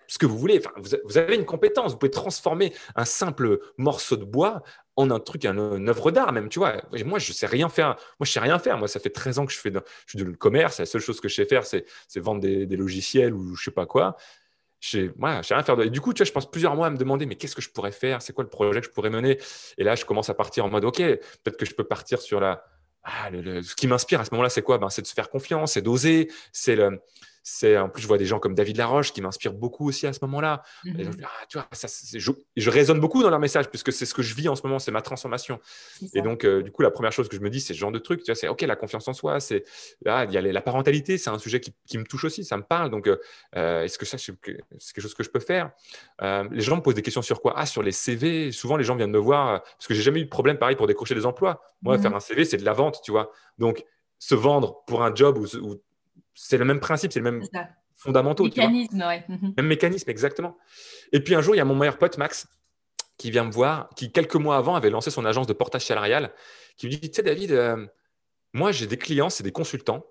ce 0.09 0.19
que 0.19 0.27
vous 0.27 0.39
voulez. 0.39 0.61
Vous, 1.05 1.19
avez 1.19 1.37
une 1.37 1.45
compétence. 1.45 1.93
Vous 1.93 1.99
pouvez 1.99 2.11
transformer 2.11 2.73
un 2.97 3.05
simple 3.05 3.61
morceau 3.77 4.17
de 4.17 4.25
bois 4.25 4.63
en 4.97 5.11
un 5.13 5.21
truc, 5.21 5.45
une 5.45 5.89
œuvre 5.89 6.11
d'art 6.11 6.33
même, 6.33 6.49
tu 6.49 6.59
vois. 6.59 6.83
moi, 7.05 7.21
je 7.21 7.33
sais 7.33 7.47
rien 7.47 7.69
faire. 7.69 7.95
Moi, 8.19 8.25
je 8.25 8.33
sais 8.33 8.41
rien 8.41 8.59
faire. 8.59 8.79
Moi, 8.79 8.89
ça 8.89 8.99
fait 8.99 9.11
13 9.11 9.39
ans 9.39 9.47
que 9.47 9.53
je 9.53 9.59
fais 9.59 9.71
de, 9.71 9.81
je 10.07 10.17
du 10.17 10.37
commerce. 10.37 10.81
La 10.81 10.87
seule 10.87 11.03
chose 11.03 11.21
que 11.21 11.29
je 11.29 11.37
sais 11.37 11.45
faire, 11.45 11.65
c'est 11.65 11.85
vendre 12.17 12.41
des, 12.41 12.67
logiciels 12.77 13.33
ou 13.33 13.55
je 13.55 13.65
sais 13.65 13.71
pas 13.71 13.87
quoi. 13.87 14.17
Je 14.81 14.89
sais, 14.89 15.43
sais 15.43 15.55
rien 15.55 15.63
faire. 15.63 15.77
Du 15.77 16.01
coup, 16.01 16.13
tu 16.15 16.23
vois, 16.23 16.27
je 16.27 16.33
pense 16.33 16.51
plusieurs 16.51 16.75
mois 16.75 16.87
à 16.87 16.91
me 16.91 16.97
demander, 16.97 17.27
mais 17.27 17.37
qu'est-ce 17.37 17.55
que 17.55 17.63
je 17.63 17.71
pourrais 17.71 17.93
faire? 17.93 18.23
C'est 18.23 18.33
quoi 18.33 18.45
le 18.45 18.51
projet 18.51 18.81
que 18.81 18.87
je 18.87 18.91
pourrais 18.91 19.11
mener? 19.11 19.39
Et 19.77 19.85
là, 19.85 19.95
je 19.95 20.05
commence 20.05 20.31
à 20.31 20.35
partir 20.35 20.65
en 20.65 20.71
mode, 20.71 20.85
OK, 20.85 20.99
peut-être 20.99 21.57
que 21.57 21.67
je 21.67 21.75
peux 21.75 21.85
partir 21.85 22.21
sur 22.21 22.41
la... 22.41 22.65
Ah, 23.05 23.31
ce 23.31 23.75
qui 23.75 23.87
m'inspire 23.87 24.21
à 24.21 24.25
ce 24.25 24.31
moment-là, 24.33 24.51
c'est 24.51 24.63
quoi? 24.63 24.79
Ben, 24.79 24.89
C'est 24.91 25.03
de 25.03 25.07
se 25.07 25.15
faire 25.15 25.31
confiance, 25.31 25.73
c'est 25.73 25.83
d'oser, 25.83 26.29
c'est 26.53 26.77
le 26.77 27.01
en 27.65 27.89
plus 27.89 28.03
je 28.03 28.09
vois 28.09 28.19
des 28.19 28.27
gens 28.27 28.39
comme 28.39 28.55
David 28.55 28.77
Laroche 28.77 29.13
qui 29.13 29.21
m'inspirent 29.21 29.53
beaucoup 29.53 29.89
aussi 29.89 30.07
à 30.07 30.13
ce 30.13 30.19
moment-là. 30.23 30.63
Mhm. 30.85 31.11
Ah, 31.23 31.29
tu 31.49 31.59
vois, 31.59 31.67
ça, 31.73 31.89
je, 32.15 32.33
je, 32.57 32.71
résonne 32.71 33.01
beaucoup 33.01 33.23
dans 33.23 33.31
leur 33.31 33.41
message 33.41 33.69
puisque 33.69 33.93
c'est 33.93 34.07
ce 34.07 34.15
que 34.15 34.23
je 34.23 34.35
vis 34.35 34.49
en 34.49 34.57
ce 34.57 34.63
moment, 34.63 34.79
c'est 34.79 34.91
ma 34.91 35.03
transformation. 35.03 35.61
Et 36.15 36.23
donc 36.23 36.45
euh, 36.45 36.63
du 36.63 36.71
coup 36.71 36.83
la 36.83 36.91
première 36.91 37.13
chose 37.13 37.29
que 37.29 37.37
je 37.37 37.41
me 37.41 37.51
dis 37.51 37.61
c'est 37.61 37.75
ce 37.75 37.79
genre 37.79 37.93
de 37.93 37.99
truc, 37.99 38.23
tu 38.23 38.31
vois, 38.31 38.35
c'est 38.35 38.49
ok 38.49 38.63
la 38.63 38.77
confiance 38.77 39.09
en 39.09 39.13
soi, 39.13 39.41
c'est 39.41 39.65
là 40.05 40.25
il 40.25 40.33
y 40.33 40.39
a 40.39 40.41
la 40.41 40.61
parentalité, 40.61 41.19
c'est 41.19 41.31
un 41.31 41.39
sujet 41.39 41.61
qui, 41.61 41.99
me 41.99 42.05
touche 42.05 42.25
aussi, 42.25 42.45
ça 42.45 42.57
me 42.57 42.63
parle. 42.63 42.91
Donc 42.91 43.09
euh, 43.09 43.17
euh, 43.57 43.83
est-ce 43.83 43.99
que 43.99 44.07
ça 44.07 44.19
c'est 44.19 44.35
quelque 44.41 45.01
chose 45.01 45.15
que 45.15 45.23
je 45.23 45.31
peux 45.31 45.41
faire? 45.41 45.71
Les 46.21 46.61
gens 46.61 46.77
me 46.77 46.83
posent 46.83 46.95
des 46.95 47.03
questions 47.03 47.23
sur 47.23 47.41
quoi? 47.41 47.55
Ah 47.57 47.67
sur 47.67 47.83
les 47.83 47.93
CV. 47.93 48.53
Souvent 48.53 48.77
les 48.77 48.85
gens 48.85 48.97
viennent 48.97 49.11
me 49.11 49.19
voir 49.19 49.63
parce 49.63 49.87
que 49.87 49.95
j'ai 49.95 50.03
jamais 50.03 50.21
eu 50.21 50.25
de 50.25 50.31
problème 50.31 50.59
pareil 50.59 50.77
pour 50.77 50.87
décrocher 50.87 51.15
des 51.15 51.27
emplois. 51.27 51.61
Moi 51.83 51.97
mhm. 51.97 52.03
faire 52.03 52.15
un 52.15 52.21
CV 52.21 52.45
c'est 52.45 52.57
de 52.57 52.65
la 52.65 52.73
vente, 52.73 53.01
tu 53.03 53.11
vois. 53.11 53.31
Donc 53.59 53.85
se 54.19 54.35
vendre 54.35 54.85
pour 54.87 55.03
un 55.03 55.15
job 55.15 55.39
ou 55.39 55.77
c'est 56.41 56.57
le 56.57 56.65
même 56.65 56.79
principe, 56.79 57.13
c'est 57.13 57.19
le 57.19 57.31
même 57.31 57.43
fondamentaux. 57.97 58.45
Mécanisme, 58.45 59.01
ouais. 59.01 59.25
Mhm. 59.29 59.55
Même 59.57 59.67
mécanisme, 59.67 60.09
exactement. 60.09 60.57
Et 61.13 61.21
puis 61.21 61.35
un 61.35 61.43
jour, 61.43 61.55
il 61.55 61.59
y 61.59 61.61
a 61.61 61.65
mon 61.65 61.75
meilleur 61.75 61.99
pote, 61.99 62.17
Max, 62.17 62.47
qui 63.17 63.31
vient 63.33 63.45
me 63.45 63.51
voir, 63.51 63.91
qui 63.97 64.13
quelques 64.13 64.37
mois 64.37 64.57
avant 64.57 64.77
avait 64.77 64.91
lancé 64.91 65.11
son 65.11 65.25
agence 65.25 65.49
de 65.49 65.53
portage 65.53 65.85
salarial, 65.85 66.33
qui 66.77 66.87
me 66.87 66.93
dit, 66.93 67.01
tu 67.01 67.17
sais, 67.17 67.23
David, 67.23 67.51
euh, 67.51 67.87
moi, 68.53 68.71
j'ai 68.71 68.87
des 68.87 68.97
clients, 68.97 69.31
c'est 69.31 69.43
des 69.43 69.51
consultants. 69.51 70.07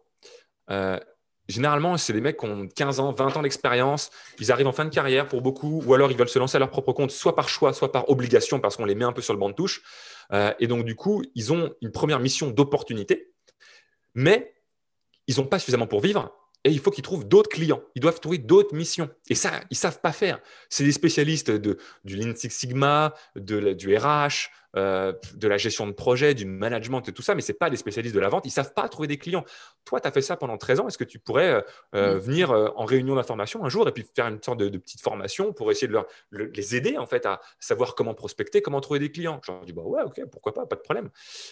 Euh, 0.70 1.00
généralement, 1.48 1.96
c'est 1.98 2.12
des 2.12 2.20
mecs 2.20 2.38
qui 2.38 2.46
ont 2.46 2.68
15 2.68 3.00
ans, 3.00 3.14
20 3.14 3.38
ans 3.38 3.42
d'expérience. 3.42 4.12
Ils 4.40 4.52
arrivent 4.52 4.68
en 4.68 4.74
fin 4.74 4.84
de 4.84 4.94
carrière 4.94 5.28
pour 5.28 5.42
beaucoup, 5.42 5.82
ou 5.86 5.94
alors 5.94 6.12
ils 6.12 6.18
veulent 6.18 6.28
se 6.28 6.40
lancer 6.40 6.58
à 6.58 6.60
leur 6.60 6.70
propre 6.70 6.92
compte, 6.92 7.12
soit 7.12 7.36
par 7.36 7.48
choix, 7.48 7.72
soit 7.72 7.94
par 7.94 8.10
obligation, 8.10 8.60
parce 8.60 8.76
qu'on 8.76 8.86
les 8.86 8.96
met 8.96 9.06
un 9.06 9.14
peu 9.14 9.22
sur 9.22 9.34
le 9.34 9.40
banc 9.40 9.50
de 9.50 9.56
touche. 9.56 9.82
Euh, 10.34 10.54
et 10.60 10.68
donc, 10.68 10.84
du 10.84 10.96
coup, 10.96 11.24
ils 11.36 11.54
ont 11.54 11.74
une 11.82 11.94
première 11.94 12.20
mission 12.20 12.50
d'opportunité, 12.50 13.32
mais 14.14 14.57
ils 15.28 15.38
n'ont 15.38 15.46
pas 15.46 15.60
suffisamment 15.60 15.88
pour 15.88 16.02
vivre 16.02 16.34
et 16.64 16.72
il 16.72 16.80
faut 16.80 16.92
qu'ils 16.92 17.04
trouvent 17.04 17.28
d'autres 17.28 17.50
clients. 17.50 17.82
Ils 17.96 18.02
doivent 18.02 18.20
trouver 18.20 18.40
d'autres 18.40 18.76
missions. 18.76 19.10
Et 19.30 19.36
ça, 19.36 19.52
ils 19.70 19.74
ne 19.74 19.78
savent 19.78 20.02
pas 20.02 20.12
faire. 20.12 20.40
C'est 20.70 20.84
des 20.84 20.92
spécialistes 20.92 21.50
du 21.50 22.16
Lean 22.16 22.34
Sigma, 22.36 23.14
du 23.36 23.96
RH, 23.96 24.50
euh, 24.78 25.12
de 25.34 25.48
la 25.48 25.58
gestion 25.58 25.88
de 25.88 25.92
projet, 25.92 26.36
du 26.36 26.46
management 26.46 27.02
et 27.10 27.12
tout 27.12 27.24
ça, 27.24 27.34
mais 27.34 27.42
ce 27.42 27.52
pas 27.52 27.72
des 27.72 27.78
spécialistes 27.78 28.14
de 28.14 28.20
la 28.20 28.30
vente. 28.30 28.46
Ils 28.46 28.50
ne 28.50 28.54
savent 28.54 28.74
pas 28.76 28.88
trouver 28.88 29.08
des 29.08 29.18
clients. 29.18 29.44
Toi, 29.86 30.00
tu 30.00 30.08
as 30.08 30.12
fait 30.12 30.22
ça 30.22 30.38
pendant 30.38 30.56
13 30.56 30.82
ans. 30.82 30.88
Est-ce 30.88 31.00
que 31.00 31.04
tu 31.04 31.18
pourrais 31.18 31.50
euh, 31.50 31.62
euh, 31.96 32.20
venir 32.20 32.52
en 32.52 32.86
réunion 32.86 33.16
d'information 33.16 33.66
un 33.66 33.70
jour 33.70 33.88
et 33.88 33.92
puis 33.92 34.06
faire 34.16 34.28
une 34.28 34.42
sorte 34.42 34.60
de, 34.60 34.78
petite 34.78 35.02
formation 35.02 35.52
pour 35.52 35.72
essayer 35.72 35.88
de 35.88 35.94
leur, 35.94 36.06
les 36.32 36.76
aider 36.76 36.98
en 36.98 37.08
fait 37.08 37.26
à 37.26 37.42
savoir 37.60 37.96
comment 37.96 38.14
prospecter, 38.14 38.62
comment 38.62 38.80
trouver 38.80 39.00
des 39.00 39.12
clients? 39.12 39.42
Je 39.44 39.52
leur 39.52 39.66
dis, 39.66 39.74
bah 39.74 39.82
ouais, 39.82 40.04
ok, 40.04 40.22
pourquoi 40.32 40.54
pas, 40.54 40.68
pas 40.68 40.76
de 40.76 40.82
problème. 40.82 41.10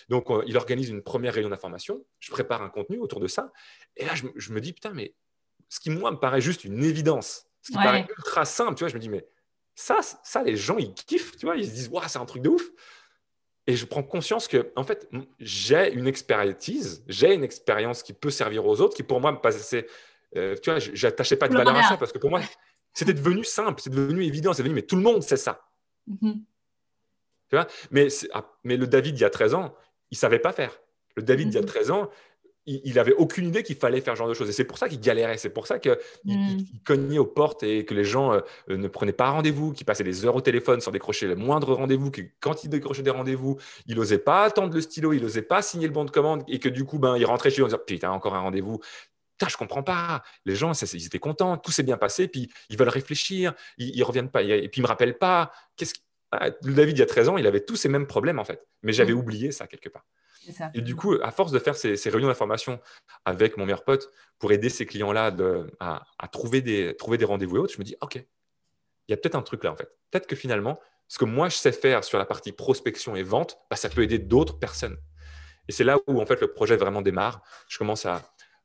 Donc, 0.09 0.27
il 0.45 0.55
organise 0.55 0.89
une 0.89 1.01
première 1.01 1.33
réunion 1.33 1.49
d'information. 1.49 2.05
Je 2.19 2.29
prépare 2.29 2.61
un 2.61 2.69
contenu 2.69 2.99
autour 2.99 3.19
de 3.19 3.27
ça. 3.27 3.51
Et 3.97 4.05
là, 4.05 4.11
je, 4.13 4.53
me 4.53 4.61
dis, 4.61 4.73
putain, 4.73 4.91
mais 4.93 5.15
ce 5.69 5.79
qui, 5.79 5.89
moi, 5.89 6.11
me 6.11 6.17
paraît 6.17 6.41
juste 6.41 6.63
une 6.63 6.83
évidence, 6.83 7.47
ce 7.63 7.71
qui 7.71 7.77
me 7.79 7.83
paraît 7.83 8.05
ultra 8.15 8.45
simple, 8.45 8.75
tu 8.75 8.83
vois, 8.83 8.89
je 8.89 8.95
me 8.95 8.99
dis, 8.99 9.09
mais 9.09 9.25
ça, 9.75 9.99
ça, 10.23 10.41
les 10.41 10.55
gens, 10.55 10.77
ils 10.77 10.93
kiffent, 10.93 11.35
tu 11.37 11.45
vois, 11.45 11.57
ils 11.57 11.67
se 11.67 11.73
disent, 11.73 11.89
waouh, 11.89 12.07
c'est 12.07 12.19
un 12.19 12.25
truc 12.25 12.41
de 12.41 12.49
ouf. 12.49 12.63
Et 13.67 13.75
je 13.75 13.85
prends 13.85 14.03
conscience 14.03 14.47
que, 14.47 14.71
en 14.75 14.83
fait, 14.83 15.09
j'ai 15.39 15.91
une 15.93 16.07
expertise, 16.07 17.03
j'ai 17.07 17.33
une 17.33 17.43
expérience 17.43 18.03
qui 18.03 18.13
peut 18.13 18.29
servir 18.29 18.65
aux 18.65 18.79
autres, 18.79 18.95
qui 18.95 19.03
pour 19.03 19.19
moi 19.19 19.31
me 19.31 19.39
passait. 19.39 19.87
Euh, 20.35 20.55
tu 20.61 20.69
vois, 20.69 20.79
j'attachais 20.79 21.35
pas 21.35 21.47
de 21.47 21.55
valeur 21.55 21.75
à 21.75 21.83
ça 21.83 21.97
parce 21.97 22.11
que 22.11 22.19
pour 22.19 22.29
moi, 22.29 22.41
c'était 22.93 23.13
devenu 23.13 23.43
simple, 23.43 23.81
c'est 23.81 23.89
devenu 23.89 24.23
évident, 24.23 24.53
c'est 24.53 24.61
devenu, 24.61 24.75
mais 24.75 24.83
tout 24.83 24.95
le 24.95 25.01
monde 25.01 25.23
sait 25.23 25.37
ça. 25.37 25.67
Mm-hmm. 26.09 26.33
Tu 27.49 27.55
vois 27.55 27.67
mais, 27.91 28.07
ah, 28.33 28.45
mais 28.63 28.77
le 28.77 28.87
David, 28.87 29.17
il 29.17 29.21
y 29.21 29.25
a 29.25 29.29
13 29.29 29.55
ans, 29.55 29.75
il 30.11 30.17
savait 30.17 30.39
pas 30.39 30.51
faire. 30.51 30.79
Le 31.15 31.23
David, 31.23 31.47
il 31.47 31.55
y 31.55 31.57
a 31.57 31.63
13 31.63 31.89
mm-hmm. 31.89 31.91
ans, 31.91 32.09
il 32.65 32.95
n'avait 32.95 33.13
aucune 33.13 33.47
idée 33.47 33.63
qu'il 33.63 33.75
fallait 33.75 34.01
faire 34.01 34.15
ce 34.15 34.19
genre 34.19 34.27
de 34.27 34.33
choses. 34.33 34.49
Et 34.49 34.53
c'est 34.53 34.63
pour 34.63 34.77
ça 34.77 34.89
qu'il 34.89 34.99
galérait. 34.99 35.37
C'est 35.37 35.49
pour 35.49 35.67
ça 35.67 35.79
qu'il 35.79 35.95
mm. 36.23 36.57
cognait 36.83 37.19
aux 37.19 37.25
portes 37.25 37.63
et 37.63 37.85
que 37.85 37.93
les 37.93 38.03
gens 38.03 38.33
euh, 38.33 38.41
ne 38.67 38.87
prenaient 38.87 39.13
pas 39.13 39.29
rendez-vous, 39.29 39.71
qu'il 39.71 39.85
passait 39.85 40.03
des 40.03 40.25
heures 40.25 40.35
au 40.35 40.41
téléphone 40.41 40.81
sans 40.81 40.91
décrocher 40.91 41.27
le 41.27 41.35
moindre 41.35 41.73
rendez-vous, 41.73 42.11
que 42.11 42.21
quand 42.39 42.63
il 42.63 42.69
décrochait 42.69 43.03
des 43.03 43.11
rendez-vous, 43.11 43.57
il 43.87 43.95
n'osait 43.95 44.17
pas 44.17 44.43
attendre 44.43 44.73
le 44.73 44.81
stylo, 44.81 45.13
il 45.13 45.21
n'osait 45.21 45.41
pas 45.41 45.61
signer 45.61 45.87
le 45.87 45.93
bon 45.93 46.05
de 46.05 46.11
commande 46.11 46.43
et 46.47 46.59
que 46.59 46.69
du 46.69 46.85
coup, 46.85 46.97
ben, 46.97 47.17
il 47.17 47.25
rentrait 47.25 47.49
chez 47.49 47.57
lui 47.57 47.63
en 47.63 47.67
disant 47.67 47.79
Putain, 47.85 48.11
encore 48.11 48.35
un 48.35 48.41
rendez-vous. 48.41 48.79
Putain, 49.37 49.49
je 49.49 49.57
comprends 49.57 49.83
pas. 49.83 50.23
Les 50.45 50.55
gens, 50.55 50.71
ils 50.71 51.05
étaient 51.05 51.19
contents, 51.19 51.57
tout 51.57 51.71
s'est 51.71 51.83
bien 51.83 51.97
passé, 51.97 52.27
puis 52.27 52.49
ils 52.69 52.77
veulent 52.77 52.89
réfléchir, 52.89 53.53
ils, 53.77 53.99
ne 53.99 54.03
reviennent 54.03 54.29
pas, 54.29 54.41
et 54.41 54.69
puis 54.69 54.79
ils 54.79 54.83
me 54.83 54.87
rappellent 54.87 55.17
pas. 55.17 55.51
Qu'est-ce 55.75 55.93
ah, 56.31 56.49
David, 56.61 56.97
il 56.97 56.99
y 56.99 57.03
a 57.03 57.05
13 57.05 57.29
ans, 57.29 57.37
il 57.37 57.47
avait 57.47 57.61
tous 57.61 57.75
ces 57.75 57.89
mêmes 57.89 58.07
problèmes 58.07 58.39
en 58.39 58.45
fait, 58.45 58.65
mais 58.81 58.93
j'avais 58.93 59.13
mm. 59.13 59.17
oublié 59.17 59.51
ça 59.51 59.67
quelque 59.67 59.89
part. 59.89 60.05
Et 60.73 60.81
du 60.81 60.95
coup, 60.95 61.15
à 61.21 61.31
force 61.31 61.51
de 61.51 61.59
faire 61.59 61.75
ces, 61.75 61.95
réunions 62.09 62.27
d'information 62.27 62.79
avec 63.25 63.57
mon 63.57 63.65
meilleur 63.65 63.83
pote 63.83 64.11
pour 64.39 64.51
aider 64.51 64.69
ces 64.69 64.85
clients-là 64.85 65.35
à, 65.79 66.27
trouver 66.31 66.61
des, 66.61 66.95
rendez-vous 66.99 67.57
et 67.57 67.59
autres, 67.59 67.73
je 67.73 67.79
me 67.79 67.83
dis, 67.83 67.95
OK, 68.01 68.15
il 68.15 69.11
y 69.11 69.13
a 69.13 69.17
peut-être 69.17 69.35
un 69.35 69.41
truc 69.41 69.63
là 69.63 69.71
en 69.71 69.75
fait. 69.75 69.89
Peut-être 70.11 70.27
que 70.27 70.35
finalement, 70.35 70.79
ce 71.07 71.19
que 71.19 71.25
moi 71.25 71.49
je 71.49 71.55
sais 71.57 71.71
faire 71.71 72.03
sur 72.03 72.17
la 72.17 72.25
partie 72.25 72.51
prospection 72.51 73.15
et 73.15 73.23
vente, 73.23 73.57
bah, 73.69 73.75
ça 73.75 73.89
peut 73.89 74.01
aider 74.01 74.19
d'autres 74.19 74.57
personnes. 74.57 74.97
Et 75.67 75.71
c'est 75.71 75.83
là 75.83 75.97
où 76.07 76.21
en 76.21 76.25
fait 76.25 76.41
le 76.41 76.51
projet 76.51 76.75
vraiment 76.75 77.01
démarre. 77.01 77.41
Je 77.67 77.77
commence 77.77 78.05
à, 78.05 78.21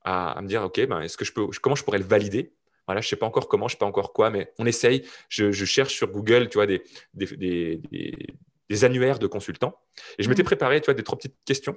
me 0.07 0.47
dire, 0.47 0.63
OK, 0.63 0.81
ben, 0.87 1.01
est-ce 1.01 1.17
que 1.17 1.25
je 1.25 1.33
peux, 1.33 1.47
comment 1.61 1.77
je 1.77 1.85
pourrais 1.85 1.99
le 1.99 2.05
valider? 2.05 2.55
Voilà, 2.87 3.01
je 3.01 3.07
ne 3.07 3.11
sais 3.11 3.17
pas 3.17 3.27
encore 3.27 3.49
comment, 3.49 3.69
je 3.69 3.75
ne 3.75 3.77
sais 3.77 3.81
pas 3.81 3.87
encore 3.87 4.13
quoi, 4.13 4.31
mais 4.31 4.53
on 4.59 4.67
essaye. 4.67 5.07
Je, 5.29 5.53
cherche 5.53 5.95
sur 5.95 6.09
Google, 6.09 6.49
tu 6.49 6.59
vois, 6.59 6.67
des 6.67 6.83
annuaires 8.85 9.19
de 9.19 9.27
consultants. 9.27 9.75
Et 10.19 10.23
je 10.23 10.29
m'étais 10.29 10.43
mmh. 10.43 10.47
préparé, 10.47 10.81
tu 10.81 10.87
vois, 10.87 10.95
des 10.95 11.03
trois 11.03 11.19
petites 11.19 11.37
questions. 11.45 11.77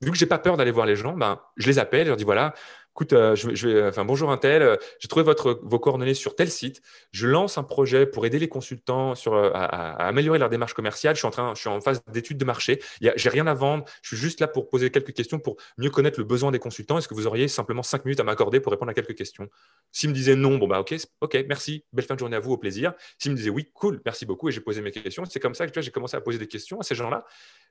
Vu 0.00 0.10
que 0.10 0.16
j'ai 0.16 0.26
pas 0.26 0.38
peur 0.38 0.56
d'aller 0.56 0.72
voir 0.72 0.86
les 0.86 0.96
gens, 0.96 1.12
ben, 1.12 1.40
je 1.56 1.68
les 1.68 1.78
appelle, 1.78 2.04
je 2.04 2.08
leur 2.08 2.16
dis 2.16 2.24
voilà, 2.24 2.54
écoute, 2.94 3.14
euh, 3.14 3.34
je, 3.34 3.68
vais, 3.68 3.88
enfin, 3.88 4.04
bonjour 4.04 4.30
un 4.30 4.36
tel, 4.36 4.60
euh, 4.60 4.76
j'ai 4.98 5.08
trouvé 5.08 5.24
votre, 5.24 5.60
vos 5.62 5.78
coordonnées 5.78 6.12
sur 6.12 6.36
tel 6.36 6.50
site. 6.50 6.82
Je 7.10 7.26
lance 7.26 7.56
un 7.56 7.62
projet 7.62 8.04
pour 8.04 8.26
aider 8.26 8.38
les 8.38 8.48
consultants 8.48 9.14
sur, 9.14 9.32
euh, 9.32 9.50
à, 9.54 10.06
améliorer 10.06 10.38
leur 10.38 10.50
démarche 10.50 10.74
commerciale. 10.74 11.14
Je 11.14 11.20
suis 11.20 11.26
en, 11.26 11.30
train, 11.30 11.54
je 11.54 11.60
suis 11.60 11.70
en 11.70 11.80
phase 11.80 12.02
d'étude 12.12 12.36
de 12.36 12.44
marché. 12.44 12.80
J'ai 13.00 13.28
rien 13.30 13.46
à 13.46 13.54
vendre. 13.54 13.84
Je 14.02 14.08
suis 14.08 14.16
juste 14.18 14.40
là 14.40 14.48
pour 14.48 14.68
poser 14.68 14.90
quelques 14.90 15.14
questions 15.14 15.38
pour 15.38 15.56
mieux 15.78 15.88
connaître 15.88 16.20
le 16.20 16.24
besoin 16.24 16.50
des 16.50 16.58
consultants. 16.58 16.98
Est-ce 16.98 17.08
que 17.08 17.14
vous 17.14 17.26
auriez 17.26 17.48
simplement 17.48 17.82
cinq 17.82 18.04
minutes 18.04 18.20
à 18.20 18.24
m'accorder 18.24 18.60
pour 18.60 18.72
répondre 18.72 18.90
à 18.90 18.94
quelques 18.94 19.14
questions? 19.14 19.48
S'ils 19.90 20.10
me 20.10 20.14
disaient 20.14 20.36
non, 20.36 20.58
bon, 20.58 20.68
bah, 20.68 20.80
ok, 20.80 20.94
ok, 21.22 21.44
merci, 21.48 21.84
belle 21.94 22.04
fin 22.04 22.14
de 22.14 22.20
journée 22.20 22.36
à 22.36 22.40
vous, 22.40 22.52
au 22.52 22.58
plaisir. 22.58 22.92
S'ils 23.18 23.32
me 23.32 23.36
disaient 23.36 23.50
oui, 23.50 23.70
cool, 23.72 24.02
merci 24.04 24.26
beaucoup, 24.26 24.50
et 24.50 24.52
j'ai 24.52 24.60
posé 24.60 24.82
mes 24.82 24.90
questions. 24.90 25.24
C'est 25.24 25.40
comme 25.40 25.54
ça 25.54 25.66
que 25.66 25.80
j'ai 25.80 25.90
commencé 25.90 26.16
à 26.16 26.20
poser 26.20 26.38
des 26.38 26.48
questions 26.48 26.78
à 26.80 26.82
ces 26.82 26.94
gens-là 26.94 27.24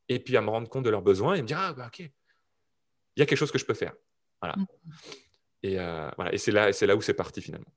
et 0.09 0.17
puis 0.17 0.35
à 0.35 0.41
me 0.41 0.49
rendre 0.49 0.67
compte 0.67 0.83
de 0.83 0.89
leurs 0.89 1.03
besoins 1.03 1.35
et 1.35 1.43
me 1.43 1.47
dire, 1.47 1.59
ah, 1.59 1.73
bah, 1.73 1.85
ok, 1.87 1.99
il 1.99 3.19
y 3.19 3.21
a 3.21 3.25
quelque 3.27 3.37
chose 3.37 3.51
que 3.51 3.59
je 3.59 3.65
peux 3.65 3.75
faire. 3.75 3.93
Voilà. 4.41 4.55
Mmh. 4.57 4.65
Et, 5.63 5.79
euh, 5.79 6.09
voilà, 6.15 6.33
et 6.33 6.37
c'est 6.37 6.51
là, 6.51 6.69
là 6.81 6.95
où 6.95 7.01
c'est 7.01 7.13
parti 7.13 7.41
finalement. 7.41 7.71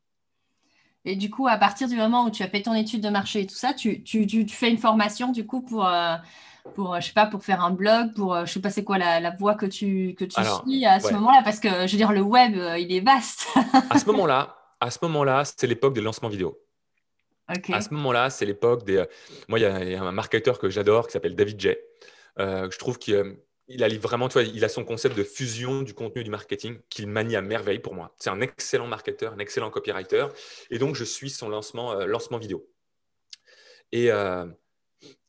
Et 1.04 1.16
du 1.16 1.30
coup, 1.30 1.46
à 1.46 1.58
partir 1.58 1.86
du 1.86 1.96
moment 1.96 2.24
où 2.24 2.30
tu 2.30 2.42
as 2.42 2.48
fait 2.48 2.62
ton 2.62 2.74
étude 2.74 3.02
de 3.02 3.10
marché 3.10 3.42
et 3.42 3.46
tout 3.46 3.54
ça, 3.54 3.74
tu, 3.74 4.02
tu, 4.02 4.26
tu, 4.26 4.48
fais 4.48 4.70
une 4.70 4.78
formation 4.78 5.32
du 5.32 5.46
coup 5.46 5.60
pour, 5.60 5.86
euh, 5.86 6.16
pour, 6.74 6.98
je 6.98 7.06
sais 7.06 7.12
pas, 7.12 7.26
pour 7.26 7.44
faire 7.44 7.62
un 7.62 7.70
blog, 7.70 8.14
pour, 8.14 8.34
euh, 8.34 8.46
je 8.46 8.52
sais 8.52 8.60
pas 8.60 8.70
c'est 8.70 8.84
quoi 8.84 8.96
la, 8.96 9.20
la, 9.20 9.30
voie 9.30 9.54
que 9.54 9.66
tu, 9.66 10.14
que 10.14 10.24
tu 10.24 10.40
suis 10.40 10.86
à 10.86 11.00
ce 11.00 11.12
moment-là, 11.12 11.42
parce 11.44 11.60
que 11.60 11.68
je 11.68 11.92
veux 11.92 11.98
dire, 11.98 12.12
le 12.12 12.22
web, 12.22 12.56
il 12.78 12.90
est 12.90 13.00
vaste. 13.00 13.48
à 13.90 13.98
ce 13.98 14.06
moment-là, 14.06 14.56
à 14.80 14.90
ce 14.90 14.98
moment-là, 15.02 15.44
c'est 15.44 15.66
l'époque 15.66 15.92
des 15.92 16.00
lancements 16.00 16.30
vidéo. 16.30 16.58
À 17.46 17.82
ce 17.82 17.92
moment-là, 17.92 18.30
c'est 18.30 18.46
l'époque 18.46 18.84
des. 18.84 19.04
Moi, 19.48 19.58
il 19.58 19.62
y, 19.62 19.94
a 19.94 20.02
un 20.02 20.12
marketeur 20.12 20.58
que 20.58 20.70
j'adore 20.70 21.06
qui 21.06 21.12
s'appelle 21.12 21.36
David 21.36 21.60
Jay. 21.60 21.78
je 22.38 22.78
trouve 22.78 22.98
qu'il 22.98 23.36
il 23.68 23.82
a 23.82 23.88
vraiment, 23.88 24.28
tu 24.28 24.34
vois, 24.34 24.42
il 24.42 24.64
a 24.64 24.68
son 24.68 24.84
concept 24.84 25.16
de 25.16 25.24
fusion 25.24 25.82
du 25.82 25.94
contenu 25.94 26.20
et 26.20 26.24
du 26.24 26.30
marketing 26.30 26.78
qu'il 26.90 27.06
manie 27.06 27.36
à 27.36 27.42
merveille 27.42 27.78
pour 27.78 27.94
moi. 27.94 28.14
C'est 28.18 28.30
un 28.30 28.40
excellent 28.40 28.86
marketeur, 28.86 29.32
un 29.32 29.38
excellent 29.38 29.70
copywriter. 29.70 30.26
Et 30.70 30.78
donc, 30.78 30.94
je 30.94 31.04
suis 31.04 31.30
son 31.30 31.48
lancement, 31.48 31.92
euh, 31.92 32.06
lancement 32.06 32.38
vidéo. 32.38 32.68
Et, 33.92 34.10
euh, 34.10 34.46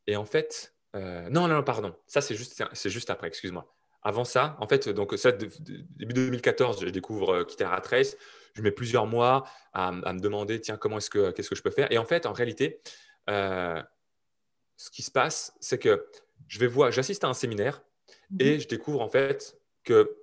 Et 0.07 0.15
en 0.15 0.25
fait, 0.25 0.75
non, 0.93 1.47
non, 1.47 1.55
non, 1.55 1.63
pardon. 1.63 1.95
Ça, 2.07 2.21
c'est 2.21 2.35
juste, 2.35 2.63
juste 2.85 3.09
après, 3.09 3.27
excuse-moi. 3.27 3.73
Avant 4.01 4.23
ça, 4.23 4.55
en 4.59 4.67
fait, 4.67 4.87
donc 4.87 5.17
ça, 5.17 5.31
début 5.31 6.13
2014, 6.13 6.81
je 6.81 6.89
découvre 6.89 7.43
Quitter 7.43 7.67
Trace. 7.83 8.15
Je 8.53 8.61
mets 8.61 8.71
plusieurs 8.71 9.07
mois 9.07 9.45
à, 9.73 9.91
me 9.91 10.19
demander, 10.19 10.61
tiens, 10.61 10.77
comment 10.77 10.97
est-ce 10.97 11.09
que, 11.09 11.31
qu'est-ce 11.31 11.49
que 11.49 11.55
je 11.55 11.63
peux 11.63 11.71
faire? 11.71 11.91
Et 11.91 11.97
en 11.97 12.05
fait, 12.05 12.25
en 12.25 12.33
réalité, 12.33 12.81
ce 13.27 14.89
qui 14.91 15.01
se 15.01 15.11
passe, 15.11 15.53
c'est 15.59 15.79
que 15.79 16.07
je 16.47 16.59
vais 16.59 16.67
voir, 16.67 16.91
j'assiste 16.91 17.23
à 17.23 17.27
un 17.27 17.33
séminaire 17.33 17.81
et 18.39 18.55
mhm. 18.55 18.59
je 18.61 18.67
découvre 18.67 19.01
en 19.01 19.09
fait 19.09 19.57
que 19.83 20.17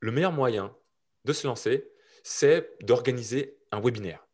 le 0.00 0.12
meilleur 0.12 0.32
moyen 0.32 0.76
de 1.24 1.32
se 1.32 1.46
lancer, 1.46 1.90
c'est 2.22 2.76
d'organiser 2.82 3.58
un 3.70 3.80
webinaire. 3.80 4.26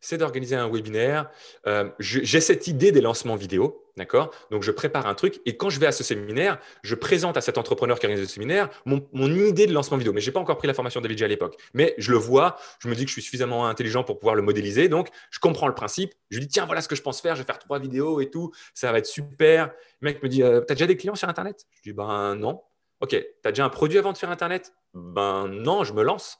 C'est 0.00 0.18
d'organiser 0.18 0.56
un 0.56 0.68
webinaire. 0.70 1.30
Euh, 1.66 1.90
j'ai 1.98 2.40
cette 2.40 2.66
idée 2.66 2.92
des 2.92 3.00
lancements 3.00 3.36
vidéo, 3.36 3.84
d'accord? 3.96 4.30
Donc, 4.50 4.62
je 4.62 4.70
prépare 4.70 5.06
un 5.06 5.14
truc 5.14 5.40
et 5.46 5.56
quand 5.56 5.70
je 5.70 5.80
vais 5.80 5.86
à 5.86 5.92
ce 5.92 6.04
séminaire, 6.04 6.58
je 6.82 6.94
présente 6.94 7.36
à 7.36 7.40
cet 7.40 7.58
entrepreneur 7.58 7.98
qui 7.98 8.06
organise 8.06 8.22
le 8.22 8.28
séminaire 8.28 8.68
mon, 8.84 9.00
idée 9.14 9.66
de 9.66 9.72
lancement 9.72 9.96
vidéo. 9.96 10.12
Mais 10.12 10.20
je 10.20 10.28
n'ai 10.28 10.32
pas 10.32 10.40
encore 10.40 10.58
pris 10.58 10.68
la 10.68 10.74
formation 10.74 11.00
David 11.00 11.22
à 11.22 11.28
l'époque. 11.28 11.56
Mais 11.74 11.94
je 11.98 12.12
le 12.12 12.18
vois, 12.18 12.56
je 12.78 12.88
me 12.88 12.94
dis 12.94 13.04
que 13.04 13.08
je 13.08 13.14
suis 13.14 13.22
suffisamment 13.22 13.66
intelligent 13.66 14.04
pour 14.04 14.18
pouvoir 14.18 14.34
le 14.34 14.42
modéliser. 14.42 14.88
Donc, 14.88 15.08
je 15.30 15.38
comprends 15.38 15.68
le 15.68 15.74
principe. 15.74 16.12
Je 16.30 16.38
lui 16.38 16.46
dis, 16.46 16.52
tiens, 16.52 16.66
voilà 16.66 16.80
ce 16.80 16.88
que 16.88 16.96
je 16.96 17.02
pense 17.02 17.20
faire. 17.20 17.34
Je 17.36 17.42
vais 17.42 17.46
faire 17.46 17.58
trois 17.58 17.78
vidéos 17.78 18.20
et 18.20 18.30
tout. 18.30 18.52
Ça 18.74 18.92
va 18.92 18.98
être 18.98 19.06
super. 19.06 19.72
Le 20.00 20.06
mec 20.06 20.22
me 20.22 20.28
dit, 20.28 20.42
euh, 20.42 20.60
tu 20.66 20.72
as 20.72 20.74
déjà 20.74 20.86
des 20.86 20.96
clients 20.96 21.14
sur 21.14 21.28
Internet? 21.28 21.66
Je 21.76 21.90
dis, 21.90 21.92
ben 21.92 22.34
non. 22.36 22.62
Ok, 23.00 23.10
tu 23.10 23.26
as 23.44 23.50
déjà 23.52 23.64
un 23.64 23.68
produit 23.68 23.98
à 23.98 24.02
vendre 24.02 24.16
sur 24.16 24.30
Internet? 24.30 24.72
Ben 24.94 25.48
non, 25.48 25.84
je 25.84 25.92
me 25.92 26.02
lance. 26.02 26.38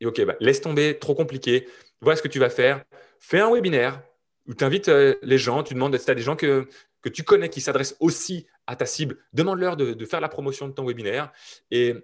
Et 0.00 0.06
ok, 0.06 0.24
bah, 0.24 0.36
laisse 0.40 0.60
tomber, 0.60 0.98
trop 0.98 1.14
compliqué. 1.14 1.66
Voilà 2.00 2.16
ce 2.16 2.22
que 2.22 2.28
tu 2.28 2.38
vas 2.38 2.50
faire. 2.50 2.84
Fais 3.18 3.40
un 3.40 3.52
webinaire 3.52 4.02
où 4.46 4.54
tu 4.54 4.64
invites 4.64 4.88
euh, 4.88 5.14
les 5.22 5.38
gens, 5.38 5.62
tu 5.62 5.74
demandes 5.74 5.96
si 5.96 6.04
tu 6.04 6.10
as 6.10 6.14
des 6.14 6.22
gens 6.22 6.36
que, 6.36 6.68
tu 7.12 7.22
connais 7.22 7.48
qui 7.48 7.60
s'adressent 7.60 7.96
aussi 8.00 8.46
à 8.66 8.76
ta 8.76 8.86
cible, 8.86 9.18
demande-leur 9.32 9.76
de, 9.76 9.92
de, 9.94 10.06
faire 10.06 10.20
la 10.20 10.28
promotion 10.28 10.68
de 10.68 10.72
ton 10.72 10.86
webinaire. 10.86 11.32
Et 11.70 11.94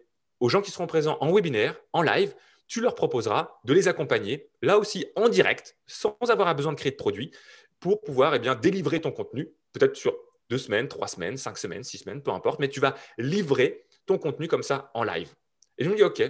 aux 0.40 0.48
gens 0.48 0.62
qui 0.62 0.70
seront 0.70 0.86
présents 0.86 1.18
en 1.20 1.32
webinaire, 1.32 1.76
en 1.92 2.02
live, 2.02 2.34
tu 2.66 2.80
leur 2.80 2.94
proposeras 2.94 3.58
de 3.64 3.72
les 3.72 3.88
accompagner, 3.88 4.50
là 4.62 4.78
aussi 4.78 5.06
en 5.14 5.28
direct, 5.28 5.76
sans 5.86 6.16
avoir 6.28 6.54
besoin 6.54 6.72
de 6.72 6.78
créer 6.78 6.92
de 6.92 6.96
produit, 6.96 7.30
pour 7.80 8.00
pouvoir 8.02 8.34
eh 8.34 8.56
délivrer 8.56 9.00
ton 9.00 9.12
contenu, 9.12 9.48
peut-être 9.72 9.96
sur 9.96 10.16
deux 10.48 10.58
semaines, 10.58 10.88
trois 10.88 11.08
semaines, 11.08 11.36
cinq 11.36 11.58
semaines, 11.58 11.84
six 11.84 11.98
semaines, 11.98 12.22
peu 12.22 12.30
importe, 12.30 12.58
mais 12.60 12.68
tu 12.68 12.80
vas 12.80 12.94
livrer 13.18 13.84
ton 14.06 14.18
contenu 14.18 14.48
comme 14.48 14.62
ça 14.62 14.90
en 14.94 15.04
live. 15.04 15.34
Et 15.78 15.84
je 15.84 15.90
me 15.90 15.96
dis, 15.96 16.02
OK, 16.02 16.22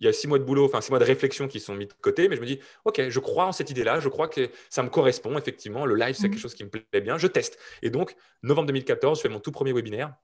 il 0.00 0.06
y 0.06 0.08
a 0.08 0.12
six 0.12 0.28
mois 0.28 0.38
de 0.38 0.44
boulot, 0.44 0.64
enfin 0.64 0.80
six 0.80 0.90
mois 0.90 0.98
de 0.98 1.04
réflexion 1.04 1.48
qui 1.48 1.60
sont 1.60 1.74
mis 1.74 1.86
de 1.86 1.92
côté, 2.00 2.28
mais 2.28 2.36
je 2.36 2.40
me 2.40 2.46
dis, 2.46 2.60
OK, 2.84 3.08
je 3.08 3.18
crois 3.20 3.46
en 3.46 3.52
cette 3.52 3.70
idée-là, 3.70 4.00
je 4.00 4.08
crois 4.08 4.28
que 4.28 4.48
ça 4.68 4.82
me 4.82 4.88
correspond, 4.88 5.36
effectivement, 5.38 5.86
le 5.86 5.94
live, 5.94 6.14
c'est 6.14 6.24
mhm. 6.24 6.32
quelque 6.32 6.42
chose 6.42 6.54
qui 6.54 6.64
me 6.64 6.70
plaît 6.70 7.00
bien, 7.00 7.18
je 7.18 7.26
teste. 7.26 7.58
Et 7.82 7.90
donc, 7.90 8.16
novembre 8.42 8.66
2014, 8.68 9.18
je 9.18 9.22
fais 9.22 9.28
mon 9.28 9.40
tout 9.40 9.52
premier 9.52 9.72
webinaire. 9.72 10.14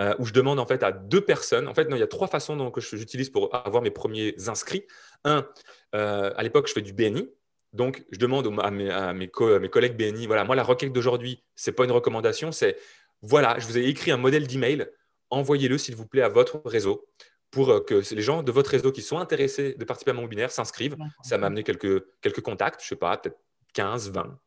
Euh, 0.00 0.14
où 0.18 0.24
je 0.24 0.32
demande 0.32 0.58
en 0.58 0.64
fait 0.64 0.82
à 0.82 0.90
deux 0.90 1.20
personnes. 1.20 1.68
En 1.68 1.74
fait, 1.74 1.86
non, 1.86 1.96
il 1.96 2.00
y 2.00 2.02
a 2.02 2.06
trois 2.06 2.26
façons 2.26 2.70
que 2.70 2.80
j'utilise 2.80 3.28
pour 3.28 3.54
avoir 3.54 3.82
mes 3.82 3.90
premiers 3.90 4.34
inscrits. 4.48 4.86
Un, 5.24 5.46
euh, 5.94 6.32
à 6.34 6.42
l'époque, 6.42 6.66
je 6.66 6.72
fais 6.72 6.80
du 6.80 6.94
BNI, 6.94 7.28
donc, 7.72 8.04
je 8.10 8.18
demande 8.18 8.46
à 8.60 8.70
mes, 8.70 9.28
collègues 9.28 9.96
BNI, 9.96 10.26
voilà, 10.26 10.44
moi, 10.44 10.54
la 10.54 10.62
requête 10.62 10.92
d'aujourd'hui, 10.92 11.42
ce 11.56 11.70
n'est 11.70 11.74
pas 11.74 11.84
une 11.84 11.92
recommandation, 11.92 12.52
c'est, 12.52 12.76
voilà, 13.22 13.58
je 13.58 13.66
vous 13.66 13.78
ai 13.78 13.84
écrit 13.86 14.10
un 14.10 14.18
modèle 14.18 14.46
d'email, 14.46 14.86
envoyez-le, 15.30 15.78
s'il 15.78 15.96
vous 15.96 16.06
plaît, 16.06 16.22
à 16.22 16.28
votre 16.28 16.60
réseau 16.66 17.08
pour 17.52 17.70
euh, 17.70 17.80
que 17.80 18.02
les 18.12 18.22
gens 18.22 18.42
de 18.42 18.50
votre 18.50 18.70
réseau 18.70 18.90
qui 18.90 19.02
sont 19.02 19.18
intéressés 19.18 19.74
de 19.74 19.84
participer 19.84 20.10
à 20.10 20.14
mon 20.14 20.22
webinaire 20.22 20.50
s'inscrivent. 20.50 20.96
Ça 21.22 21.38
m'a 21.38 21.46
amené 21.46 21.62
quelques, 21.62 22.04
quelques 22.20 22.40
contacts, 22.40 22.80
je 22.80 22.86
ne 22.86 22.88
sais 22.88 22.96
pas, 22.96 23.16
peut-être 23.16 23.38
15, 23.74 24.10
20 24.10 24.38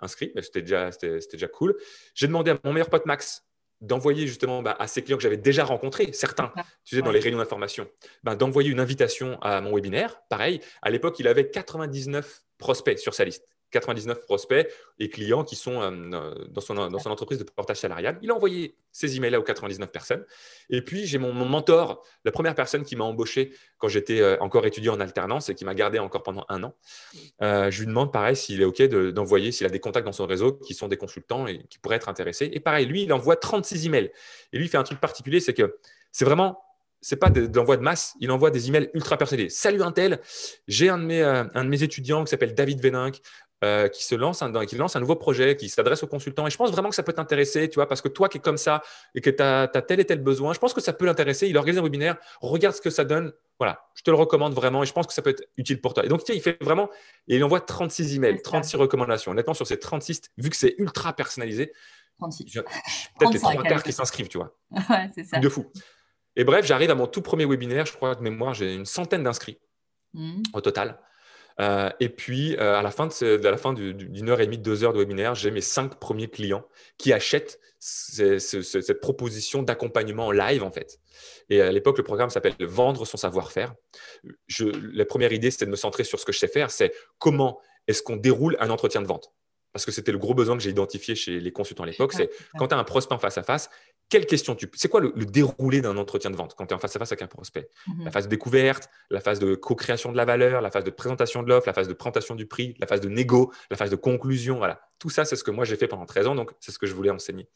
inscrits, 0.00 0.32
mais 0.34 0.42
c'était 0.42 0.62
déjà, 0.62 0.90
déjà 0.90 1.48
cool. 1.48 1.76
J'ai 2.14 2.26
demandé 2.26 2.52
à 2.52 2.58
mon 2.64 2.72
meilleur 2.72 2.88
pote 2.88 3.04
Max 3.04 3.42
d'envoyer 3.80 4.26
justement 4.26 4.62
bah, 4.62 4.74
à 4.78 4.86
ses 4.86 5.02
clients 5.02 5.18
que 5.18 5.22
j'avais 5.22 5.36
déjà 5.36 5.64
rencontrés, 5.64 6.12
certains, 6.12 6.52
tu 6.84 6.96
sais, 6.96 7.02
dans 7.02 7.10
les 7.10 7.20
réunions 7.20 7.38
d'information, 7.38 7.88
bah, 8.22 8.34
d'envoyer 8.34 8.70
une 8.70 8.80
invitation 8.80 9.38
à 9.42 9.60
mon 9.60 9.74
webinaire. 9.74 10.22
Pareil, 10.30 10.60
à 10.82 10.90
l'époque, 10.90 11.18
il 11.18 11.28
avait 11.28 11.50
99 11.50 12.44
prospects 12.58 12.98
sur 12.98 13.12
sa 13.12 13.24
liste. 13.24 13.55
99 13.70 14.24
prospects 14.24 14.68
et 14.98 15.08
clients 15.08 15.44
qui 15.44 15.56
sont 15.56 15.80
euh, 15.82 16.32
dans, 16.48 16.60
son, 16.60 16.76
entreprise 16.78 17.38
de 17.38 17.44
portage 17.44 17.78
salarial. 17.78 18.18
Il 18.22 18.30
a 18.30 18.34
envoyé 18.34 18.76
ces 18.92 19.16
emails-là 19.16 19.40
aux 19.40 19.42
99 19.42 19.90
personnes. 19.90 20.24
Et 20.70 20.82
puis, 20.82 21.06
j'ai 21.06 21.18
mon, 21.18 21.32
mentor, 21.32 22.02
la 22.24 22.32
première 22.32 22.54
personne 22.54 22.84
qui 22.84 22.96
m'a 22.96 23.04
embauché 23.04 23.52
quand 23.78 23.88
j'étais 23.88 24.20
euh, 24.20 24.36
encore 24.40 24.66
étudiant 24.66 24.94
en 24.94 25.00
alternance 25.00 25.48
et 25.48 25.54
qui 25.54 25.64
m'a 25.64 25.74
gardé 25.74 25.98
encore 25.98 26.22
pendant 26.22 26.44
un 26.48 26.62
an. 26.62 26.74
Euh, 27.42 27.70
je 27.70 27.80
lui 27.80 27.86
demande, 27.86 28.12
pareil, 28.12 28.36
s'il 28.36 28.60
est 28.60 28.64
OK 28.64 28.82
d'envoyer, 28.82 29.52
s'il 29.52 29.66
a 29.66 29.70
des 29.70 29.80
contacts 29.80 30.06
dans 30.06 30.12
son 30.12 30.26
réseau 30.26 30.52
qui 30.52 30.74
sont 30.74 30.88
des 30.88 30.96
consultants 30.96 31.46
et 31.46 31.64
qui 31.68 31.78
pourraient 31.78 31.96
être 31.96 32.08
intéressés. 32.08 32.48
Et 32.52 32.60
pareil, 32.60 32.86
lui, 32.86 33.02
il 33.02 33.12
envoie 33.12 33.36
36 33.36 33.86
emails. 33.86 34.10
Et 34.52 34.58
lui, 34.58 34.66
il 34.66 34.68
fait 34.68 34.78
un 34.78 34.84
truc 34.84 35.00
particulier, 35.00 35.40
c'est 35.40 35.54
que 35.54 35.76
c'est 36.12 36.24
vraiment 36.24 36.62
c'est 37.02 37.16
pas 37.16 37.30
de, 37.30 37.48
l'envoi 37.54 37.76
de 37.76 37.82
masse, 37.82 38.16
il 38.20 38.30
envoie 38.32 38.50
des 38.50 38.66
emails 38.68 38.90
ultra 38.94 39.16
personnalisés. 39.16 39.50
Salut 39.50 39.82
Intel, 39.82 40.20
j'ai 40.66 40.88
un, 40.88 40.98
de 40.98 41.04
mes, 41.04 41.22
un 41.22 41.64
de 41.64 41.68
mes 41.68 41.82
étudiants 41.84 42.24
qui 42.24 42.30
s'appelle 42.30 42.52
David 42.52 42.80
Véninck, 42.80 43.20
euh, 43.64 43.88
qui 43.88 44.04
se 44.04 44.14
lance 44.14 44.42
un, 44.42 44.66
qui 44.66 44.76
lance 44.76 44.96
un 44.96 45.00
nouveau 45.00 45.16
projet, 45.16 45.56
qui 45.56 45.70
s'adresse 45.70 46.02
aux 46.02 46.06
consultants. 46.06 46.46
Et 46.46 46.50
je 46.50 46.58
pense 46.58 46.70
vraiment 46.70 46.90
que 46.90 46.94
ça 46.94 47.02
peut 47.02 47.14
t'intéresser, 47.14 47.70
tu 47.70 47.76
vois, 47.76 47.88
parce 47.88 48.02
que 48.02 48.08
toi 48.08 48.28
qui 48.28 48.36
es 48.36 48.40
comme 48.40 48.58
ça 48.58 48.82
et 49.14 49.22
que 49.22 49.30
tu 49.30 49.42
as, 49.42 49.68
tel 49.68 49.98
et 49.98 50.04
tel 50.04 50.22
besoin, 50.22 50.52
je 50.52 50.58
pense 50.58 50.74
que 50.74 50.80
ça 50.82 50.92
peut 50.92 51.06
l'intéresser. 51.06 51.48
Il 51.48 51.56
organise 51.56 51.78
un 51.78 51.82
webinaire, 51.82 52.16
regarde 52.42 52.76
ce 52.76 52.82
que 52.82 52.90
ça 52.90 53.04
donne. 53.04 53.32
Voilà, 53.58 53.86
je 53.94 54.02
te 54.02 54.10
le 54.10 54.16
recommande 54.16 54.52
vraiment 54.52 54.82
et 54.82 54.86
je 54.86 54.92
pense 54.92 55.06
que 55.06 55.14
ça 55.14 55.22
peut 55.22 55.30
être 55.30 55.42
utile 55.56 55.80
pour 55.80 55.94
toi. 55.94 56.04
Et 56.04 56.08
donc, 56.08 56.20
il 56.28 56.42
fait 56.42 56.62
vraiment, 56.62 56.90
et 57.28 57.36
il 57.36 57.44
envoie 57.44 57.60
36 57.60 58.16
emails, 58.16 58.42
36 58.42 58.76
recommandations. 58.76 59.32
Honnêtement, 59.32 59.54
sur 59.54 59.66
ces 59.66 59.78
36, 59.78 60.20
vu 60.36 60.50
que 60.50 60.56
c'est 60.56 60.74
ultra 60.76 61.14
personnalisé, 61.14 61.72
peut-être 62.18 63.32
les 63.32 63.38
trois 63.38 63.62
quarts 63.62 63.82
qui 63.82 63.92
s'inscrivent, 63.92 64.28
tu 64.28 64.36
vois. 64.36 64.54
Ouais, 64.90 65.10
c'est 65.14 65.24
ça. 65.24 65.38
De 65.38 65.48
fou. 65.48 65.64
Et 66.36 66.44
bref, 66.44 66.66
j'arrive 66.66 66.90
à 66.90 66.94
mon 66.94 67.06
tout 67.06 67.22
premier 67.22 67.46
webinaire, 67.46 67.86
je 67.86 67.94
crois 67.94 68.14
de 68.14 68.20
mémoire, 68.20 68.52
j'ai 68.52 68.74
une 68.74 68.84
centaine 68.84 69.22
d'inscrits 69.22 69.58
mmh. 70.12 70.42
au 70.52 70.60
total. 70.60 70.98
Euh, 71.60 71.90
et 72.00 72.08
puis, 72.08 72.56
euh, 72.56 72.74
à 72.74 72.82
la 72.82 72.90
fin, 72.90 73.06
de, 73.06 73.48
la 73.48 73.56
fin 73.56 73.72
d'une 73.72 74.28
heure 74.28 74.40
et 74.40 74.46
demie, 74.46 74.58
deux 74.58 74.84
heures 74.84 74.92
de 74.92 74.98
webinaire, 74.98 75.34
j'ai 75.34 75.50
mes 75.50 75.60
cinq 75.60 75.98
premiers 75.98 76.28
clients 76.28 76.66
qui 76.98 77.12
achètent 77.12 77.60
cette 77.78 79.00
proposition 79.00 79.62
d'accompagnement 79.62 80.26
en 80.26 80.30
live, 80.32 80.62
en 80.62 80.70
fait. 80.70 80.98
Et 81.50 81.60
à 81.60 81.70
l'époque, 81.70 81.98
le 81.98 82.04
programme 82.04 82.30
s'appelle 82.30 82.54
Vendre 82.60 83.06
son 83.06 83.16
savoir-faire. 83.16 83.74
La 84.92 85.04
première 85.04 85.32
idée, 85.32 85.50
c'était 85.50 85.66
de 85.66 85.70
me 85.70 85.76
centrer 85.76 86.04
sur 86.04 86.18
ce 86.18 86.24
que 86.24 86.32
je 86.32 86.38
sais 86.38 86.48
faire, 86.48 86.70
c'est 86.70 86.92
comment 87.18 87.60
est-ce 87.86 88.02
qu'on 88.02 88.16
déroule 88.16 88.56
un 88.60 88.70
entretien 88.70 89.02
de 89.02 89.06
vente? 89.06 89.32
Parce 89.72 89.84
que 89.84 89.92
c'était 89.92 90.12
le 90.12 90.18
gros 90.18 90.34
besoin 90.34 90.56
que 90.56 90.62
j'ai 90.62 90.70
identifié 90.70 91.14
chez 91.14 91.38
les 91.38 91.52
consultants 91.52 91.84
à 91.84 91.86
l'époque, 91.86 92.12
c'est 92.14 92.30
quand 92.58 92.68
tu 92.68 92.74
as 92.74 92.78
un 92.78 92.84
prospect 92.84 93.18
face 93.18 93.38
à 93.38 93.42
face, 93.42 93.70
quelle 94.08 94.26
question 94.26 94.54
tu 94.54 94.70
C'est 94.74 94.88
quoi 94.88 95.00
le, 95.00 95.12
déroulé 95.26 95.80
d'un 95.80 95.96
entretien 95.96 96.30
de 96.30 96.36
vente 96.36 96.54
quand 96.54 96.66
tu 96.66 96.72
es 96.72 96.76
en 96.76 96.78
face 96.78 96.94
à 96.96 96.98
face 96.98 97.12
avec 97.12 97.22
un 97.22 97.26
prospect? 97.26 97.68
Mhm. 97.86 98.04
La 98.04 98.10
phase 98.10 98.24
de 98.24 98.30
découverte, 98.30 98.88
la 99.10 99.20
phase 99.20 99.38
de 99.38 99.54
co-création 99.54 100.12
de 100.12 100.16
la 100.16 100.24
valeur, 100.24 100.60
la 100.60 100.70
phase 100.70 100.84
de 100.84 100.90
présentation 100.90 101.42
de 101.42 101.48
l'offre, 101.48 101.66
la 101.66 101.72
phase 101.72 101.88
de 101.88 101.92
présentation 101.92 102.34
du 102.34 102.46
prix, 102.46 102.74
la 102.78 102.86
phase 102.86 103.00
de 103.00 103.08
négo, 103.08 103.52
la 103.70 103.76
phase 103.76 103.90
de 103.90 103.96
conclusion. 103.96 104.58
Voilà. 104.58 104.80
Tout 104.98 105.10
ça, 105.10 105.24
c'est 105.24 105.36
ce 105.36 105.44
que 105.44 105.50
moi 105.50 105.64
j'ai 105.64 105.76
fait 105.76 105.88
pendant 105.88 106.06
13 106.06 106.28
ans, 106.28 106.34
donc 106.34 106.52
c'est 106.60 106.72
ce 106.72 106.78
que 106.78 106.86
je 106.86 106.94
voulais 106.94 107.10
enseigner. 107.10 107.48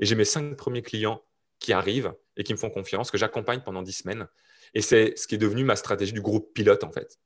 Et 0.00 0.06
j'ai 0.06 0.14
mes 0.14 0.24
cinq 0.24 0.56
premiers 0.56 0.82
clients 0.82 1.22
qui 1.58 1.72
arrivent 1.72 2.14
et 2.36 2.44
qui 2.44 2.52
me 2.52 2.58
font 2.58 2.70
confiance, 2.70 3.10
que 3.10 3.18
j'accompagne 3.18 3.60
pendant 3.64 3.82
10 3.82 3.92
semaines. 3.92 4.28
Et 4.74 4.82
c'est 4.82 5.14
ce 5.16 5.26
qui 5.26 5.34
est 5.34 5.38
devenu 5.38 5.64
ma 5.64 5.74
stratégie 5.74 6.12
du 6.12 6.20
groupe 6.20 6.52
pilote, 6.54 6.84
en 6.84 6.92
fait 6.92 7.18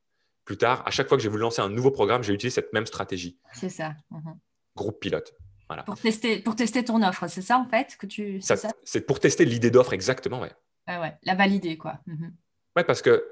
plus 0.45 0.57
tard, 0.57 0.83
à 0.87 0.91
chaque 0.91 1.09
fois 1.09 1.17
que 1.17 1.23
j'ai 1.23 1.29
voulu 1.29 1.43
lancer 1.43 1.63
un 1.63 1.69
nouveau 1.69 1.91
programme, 1.91 2.23
j'ai 2.23 2.33
utilisé 2.33 2.55
cette 2.55 2.73
même 2.73 2.87
stratégie. 2.87 3.39
C'est 3.55 3.69
ça. 3.69 3.95
Mhm. 4.11 4.39
Groupe 4.77 5.01
pilote. 5.01 5.35
Voilà. 5.73 5.85
Pour, 5.85 5.99
tester, 5.99 6.39
pour 6.41 6.55
tester 6.55 6.85
ton 6.85 7.03
offre, 7.03 7.27
c'est 7.29 7.43
ça 7.43 7.57
en 7.57 7.67
fait 7.67 7.97
que 7.99 8.07
tu. 8.07 8.41
C'est 8.85 9.07
pour 9.07 9.21
tester 9.21 9.45
l'idée 9.45 9.71
d'offre, 9.71 9.95
exactement, 9.95 10.41
ouais. 10.41 10.53
ouais. 10.89 11.15
La 11.23 11.35
valider, 11.35 11.79
quoi. 11.79 12.01
Mhm. 12.07 12.35
Ouais, 12.77 12.85
parce 12.85 13.01
que 13.01 13.27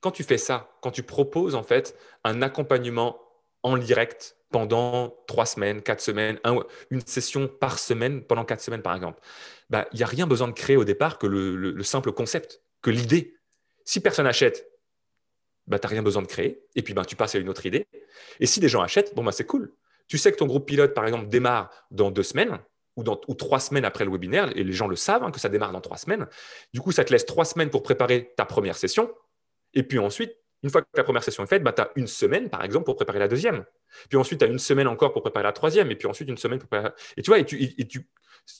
quand 0.00 0.10
tu 0.10 0.22
fais 0.22 0.38
ça, 0.38 0.70
quand 0.82 0.90
tu 0.90 1.02
proposes 1.02 1.54
en 1.54 1.62
fait 1.62 1.96
un 2.24 2.42
accompagnement 2.42 3.18
en 3.62 3.78
direct 3.78 4.36
pendant 4.50 5.14
trois 5.26 5.46
semaines, 5.46 5.80
quatre 5.82 6.00
semaines, 6.00 6.38
une 6.90 7.00
session 7.06 7.48
par 7.48 7.78
semaine 7.78 8.22
pendant 8.22 8.44
quatre 8.44 8.60
semaines 8.60 8.82
par 8.82 8.94
exemple, 8.94 9.20
bah, 9.70 9.86
il 9.92 9.96
n'y 9.96 10.02
a 10.02 10.06
rien 10.06 10.26
besoin 10.26 10.48
de 10.48 10.52
créer 10.52 10.76
au 10.76 10.84
départ 10.84 11.18
que 11.18 11.26
le, 11.26 11.56
le 11.56 11.82
simple 11.82 12.12
concept, 12.12 12.62
que 12.82 12.90
l'idée. 12.90 13.36
Si 13.84 14.00
personne 14.00 14.26
achète, 14.26 14.70
bah, 15.66 15.78
tu 15.78 15.86
n'as 15.86 15.90
rien 15.90 16.02
besoin 16.02 16.22
de 16.22 16.26
créer. 16.26 16.62
Et 16.74 16.82
puis, 16.82 16.94
bah, 16.94 17.04
tu 17.04 17.16
passes 17.16 17.34
à 17.34 17.38
une 17.38 17.48
autre 17.48 17.64
idée. 17.64 17.86
Et 18.40 18.46
si 18.46 18.60
des 18.60 18.68
gens 18.68 18.82
achètent, 18.82 19.14
bon, 19.14 19.22
bah, 19.22 19.32
c'est 19.32 19.46
cool. 19.46 19.72
Tu 20.10 20.18
sais 20.18 20.32
que 20.32 20.36
ton 20.36 20.46
groupe 20.46 20.66
pilote, 20.66 20.92
par 20.92 21.06
exemple, 21.06 21.28
démarre 21.28 21.70
dans 21.92 22.10
deux 22.10 22.24
semaines 22.24 22.58
ou, 22.96 23.04
dans, 23.04 23.20
ou 23.28 23.34
trois 23.34 23.60
semaines 23.60 23.84
après 23.84 24.04
le 24.04 24.10
webinaire, 24.10 24.50
et 24.56 24.64
les 24.64 24.72
gens 24.72 24.88
le 24.88 24.96
savent 24.96 25.22
hein, 25.22 25.30
que 25.30 25.38
ça 25.38 25.48
démarre 25.48 25.70
dans 25.70 25.80
trois 25.80 25.98
semaines. 25.98 26.26
Du 26.74 26.80
coup, 26.80 26.90
ça 26.90 27.04
te 27.04 27.12
laisse 27.12 27.24
trois 27.24 27.44
semaines 27.44 27.70
pour 27.70 27.84
préparer 27.84 28.32
ta 28.36 28.44
première 28.44 28.76
session. 28.76 29.08
Et 29.72 29.84
puis 29.84 30.00
ensuite, 30.00 30.36
une 30.64 30.70
fois 30.70 30.82
que 30.82 30.88
ta 30.92 31.04
première 31.04 31.22
session 31.22 31.44
est 31.44 31.46
faite, 31.46 31.62
bah, 31.62 31.72
tu 31.72 31.82
as 31.82 31.92
une 31.94 32.08
semaine, 32.08 32.50
par 32.50 32.64
exemple, 32.64 32.86
pour 32.86 32.96
préparer 32.96 33.20
la 33.20 33.28
deuxième. 33.28 33.64
Puis 34.08 34.18
ensuite, 34.18 34.40
tu 34.40 34.44
as 34.44 34.48
une 34.48 34.58
semaine 34.58 34.88
encore 34.88 35.12
pour 35.12 35.22
préparer 35.22 35.44
la 35.44 35.52
troisième. 35.52 35.92
Et 35.92 35.94
puis 35.94 36.08
ensuite, 36.08 36.28
une 36.28 36.36
semaine 36.36 36.58
pour 36.58 36.68
préparer. 36.68 36.92
Et 37.16 37.22
tu 37.22 37.30
vois, 37.30 37.38
et 37.38 37.44
tu, 37.44 37.62
et 37.62 37.86
tu, 37.86 38.04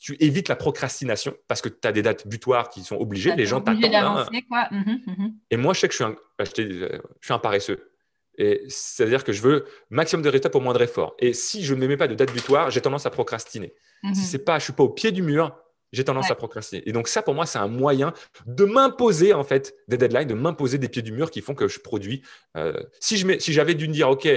tu 0.00 0.16
évites 0.20 0.48
la 0.48 0.56
procrastination 0.56 1.34
parce 1.48 1.60
que 1.60 1.68
tu 1.68 1.88
as 1.88 1.90
des 1.90 2.02
dates 2.02 2.28
butoirs 2.28 2.68
qui 2.68 2.84
sont 2.84 2.96
obligées, 2.96 3.34
les 3.34 3.46
gens 3.46 3.60
t'attendent. 3.60 3.92
Hein. 3.92 4.26
Mmh 4.70 4.76
mmh 5.06 5.28
et 5.50 5.56
moi, 5.56 5.74
je 5.74 5.80
sais 5.80 5.88
que 5.88 5.92
je 5.92 5.96
suis 5.96 6.04
un, 6.04 6.16
bah, 6.38 6.44
je, 6.44 7.00
suis 7.22 7.34
un 7.34 7.38
paresseux. 7.38 7.89
Et 8.38 8.62
c'est-à-dire 8.68 9.24
que 9.24 9.32
je 9.32 9.42
veux 9.42 9.66
maximum 9.90 10.22
de 10.22 10.28
résultats 10.28 10.50
pour 10.50 10.62
moins 10.62 10.72
de 10.72 10.82
efforts. 10.82 11.14
Et 11.18 11.32
si 11.32 11.64
je 11.64 11.74
ne 11.74 11.80
me 11.80 11.88
mets 11.88 11.96
pas 11.96 12.08
de 12.08 12.14
date 12.14 12.32
butoir, 12.32 12.70
j'ai 12.70 12.80
tendance 12.80 13.06
à 13.06 13.10
procrastiner. 13.10 13.74
Si 14.02 14.08
mhm. 14.08 14.14
c'est 14.14 14.44
pas, 14.44 14.58
je 14.58 14.64
suis 14.64 14.72
pas 14.72 14.84
au 14.84 14.88
pied 14.88 15.12
du 15.12 15.22
mur, 15.22 15.54
j'ai 15.92 16.04
tendance 16.04 16.30
à 16.30 16.34
procrastiner. 16.34 16.88
Et 16.88 16.92
donc 16.92 17.08
ça, 17.08 17.22
pour 17.22 17.34
moi, 17.34 17.46
c'est 17.46 17.58
un 17.58 17.68
moyen 17.68 18.12
de 18.46 18.64
m'imposer 18.64 19.34
en 19.34 19.44
fait 19.44 19.74
des 19.88 19.98
deadlines, 19.98 20.28
de 20.28 20.34
m'imposer 20.34 20.78
des 20.78 20.88
pieds 20.88 21.02
du 21.02 21.12
mur 21.12 21.30
qui 21.30 21.40
font 21.40 21.54
que 21.54 21.68
je 21.68 21.80
produis. 21.80 22.22
Euh, 22.56 22.80
si 23.00 23.18
si 23.40 23.52
j'avais 23.52 23.74
dû 23.74 23.88
me 23.88 23.92
dire, 23.92 24.08
ok, 24.08 24.28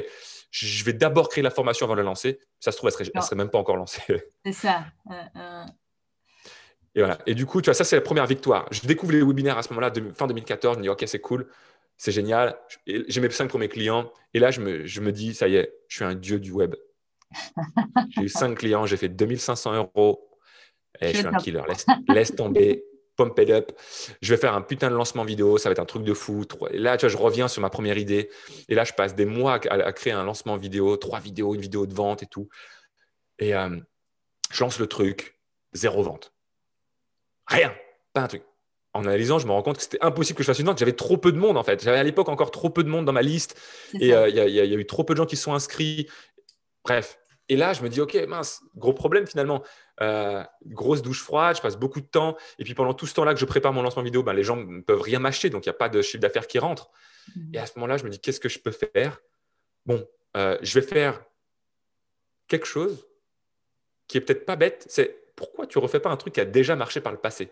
je 0.51 0.83
vais 0.83 0.93
d'abord 0.93 1.29
créer 1.29 1.43
la 1.43 1.49
formation 1.49 1.85
avant 1.85 1.95
de 1.95 1.99
la 1.99 2.05
lancer, 2.05 2.39
ça 2.59 2.71
se 2.71 2.77
trouve, 2.77 2.89
elle 2.89 3.05
serait, 3.05 3.21
serait 3.21 3.35
même 3.35 3.49
pas 3.49 3.57
encore 3.57 3.75
lancée. 3.75 4.01
C'est 4.45 4.53
ça. 4.53 4.85
Euh, 5.09 5.13
euh. 5.35 5.65
Et 6.95 6.99
voilà. 6.99 7.17
Et 7.25 7.33
du 7.33 7.45
coup, 7.45 7.61
tu 7.61 7.65
vois, 7.65 7.73
ça 7.73 7.83
c'est 7.83 7.95
la 7.95 8.03
première 8.03 8.27
victoire. 8.27 8.67
Je 8.71 8.81
découvre 8.81 9.13
les 9.13 9.23
webinaires 9.23 9.57
à 9.57 9.63
ce 9.63 9.69
moment-là, 9.69 9.91
fin 10.15 10.27
2014. 10.27 10.75
Je 10.75 10.79
me 10.79 10.83
dis, 10.83 10.89
ok, 10.89 11.03
c'est 11.07 11.19
cool, 11.19 11.47
c'est 11.97 12.11
génial. 12.11 12.57
J'ai 12.85 13.21
mes 13.21 13.29
cinq 13.29 13.47
premiers 13.47 13.69
clients. 13.69 14.11
Et 14.33 14.39
là, 14.39 14.51
je 14.51 14.61
me, 14.61 14.85
je 14.85 15.01
me 15.01 15.11
dis, 15.11 15.33
ça 15.33 15.47
y 15.47 15.55
est, 15.55 15.73
je 15.87 15.97
suis 15.97 16.05
un 16.05 16.15
dieu 16.15 16.39
du 16.39 16.51
web. 16.51 16.75
j'ai 18.09 18.23
eu 18.23 18.29
cinq 18.29 18.57
clients, 18.57 18.85
j'ai 18.85 18.97
fait 18.97 19.09
2500 19.09 19.73
euros 19.75 20.29
eh, 21.01 21.13
je 21.13 21.17
suis 21.17 21.27
un 21.27 21.33
killer. 21.33 21.61
Laisse, 22.07 22.35
tomber. 22.35 22.83
Pump 23.15 23.37
it 23.37 23.51
up. 23.51 23.71
Je 24.23 24.33
vais 24.33 24.41
faire 24.41 24.55
un 24.55 24.61
putain 24.63 24.89
de 24.89 24.95
lancement 24.95 25.23
vidéo. 25.23 25.59
Ça 25.59 25.69
va 25.69 25.73
être 25.73 25.79
un 25.79 25.85
truc 25.85 26.03
de 26.03 26.15
fou. 26.15 26.45
Et 26.71 26.79
là, 26.79 26.97
tu 26.97 27.05
vois, 27.05 27.11
je 27.11 27.17
reviens 27.17 27.47
sur 27.47 27.61
ma 27.61 27.69
première 27.69 27.99
idée. 27.99 28.31
Et 28.69 28.75
là, 28.75 28.85
je 28.85 28.93
passe 28.93 29.13
des 29.13 29.25
mois 29.25 29.59
à, 29.69 29.93
créer 29.93 30.13
un 30.13 30.23
lancement 30.23 30.57
vidéo, 30.57 30.97
trois 30.97 31.19
vidéos, 31.19 31.53
une 31.53 31.61
vidéo 31.61 31.85
de 31.85 31.93
vente 31.93 32.23
et 32.23 32.25
tout. 32.25 32.49
Et 33.37 33.53
euh, 33.53 33.69
je 34.51 34.63
lance 34.63 34.79
le 34.79 34.87
truc. 34.87 35.39
Zéro 35.73 36.01
vente. 36.01 36.33
Rien. 37.45 37.75
Pas 38.13 38.21
un 38.21 38.27
truc. 38.27 38.43
En 38.93 39.05
analysant, 39.05 39.39
je 39.39 39.47
me 39.47 39.51
rends 39.51 39.63
compte 39.63 39.77
que 39.77 39.83
c'était 39.83 40.03
impossible 40.03 40.37
que 40.37 40.43
je 40.43 40.47
fasse 40.47 40.59
une 40.59 40.67
vente. 40.67 40.77
J'avais 40.77 40.93
trop 40.93 41.17
peu 41.17 41.31
de 41.31 41.37
monde 41.37 41.57
en 41.57 41.63
fait. 41.63 41.83
J'avais 41.83 41.97
à 41.97 42.03
l'époque 42.03 42.29
encore 42.29 42.51
trop 42.51 42.69
peu 42.69 42.83
de 42.83 42.89
monde 42.89 43.05
dans 43.05 43.13
ma 43.13 43.23
liste. 43.23 43.59
Et 43.99 44.13
euh, 44.13 44.29
il 44.29 44.35
y, 44.35 44.59
a 44.59 44.65
eu 44.65 44.85
trop 44.85 45.03
peu 45.03 45.13
de 45.13 45.17
gens 45.17 45.25
qui 45.25 45.35
sont 45.35 45.53
inscrits. 45.53 46.07
Bref. 46.83 47.17
Et 47.49 47.55
là, 47.55 47.73
je 47.73 47.81
me 47.81 47.89
dis, 47.89 47.99
OK, 47.99 48.15
mince, 48.27 48.61
gros 48.75 48.93
problème 48.93 49.27
finalement. 49.27 49.63
Euh, 50.01 50.43
grosse 50.65 51.01
douche 51.01 51.21
froide, 51.21 51.55
je 51.57 51.61
passe 51.61 51.77
beaucoup 51.77 52.01
de 52.01 52.05
temps. 52.05 52.37
Et 52.59 52.63
puis 52.63 52.73
pendant 52.75 52.93
tout 52.93 53.07
ce 53.07 53.13
temps-là 53.15 53.33
que 53.33 53.39
je 53.39 53.45
prépare 53.45 53.73
mon 53.73 53.81
lancement 53.81 54.03
vidéo, 54.03 54.23
ben, 54.23 54.33
les 54.33 54.43
gens 54.43 54.57
ne 54.57 54.81
peuvent 54.81 55.01
rien 55.01 55.19
m'acheter, 55.19 55.49
donc 55.49 55.65
il 55.65 55.69
n'y 55.69 55.75
a 55.75 55.77
pas 55.77 55.89
de 55.89 56.01
chiffre 56.01 56.21
d'affaires 56.21 56.47
qui 56.47 56.59
rentre. 56.59 56.89
Et 57.53 57.57
à 57.57 57.65
ce 57.65 57.73
moment-là, 57.75 57.97
je 57.97 58.03
me 58.03 58.09
dis, 58.09 58.19
qu'est-ce 58.19 58.39
que 58.39 58.49
je 58.49 58.59
peux 58.59 58.71
faire? 58.71 59.21
Bon, 59.85 60.05
euh, 60.37 60.57
je 60.61 60.79
vais 60.79 60.85
faire 60.85 61.23
quelque 62.47 62.65
chose 62.65 63.05
qui 64.07 64.17
est 64.17 64.21
peut-être 64.21 64.45
pas 64.45 64.55
bête. 64.55 64.85
C'est 64.87 65.33
pourquoi 65.35 65.67
tu 65.67 65.77
ne 65.77 65.83
refais 65.83 65.99
pas 65.99 66.09
un 66.09 66.17
truc 66.17 66.33
qui 66.33 66.41
a 66.41 66.45
déjà 66.45 66.75
marché 66.75 67.01
par 67.01 67.11
le 67.11 67.17
passé? 67.17 67.51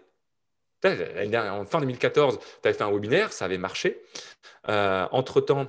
En 0.84 1.66
fin 1.66 1.80
2014, 1.80 2.40
tu 2.40 2.68
avais 2.68 2.78
fait 2.78 2.84
un 2.84 2.92
webinaire, 2.92 3.34
ça 3.34 3.46
avait 3.46 3.58
marché. 3.58 4.02
Euh, 4.70 5.08
entre-temps, 5.12 5.66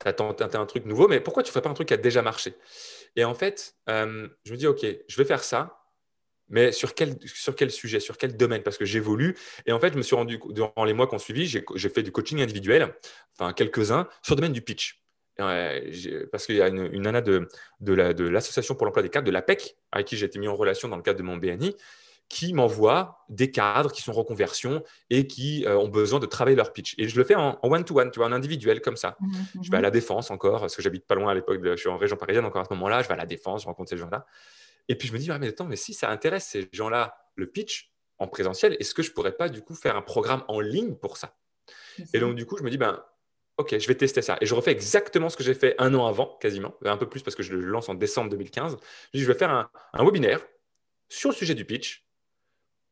tu 0.00 0.08
as 0.08 0.12
tenté 0.12 0.56
un 0.56 0.66
truc 0.66 0.84
nouveau, 0.84 1.08
mais 1.08 1.20
pourquoi 1.20 1.42
tu 1.42 1.48
ne 1.48 1.52
ferais 1.52 1.62
pas 1.62 1.70
un 1.70 1.74
truc 1.74 1.88
qui 1.88 1.94
a 1.94 1.98
déjà 1.98 2.22
marché? 2.22 2.54
Et 3.16 3.24
en 3.24 3.34
fait, 3.34 3.74
euh, 3.88 4.28
je 4.44 4.52
me 4.52 4.56
dis, 4.56 4.66
OK, 4.66 4.84
je 5.06 5.16
vais 5.16 5.24
faire 5.24 5.44
ça, 5.44 5.78
mais 6.48 6.72
sur 6.72 6.94
quel, 6.94 7.16
sujet, 7.70 8.00
sur 8.00 8.18
quel 8.18 8.36
domaine? 8.36 8.62
Parce 8.62 8.76
que 8.76 8.84
j'évolue. 8.84 9.36
Et 9.64 9.72
en 9.72 9.80
fait, 9.80 9.92
je 9.92 9.98
me 9.98 10.02
suis 10.02 10.16
rendu, 10.16 10.38
durant 10.50 10.84
les 10.84 10.92
mois 10.92 11.06
qui 11.06 11.14
ont 11.14 11.18
suivi, 11.18 11.46
j'ai 11.46 11.88
fait 11.88 12.02
du 12.02 12.12
coaching 12.12 12.42
individuel, 12.42 12.94
enfin 13.38 13.52
quelques-uns, 13.52 14.08
sur 14.22 14.34
le 14.34 14.40
domaine 14.40 14.52
du 14.52 14.60
pitch. 14.60 15.02
parce 15.36 16.46
qu'il 16.46 16.56
y 16.56 16.62
a 16.62 16.68
une, 16.68 16.90
une 16.92 17.02
nana 17.02 17.22
de, 17.22 17.48
de 17.80 18.28
l'Association 18.28 18.74
pour 18.74 18.86
l'emploi 18.86 19.02
des 19.02 19.08
cadres, 19.08 19.26
de 19.26 19.32
l'APEC, 19.32 19.76
avec 19.92 20.06
qui 20.06 20.16
j'ai 20.18 20.26
été 20.26 20.38
mis 20.38 20.48
en 20.48 20.56
relation 20.56 20.88
dans 20.88 20.96
le 20.96 21.02
cadre 21.02 21.18
de 21.18 21.24
mon 21.24 21.38
BNI, 21.38 21.74
qui 22.32 22.54
m'envoient 22.54 23.26
des 23.28 23.50
cadres 23.50 23.92
qui 23.92 24.00
sont 24.00 24.14
reconversion 24.14 24.82
et 25.10 25.26
qui 25.26 25.66
euh, 25.66 25.76
ont 25.76 25.88
besoin 25.88 26.18
de 26.18 26.24
travailler 26.24 26.56
leur 26.56 26.72
pitch. 26.72 26.94
Et 26.96 27.06
je 27.06 27.18
le 27.18 27.24
fais 27.24 27.34
en 27.34 27.58
one-to-one, 27.62 28.10
tu 28.10 28.20
vois, 28.20 28.26
en 28.26 28.32
individuel 28.32 28.80
comme 28.80 28.96
ça. 28.96 29.16
Mmh, 29.20 29.26
mmh, 29.26 29.62
je 29.64 29.70
vais 29.70 29.76
à 29.76 29.80
mmh. 29.80 29.82
la 29.82 29.90
défense 29.90 30.30
encore, 30.30 30.60
parce 30.60 30.74
que 30.74 30.80
j'habite 30.80 31.06
pas 31.06 31.14
loin 31.14 31.30
à 31.30 31.34
l'époque, 31.34 31.60
je 31.62 31.76
suis 31.76 31.90
en 31.90 31.98
région 31.98 32.16
parisienne 32.16 32.46
encore 32.46 32.62
à 32.62 32.64
ce 32.64 32.72
moment-là, 32.72 33.02
je 33.02 33.08
vais 33.08 33.12
à 33.12 33.18
la 33.18 33.26
défense, 33.26 33.62
je 33.62 33.66
rencontre 33.66 33.90
ces 33.90 33.98
gens-là. 33.98 34.24
Et 34.88 34.96
puis 34.96 35.08
je 35.08 35.12
me 35.12 35.18
dis, 35.18 35.28
mais 35.28 35.48
attends, 35.48 35.66
mais 35.66 35.76
si 35.76 35.92
ça 35.92 36.08
intéresse 36.08 36.46
ces 36.46 36.70
gens-là, 36.72 37.14
le 37.34 37.46
pitch 37.46 37.92
en 38.18 38.28
présentiel, 38.28 38.78
est-ce 38.80 38.94
que 38.94 39.02
je 39.02 39.12
pourrais 39.12 39.32
pas 39.32 39.50
du 39.50 39.60
coup 39.60 39.74
faire 39.74 39.94
un 39.94 40.02
programme 40.02 40.42
en 40.48 40.58
ligne 40.58 40.94
pour 40.94 41.18
ça? 41.18 41.36
Et 42.14 42.18
donc 42.18 42.34
du 42.34 42.46
coup, 42.46 42.56
je 42.56 42.62
me 42.62 42.70
dis, 42.70 42.78
ben, 42.78 43.04
ok, 43.58 43.78
je 43.78 43.86
vais 43.88 43.94
tester 43.94 44.22
ça. 44.22 44.38
Et 44.40 44.46
je 44.46 44.54
refais 44.54 44.72
exactement 44.72 45.28
ce 45.28 45.36
que 45.36 45.44
j'ai 45.44 45.54
fait 45.54 45.74
un 45.76 45.92
an 45.92 46.06
avant, 46.06 46.38
quasiment, 46.40 46.74
un 46.82 46.96
peu 46.96 47.10
plus 47.10 47.22
parce 47.22 47.36
que 47.36 47.42
je 47.42 47.52
le 47.52 47.60
lance 47.60 47.90
en 47.90 47.94
décembre 47.94 48.30
2015. 48.30 48.78
Je 49.12 49.18
dis, 49.18 49.22
je 49.22 49.30
vais 49.30 49.38
faire 49.38 49.50
un, 49.50 49.70
un 49.92 50.02
webinaire 50.02 50.40
sur 51.10 51.28
le 51.28 51.36
sujet 51.36 51.54
du 51.54 51.66
pitch 51.66 52.06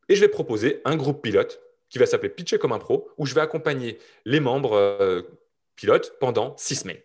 et 0.09 0.15
je 0.15 0.21
vais 0.21 0.27
proposer 0.27 0.81
un 0.85 0.95
groupe 0.95 1.21
pilote 1.21 1.61
qui 1.89 1.99
va 1.99 2.05
s'appeler 2.05 2.29
Pitcher 2.29 2.57
comme 2.57 2.71
un 2.71 2.79
pro, 2.79 3.09
où 3.17 3.25
je 3.25 3.35
vais 3.35 3.41
accompagner 3.41 3.99
les 4.25 4.39
membres 4.39 4.73
euh, 4.73 5.21
pilotes 5.75 6.17
pendant 6.19 6.55
six 6.57 6.75
semaines. 6.75 7.01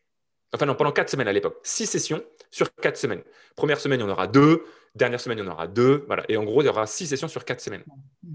Enfin, 0.53 0.65
non, 0.65 0.75
pendant 0.75 0.93
quatre 0.93 1.11
semaines 1.11 1.29
à 1.29 1.33
l'époque. 1.33 1.59
Six 1.65 1.87
sessions 1.87 2.23
sur 2.51 2.73
quatre 2.77 2.97
semaines. 2.97 3.23
Première 3.57 3.81
semaine, 3.81 4.01
il 4.01 4.05
y 4.05 4.07
en 4.07 4.11
aura 4.11 4.29
deux. 4.29 4.65
Dernière 4.95 5.21
semaine, 5.21 5.39
il 5.39 5.45
y 5.45 5.49
en 5.49 5.51
aura 5.51 5.67
deux. 5.67 6.05
Voilà. 6.07 6.25
Et 6.29 6.37
en 6.37 6.45
gros, 6.45 6.63
il 6.63 6.67
y 6.67 6.69
aura 6.69 6.87
six 6.87 7.09
sessions 7.09 7.29
sur 7.29 7.45
quatre 7.45 7.61
semaines. 7.61 7.85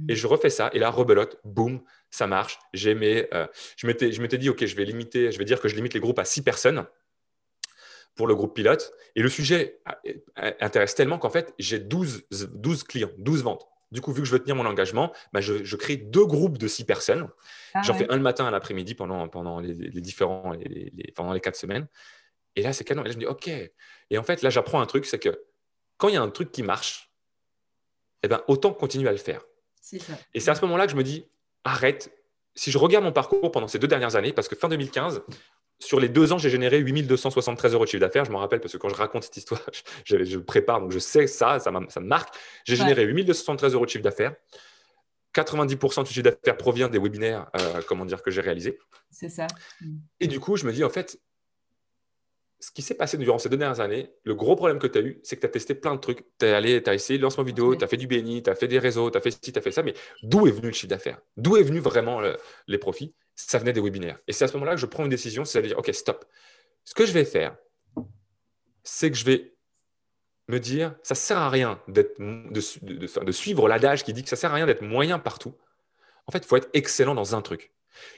Et 0.09 0.15
je 0.15 0.27
refais 0.27 0.49
ça. 0.49 0.69
Et 0.73 0.79
là, 0.79 0.89
rebelote, 0.89 1.39
boum, 1.45 1.81
ça 2.11 2.27
marche. 2.27 2.59
J'ai 2.73 2.95
euh, 3.33 3.47
je 3.77 3.87
m'étais 3.87 4.37
dit, 4.37 4.49
OK, 4.49 4.65
je 4.65 4.75
vais 4.75 4.83
limiter, 4.83 5.31
je 5.31 5.39
vais 5.39 5.45
dire 5.45 5.61
que 5.61 5.69
je 5.69 5.75
limite 5.75 5.93
les 5.93 6.01
groupes 6.01 6.19
à 6.19 6.25
six 6.25 6.43
personnes 6.43 6.85
pour 8.13 8.27
le 8.27 8.35
groupe 8.35 8.53
pilote. 8.53 8.93
Et 9.15 9.21
le 9.21 9.29
sujet 9.29 9.79
intéresse 10.35 10.95
tellement 10.95 11.17
qu'en 11.17 11.29
fait, 11.29 11.53
j'ai 11.57 11.79
12, 11.79 12.25
12 12.29 12.83
clients, 12.83 13.11
12 13.17 13.43
ventes. 13.43 13.67
Du 13.91 13.99
coup, 13.99 14.13
vu 14.13 14.21
que 14.21 14.27
je 14.27 14.31
veux 14.31 14.39
tenir 14.39 14.55
mon 14.55 14.65
engagement, 14.65 15.11
bah, 15.33 15.41
je, 15.41 15.75
crée 15.75 15.97
deux 15.97 16.25
groupes 16.25 16.57
de 16.57 16.67
six 16.67 16.85
personnes. 16.85 17.27
Ah 17.73 17.81
J'en 17.81 17.93
fais 17.93 18.09
un 18.09 18.15
le 18.15 18.21
matin, 18.21 18.45
un 18.45 18.51
l'après-midi 18.51 18.95
pendant, 18.95 19.27
pendant 19.27 19.59
les, 19.59 19.73
différents, 19.73 20.53
les, 20.53 21.11
pendant 21.15 21.33
les 21.33 21.41
quatre 21.41 21.57
semaines. 21.57 21.87
Et 22.55 22.61
là, 22.61 22.73
c'est 22.73 22.83
canon. 22.83 23.03
Et 23.03 23.07
là, 23.07 23.11
je 23.11 23.17
me 23.17 23.21
dis, 23.21 23.27
OK. 23.27 23.47
Et 23.47 24.17
en 24.17 24.23
fait, 24.23 24.41
là, 24.41 24.49
j'apprends 24.49 24.81
un 24.81 24.85
truc, 24.85 25.05
c'est 25.05 25.19
que 25.19 25.43
quand 25.97 26.07
il 26.07 26.13
y 26.13 26.17
a 26.17 26.21
un 26.21 26.29
truc 26.29 26.51
qui 26.51 26.63
marche, 26.63 27.11
eh 28.23 28.27
ben, 28.27 28.41
autant 28.47 28.73
continuer 28.73 29.09
à 29.09 29.11
le 29.11 29.17
faire. 29.17 29.43
Et 30.33 30.39
c'est 30.39 30.51
à 30.51 30.55
ce 30.55 30.61
moment-là 30.61 30.85
que 30.85 30.91
je 30.91 30.97
me 30.97 31.03
dis, 31.03 31.25
arrête. 31.63 32.15
Si 32.55 32.71
je 32.71 32.77
regarde 32.77 33.03
mon 33.03 33.11
parcours 33.11 33.51
pendant 33.51 33.67
ces 33.67 33.79
deux 33.79 33.87
dernières 33.87 34.15
années, 34.15 34.33
parce 34.33 34.47
que 34.47 34.55
fin 34.55 34.67
2015, 34.67 35.23
sur 35.81 35.99
les 35.99 36.09
deux 36.09 36.31
ans, 36.31 36.37
j'ai 36.37 36.49
généré 36.49 36.79
8273 36.79 37.73
euros 37.73 37.85
de 37.85 37.89
chiffre 37.89 38.01
d'affaires. 38.01 38.25
Je 38.25 38.31
m'en 38.31 38.39
rappelle 38.39 38.61
parce 38.61 38.73
que 38.73 38.77
quand 38.77 38.89
je 38.89 38.95
raconte 38.95 39.23
cette 39.23 39.37
histoire, 39.37 39.61
je, 40.05 40.23
je, 40.23 40.37
prépare, 40.37 40.79
donc 40.79 40.91
je 40.91 40.99
sais 40.99 41.27
ça, 41.27 41.59
ça, 41.59 41.71
me 41.71 41.99
marque. 42.01 42.35
J'ai 42.65 42.75
généré 42.75 43.03
8273 43.05 43.73
euros 43.73 43.85
de 43.85 43.89
chiffre 43.89 44.03
d'affaires. 44.03 44.35
90% 45.33 46.03
du 46.03 46.09
chiffre 46.09 46.23
d'affaires 46.23 46.57
provient 46.57 46.89
des 46.89 46.99
webinaires 46.99 47.49
euh, 47.57 47.81
comment 47.87 48.05
dire, 48.05 48.21
que 48.21 48.31
j'ai 48.31 48.41
réalisés. 48.41 48.77
C'est 49.09 49.29
ça. 49.29 49.47
Et 50.19 50.27
du 50.27 50.39
coup, 50.39 50.57
je 50.57 50.65
me 50.65 50.73
dis, 50.73 50.83
en 50.83 50.89
fait, 50.89 51.19
ce 52.59 52.69
qui 52.71 52.81
s'est 52.81 52.93
passé 52.93 53.17
durant 53.17 53.39
ces 53.39 53.49
deux 53.49 53.57
dernières 53.57 53.79
années, 53.79 54.11
le 54.23 54.35
gros 54.35 54.55
problème 54.55 54.77
que 54.77 54.87
tu 54.87 54.99
as 54.99 55.01
eu, 55.01 55.19
c'est 55.23 55.35
que 55.35 55.41
tu 55.41 55.47
as 55.47 55.49
testé 55.49 55.73
plein 55.73 55.95
de 55.95 55.99
trucs. 55.99 56.25
Tu 56.37 56.45
as, 56.45 56.57
allé, 56.57 56.83
as 56.85 56.93
essayé 56.93 57.17
le 57.17 57.23
lancement 57.23 57.43
vidéo, 57.43 57.75
tu 57.75 57.83
as 57.83 57.87
fait 57.87 57.97
du 57.97 58.07
BNI, 58.07 58.43
tu 58.43 58.49
as 58.49 58.55
fait 58.55 58.67
des 58.67 58.77
réseaux, 58.77 59.09
tu 59.09 59.17
as 59.17 59.21
fait 59.21 59.31
ci, 59.31 59.51
tu 59.51 59.57
as 59.57 59.61
fait 59.61 59.71
ça, 59.71 59.83
mais 59.83 59.93
d'où 60.21 60.47
est 60.47 60.51
venu 60.51 60.67
le 60.67 60.73
chiffre 60.73 60.89
d'affaires? 60.89 61.19
D'où 61.37 61.57
est 61.57 61.63
venu 61.63 61.79
vraiment 61.79 62.21
les 62.67 62.77
profits? 62.77 63.15
Ça 63.47 63.57
venait 63.57 63.73
des 63.73 63.81
webinaires. 63.81 64.19
Et 64.27 64.33
c'est 64.33 64.45
à 64.45 64.47
ce 64.47 64.53
moment-là 64.53 64.73
que 64.73 64.81
je 64.81 64.85
prends 64.85 65.03
une 65.03 65.09
décision, 65.09 65.45
c'est 65.45 65.59
à 65.59 65.61
dire, 65.61 65.77
OK, 65.77 65.93
stop. 65.93 66.25
Ce 66.83 66.93
que 66.93 67.05
je 67.05 67.11
vais 67.11 67.25
faire, 67.25 67.55
c'est 68.83 69.11
que 69.11 69.17
je 69.17 69.25
vais 69.25 69.53
me 70.47 70.59
dire, 70.59 70.95
ça 71.03 71.13
ne 71.13 71.17
sert 71.17 71.37
à 71.37 71.49
rien 71.49 71.81
de, 71.87 72.13
de, 72.19 73.23
de 73.23 73.31
suivre 73.31 73.67
l'adage 73.67 74.03
qui 74.03 74.13
dit 74.13 74.23
que 74.23 74.29
ça 74.29 74.35
ne 74.35 74.39
sert 74.39 74.51
à 74.51 74.55
rien 74.55 74.65
d'être 74.65 74.81
moyen 74.81 75.19
partout. 75.19 75.55
En 76.27 76.31
fait, 76.31 76.39
il 76.39 76.45
faut 76.45 76.57
être 76.57 76.69
excellent 76.73 77.15
dans 77.15 77.35
un 77.35 77.41
truc. 77.41 77.71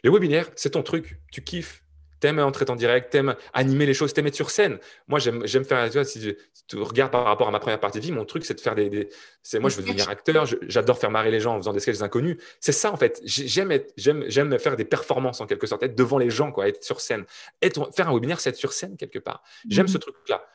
Les 0.03 0.09
webinaires, 0.09 0.49
c'est 0.55 0.71
ton 0.71 0.83
truc. 0.83 1.19
Tu 1.31 1.43
kiffes, 1.43 1.82
t'aimes 2.23 2.39
entrer 2.39 2.63
en 2.69 2.77
direct, 2.77 3.09
t'aimes 3.09 3.35
animer 3.51 3.85
les 3.85 3.93
choses, 3.93 4.13
t'aimes 4.13 4.27
être 4.27 4.35
sur 4.35 4.49
scène. 4.49 4.79
Moi, 5.09 5.19
j'aime 5.19 5.65
faire, 5.65 5.89
tu 5.89 5.97
vois, 5.97 6.05
si, 6.05 6.37
tu 6.67 6.77
regardes 6.77 7.11
par 7.11 7.25
rapport 7.25 7.49
à 7.49 7.51
ma 7.51 7.59
première 7.59 7.81
partie 7.81 7.99
de 7.99 8.05
vie, 8.05 8.13
mon 8.13 8.23
truc, 8.23 8.45
c'est 8.45 8.53
de 8.53 8.61
faire 8.61 8.75
des. 8.75 9.09
c'est 9.41 9.59
moi, 9.59 9.69
je 9.69 9.75
veux 9.75 9.83
devenir 9.83 10.07
acteur, 10.07 10.45
j'adore 10.69 10.97
faire 10.97 11.11
marrer 11.11 11.31
les 11.31 11.41
gens 11.41 11.55
en 11.55 11.57
faisant 11.57 11.73
des 11.73 11.81
sketchs 11.81 12.01
inconnus. 12.01 12.37
C'est 12.61 12.71
ça, 12.71 12.93
en 12.93 12.95
fait. 12.95 13.21
J'aime 13.25 14.57
faire 14.57 14.77
des 14.77 14.85
performances, 14.85 15.41
en 15.41 15.47
quelque 15.47 15.67
sorte, 15.67 15.83
être 15.83 15.95
devant 15.95 16.17
les 16.17 16.29
gens, 16.29 16.53
quoi, 16.53 16.69
être 16.69 16.81
sur 16.81 17.01
scène. 17.01 17.25
Être, 17.61 17.93
faire 17.93 18.07
un 18.07 18.13
webinaire, 18.13 18.39
c'est 18.39 18.51
être 18.51 18.55
sur 18.55 18.71
scène, 18.71 18.95
quelque 18.95 19.19
part. 19.19 19.43
J'aime 19.67 19.89
ce 19.89 19.95
mhm. 19.95 20.03
truc-là. 20.03 20.45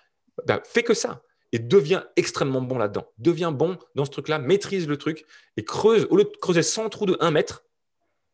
Ben, 0.46 0.62
fais 0.64 0.82
que 0.82 0.94
ça 0.94 1.20
et 1.52 1.58
deviens 1.58 2.06
extrêmement 2.16 2.62
bon 2.62 2.78
là-dedans. 2.78 3.06
Deviens 3.18 3.52
bon 3.52 3.76
dans 3.94 4.06
ce 4.06 4.10
truc-là, 4.10 4.38
maîtrise 4.38 4.88
le 4.88 4.96
truc 4.96 5.26
et 5.58 5.64
creuse, 5.64 6.06
au 6.08 6.16
lieu 6.16 6.24
de 6.24 6.32
creuser 6.40 6.62
100 6.62 6.88
trous 6.88 7.06
de 7.06 7.16
1 7.20 7.30
mètre, 7.30 7.64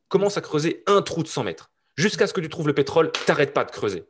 commence 0.09 0.37
à 0.37 0.41
creuser 0.41 0.85
un 0.87 1.03
trou 1.03 1.25
de 1.25 1.29
100 1.29 1.43
mètres. 1.43 1.73
Jusqu'à 1.97 2.27
ce 2.27 2.33
que 2.33 2.41
tu 2.41 2.49
trouves 2.49 2.67
le 2.67 2.75
pétrole, 2.75 3.13
t'arrêtes 3.27 3.53
pas 3.53 3.65
de 3.65 3.71
creuser. 3.71 4.05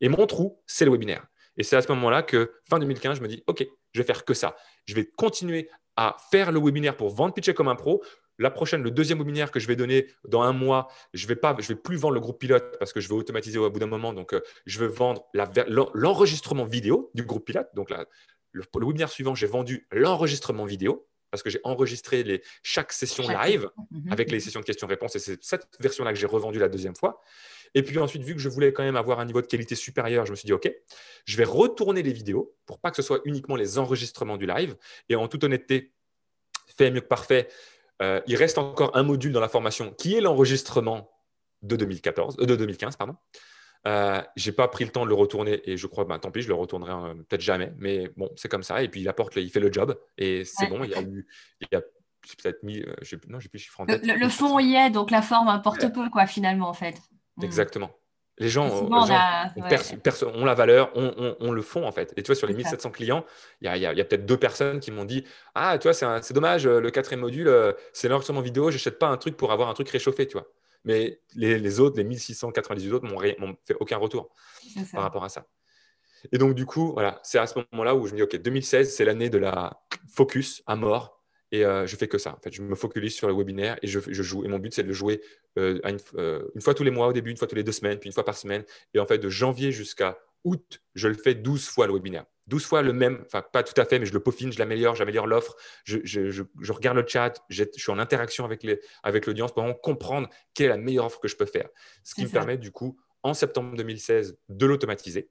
Et 0.00 0.08
mon 0.08 0.26
trou, 0.26 0.60
c'est 0.66 0.84
le 0.84 0.90
webinaire. 0.90 1.26
Et 1.56 1.62
c'est 1.62 1.76
à 1.76 1.82
ce 1.82 1.88
moment-là 1.92 2.22
que, 2.22 2.52
fin 2.68 2.78
2015, 2.78 3.18
je 3.18 3.22
me 3.22 3.28
dis, 3.28 3.42
OK, 3.46 3.66
je 3.92 4.00
vais 4.00 4.06
faire 4.06 4.24
que 4.24 4.34
ça. 4.34 4.56
Je 4.86 4.94
vais 4.94 5.04
continuer 5.04 5.68
à 5.96 6.16
faire 6.30 6.52
le 6.52 6.60
webinaire 6.60 6.96
pour 6.96 7.10
vendre 7.10 7.34
Pitcher 7.34 7.54
comme 7.54 7.68
un 7.68 7.74
pro. 7.74 8.02
La 8.38 8.50
prochaine, 8.50 8.82
le 8.82 8.90
deuxième 8.90 9.18
webinaire 9.18 9.50
que 9.50 9.60
je 9.60 9.66
vais 9.66 9.76
donner 9.76 10.06
dans 10.26 10.42
un 10.42 10.52
mois, 10.52 10.88
je 11.12 11.26
ne 11.26 11.34
vais, 11.34 11.38
vais 11.68 11.74
plus 11.74 11.96
vendre 11.96 12.14
le 12.14 12.20
groupe 12.20 12.40
pilote 12.40 12.78
parce 12.78 12.92
que 12.92 13.00
je 13.00 13.08
vais 13.08 13.14
automatiser 13.14 13.58
au 13.58 13.68
bout 13.68 13.78
d'un 13.78 13.86
moment. 13.86 14.14
Donc, 14.14 14.32
euh, 14.32 14.40
je 14.64 14.78
vais 14.80 14.88
vendre 14.88 15.26
l'enregistrement 15.94 16.64
vidéo 16.64 17.10
du 17.14 17.24
groupe 17.24 17.44
pilote. 17.44 17.68
Donc, 17.74 17.90
le, 17.90 18.06
le 18.52 18.86
webinaire 18.86 19.10
suivant, 19.10 19.34
j'ai 19.34 19.46
vendu 19.46 19.86
l'enregistrement 19.92 20.64
vidéo 20.64 21.06
parce 21.30 21.42
que 21.42 21.50
j'ai 21.50 21.60
enregistré 21.64 22.22
les, 22.22 22.42
chaque 22.62 22.92
session 22.92 23.28
live 23.28 23.68
mhm. 23.90 24.12
avec 24.12 24.30
les 24.30 24.40
sessions 24.40 24.60
de 24.60 24.64
questions-réponses 24.64 25.16
et 25.16 25.18
c'est 25.18 25.42
cette 25.42 25.68
version-là 25.80 26.12
que 26.12 26.18
j'ai 26.18 26.26
revendue 26.26 26.58
la 26.58 26.68
deuxième 26.68 26.96
fois. 26.96 27.20
Et 27.74 27.82
puis 27.82 27.98
ensuite, 27.98 28.22
vu 28.22 28.34
que 28.34 28.40
je 28.40 28.48
voulais 28.48 28.72
quand 28.72 28.82
même 28.82 28.96
avoir 28.96 29.20
un 29.20 29.24
niveau 29.24 29.40
de 29.40 29.46
qualité 29.46 29.74
supérieur, 29.74 30.26
je 30.26 30.32
me 30.32 30.36
suis 30.36 30.46
dit, 30.46 30.52
OK, 30.52 30.72
je 31.24 31.36
vais 31.36 31.44
retourner 31.44 32.02
les 32.02 32.12
vidéos 32.12 32.56
pour 32.66 32.80
pas 32.80 32.90
que 32.90 32.96
ce 32.96 33.02
soit 33.02 33.20
uniquement 33.24 33.56
les 33.56 33.78
enregistrements 33.78 34.36
du 34.36 34.46
live. 34.46 34.76
Et 35.08 35.14
en 35.14 35.28
toute 35.28 35.44
honnêteté, 35.44 35.92
fait 36.76 36.90
mieux 36.90 37.00
que 37.00 37.06
parfait, 37.06 37.48
euh, 38.02 38.20
il 38.26 38.36
reste 38.36 38.58
encore 38.58 38.96
un 38.96 39.02
module 39.02 39.32
dans 39.32 39.40
la 39.40 39.48
formation 39.48 39.92
qui 39.92 40.14
est 40.16 40.20
l'enregistrement 40.20 41.10
de 41.62 41.76
2014, 41.76 42.36
euh, 42.40 42.46
de 42.46 42.56
2015, 42.56 42.96
pardon. 42.96 43.16
Euh, 43.86 44.20
j'ai 44.36 44.52
pas 44.52 44.68
pris 44.68 44.84
le 44.84 44.90
temps 44.90 45.04
de 45.04 45.08
le 45.08 45.14
retourner 45.14 45.62
et 45.64 45.76
je 45.76 45.86
crois, 45.86 46.04
ben, 46.04 46.18
tant 46.18 46.30
pis, 46.30 46.42
je 46.42 46.48
le 46.48 46.54
retournerai 46.54 46.92
euh, 46.92 47.14
peut-être 47.28 47.40
jamais. 47.40 47.72
Mais 47.78 48.10
bon, 48.16 48.30
c'est 48.36 48.48
comme 48.48 48.62
ça. 48.62 48.82
Et 48.82 48.88
puis 48.88 49.00
il 49.00 49.08
apporte, 49.08 49.36
il 49.36 49.50
fait 49.50 49.60
le 49.60 49.72
job 49.72 49.98
et 50.18 50.44
c'est 50.44 50.66
bon. 50.66 50.84
Il 50.84 50.90
y 50.90 50.94
a 50.94 51.02
eu, 51.02 51.26
il 51.60 51.68
y 51.72 51.76
a 51.76 51.80
peut-être 51.80 52.62
mis, 52.62 52.82
euh, 52.82 52.94
non, 53.28 53.40
j'ai 53.40 53.48
plus 53.48 53.58
chiffre 53.58 53.80
en 53.80 53.86
tête. 53.86 54.04
Le, 54.04 54.28
fond 54.28 54.58
y 54.58 54.74
est, 54.74 54.90
donc 54.90 55.10
la 55.10 55.22
forme 55.22 55.48
importe 55.48 55.92
peu, 55.92 56.10
quoi, 56.10 56.26
finalement, 56.26 56.68
en 56.68 56.74
fait. 56.74 56.96
Mm. 57.36 57.44
Exactement. 57.44 57.90
Les 58.36 58.48
gens, 58.48 58.64
les 58.64 58.70
gens 58.70 60.26
ont, 60.34 60.44
la 60.46 60.54
valeur, 60.54 60.90
on, 60.94 61.36
on, 61.40 61.52
le 61.52 61.60
font 61.60 61.86
en 61.86 61.92
fait. 61.92 62.14
Et 62.16 62.22
tu 62.22 62.28
vois, 62.28 62.34
sur 62.34 62.46
les 62.46 62.54
1700 62.54 62.90
clients, 62.90 63.26
il 63.60 63.66
y 63.66 63.68
a, 63.68 63.76
y 63.76 64.00
a, 64.00 64.04
peut-être 64.04 64.24
deux 64.24 64.38
personnes 64.38 64.80
qui 64.80 64.90
m'ont 64.90 65.04
dit 65.04 65.24
Ah, 65.54 65.76
tu 65.76 65.88
vois, 65.88 65.92
c'est 65.92 66.32
dommage, 66.32 66.66
le 66.66 66.90
quatrième 66.90 67.20
module, 67.20 67.52
c'est 67.92 68.08
l'enregistrement 68.08 68.40
vidéo, 68.40 68.70
j'achète 68.70 68.98
pas 68.98 69.08
un 69.08 69.18
truc 69.18 69.36
pour 69.36 69.52
avoir 69.52 69.68
un 69.68 69.74
truc 69.74 69.90
réchauffé, 69.90 70.26
tu 70.26 70.38
vois 70.38 70.50
mais 70.84 71.20
les, 71.34 71.80
autres, 71.80 71.96
les 71.96 72.04
1698 72.04 72.92
autres, 72.92 73.06
m'ont 73.06 73.56
fait 73.66 73.76
aucun 73.80 73.98
retour 73.98 74.30
par 74.92 75.02
rapport 75.02 75.24
à 75.24 75.28
ça. 75.28 75.46
Et 76.32 76.38
donc, 76.38 76.54
du 76.54 76.66
coup, 76.66 76.92
voilà, 76.92 77.20
c'est 77.22 77.38
à 77.38 77.46
ce 77.46 77.58
moment-là 77.72 77.94
où 77.94 78.06
je 78.06 78.12
me 78.12 78.18
dis, 78.18 78.22
OK, 78.22 78.36
2016, 78.36 78.94
c'est 78.94 79.04
l'année 79.04 79.30
de 79.30 79.38
la 79.38 79.80
focus 80.08 80.62
à 80.66 80.76
mort. 80.76 81.20
Et 81.52 81.64
euh, 81.64 81.86
je 81.86 81.96
fais 81.96 82.06
que 82.06 82.18
ça. 82.18 82.34
En 82.36 82.40
fait, 82.40 82.52
je 82.52 82.62
me 82.62 82.74
focalise 82.74 83.14
sur 83.14 83.26
le 83.26 83.34
webinaire 83.34 83.76
et 83.82 83.88
je, 83.88 83.98
joue. 83.98 84.44
Et 84.44 84.48
mon 84.48 84.58
but, 84.58 84.72
c'est 84.72 84.82
de 84.82 84.88
le 84.88 84.94
jouer 84.94 85.20
euh, 85.58 85.80
euh, 86.16 86.48
une, 86.54 86.60
fois 86.60 86.74
tous 86.74 86.84
les 86.84 86.92
mois 86.92 87.08
au 87.08 87.12
début, 87.12 87.30
une 87.30 87.36
fois 87.36 87.48
tous 87.48 87.56
les 87.56 87.64
deux 87.64 87.72
semaines, 87.72 87.98
puis 87.98 88.08
une 88.08 88.12
fois 88.12 88.24
par 88.24 88.36
semaine. 88.36 88.64
Et 88.94 89.00
en 89.00 89.06
fait, 89.06 89.18
de 89.18 89.28
janvier 89.28 89.72
jusqu'à 89.72 90.18
août, 90.44 90.80
je 90.94 91.08
le 91.08 91.14
fais 91.14 91.34
12 91.34 91.68
fois 91.68 91.86
le 91.86 91.94
webinaire. 91.94 92.24
12 92.50 92.64
fois 92.64 92.82
le 92.82 92.92
même, 92.92 93.22
enfin 93.24 93.42
pas 93.52 93.62
tout 93.62 93.80
à 93.80 93.84
fait, 93.84 93.98
mais 93.98 94.06
je 94.06 94.12
le 94.12 94.20
peaufine, 94.20 94.52
je 94.52 94.58
l'améliore, 94.58 94.96
j'améliore 94.96 95.26
l'offre, 95.26 95.56
je, 95.84 96.42
regarde 96.70 96.96
le 96.96 97.06
chat, 97.06 97.42
je 97.48 97.64
suis 97.76 97.92
en 97.92 97.98
interaction 97.98 98.44
avec 98.44 99.26
l'audience 99.26 99.52
pour 99.52 99.80
comprendre 99.80 100.28
quelle 100.52 100.66
est 100.66 100.70
la 100.70 100.76
meilleure 100.76 101.06
offre 101.06 101.20
que 101.20 101.28
je 101.28 101.36
peux 101.36 101.46
faire. 101.46 101.68
Ce 102.04 102.14
qui 102.14 102.24
me 102.24 102.28
permet 102.28 102.58
du 102.58 102.72
coup, 102.72 102.98
en 103.22 103.32
septembre 103.32 103.76
2016, 103.76 104.36
de 104.48 104.66
l'automatiser, 104.66 105.30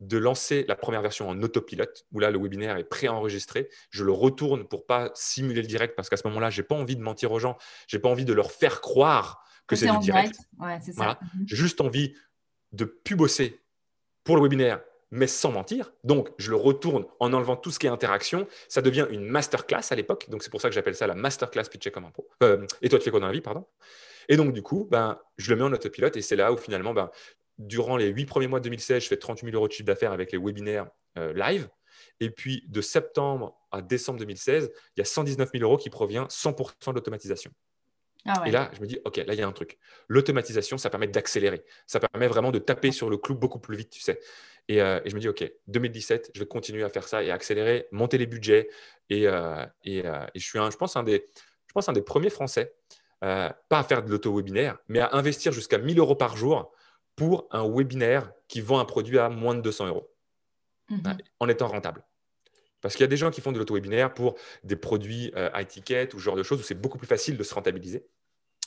de 0.00 0.18
lancer 0.18 0.64
la 0.68 0.76
première 0.76 1.02
version 1.02 1.28
en 1.28 1.40
autopilote, 1.42 2.06
où 2.12 2.20
là, 2.20 2.30
le 2.30 2.38
webinaire 2.38 2.76
est 2.76 2.84
pré-enregistré. 2.84 3.68
Je 3.90 4.04
le 4.04 4.12
retourne 4.12 4.66
pour 4.66 4.86
pas 4.86 5.10
simuler 5.14 5.62
le 5.62 5.68
direct, 5.68 5.94
parce 5.96 6.08
qu'à 6.08 6.16
ce 6.16 6.26
moment-là, 6.28 6.50
j'ai 6.50 6.62
pas 6.62 6.74
envie 6.74 6.96
de 6.96 7.02
mentir 7.02 7.32
aux 7.32 7.38
gens, 7.38 7.56
j'ai 7.86 7.98
pas 7.98 8.08
envie 8.08 8.24
de 8.24 8.32
leur 8.32 8.50
faire 8.50 8.80
croire 8.80 9.44
que 9.66 9.76
c'est 9.76 9.90
du 9.90 9.98
direct. 9.98 10.38
Mhm. 10.58 11.46
J'ai 11.46 11.56
juste 11.56 11.80
envie 11.80 12.14
de 12.72 12.84
plus 12.84 13.16
bosser 13.16 13.60
pour 14.24 14.36
le 14.36 14.42
webinaire 14.42 14.80
mais 15.10 15.26
sans 15.26 15.52
mentir. 15.52 15.92
Donc, 16.04 16.28
je 16.38 16.50
le 16.50 16.56
retourne 16.56 17.06
en 17.20 17.32
enlevant 17.32 17.56
tout 17.56 17.70
ce 17.70 17.78
qui 17.78 17.86
est 17.86 17.90
interaction. 17.90 18.46
Ça 18.68 18.82
devient 18.82 19.06
une 19.10 19.24
masterclass 19.24 19.90
à 19.90 19.94
l'époque. 19.94 20.28
Donc, 20.28 20.42
c'est 20.42 20.50
pour 20.50 20.60
ça 20.60 20.68
que 20.68 20.74
j'appelle 20.74 20.94
ça 20.94 21.06
la 21.06 21.14
masterclass 21.14 21.64
pitcher 21.70 21.90
comme 21.90 22.04
un 22.04 22.10
pro. 22.10 22.28
Euh, 22.42 22.66
et 22.82 22.88
toi, 22.88 22.98
tu 22.98 23.04
fais 23.04 23.10
quoi 23.10 23.20
dans 23.20 23.26
la 23.26 23.32
vie, 23.32 23.40
pardon? 23.40 23.66
Et 24.28 24.36
donc, 24.36 24.52
du 24.52 24.62
coup, 24.62 24.86
ben, 24.90 25.18
je 25.38 25.50
le 25.50 25.56
mets 25.56 25.64
en 25.64 25.72
autopilote 25.72 26.16
et 26.16 26.22
c'est 26.22 26.36
là 26.36 26.52
où 26.52 26.56
finalement, 26.56 26.92
ben, 26.92 27.10
durant 27.58 27.96
les 27.96 28.08
huit 28.08 28.26
premiers 28.26 28.46
mois 28.46 28.60
de 28.60 28.64
2016, 28.64 29.02
je 29.02 29.08
fais 29.08 29.16
38 29.16 29.46
000 29.46 29.56
euros 29.56 29.68
de 29.68 29.72
chiffre 29.72 29.86
d'affaires 29.86 30.12
avec 30.12 30.32
les 30.32 30.38
webinaires 30.38 30.86
euh, 31.18 31.32
live. 31.32 31.68
Et 32.20 32.30
puis, 32.30 32.64
de 32.68 32.80
septembre 32.80 33.56
à 33.72 33.80
décembre 33.80 34.18
2016, 34.18 34.70
il 34.96 35.00
y 35.00 35.02
a 35.02 35.04
119 35.04 35.50
000 35.52 35.64
euros 35.64 35.76
qui 35.76 35.90
provient 35.90 36.26
100% 36.26 36.90
de 36.90 36.94
l'automatisation. 36.94 37.50
Ah 38.26 38.42
et 38.46 38.50
là, 38.50 38.70
je 38.74 38.80
me 38.80 38.86
dis, 38.86 38.98
OK, 39.04 39.16
là, 39.16 39.32
il 39.32 39.38
y 39.38 39.42
a 39.42 39.46
un 39.46 39.52
truc. 39.52 39.78
L'automatisation, 40.08 40.76
ça 40.76 40.90
permet 40.90 41.06
d'accélérer. 41.06 41.64
Ça 41.86 42.00
permet 42.00 42.26
vraiment 42.26 42.50
de 42.50 42.58
taper 42.58 42.92
sur 42.92 43.08
le 43.08 43.16
clou 43.16 43.34
beaucoup 43.34 43.58
plus 43.58 43.76
vite, 43.76 43.90
tu 43.90 44.00
sais. 44.00 44.20
Euh, 44.70 45.00
et, 45.04 45.10
je 45.10 45.14
me 45.14 45.20
dis, 45.20 45.28
OK, 45.28 45.50
2017, 45.68 46.32
je 46.34 46.40
vais 46.40 46.46
continuer 46.46 46.82
à 46.82 46.88
faire 46.88 47.08
ça 47.08 47.22
et 47.22 47.30
accélérer, 47.30 47.88
monter 47.90 48.18
les 48.18 48.26
budgets. 48.26 48.68
Et, 49.08 49.26
euh, 49.26 49.64
euh, 49.86 50.26
je 50.34 50.40
suis, 50.40 50.58
un, 50.58 50.70
je 50.70 50.76
pense, 50.76 50.96
un 50.96 51.02
des, 51.02 51.26
je 51.66 51.72
pense, 51.72 51.88
un 51.88 51.92
des 51.92 52.02
premiers 52.02 52.30
Français, 52.30 52.74
pas 53.20 53.56
à 53.70 53.82
faire 53.82 54.02
de 54.02 54.10
l'auto-webinaire, 54.10 54.78
mais 54.88 55.00
à 55.00 55.10
investir 55.12 55.52
jusqu'à 55.52 55.78
1000 55.78 55.98
euros 55.98 56.14
par 56.14 56.36
jour 56.36 56.72
pour 57.16 57.48
un 57.50 57.68
webinaire 57.68 58.30
qui 58.46 58.60
vend 58.60 58.78
un 58.78 58.84
produit 58.84 59.18
à 59.18 59.28
moins 59.28 59.54
de 59.54 59.60
200 59.60 59.88
euros, 59.88 60.08
mhm. 60.90 61.18
en 61.40 61.48
étant 61.48 61.66
rentable. 61.66 62.04
Parce 62.80 62.94
qu'il 62.94 63.02
y 63.02 63.04
a 63.04 63.08
des 63.08 63.16
gens 63.16 63.32
qui 63.32 63.40
font 63.40 63.50
de 63.50 63.58
l'auto-webinaire 63.58 64.14
pour 64.14 64.36
des 64.62 64.76
produits 64.76 65.32
à 65.34 65.62
étiquette 65.62 66.14
ou 66.14 66.18
ce 66.18 66.24
genre 66.24 66.36
de 66.36 66.44
choses 66.44 66.60
où 66.60 66.62
c'est 66.62 66.80
beaucoup 66.80 66.98
plus 66.98 67.08
facile 67.08 67.36
de 67.36 67.42
se 67.42 67.52
rentabiliser. 67.54 68.06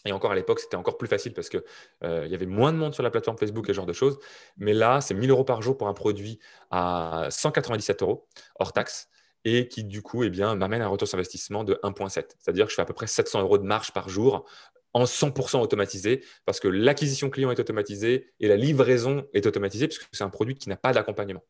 Et 0.05 0.11
encore 0.11 0.31
à 0.31 0.35
l'époque, 0.35 0.59
c'était 0.59 0.77
encore 0.77 0.97
plus 0.97 1.07
facile 1.07 1.33
parce 1.33 1.49
qu'il 1.49 1.63
euh, 2.03 2.27
y 2.27 2.33
avait 2.33 2.45
moins 2.45 2.73
de 2.73 2.77
monde 2.77 2.93
sur 2.93 3.03
la 3.03 3.11
plateforme 3.11 3.37
Facebook 3.37 3.65
et 3.65 3.73
ce 3.73 3.75
genre 3.75 3.85
de 3.85 3.93
choses. 3.93 4.17
Mais 4.57 4.73
là, 4.73 5.01
c'est 5.01 5.13
1000 5.13 5.29
euros 5.29 5.43
par 5.43 5.61
jour 5.61 5.77
pour 5.77 5.87
un 5.87 5.93
produit 5.93 6.39
à 6.71 7.27
197 7.29 8.01
euros 8.01 8.27
hors 8.59 8.73
taxe 8.73 9.09
et 9.43 9.67
qui, 9.67 9.83
du 9.83 10.01
coup, 10.01 10.23
eh 10.23 10.29
bien, 10.29 10.55
m'amène 10.55 10.81
à 10.81 10.85
un 10.85 10.89
retour 10.89 11.07
sur 11.07 11.17
investissement 11.17 11.63
de 11.63 11.79
1,7. 11.83 12.35
C'est-à-dire 12.39 12.65
que 12.65 12.71
je 12.71 12.75
fais 12.75 12.81
à 12.81 12.85
peu 12.85 12.93
près 12.93 13.07
700 13.07 13.41
euros 13.41 13.57
de 13.57 13.63
marge 13.63 13.91
par 13.91 14.09
jour 14.09 14.45
en 14.93 15.05
100% 15.05 15.61
automatisé 15.61 16.23
parce 16.45 16.59
que 16.59 16.67
l'acquisition 16.67 17.29
client 17.29 17.51
est 17.51 17.59
automatisée 17.59 18.33
et 18.39 18.47
la 18.47 18.57
livraison 18.57 19.25
est 19.33 19.45
automatisée 19.45 19.87
puisque 19.87 20.07
c'est 20.11 20.23
un 20.23 20.29
produit 20.29 20.55
qui 20.55 20.69
n'a 20.69 20.77
pas 20.77 20.93
d'accompagnement. 20.93 21.43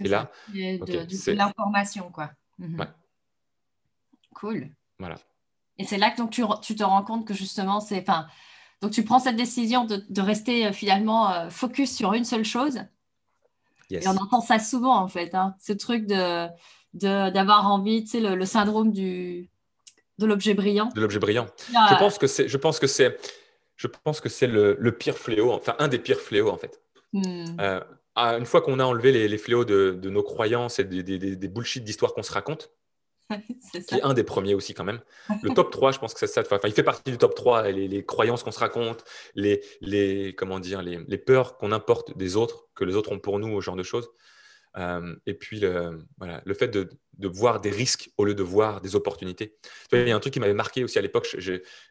Et 0.00 0.08
là, 0.08 0.30
de, 0.48 1.32
l'information, 1.32 2.10
quoi. 2.10 2.30
Mhm. 2.58 2.86
Cool. 4.34 4.68
Voilà. 4.98 5.16
Et 5.78 5.84
c'est 5.84 5.98
là 5.98 6.10
que 6.10 6.18
donc, 6.18 6.30
tu, 6.30 6.42
tu, 6.62 6.76
te 6.76 6.84
rends 6.84 7.02
compte 7.02 7.26
que 7.26 7.34
justement, 7.34 7.80
c'est. 7.80 8.00
Enfin, 8.00 8.26
donc 8.80 8.92
tu 8.92 9.04
prends 9.04 9.18
cette 9.18 9.36
décision 9.36 9.84
de, 9.84 10.04
de 10.08 10.20
rester 10.20 10.66
euh, 10.66 10.72
finalement 10.72 11.32
euh, 11.32 11.50
focus 11.50 11.94
sur 11.94 12.12
une 12.12 12.24
seule 12.24 12.44
chose. 12.44 12.80
Et 13.90 14.06
on 14.08 14.16
entend 14.16 14.40
ça 14.40 14.58
souvent 14.58 14.96
en 14.96 15.08
fait, 15.08 15.34
hein, 15.34 15.54
ce 15.60 15.72
truc 15.72 16.06
de 16.06 16.48
d'avoir 16.94 17.70
envie, 17.70 18.04
tu 18.04 18.10
sais, 18.10 18.20
le, 18.20 18.44
syndrome 18.46 18.92
du, 18.92 19.50
de 20.18 20.26
l'objet 20.26 20.54
brillant. 20.54 20.90
De 20.94 21.00
l'objet 21.00 21.18
brillant. 21.18 21.46
Ah. 21.74 21.88
Je 21.90 21.96
pense 21.96 22.18
que 22.18 22.26
c'est, 22.26 22.46
je 22.46 22.56
pense 22.56 22.78
que 22.78 22.86
c'est, 22.86 23.18
je 23.76 23.88
pense 23.88 24.20
que 24.20 24.28
c'est 24.28 24.46
le, 24.46 24.76
le, 24.78 24.92
pire 24.96 25.18
fléau, 25.18 25.52
enfin 25.52 25.74
un 25.80 25.88
des 25.88 25.98
pires 25.98 26.20
fléaux 26.20 26.50
en 26.50 26.56
fait. 26.56 26.80
Hmm. 27.12 27.56
Euh, 27.60 27.80
une 28.16 28.46
fois 28.46 28.60
qu'on 28.60 28.78
a 28.78 28.84
enlevé 28.84 29.10
les, 29.10 29.26
les 29.26 29.38
fléaux 29.38 29.64
de, 29.64 29.98
de, 30.00 30.10
nos 30.10 30.22
croyances 30.22 30.78
et 30.78 30.84
des, 30.84 31.02
des, 31.02 31.18
des 31.18 31.48
bullshit 31.48 31.82
d'histoires 31.82 32.14
qu'on 32.14 32.22
se 32.22 32.32
raconte, 32.32 32.70
qui 33.88 33.94
est 33.94 34.02
un 34.02 34.14
des 34.14 34.24
premiers 34.24 34.54
aussi 34.54 34.74
quand 34.74 34.84
même. 34.84 35.00
Le 35.42 35.50
top 35.54 35.70
3, 35.70 35.92
je 35.92 35.98
pense 35.98 36.14
que 36.14 36.20
c'est 36.20 36.26
ça. 36.26 36.42
Enfin, 36.42 36.58
il 36.64 36.72
fait 36.72 36.82
partie 36.82 37.10
du 37.10 37.18
top 37.18 37.34
3, 37.34 37.70
les, 37.70 37.88
les 37.88 38.04
croyances 38.04 38.42
qu'on 38.42 38.52
se 38.52 38.58
raconte, 38.58 39.04
les, 39.34 39.62
les, 39.80 40.34
comment 40.34 40.60
dire, 40.60 40.82
les, 40.82 40.98
les 41.06 41.18
peurs 41.18 41.56
qu'on 41.56 41.72
importe 41.72 42.16
des 42.16 42.36
autres, 42.36 42.68
que 42.74 42.84
les 42.84 42.94
autres 42.94 43.12
ont 43.12 43.18
pour 43.18 43.38
nous, 43.38 43.60
ce 43.60 43.64
genre 43.64 43.76
de 43.76 43.82
choses. 43.82 44.08
Euh, 44.76 45.14
et 45.26 45.34
puis, 45.34 45.60
le, 45.60 46.04
voilà, 46.18 46.42
le 46.44 46.54
fait 46.54 46.68
de, 46.68 46.88
de, 47.18 47.28
voir 47.28 47.60
des 47.60 47.70
risques 47.70 48.10
au 48.18 48.24
lieu 48.24 48.34
de 48.34 48.42
voir 48.42 48.80
des 48.80 48.96
opportunités. 48.96 49.56
Il 49.92 50.08
y 50.08 50.10
a 50.10 50.16
un 50.16 50.20
truc 50.20 50.34
qui 50.34 50.40
m'avait 50.40 50.54
marqué 50.54 50.82
aussi 50.84 50.98
à 50.98 51.02
l'époque. 51.02 51.36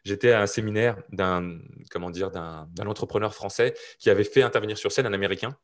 J'étais 0.04 0.32
à 0.32 0.42
un 0.42 0.46
séminaire 0.46 0.96
d'un 1.10 1.58
comment 1.90 2.10
dire 2.10 2.30
d'un 2.30 2.86
entrepreneur 2.86 3.34
français 3.34 3.74
qui 3.98 4.10
avait 4.10 4.24
fait 4.24 4.42
intervenir 4.42 4.76
sur 4.76 4.92
scène 4.92 5.06
un 5.06 5.12
Américain. 5.12 5.56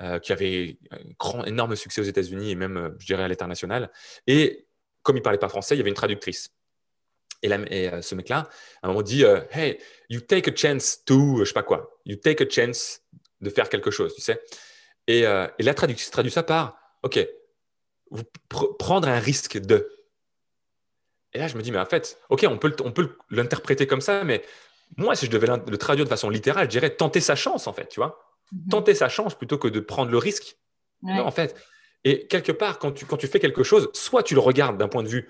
Euh, 0.00 0.18
qui 0.18 0.32
avait 0.32 0.78
un 0.90 0.96
grand, 1.18 1.44
énorme 1.44 1.76
succès 1.76 2.00
aux 2.00 2.04
États-Unis 2.04 2.50
et 2.50 2.54
même, 2.54 2.96
je 2.98 3.04
dirais, 3.04 3.24
à 3.24 3.28
l'international. 3.28 3.90
Et 4.26 4.66
comme 5.02 5.16
il 5.16 5.22
parlait 5.22 5.38
pas 5.38 5.48
français, 5.48 5.74
il 5.74 5.78
y 5.78 5.80
avait 5.80 5.90
une 5.90 5.96
traductrice. 5.96 6.50
Et, 7.42 7.52
euh, 7.52 8.02
ce 8.02 8.14
mec-là, 8.14 8.48
à 8.82 8.86
un 8.86 8.88
moment, 8.88 9.02
dit 9.02 9.24
euh, 9.24 9.40
Hey, 9.50 9.78
you 10.08 10.20
take 10.20 10.48
a 10.48 10.54
chance 10.54 11.02
to, 11.04 11.38
je 11.40 11.44
sais 11.44 11.52
pas 11.52 11.64
quoi, 11.64 11.98
you 12.04 12.16
take 12.16 12.42
a 12.42 12.48
chance 12.48 13.00
de 13.40 13.50
faire 13.50 13.68
quelque 13.68 13.90
chose, 13.90 14.14
tu 14.14 14.22
sais. 14.22 14.40
Et, 15.08 15.26
euh, 15.26 15.48
et 15.58 15.64
la 15.64 15.74
traduction 15.74 16.10
traduit 16.12 16.30
ça 16.30 16.44
par 16.44 16.78
OK, 17.02 17.18
vous 18.10 18.22
prendre 18.78 19.08
un 19.08 19.18
risque 19.18 19.58
de. 19.58 19.90
Et 21.32 21.38
là, 21.38 21.48
je 21.48 21.56
me 21.56 21.62
dis, 21.62 21.72
mais 21.72 21.78
en 21.78 21.86
fait, 21.86 22.20
OK, 22.28 22.46
on 22.48 22.58
peut, 22.58 22.76
on 22.84 22.92
peut 22.92 23.16
l'interpréter 23.30 23.86
comme 23.86 24.02
ça, 24.02 24.22
mais 24.22 24.44
moi, 24.96 25.16
si 25.16 25.26
je 25.26 25.30
devais 25.30 25.46
le 25.46 25.78
traduire 25.78 26.04
de 26.04 26.10
façon 26.10 26.28
littérale, 26.28 26.66
je 26.66 26.70
dirais 26.70 26.90
tenter 26.90 27.20
sa 27.20 27.34
chance, 27.34 27.66
en 27.66 27.72
fait, 27.72 27.88
tu 27.88 27.98
vois. 27.98 28.20
Mm-hmm. 28.52 28.70
Tenter 28.70 28.94
sa 28.94 29.08
chance 29.08 29.34
plutôt 29.34 29.58
que 29.58 29.68
de 29.68 29.80
prendre 29.80 30.10
le 30.10 30.18
risque. 30.18 30.56
Non, 31.02 31.26
en 31.26 31.30
fait, 31.32 31.56
et 32.04 32.26
quelque 32.26 32.52
part, 32.52 32.78
quand 32.78 32.92
tu, 32.92 33.06
quand 33.06 33.16
tu 33.16 33.26
fais 33.26 33.38
quelque 33.38 33.62
chose, 33.62 33.90
soit 33.92 34.22
tu 34.22 34.34
le 34.34 34.40
regardes 34.40 34.78
d'un 34.78 34.88
point 34.88 35.02
de 35.02 35.08
vue, 35.08 35.28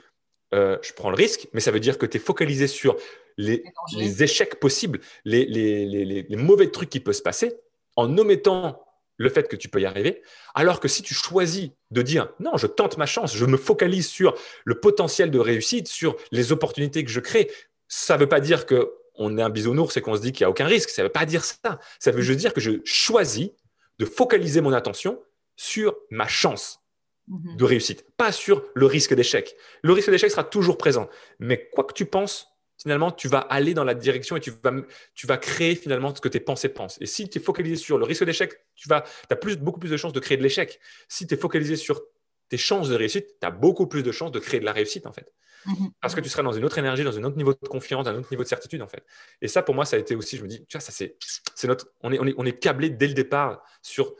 euh, 0.54 0.78
je 0.82 0.92
prends 0.92 1.10
le 1.10 1.16
risque, 1.16 1.48
mais 1.52 1.60
ça 1.60 1.70
veut 1.70 1.80
dire 1.80 1.98
que 1.98 2.06
tu 2.06 2.16
es 2.16 2.20
focalisé 2.20 2.66
sur 2.66 2.96
les, 3.38 3.62
les 3.96 4.22
échecs 4.22 4.60
possibles, 4.60 5.00
les, 5.24 5.46
les, 5.46 5.86
les, 5.86 6.36
mauvais 6.36 6.70
trucs 6.70 6.90
qui 6.90 7.00
peuvent 7.00 7.14
se 7.14 7.22
passer, 7.22 7.54
en 7.96 8.16
omettant 8.18 8.84
le 9.16 9.28
fait 9.30 9.48
que 9.48 9.56
tu 9.56 9.68
peux 9.68 9.80
y 9.80 9.86
arriver. 9.86 10.22
Alors 10.54 10.80
que 10.80 10.88
si 10.88 11.02
tu 11.02 11.14
choisis 11.14 11.70
de 11.90 12.02
dire 12.02 12.30
non, 12.40 12.56
je 12.56 12.66
tente 12.66 12.98
ma 12.98 13.06
chance, 13.06 13.34
je 13.34 13.46
me 13.46 13.56
focalise 13.56 14.08
sur 14.08 14.34
le 14.64 14.78
potentiel 14.80 15.30
de 15.30 15.38
réussite, 15.38 15.88
sur 15.88 16.16
les 16.32 16.52
opportunités 16.52 17.04
que 17.04 17.10
je 17.10 17.20
crée, 17.20 17.50
ça 17.88 18.14
ne 18.14 18.20
veut 18.20 18.28
pas 18.28 18.40
dire 18.40 18.66
que 18.66 18.94
on 19.14 19.36
est 19.36 19.42
un 19.42 19.50
bisounours 19.50 19.96
et 19.96 20.00
qu'on 20.00 20.16
se 20.16 20.22
dit 20.22 20.32
qu'il 20.32 20.44
n'y 20.44 20.46
a 20.46 20.50
aucun 20.50 20.66
risque. 20.66 20.88
Ça 20.88 21.02
ne 21.02 21.06
veut 21.06 21.12
pas 21.12 21.26
dire 21.26 21.44
ça. 21.44 21.78
Ça 21.98 22.10
veut 22.10 22.22
juste 22.22 22.40
dire 22.40 22.54
que 22.54 22.60
je 22.60 22.80
choisis 22.84 23.50
de 23.98 24.04
focaliser 24.06 24.62
mon 24.62 24.72
attention 24.72 25.20
sur 25.56 25.96
ma 26.10 26.28
chance 26.28 26.80
mhm. 27.28 27.56
de 27.56 27.64
réussite, 27.64 28.06
pas 28.16 28.32
sur 28.32 28.64
le 28.74 28.86
risque 28.86 29.14
d'échec. 29.14 29.54
Le 29.82 29.92
risque 29.92 30.10
d'échec 30.10 30.30
sera 30.30 30.44
toujours 30.44 30.78
présent. 30.78 31.08
Mais 31.38 31.68
quoi 31.72 31.84
que 31.84 31.94
tu 31.94 32.06
penses, 32.06 32.48
finalement, 32.82 33.12
tu 33.12 33.28
vas 33.28 33.38
aller 33.38 33.74
dans 33.74 33.84
la 33.84 33.94
direction 33.94 34.36
et 34.36 34.40
tu 34.40 34.50
vas, 34.50 34.72
tu 35.14 35.26
vas 35.26 35.36
créer 35.36 35.74
finalement 35.74 36.14
ce 36.14 36.20
que 36.20 36.28
tes 36.28 36.40
pensées 36.40 36.68
pensent. 36.68 36.98
Et 37.00 37.06
si 37.06 37.28
tu 37.28 37.38
es 37.38 37.40
focalisé 37.40 37.76
sur 37.76 37.98
le 37.98 38.04
risque 38.04 38.24
d'échec, 38.24 38.52
tu 38.74 38.88
as 38.92 39.02
plus, 39.36 39.56
beaucoup 39.56 39.80
plus 39.80 39.90
de 39.90 39.96
chances 39.96 40.12
de 40.12 40.20
créer 40.20 40.36
de 40.36 40.42
l'échec. 40.42 40.80
Si 41.08 41.26
tu 41.26 41.34
es 41.34 41.36
focalisé 41.36 41.76
sur 41.76 42.02
tes 42.48 42.58
chances 42.58 42.88
de 42.88 42.96
réussite, 42.96 43.38
tu 43.40 43.46
as 43.46 43.50
beaucoup 43.50 43.86
plus 43.86 44.02
de 44.02 44.12
chances 44.12 44.32
de 44.32 44.38
créer 44.38 44.60
de 44.60 44.64
la 44.64 44.72
réussite, 44.72 45.06
en 45.06 45.12
fait. 45.12 45.32
Mhm. 45.66 45.90
Parce 46.00 46.14
que 46.14 46.20
tu 46.20 46.28
seras 46.28 46.42
dans 46.42 46.52
une 46.52 46.64
autre 46.64 46.78
énergie, 46.78 47.04
dans 47.04 47.16
un 47.16 47.24
autre 47.24 47.36
niveau 47.36 47.54
de 47.54 47.68
confiance, 47.68 48.06
un 48.06 48.16
autre 48.16 48.30
niveau 48.30 48.42
de 48.42 48.48
certitude, 48.48 48.82
en 48.82 48.88
fait. 48.88 49.04
Et 49.40 49.48
ça, 49.48 49.62
pour 49.62 49.74
moi, 49.74 49.84
ça 49.84 49.96
a 49.96 49.98
été 49.98 50.16
aussi, 50.16 50.36
je 50.36 50.42
me 50.42 50.48
dis, 50.48 50.64
tu 50.66 50.76
vois, 50.76 50.80
ça, 50.80 50.92
c'est, 50.92 51.16
c'est 51.54 51.68
notre, 51.68 51.86
on 52.02 52.12
est, 52.12 52.18
on 52.18 52.26
est, 52.26 52.34
on 52.36 52.44
est 52.44 52.58
câblé 52.58 52.90
dès 52.90 53.06
le 53.06 53.14
départ 53.14 53.62
sur 53.80 54.14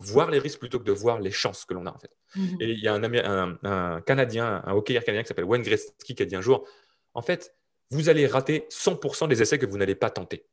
voir 0.00 0.30
les 0.30 0.38
risques 0.38 0.60
plutôt 0.60 0.78
que 0.78 0.84
de 0.84 0.92
voir 0.92 1.20
les 1.20 1.30
chances 1.30 1.64
que 1.64 1.74
l'on 1.74 1.86
a, 1.86 1.90
en 1.90 1.98
fait. 1.98 2.10
Mhm. 2.36 2.56
Et 2.60 2.70
il 2.70 2.80
y 2.80 2.88
a 2.88 2.94
un, 2.94 3.58
un, 3.64 4.00
Canadien, 4.02 4.62
un 4.64 4.72
hockeyeur 4.72 5.04
canadien 5.04 5.22
qui 5.22 5.28
s'appelle 5.28 5.44
Wayne 5.44 5.62
Gretzky 5.62 6.14
qui 6.14 6.22
a 6.22 6.26
dit 6.26 6.36
un 6.36 6.40
jour, 6.40 6.66
en 7.14 7.22
fait, 7.22 7.54
vous 7.90 8.08
allez 8.08 8.26
rater 8.26 8.66
100% 8.70 9.28
des 9.28 9.42
essais 9.42 9.58
que 9.58 9.66
vous 9.66 9.78
n'allez 9.78 9.94
pas 9.94 10.10
tenter. 10.10 10.46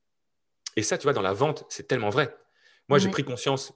Et 0.76 0.84
ça, 0.84 0.98
tu 0.98 1.04
vois, 1.04 1.14
dans 1.14 1.22
la 1.22 1.34
vente, 1.34 1.66
c'est 1.70 1.88
tellement 1.88 2.10
vrai. 2.10 2.36
Moi, 2.88 3.00
j'ai 3.00 3.10
pris 3.10 3.24
conscience 3.24 3.74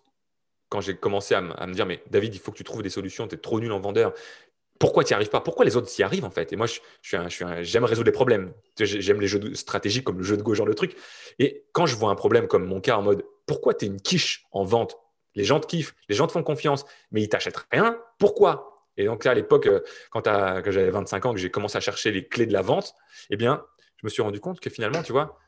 quand 0.70 0.82
j'ai 0.82 0.96
commencé 0.96 1.34
à, 1.34 1.42
me 1.42 1.74
dire, 1.74 1.86
mais 1.86 2.04
David, 2.10 2.36
il 2.36 2.40
faut 2.40 2.52
que 2.52 2.58
tu 2.58 2.64
trouves 2.64 2.84
des 2.84 2.90
solutions, 2.90 3.28
tu 3.28 3.36
es 3.36 3.38
trop 3.38 3.60
nul 3.60 3.72
en 3.72 3.80
vendeur. 3.80 4.14
Pourquoi 4.80 5.04
tu 5.04 5.12
n'y 5.12 5.16
arrives 5.16 5.30
pas? 5.30 5.42
Pourquoi 5.42 5.66
les 5.66 5.76
autres 5.76 5.90
s'y 5.90 6.04
arrivent 6.04 6.24
en 6.24 6.30
fait? 6.30 6.54
Et 6.54 6.56
moi, 6.56 6.68
je, 6.68 7.62
j'aime 7.62 7.84
résoudre 7.84 8.06
les 8.06 8.14
problèmes. 8.14 8.54
J'aime 8.80 9.20
les 9.20 9.28
jeux 9.28 9.56
stratégiques 9.56 10.06
comme 10.06 10.20
le 10.20 10.24
jeu 10.24 10.38
de 10.38 10.44
go, 10.44 10.54
genre 10.54 10.68
de 10.68 10.74
truc. 10.74 10.96
Et 11.38 11.66
quand 11.74 11.86
je 11.86 11.96
vois 11.96 12.12
un 12.12 12.16
problème 12.16 12.48
comme 12.48 12.66
mon 12.66 12.80
cas 12.80 12.96
en 12.96 13.02
mode, 13.02 13.26
pourquoi 13.46 13.74
tu 13.74 13.86
es 13.86 13.88
une 13.88 14.00
quiche 14.00 14.46
en 14.52 14.64
vente? 14.64 14.98
Les 15.40 15.46
gens 15.46 15.62
te 15.62 15.68
kiffent, 15.68 15.96
les 16.10 16.16
gens 16.16 16.28
te 16.28 16.34
font 16.34 16.44
confiance, 16.44 16.84
mais 17.12 17.22
ils 17.22 17.30
t'achètent 17.30 17.66
rien. 17.72 17.98
Pourquoi? 18.18 18.86
Et 18.98 19.06
donc 19.06 19.24
là, 19.24 19.32
à 19.32 19.34
l'époque, 19.34 19.68
euh, 19.68 19.80
quand, 20.12 20.26
j'avais 20.26 20.90
25 20.90 21.26
ans, 21.28 21.34
que 21.34 21.40
j'ai 21.40 21.50
commencé 21.50 21.78
à 21.78 21.80
chercher 21.80 22.12
les 22.12 22.28
clés 22.28 22.46
de 22.46 22.52
la 22.52 22.62
vente, 22.62 22.94
eh 23.30 23.38
bien, 23.38 23.64
je 23.96 24.06
me 24.06 24.10
suis 24.10 24.22
rendu 24.22 24.42
compte 24.42 24.60
que 24.60 24.70
finalement, 24.70 25.02
tu 25.02 25.14
vois, 25.14 25.40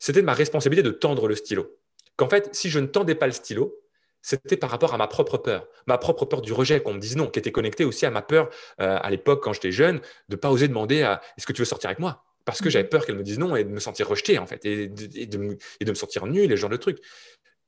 c'était 0.00 0.20
de 0.20 0.26
ma 0.26 0.34
responsabilité 0.34 0.82
de 0.82 0.90
tendre 0.90 1.28
le 1.28 1.36
stylo. 1.36 1.78
Qu'en 2.16 2.28
fait, 2.28 2.52
si 2.52 2.70
je 2.70 2.80
ne 2.80 2.86
tendais 2.86 3.14
pas 3.14 3.26
le 3.26 3.32
stylo, 3.32 3.80
c'était 4.20 4.56
par 4.56 4.70
rapport 4.70 4.92
à 4.92 4.98
ma 4.98 5.06
propre 5.06 5.38
peur, 5.38 5.68
ma 5.86 5.96
propre 5.96 6.24
peur 6.24 6.42
du 6.42 6.52
rejet, 6.52 6.82
qu'on 6.82 6.94
me 6.94 6.98
dise 6.98 7.16
non, 7.16 7.28
qui 7.28 7.38
était 7.38 7.52
connectée 7.52 7.84
aussi 7.84 8.04
à 8.04 8.10
ma 8.10 8.22
peur 8.22 8.48
euh, 8.80 8.98
à 9.00 9.10
l'époque, 9.10 9.44
quand 9.44 9.52
j'étais 9.52 9.70
jeune, 9.70 9.98
de 10.28 10.34
ne 10.34 10.36
pas 10.36 10.50
oser 10.50 10.66
demander 10.66 11.02
à 11.02 11.20
est-ce 11.36 11.46
que 11.46 11.52
tu 11.52 11.60
veux 11.60 11.66
sortir 11.66 11.90
avec 11.90 12.00
moi? 12.00 12.24
Parce 12.44 12.60
que 12.60 12.70
j'avais 12.70 12.84
mhm. 12.84 12.90
peur 12.90 13.06
qu'elle 13.06 13.16
me 13.16 13.22
dise 13.22 13.38
non 13.38 13.54
et 13.54 13.62
de 13.62 13.70
me 13.70 13.78
sentir 13.78 14.08
rejeté, 14.08 14.38
en 14.38 14.46
fait, 14.46 14.64
et 14.64 14.88
de, 14.88 15.38
me, 15.38 15.94
sentir 15.94 16.26
nul, 16.26 16.50
et 16.50 16.56
ce 16.56 16.60
genre 16.60 16.70
de 16.70 16.76
trucs. 16.76 16.98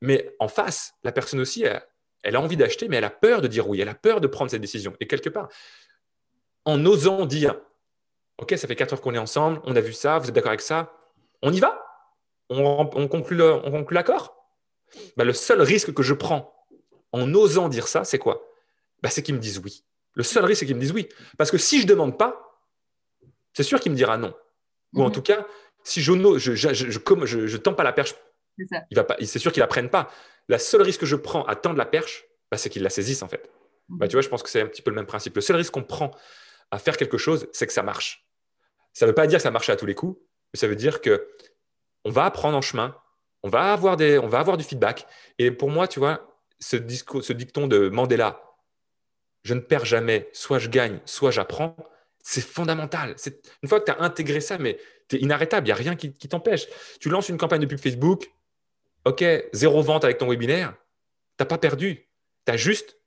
Mais 0.01 0.35
en 0.39 0.47
face, 0.47 0.93
la 1.03 1.11
personne 1.11 1.39
aussi, 1.39 1.63
elle, 2.23 2.35
a 2.35 2.41
envie 2.41 2.57
d'acheter, 2.57 2.87
mais 2.87 2.97
elle 2.97 3.03
a 3.03 3.09
peur 3.09 3.41
de 3.41 3.47
dire 3.47 3.67
oui, 3.67 3.81
elle 3.81 3.89
a 3.89 3.95
peur 3.95 4.21
de 4.21 4.27
prendre 4.27 4.51
cette 4.51 4.61
décision. 4.61 4.95
Et 4.99 5.07
quelque 5.07 5.29
part, 5.29 5.49
en 6.65 6.85
osant 6.85 7.25
dire 7.25 7.59
Ok, 8.39 8.53
ça 8.55 8.67
fait 8.67 8.75
quatre 8.75 8.93
heures 8.93 9.01
qu'on 9.01 9.15
est 9.15 9.19
ensemble, 9.19 9.59
on 9.63 9.75
a 9.75 9.81
vu 9.81 9.93
ça, 9.93 10.19
vous 10.19 10.27
êtes 10.27 10.35
d'accord 10.35 10.51
avec 10.51 10.61
ça, 10.61 10.93
on 11.41 11.51
y 11.51 11.59
va 11.59 11.83
on, 12.49 12.89
on 12.93 13.07
conclut 13.07 13.37
l'accord 13.91 14.37
bah, 15.15 15.23
le 15.23 15.33
seul 15.33 15.61
risque 15.61 15.93
que 15.93 16.03
je 16.03 16.13
prends 16.13 16.53
en 17.11 17.33
osant 17.33 17.69
dire 17.69 17.87
ça, 17.87 18.03
c'est 18.03 18.19
quoi? 18.19 18.47
Bah, 19.01 19.09
C'est 19.09 19.21
qu'ils 19.21 19.35
me 19.35 19.39
disent 19.39 19.59
oui. 19.59 19.83
Le 20.13 20.23
seul 20.23 20.45
risque, 20.45 20.61
c'est 20.61 20.65
qu'ils 20.65 20.75
me 20.75 20.81
disent 20.81 20.91
oui. 20.91 21.07
Parce 21.37 21.51
que 21.51 21.57
si 21.57 21.79
je 21.79 21.83
ne 21.83 21.89
demande 21.89 22.17
pas, 22.17 22.59
c'est 23.53 23.63
sûr 23.63 23.79
qu'il 23.79 23.91
me 23.91 23.97
dira 23.97 24.17
non. 24.17 24.33
Ou 24.93 25.03
en 25.03 25.07
mhm. 25.07 25.11
tout 25.11 25.21
cas, 25.21 25.45
si 25.83 26.01
je 26.01 26.11
ne 26.11 26.37
je, 26.37 26.55
je, 26.55 26.73
je, 26.73 27.57
tends 27.57 27.73
pas 27.73 27.83
la 27.83 27.93
perche, 27.93 28.15
c'est 29.21 29.39
sûr 29.39 29.51
qu'il 29.51 29.63
ne 29.63 29.67
la 29.67 29.89
pas. 29.89 30.09
Le 30.47 30.57
seul 30.57 30.81
risque 30.81 31.01
que 31.01 31.05
je 31.05 31.15
prends 31.15 31.43
à 31.45 31.55
tendre 31.55 31.77
la 31.77 31.85
perche, 31.85 32.25
bah, 32.51 32.57
c'est 32.57 32.69
qu'il 32.69 32.83
la 32.83 32.89
saisisse 32.89 33.21
en 33.21 33.27
fait. 33.27 33.49
Bah, 33.89 34.05
mhm. 34.05 34.09
tu 34.09 34.15
vois, 34.15 34.21
je 34.21 34.29
pense 34.29 34.43
que 34.43 34.49
c'est 34.49 34.61
un 34.61 34.67
petit 34.67 34.81
peu 34.81 34.91
le 34.91 34.95
même 34.95 35.05
principe. 35.05 35.35
Le 35.35 35.41
seul 35.41 35.55
risque 35.55 35.73
qu'on 35.73 35.83
prend 35.83 36.11
à 36.71 36.79
faire 36.79 36.97
quelque 36.97 37.17
chose, 37.17 37.47
c'est 37.53 37.67
que 37.67 37.73
ça 37.73 37.83
marche. 37.83 38.25
Ça 38.93 39.05
ne 39.05 39.11
veut 39.11 39.15
pas 39.15 39.27
dire 39.27 39.39
que 39.39 39.43
ça 39.43 39.51
marche 39.51 39.69
à 39.69 39.75
tous 39.75 39.85
les 39.85 39.95
coups, 39.95 40.19
mais 40.53 40.59
ça 40.59 40.67
veut 40.67 40.75
dire 40.75 41.01
que 41.01 41.29
on 42.03 42.09
va 42.09 42.25
apprendre 42.25 42.57
en 42.57 42.61
chemin, 42.61 42.95
on 43.43 43.49
va 43.49 43.73
avoir, 43.73 43.97
des, 43.97 44.17
on 44.17 44.27
va 44.27 44.39
avoir 44.39 44.57
du 44.57 44.63
feedback. 44.63 45.05
Et 45.37 45.51
pour 45.51 45.69
moi, 45.69 45.87
tu 45.87 45.99
vois, 45.99 46.37
ce, 46.59 46.75
discours, 46.75 47.23
ce 47.23 47.33
dicton 47.33 47.67
de 47.67 47.89
Mandela, 47.89 48.41
je 49.43 49.53
ne 49.53 49.59
perds 49.59 49.85
jamais, 49.85 50.29
soit 50.33 50.59
je 50.59 50.69
gagne, 50.69 50.99
soit 51.05 51.31
j'apprends, 51.31 51.75
c'est 52.23 52.41
fondamental. 52.41 53.15
Une 53.63 53.69
fois 53.69 53.79
que 53.79 53.85
tu 53.85 53.91
as 53.91 54.01
intégré 54.01 54.41
ça, 54.41 54.57
mais 54.57 54.77
tu 55.07 55.15
es 55.15 55.19
inarrêtable, 55.19 55.65
il 55.65 55.69
n'y 55.69 55.73
a 55.73 55.75
rien 55.75 55.95
qui, 55.95 56.11
t'empêche. 56.11 56.67
Tu 56.99 57.09
lances 57.09 57.29
une 57.29 57.37
campagne 57.37 57.61
de 57.61 57.65
pub 57.65 57.79
Facebook, 57.79 58.29
OK, 59.07 59.23
zéro 59.53 59.81
vente 59.81 60.03
avec 60.03 60.17
ton 60.17 60.27
webinaire, 60.29 60.73
tu 61.37 61.41
n'as 61.41 61.45
pas 61.45 61.57
perdu. 61.57 62.09
Tu 62.45 62.51
as 62.51 62.57
juste 62.57 62.97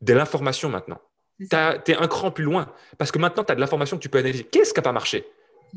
de 0.00 0.12
l'information 0.12 0.68
maintenant. 0.68 1.00
Tu 1.38 1.46
es 1.54 1.94
un 1.94 2.08
cran 2.08 2.32
plus 2.32 2.42
loin. 2.42 2.72
Parce 2.98 3.12
que 3.12 3.18
maintenant, 3.18 3.44
tu 3.44 3.52
as 3.52 3.54
de 3.54 3.60
l'information 3.60 3.96
que 3.96 4.02
tu 4.02 4.08
peux 4.08 4.18
analyser. 4.18 4.42
Qu'est-ce 4.42 4.74
qui 4.74 4.78
n'a 4.78 4.82
pas 4.82 4.92
marché? 4.92 5.24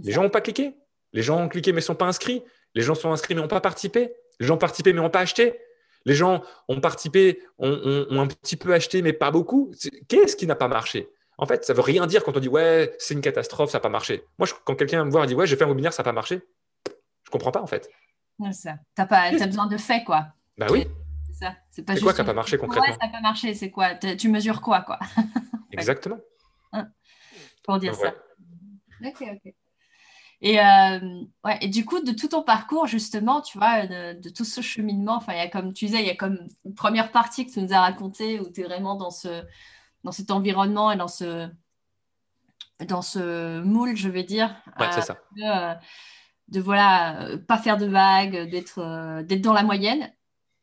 Les 0.03 0.11
gens 0.11 0.24
n'ont 0.24 0.30
pas 0.32 0.41
cliqué. 0.41 0.74
Les 1.13 1.22
gens 1.22 1.39
ont 1.39 1.47
cliqué 1.47 1.72
mais 1.72 1.82
ne 1.82 1.86
sont 1.86 1.95
pas 1.95 2.07
inscrits. 2.07 2.43
Les 2.74 2.82
gens 2.82 2.95
sont 2.95 3.11
inscrits 3.11 3.36
mais 3.36 3.41
n'ont 3.41 3.47
pas 3.47 3.61
participé. 3.61 4.11
Les 4.39 4.47
gens 4.47 4.55
ont 4.55 4.59
participé 4.59 4.91
mais 4.91 5.01
n'ont 5.01 5.09
pas 5.11 5.20
acheté. 5.20 5.59
Les 6.05 6.15
gens 6.15 6.41
ont 6.67 6.82
participé, 6.82 7.39
ont, 7.59 8.07
un 8.09 8.28
petit 8.28 8.55
peu 8.55 8.74
acheté 8.74 9.03
mais 9.03 9.13
pas 9.13 9.30
beaucoup. 9.30 9.72
Qu'est-ce 10.07 10.36
qui 10.36 10.47
n'a 10.47 10.55
pas 10.55 10.67
marché? 10.67 11.09
En 11.38 11.45
fait, 11.45 11.63
ça 11.63 11.74
ne 11.74 11.78
veut 11.78 11.84
rien 11.84 12.07
dire 12.07 12.24
quand 12.24 12.36
on 12.36 12.39
dit 12.39 12.47
ouais, 12.47 12.95
c'est 12.97 13.13
une 13.13 13.22
catastrophe, 13.22 13.70
ça 13.70 13.78
n'a 13.78 13.82
pas 13.82 13.89
marché. 13.89 14.24
Moi, 14.39 14.47
quand 14.65 14.76
quelqu'un 14.76 15.05
me 15.05 15.11
voir 15.11 15.26
et 15.26 15.28
dit 15.28 15.36
ouais, 15.36 15.45
j'ai 15.45 15.55
fait 15.55 15.65
un 15.65 15.70
webinaire, 15.70 15.93
ça 15.93 16.01
n'a 16.01 16.05
pas 16.05 16.13
marché, 16.13 16.41
je 16.88 16.91
ne 16.91 17.32
comprends 17.32 17.51
pas 17.51 17.61
en 17.61 17.67
fait. 17.67 17.89
Tu 18.39 19.01
as, 19.01 19.45
besoin 19.47 19.67
de 19.67 19.77
faits, 19.77 20.05
quoi. 20.05 20.27
Bah 20.57 20.67
oui. 20.71 20.85
C'est 21.71 21.83
pas 21.83 21.95
quoi 21.97 22.13
qui 22.13 22.19
n'a 22.19 22.25
pas 22.25 22.33
marché 22.33 22.57
concrètement 22.57 22.89
Ouais, 22.89 22.97
ça 22.99 23.05
n'a 23.05 23.11
pas 23.11 23.21
marché, 23.21 23.53
c'est 23.53 23.71
quoi? 23.71 23.95
Tu 23.95 24.29
mesures 24.29 24.61
quoi, 24.61 24.81
quoi? 24.81 24.99
Exactement. 25.71 26.17
Hein, 26.73 26.89
pour 27.63 27.77
dire 27.77 27.95
ça. 27.95 28.13
Ok, 29.03 29.21
ok. 29.21 29.53
Et, 30.41 30.59
euh, 30.59 30.99
ouais, 31.43 31.57
et 31.61 31.67
du 31.67 31.85
coup, 31.85 31.99
de 32.01 32.13
tout 32.13 32.29
ton 32.29 32.43
parcours, 32.43 32.87
justement, 32.87 33.41
tu 33.41 33.57
vois, 33.57 33.87
de, 33.87 34.29
tout 34.29 34.45
ce 34.45 34.61
cheminement, 34.61 35.15
enfin, 35.15 35.33
il 35.33 35.37
y 35.37 35.41
a 35.41 35.49
comme 35.49 35.73
tu 35.73 35.85
disais, 35.85 35.99
il 35.99 36.07
y 36.07 36.09
a 36.09 36.15
comme 36.15 36.47
une 36.63 36.75
première 36.75 37.11
partie 37.11 37.45
que 37.45 37.51
tu 37.51 37.59
nous 37.59 37.73
as 37.73 37.81
racontée 37.81 38.39
où 38.39 38.49
tu 38.49 38.61
es 38.61 38.63
vraiment 38.63 38.95
dans, 38.95 39.11
ce, 39.11 39.43
dans 40.03 40.13
cet 40.13 40.31
environnement 40.31 40.91
et 40.91 40.97
dans 40.97 41.09
ce, 41.09 41.49
dans 42.87 43.01
ce 43.01 43.61
moule, 43.61 43.97
je 43.97 44.07
vais 44.07 44.23
dire. 44.23 44.55
Ouais, 44.79 44.91
c'est 44.91 45.01
ça. 45.01 45.17
De, 45.35 45.43
euh, 45.43 45.75
de, 46.51 46.59
voilà, 46.59 47.29
pas 47.47 47.57
faire 47.57 47.77
de 47.77 47.85
vagues, 47.85 48.49
d'être 48.49 48.79
euh, 48.79 49.23
d'être 49.23 49.41
dans 49.41 49.53
la 49.53 49.63
moyenne. 49.63 50.11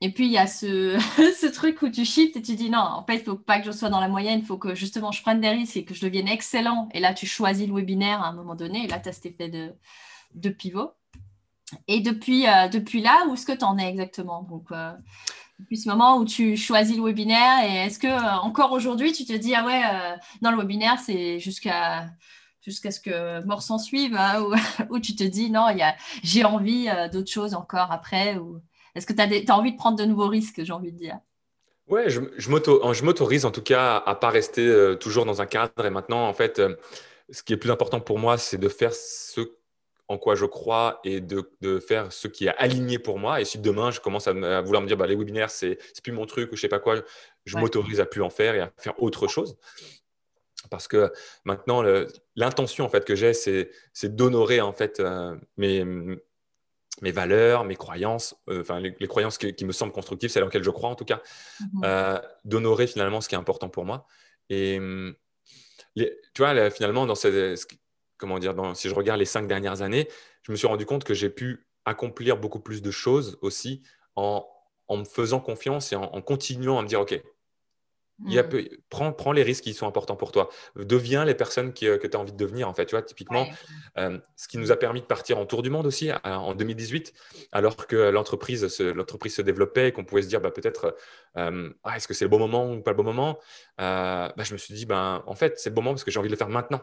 Et 0.02 0.12
puis, 0.12 0.26
il 0.26 0.32
y 0.32 0.38
a 0.38 0.46
ce, 0.46 1.50
truc 1.52 1.80
où 1.82 1.88
tu 1.88 2.04
shifts 2.04 2.36
et 2.36 2.42
tu 2.42 2.54
dis 2.54 2.68
non, 2.70 2.78
en 2.78 3.04
fait, 3.04 3.16
il 3.16 3.24
faut 3.24 3.36
pas 3.36 3.60
que 3.60 3.66
je 3.66 3.72
sois 3.72 3.88
dans 3.88 4.00
la 4.00 4.08
moyenne, 4.08 4.40
il 4.40 4.44
faut 4.44 4.58
que 4.58 4.74
justement 4.74 5.10
je 5.10 5.22
prenne 5.22 5.40
des 5.40 5.48
risques 5.48 5.76
et 5.76 5.84
que 5.84 5.94
je 5.94 6.02
devienne 6.02 6.28
excellent. 6.28 6.88
Et 6.92 7.00
là, 7.00 7.14
tu 7.14 7.26
choisis 7.26 7.66
le 7.66 7.74
webinaire 7.74 8.22
à 8.22 8.28
un 8.28 8.32
moment 8.32 8.54
donné. 8.54 8.84
Et 8.84 8.88
là, 8.88 9.00
tu 9.00 9.08
as 9.08 9.12
cet 9.12 9.26
effet 9.26 9.48
de, 9.48 10.48
pivot. 10.50 10.92
Et 11.88 12.00
depuis, 12.00 12.46
euh, 12.46 12.68
là, 13.02 13.26
où 13.28 13.34
est-ce 13.34 13.46
que 13.46 13.52
tu 13.52 13.64
en 13.64 13.78
es 13.78 13.88
exactement? 13.88 14.42
Donc, 14.42 14.70
euh, 14.70 14.92
depuis 15.58 15.78
ce 15.78 15.88
moment 15.88 16.18
où 16.18 16.26
tu 16.26 16.56
choisis 16.56 16.96
le 16.96 17.02
webinaire, 17.02 17.64
et 17.64 17.86
est-ce 17.86 17.98
que 17.98 18.06
euh, 18.06 18.38
encore 18.42 18.72
aujourd'hui, 18.72 19.12
tu 19.12 19.24
te 19.24 19.32
dis, 19.32 19.54
ah 19.54 19.64
ouais, 19.64 19.82
dans 20.42 20.50
le 20.50 20.58
webinaire, 20.58 20.98
c'est 21.00 21.38
jusqu'à 21.40 22.10
jusqu'à 22.66 22.90
ce 22.90 23.00
que 23.00 23.42
mort 23.46 23.62
s'en 23.62 23.78
suive, 23.78 24.16
hein, 24.16 24.44
ou, 24.90 24.98
tu 24.98 25.14
te 25.14 25.24
dis, 25.24 25.50
non, 25.50 25.68
j'ai 26.22 26.44
envie 26.44 26.88
d'autres 27.12 27.30
choses 27.30 27.54
encore 27.54 27.92
après 27.92 28.36
ou... 28.36 28.60
Est-ce 28.94 29.06
que 29.06 29.12
tu 29.12 29.20
as, 29.20 29.52
as, 29.52 29.56
envie 29.56 29.72
de 29.72 29.76
prendre 29.76 29.98
de 29.98 30.06
nouveaux 30.06 30.26
risques, 30.26 30.64
j'ai 30.64 30.72
envie 30.72 30.90
de 30.90 30.96
dire? 30.96 31.18
Ouais, 31.86 32.10
je, 32.10 32.20
je 32.36 32.50
m'autorise 33.04 33.44
en 33.44 33.52
tout 33.52 33.62
cas 33.62 34.02
à 34.04 34.14
pas 34.16 34.30
rester 34.30 34.66
euh, 34.66 34.96
toujours 34.96 35.24
dans 35.24 35.40
un 35.40 35.46
cadre. 35.46 35.84
Et 35.84 35.90
maintenant, 35.90 36.26
en 36.26 36.32
fait, 36.32 36.58
euh, 36.58 36.74
ce 37.30 37.42
qui 37.42 37.52
est 37.52 37.56
plus 37.56 37.70
important 37.70 38.00
pour 38.00 38.18
moi, 38.18 38.38
c'est 38.38 38.58
de 38.58 38.68
faire 38.68 38.92
ce 38.92 39.52
en 40.08 40.18
quoi 40.18 40.36
je 40.36 40.44
crois 40.44 41.00
et 41.02 41.20
de, 41.20 41.50
de, 41.60 41.80
faire 41.80 42.12
ce 42.12 42.28
qui 42.28 42.46
est 42.46 42.54
aligné 42.58 42.98
pour 42.98 43.18
moi. 43.18 43.40
Et 43.40 43.44
si 43.44 43.58
demain, 43.58 43.90
je 43.90 44.00
commence 44.00 44.28
à, 44.28 44.32
vouloir 44.62 44.80
me 44.80 44.86
dire, 44.86 44.96
bah, 44.96 45.06
les 45.06 45.16
webinaires, 45.16 45.50
c'est 45.50 45.78
plus 46.02 46.12
mon 46.12 46.26
truc 46.26 46.52
ou 46.52 46.56
je 46.56 46.60
sais 46.60 46.68
pas 46.68 46.78
quoi, 46.78 47.02
je 47.44 47.58
m'autorise 47.58 47.98
à 47.98 48.06
plus 48.06 48.22
en 48.22 48.30
faire 48.30 48.54
et 48.54 48.60
à 48.60 48.72
faire 48.78 49.02
autre 49.02 49.26
chose. 49.26 49.56
Parce 50.70 50.88
que 50.88 51.12
maintenant, 51.44 51.82
l'intention 52.34 52.84
en 52.84 52.88
fait 52.88 53.04
que 53.04 53.14
j'ai, 53.14 53.32
c'est 53.34 54.16
d'honorer 54.16 54.60
en 54.60 54.72
fait 54.72 55.00
euh, 55.00 55.36
mes, 55.56 55.84
mes 55.84 57.12
valeurs, 57.12 57.64
mes 57.64 57.76
croyances, 57.76 58.36
euh, 58.48 58.60
enfin 58.60 58.80
les, 58.80 59.08
croyances 59.08 59.38
qui, 59.38 59.64
me 59.64 59.72
semblent 59.72 59.92
constructives, 59.92 60.30
celles 60.30 60.44
auxquelles 60.44 60.64
je 60.64 60.70
crois 60.70 60.90
en 60.90 60.94
tout 60.94 61.04
cas, 61.04 61.22
mhm. 61.60 61.82
euh, 61.84 62.18
d'honorer 62.44 62.86
finalement 62.86 63.20
ce 63.20 63.28
qui 63.28 63.34
est 63.34 63.38
important 63.38 63.68
pour 63.68 63.84
moi. 63.84 64.06
Et 64.48 64.78
tu 65.96 66.06
vois, 66.38 66.70
finalement, 66.70 67.06
dans 67.06 67.14
comment 68.18 68.38
dire, 68.38 68.54
si 68.74 68.88
je 68.88 68.94
regarde 68.94 69.18
les 69.18 69.26
cinq 69.26 69.46
dernières 69.46 69.82
années, 69.82 70.08
je 70.42 70.52
me 70.52 70.56
suis 70.56 70.66
rendu 70.66 70.86
compte 70.86 71.04
que 71.04 71.14
j'ai 71.14 71.30
pu 71.30 71.66
accomplir 71.84 72.36
beaucoup 72.36 72.60
plus 72.60 72.82
de 72.82 72.90
choses 72.90 73.38
aussi 73.42 73.82
en, 74.14 74.46
me 74.90 75.04
faisant 75.04 75.40
confiance 75.40 75.92
et 75.92 75.96
en, 75.96 76.04
en, 76.04 76.22
continuant 76.22 76.78
à 76.78 76.82
me 76.82 76.88
dire, 76.88 77.00
OK, 77.00 77.20
il 78.24 78.40
mm. 78.40 79.12
prends, 79.16 79.32
les 79.32 79.42
risques 79.42 79.64
qui 79.64 79.74
sont 79.74 79.86
importants 79.86 80.16
pour 80.16 80.32
toi. 80.32 80.48
Deviens 80.76 81.24
les 81.24 81.34
personnes 81.34 81.72
euh, 81.82 81.98
que 81.98 82.06
tu 82.06 82.16
as 82.16 82.20
envie 82.20 82.32
de 82.32 82.36
devenir. 82.36 82.68
En 82.68 82.74
fait, 82.74 82.86
tu 82.86 82.94
vois, 82.94 83.02
typiquement, 83.02 83.46
euh, 83.98 84.18
ce 84.36 84.48
qui 84.48 84.58
nous 84.58 84.72
a 84.72 84.76
permis 84.76 85.00
de 85.00 85.06
partir 85.06 85.38
en 85.38 85.46
tour 85.46 85.62
du 85.62 85.70
monde 85.70 85.86
aussi 85.86 86.10
en 86.24 86.54
2018, 86.54 87.12
alors 87.52 87.76
que 87.76 87.96
l'entreprise 87.96 88.68
se, 88.68 88.82
l'entreprise 88.82 89.34
se 89.34 89.42
développait 89.42 89.88
et 89.88 89.92
qu'on 89.92 90.04
pouvait 90.04 90.22
se 90.22 90.28
dire 90.28 90.40
bah, 90.40 90.50
peut-être 90.50 90.96
euh, 91.36 91.70
ah, 91.84 91.96
est-ce 91.96 92.08
que 92.08 92.14
c'est 92.14 92.24
le 92.24 92.30
bon 92.30 92.38
moment 92.38 92.72
ou 92.72 92.80
pas 92.80 92.92
le 92.92 92.96
bon 92.96 93.04
moment 93.04 93.38
bah, 93.78 94.32
Je 94.38 94.52
me 94.52 94.58
suis 94.58 94.74
dit 94.74 94.86
ben, 94.86 95.22
en 95.26 95.34
fait, 95.34 95.58
c'est 95.58 95.70
le 95.70 95.74
bon 95.74 95.82
moment 95.82 95.94
parce 95.94 96.04
que 96.04 96.10
j'ai 96.10 96.18
envie 96.18 96.28
de 96.28 96.34
le 96.34 96.38
faire 96.38 96.48
maintenant. 96.48 96.82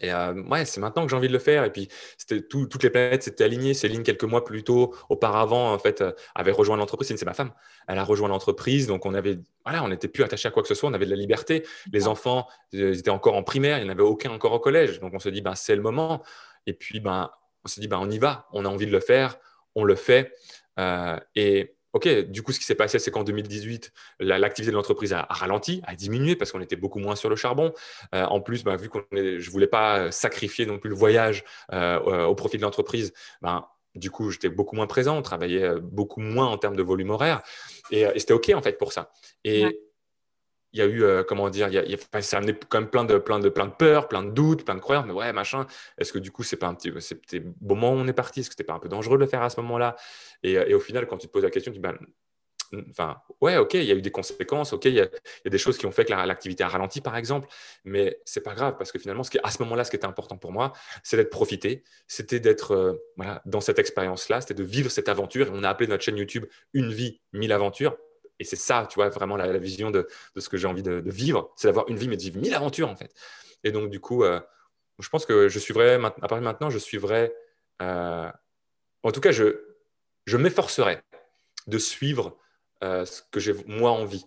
Et 0.00 0.12
euh, 0.12 0.34
ouais, 0.44 0.64
c'est 0.64 0.80
maintenant 0.80 1.04
que 1.04 1.10
j'ai 1.10 1.16
envie 1.16 1.28
de 1.28 1.32
le 1.32 1.40
faire. 1.40 1.64
Et 1.64 1.72
puis, 1.72 1.88
c'était 2.16 2.42
toutes 2.42 2.82
les 2.82 2.90
planètes 2.90 3.24
s'étaient 3.24 3.42
alignées. 3.42 3.74
Céline, 3.74 4.04
quelques 4.04 4.24
mois 4.24 4.44
plus 4.44 4.62
tôt, 4.62 4.94
auparavant, 5.08 5.72
en 5.72 5.78
fait, 5.78 6.00
euh, 6.00 6.12
avait 6.34 6.52
rejoint 6.52 6.76
l'entreprise. 6.76 7.08
Céline, 7.08 7.18
c'est 7.18 7.26
ma 7.26 7.34
femme. 7.34 7.52
Elle 7.88 7.98
a 7.98 8.04
rejoint 8.04 8.28
l'entreprise. 8.28 8.86
Donc, 8.86 9.04
on 9.04 9.14
avait, 9.14 9.38
voilà, 9.64 9.82
on 9.82 9.88
n'était 9.88 10.06
plus 10.06 10.22
attaché 10.22 10.46
à 10.46 10.52
quoi 10.52 10.62
que 10.62 10.68
ce 10.68 10.74
soit. 10.74 10.88
On 10.88 10.92
avait 10.92 11.06
de 11.06 11.10
la 11.10 11.16
liberté. 11.16 11.66
Les 11.92 12.06
enfants, 12.06 12.46
ils 12.72 12.98
étaient 12.98 13.10
encore 13.10 13.34
en 13.34 13.42
primaire. 13.42 13.78
Il 13.78 13.84
n'y 13.84 13.88
en 13.88 13.92
avait 13.92 14.02
aucun 14.02 14.30
encore 14.30 14.52
au 14.52 14.60
collège. 14.60 15.00
Donc, 15.00 15.12
on 15.12 15.18
se 15.18 15.28
dit, 15.28 15.40
ben, 15.40 15.56
c'est 15.56 15.74
le 15.74 15.82
moment. 15.82 16.22
Et 16.66 16.72
puis, 16.72 17.00
ben, 17.00 17.30
on 17.64 17.68
se 17.68 17.80
dit, 17.80 17.88
ben, 17.88 17.98
on 18.00 18.08
y 18.08 18.18
va. 18.18 18.46
On 18.52 18.64
a 18.64 18.68
envie 18.68 18.86
de 18.86 18.92
le 18.92 19.00
faire. 19.00 19.38
On 19.74 19.82
le 19.82 19.96
fait. 19.96 20.32
Euh, 20.78 21.18
et 21.34 21.74
OK, 21.92 22.08
du 22.08 22.42
coup, 22.42 22.52
ce 22.52 22.58
qui 22.58 22.64
s'est 22.64 22.74
passé, 22.74 22.98
c'est 22.98 23.10
qu'en 23.10 23.24
2018, 23.24 23.92
l'activité 24.20 24.70
de 24.70 24.76
l'entreprise 24.76 25.12
a, 25.12 25.26
ralenti, 25.28 25.82
a 25.86 25.94
diminué 25.94 26.36
parce 26.36 26.52
qu'on 26.52 26.60
était 26.60 26.76
beaucoup 26.76 26.98
moins 26.98 27.16
sur 27.16 27.28
le 27.28 27.36
charbon. 27.36 27.72
Euh, 28.14 28.24
en 28.24 28.40
plus, 28.40 28.62
ben, 28.62 28.76
vu 28.76 28.88
que 28.88 28.98
je 29.12 29.50
voulais 29.50 29.66
pas 29.66 30.12
sacrifier 30.12 30.66
non 30.66 30.78
plus 30.78 30.90
le 30.90 30.96
voyage 30.96 31.44
euh, 31.72 32.24
au 32.24 32.34
profit 32.34 32.58
de 32.58 32.62
l'entreprise, 32.62 33.12
ben, 33.42 33.66
du 33.96 34.10
coup, 34.10 34.30
j'étais 34.30 34.48
beaucoup 34.48 34.76
moins 34.76 34.86
présent, 34.86 35.16
on 35.18 35.22
travaillait 35.22 35.80
beaucoup 35.80 36.20
moins 36.20 36.46
en 36.46 36.58
termes 36.58 36.76
de 36.76 36.82
volume 36.82 37.10
horaire. 37.10 37.42
Et, 37.90 38.06
c'était 38.16 38.34
OK, 38.34 38.50
en 38.54 38.62
fait, 38.62 38.78
pour 38.78 38.92
ça. 38.92 39.10
Et 39.44 39.80
il 40.72 40.78
y 40.78 40.82
a 40.82 40.86
eu, 40.86 41.02
euh, 41.02 41.22
comment 41.24 41.50
dire, 41.50 41.68
il 41.68 41.74
y 41.74 41.94
a, 41.94 42.22
ça 42.22 42.36
a 42.36 42.40
amené 42.40 42.54
quand 42.68 42.80
même 42.80 42.90
plein 42.90 43.04
de, 43.04 43.18
plein, 43.18 43.38
de, 43.38 43.48
plein 43.48 43.66
de 43.66 43.72
peurs, 43.72 44.08
plein 44.08 44.22
de 44.22 44.30
doutes, 44.30 44.64
plein 44.64 44.74
de 44.74 44.80
croyances. 44.80 45.06
Mais 45.06 45.12
ouais, 45.12 45.32
machin, 45.32 45.66
est-ce 45.98 46.12
que 46.12 46.18
du 46.18 46.30
coup, 46.30 46.42
c'est 46.42 46.56
pas 46.56 46.68
un 46.68 46.74
petit 46.74 46.92
c'était 47.00 47.42
moment 47.60 47.92
où 47.92 47.96
on 47.96 48.06
est 48.06 48.12
parti? 48.12 48.40
Est-ce 48.40 48.50
que 48.50 48.54
c'était 48.54 48.64
pas 48.64 48.74
un 48.74 48.78
peu 48.78 48.88
dangereux 48.88 49.16
de 49.16 49.24
le 49.24 49.28
faire 49.28 49.42
à 49.42 49.50
ce 49.50 49.60
moment-là? 49.60 49.96
Et, 50.42 50.52
et, 50.52 50.74
au 50.74 50.80
final, 50.80 51.06
quand 51.06 51.18
tu 51.18 51.26
te 51.26 51.32
poses 51.32 51.42
la 51.42 51.50
question, 51.50 51.72
tu 51.72 51.78
dis, 51.78 51.82
ben, 51.82 51.96
enfin, 52.90 53.20
ouais, 53.40 53.56
ok, 53.56 53.74
il 53.74 53.84
y 53.84 53.90
a 53.90 53.94
eu 53.94 54.02
des 54.02 54.10
conséquences, 54.10 54.72
ok, 54.72 54.84
il 54.86 54.94
y, 54.94 55.00
a, 55.00 55.08
des 55.44 55.58
choses 55.58 55.78
qui 55.78 55.86
ont 55.86 55.90
fait 55.90 56.04
que 56.04 56.12
l'activité 56.12 56.64
a 56.64 56.68
ralenti, 56.68 57.00
par 57.00 57.16
exemple, 57.16 57.48
mais 57.84 58.18
c'est 58.24 58.42
pas 58.42 58.54
grave 58.54 58.76
parce 58.78 58.92
que 58.92 58.98
finalement, 58.98 59.22
ce 59.22 59.30
qui, 59.30 59.38
à 59.42 59.50
ce 59.50 59.62
moment-là, 59.62 59.84
ce 59.84 59.90
qui 59.90 59.96
était 59.96 60.06
important 60.06 60.36
pour 60.36 60.52
moi, 60.52 60.72
c'est 61.02 61.16
d'être 61.16 61.30
profité, 61.30 61.82
c'était 62.06 62.40
d'être 62.40 62.72
euh, 62.72 62.94
voilà, 63.16 63.42
dans 63.44 63.60
cette 63.60 63.78
expérience-là, 63.78 64.40
c'était 64.40 64.54
de 64.54 64.64
vivre 64.64 64.90
cette 64.90 65.08
aventure. 65.08 65.50
On 65.52 65.64
a 65.64 65.68
appelé 65.68 65.88
notre 65.88 66.04
chaîne 66.04 66.16
YouTube 66.16 66.46
Une 66.72 66.92
vie, 66.92 67.20
mille 67.32 67.52
aventures 67.52 67.96
et 68.40 68.44
c'est 68.44 68.56
ça, 68.56 68.86
tu 68.90 68.96
vois, 68.96 69.10
vraiment 69.10 69.36
la, 69.36 69.58
vision 69.58 69.90
de, 69.90 70.08
ce 70.36 70.48
que 70.48 70.56
j'ai 70.56 70.66
envie 70.66 70.82
de, 70.82 71.02
vivre, 71.04 71.52
c'est 71.56 71.68
d'avoir 71.68 71.86
une 71.88 71.96
vie, 71.96 72.08
mais 72.08 72.16
de 72.16 72.22
vivre 72.22 72.40
mille 72.40 72.54
aventures, 72.54 72.88
en 72.88 72.96
fait. 72.96 73.14
Et 73.62 73.70
donc, 73.70 73.90
du 73.90 74.00
coup, 74.00 74.24
euh, 74.24 74.40
je 74.98 75.08
pense 75.10 75.26
que 75.26 75.48
je 75.48 75.58
suivrai, 75.58 75.94
à 75.94 76.10
partir 76.10 76.38
de 76.38 76.42
maintenant, 76.42 76.70
je 76.70 76.78
suivrai, 76.78 77.32
euh, 77.82 78.30
en 79.02 79.12
tout 79.12 79.20
cas, 79.20 79.30
je, 79.30 79.76
je 80.24 80.38
m'efforcerai 80.38 81.02
de 81.66 81.76
suivre 81.76 82.38
euh, 82.82 83.04
ce 83.04 83.20
que 83.30 83.40
j'ai 83.40 83.52
moi 83.66 83.90
envie. 83.90 84.24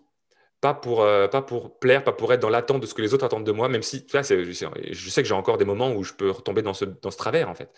Pas 0.61 0.75
pour, 0.75 0.99
pas 0.99 1.41
pour 1.41 1.77
plaire, 1.79 2.05
pas 2.05 2.13
pour 2.13 2.31
être 2.31 2.39
dans 2.39 2.49
l'attente 2.49 2.81
de 2.81 2.85
ce 2.85 2.93
que 2.93 3.01
les 3.01 3.13
autres 3.13 3.25
attendent 3.25 3.45
de 3.45 3.51
moi, 3.51 3.67
même 3.67 3.83
si 3.83 4.05
tu 4.05 4.11
vois, 4.13 4.21
je 4.21 5.09
sais 5.09 5.21
que 5.21 5.27
j'ai 5.27 5.33
encore 5.33 5.57
des 5.57 5.65
moments 5.65 5.91
où 5.91 6.03
je 6.03 6.13
peux 6.13 6.31
retomber 6.31 6.61
dans 6.61 6.73
ce, 6.73 6.85
dans 6.85 7.11
ce 7.11 7.17
travers, 7.17 7.49
en 7.49 7.53
fait. 7.53 7.69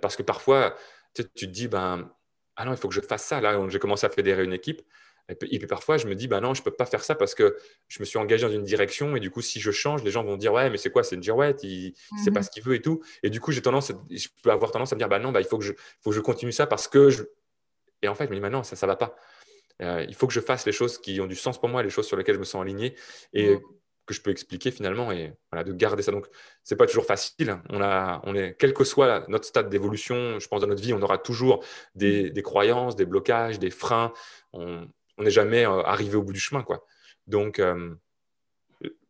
parce 0.00 0.16
que 0.16 0.22
parfois, 0.22 0.74
tu, 1.14 1.28
te 1.28 1.44
dis, 1.44 1.68
ben, 1.68 2.10
ah 2.54 2.64
non, 2.64 2.72
il 2.72 2.78
faut 2.78 2.88
que 2.88 2.94
je 2.94 3.02
fasse 3.02 3.24
ça. 3.24 3.42
Là, 3.42 3.60
j'ai 3.68 3.78
commencé 3.78 4.06
à 4.06 4.08
fédérer 4.08 4.44
une 4.44 4.54
équipe. 4.54 4.80
Et 5.28 5.34
puis, 5.34 5.66
parfois, 5.66 5.96
je 5.96 6.06
me 6.06 6.14
dis, 6.14 6.28
bah 6.28 6.40
non, 6.40 6.54
je 6.54 6.60
ne 6.60 6.64
peux 6.64 6.70
pas 6.70 6.86
faire 6.86 7.02
ça 7.02 7.16
parce 7.16 7.34
que 7.34 7.56
je 7.88 7.98
me 7.98 8.04
suis 8.04 8.18
engagé 8.18 8.46
dans 8.46 8.52
une 8.52 8.62
direction 8.62 9.16
et 9.16 9.20
du 9.20 9.30
coup, 9.30 9.42
si 9.42 9.58
je 9.58 9.72
change, 9.72 10.04
les 10.04 10.12
gens 10.12 10.22
vont 10.22 10.36
dire, 10.36 10.52
ouais, 10.52 10.70
mais 10.70 10.76
c'est 10.78 10.90
quoi 10.90 11.02
C'est 11.02 11.16
une 11.16 11.22
girouette, 11.22 11.64
il 11.64 11.94
ne 12.12 12.22
sait 12.22 12.30
pas 12.30 12.40
mhm. 12.40 12.44
ce 12.44 12.50
qu'il 12.50 12.62
veut 12.62 12.74
et 12.74 12.82
tout. 12.82 13.02
Et 13.24 13.30
du 13.30 13.40
coup, 13.40 13.50
j'ai 13.50 13.60
tendance, 13.60 13.90
je 14.10 14.28
peux 14.42 14.50
avoir 14.50 14.70
tendance 14.70 14.92
à 14.92 14.96
me 14.96 15.00
dire, 15.00 15.08
bah 15.08 15.18
non, 15.18 15.32
bah, 15.32 15.40
il 15.40 15.46
faut 15.46 15.58
que, 15.58 15.64
je, 15.64 15.72
faut 16.00 16.10
que 16.10 16.16
je 16.16 16.20
continue 16.20 16.52
ça 16.52 16.66
parce 16.66 16.86
que 16.86 17.10
je. 17.10 17.24
Et 18.02 18.08
en 18.08 18.14
fait, 18.14 18.26
je 18.26 18.30
me 18.30 18.36
dis, 18.36 18.40
bah 18.40 18.50
non, 18.50 18.62
ça 18.62 18.76
ne 18.80 18.88
va 18.88 18.96
pas. 18.96 19.16
Euh, 19.82 20.04
il 20.08 20.14
faut 20.14 20.28
que 20.28 20.32
je 20.32 20.40
fasse 20.40 20.64
les 20.64 20.72
choses 20.72 20.98
qui 20.98 21.20
ont 21.20 21.26
du 21.26 21.34
sens 21.36 21.58
pour 21.58 21.68
moi, 21.68 21.82
les 21.82 21.90
choses 21.90 22.06
sur 22.06 22.16
lesquelles 22.16 22.36
je 22.36 22.40
me 22.40 22.44
sens 22.44 22.62
aligné 22.62 22.94
et 23.32 23.50
mhm. 23.50 23.60
que 24.06 24.14
je 24.14 24.22
peux 24.22 24.30
expliquer 24.30 24.70
finalement 24.70 25.10
et 25.10 25.32
voilà, 25.50 25.64
de 25.64 25.72
garder 25.72 26.04
ça. 26.04 26.12
Donc, 26.12 26.28
ce 26.62 26.72
n'est 26.72 26.78
pas 26.78 26.86
toujours 26.86 27.04
facile. 27.04 27.58
On 27.68 27.82
a, 27.82 28.20
on 28.24 28.36
est, 28.36 28.54
quel 28.58 28.72
que 28.72 28.84
soit 28.84 29.28
notre 29.28 29.44
stade 29.44 29.70
d'évolution, 29.70 30.38
je 30.38 30.46
pense, 30.46 30.60
dans 30.60 30.68
notre 30.68 30.82
vie, 30.82 30.94
on 30.94 31.02
aura 31.02 31.18
toujours 31.18 31.64
des, 31.96 32.24
mhm. 32.24 32.30
des 32.30 32.42
croyances, 32.42 32.94
des 32.94 33.06
blocages, 33.06 33.58
des 33.58 33.70
freins. 33.70 34.12
On, 34.52 34.86
on 35.18 35.22
n'est 35.22 35.30
jamais 35.30 35.66
euh, 35.66 35.82
arrivé 35.82 36.16
au 36.16 36.22
bout 36.22 36.32
du 36.32 36.40
chemin. 36.40 36.62
Quoi. 36.62 36.84
Donc, 37.26 37.58
euh, 37.58 37.94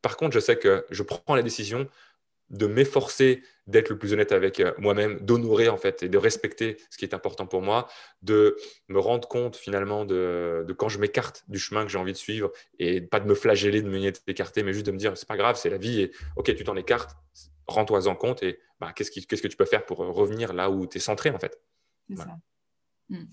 par 0.03 0.17
contre, 0.17 0.35
je 0.35 0.41
sais 0.41 0.57
que 0.57 0.87
je 0.91 1.03
prends 1.03 1.35
la 1.35 1.43
décision 1.43 1.89
de 2.51 2.67
m'efforcer 2.67 3.43
d'être 3.67 3.89
le 3.89 3.99
plus 3.99 4.13
honnête 4.13 4.31
avec 4.31 4.61
euh, 4.61 4.73
moi-même, 4.79 5.19
d'honorer 5.19 5.69
en 5.69 5.77
fait 5.77 6.05
et 6.05 6.09
de 6.09 6.17
respecter 6.17 6.77
ce 6.91 6.97
qui 6.97 7.05
est 7.05 7.13
important 7.13 7.47
pour 7.47 7.61
moi, 7.61 7.89
de 8.23 8.57
me 8.89 9.01
rendre 9.01 9.27
compte 9.27 9.57
finalement 9.57 10.05
de, 10.05 10.65
quand 10.79 10.89
je 10.89 11.01
m'écarte 11.01 11.45
du 11.49 11.59
chemin 11.59 11.85
que 11.85 11.91
j'ai 11.91 11.99
envie 11.99 12.13
de 12.13 12.17
suivre 12.17 12.53
et 12.79 13.01
pas 13.01 13.19
de 13.19 13.27
me 13.27 13.35
flageller, 13.35 13.83
de 13.83 13.89
me 13.89 14.13
écarter, 14.29 14.63
mais 14.63 14.73
juste 14.73 14.87
de 14.87 14.93
me 14.93 14.97
dire 14.97 15.17
c'est 15.17 15.27
pas 15.27 15.37
grave, 15.37 15.57
c'est 15.57 15.71
la 15.71 15.79
vie 15.79 16.03
et 16.03 16.13
ok, 16.37 16.55
tu 16.55 16.63
t'en 16.63 16.77
écartes, 16.77 17.17
rends-toi 17.67 18.07
en 18.07 18.15
compte 18.15 18.45
et 18.45 18.61
bah, 18.79 18.93
qu'est-ce, 18.95 19.11
que 19.11 19.49
tu 19.49 19.57
peux 19.57 19.65
faire 19.65 19.85
pour 19.85 19.99
revenir 19.99 20.53
là 20.53 20.71
où 20.71 20.87
tu 20.87 20.99
es 20.99 21.01
centré 21.01 21.31
en 21.31 21.41
fait. 21.41 21.61
Hmm. 23.09 23.25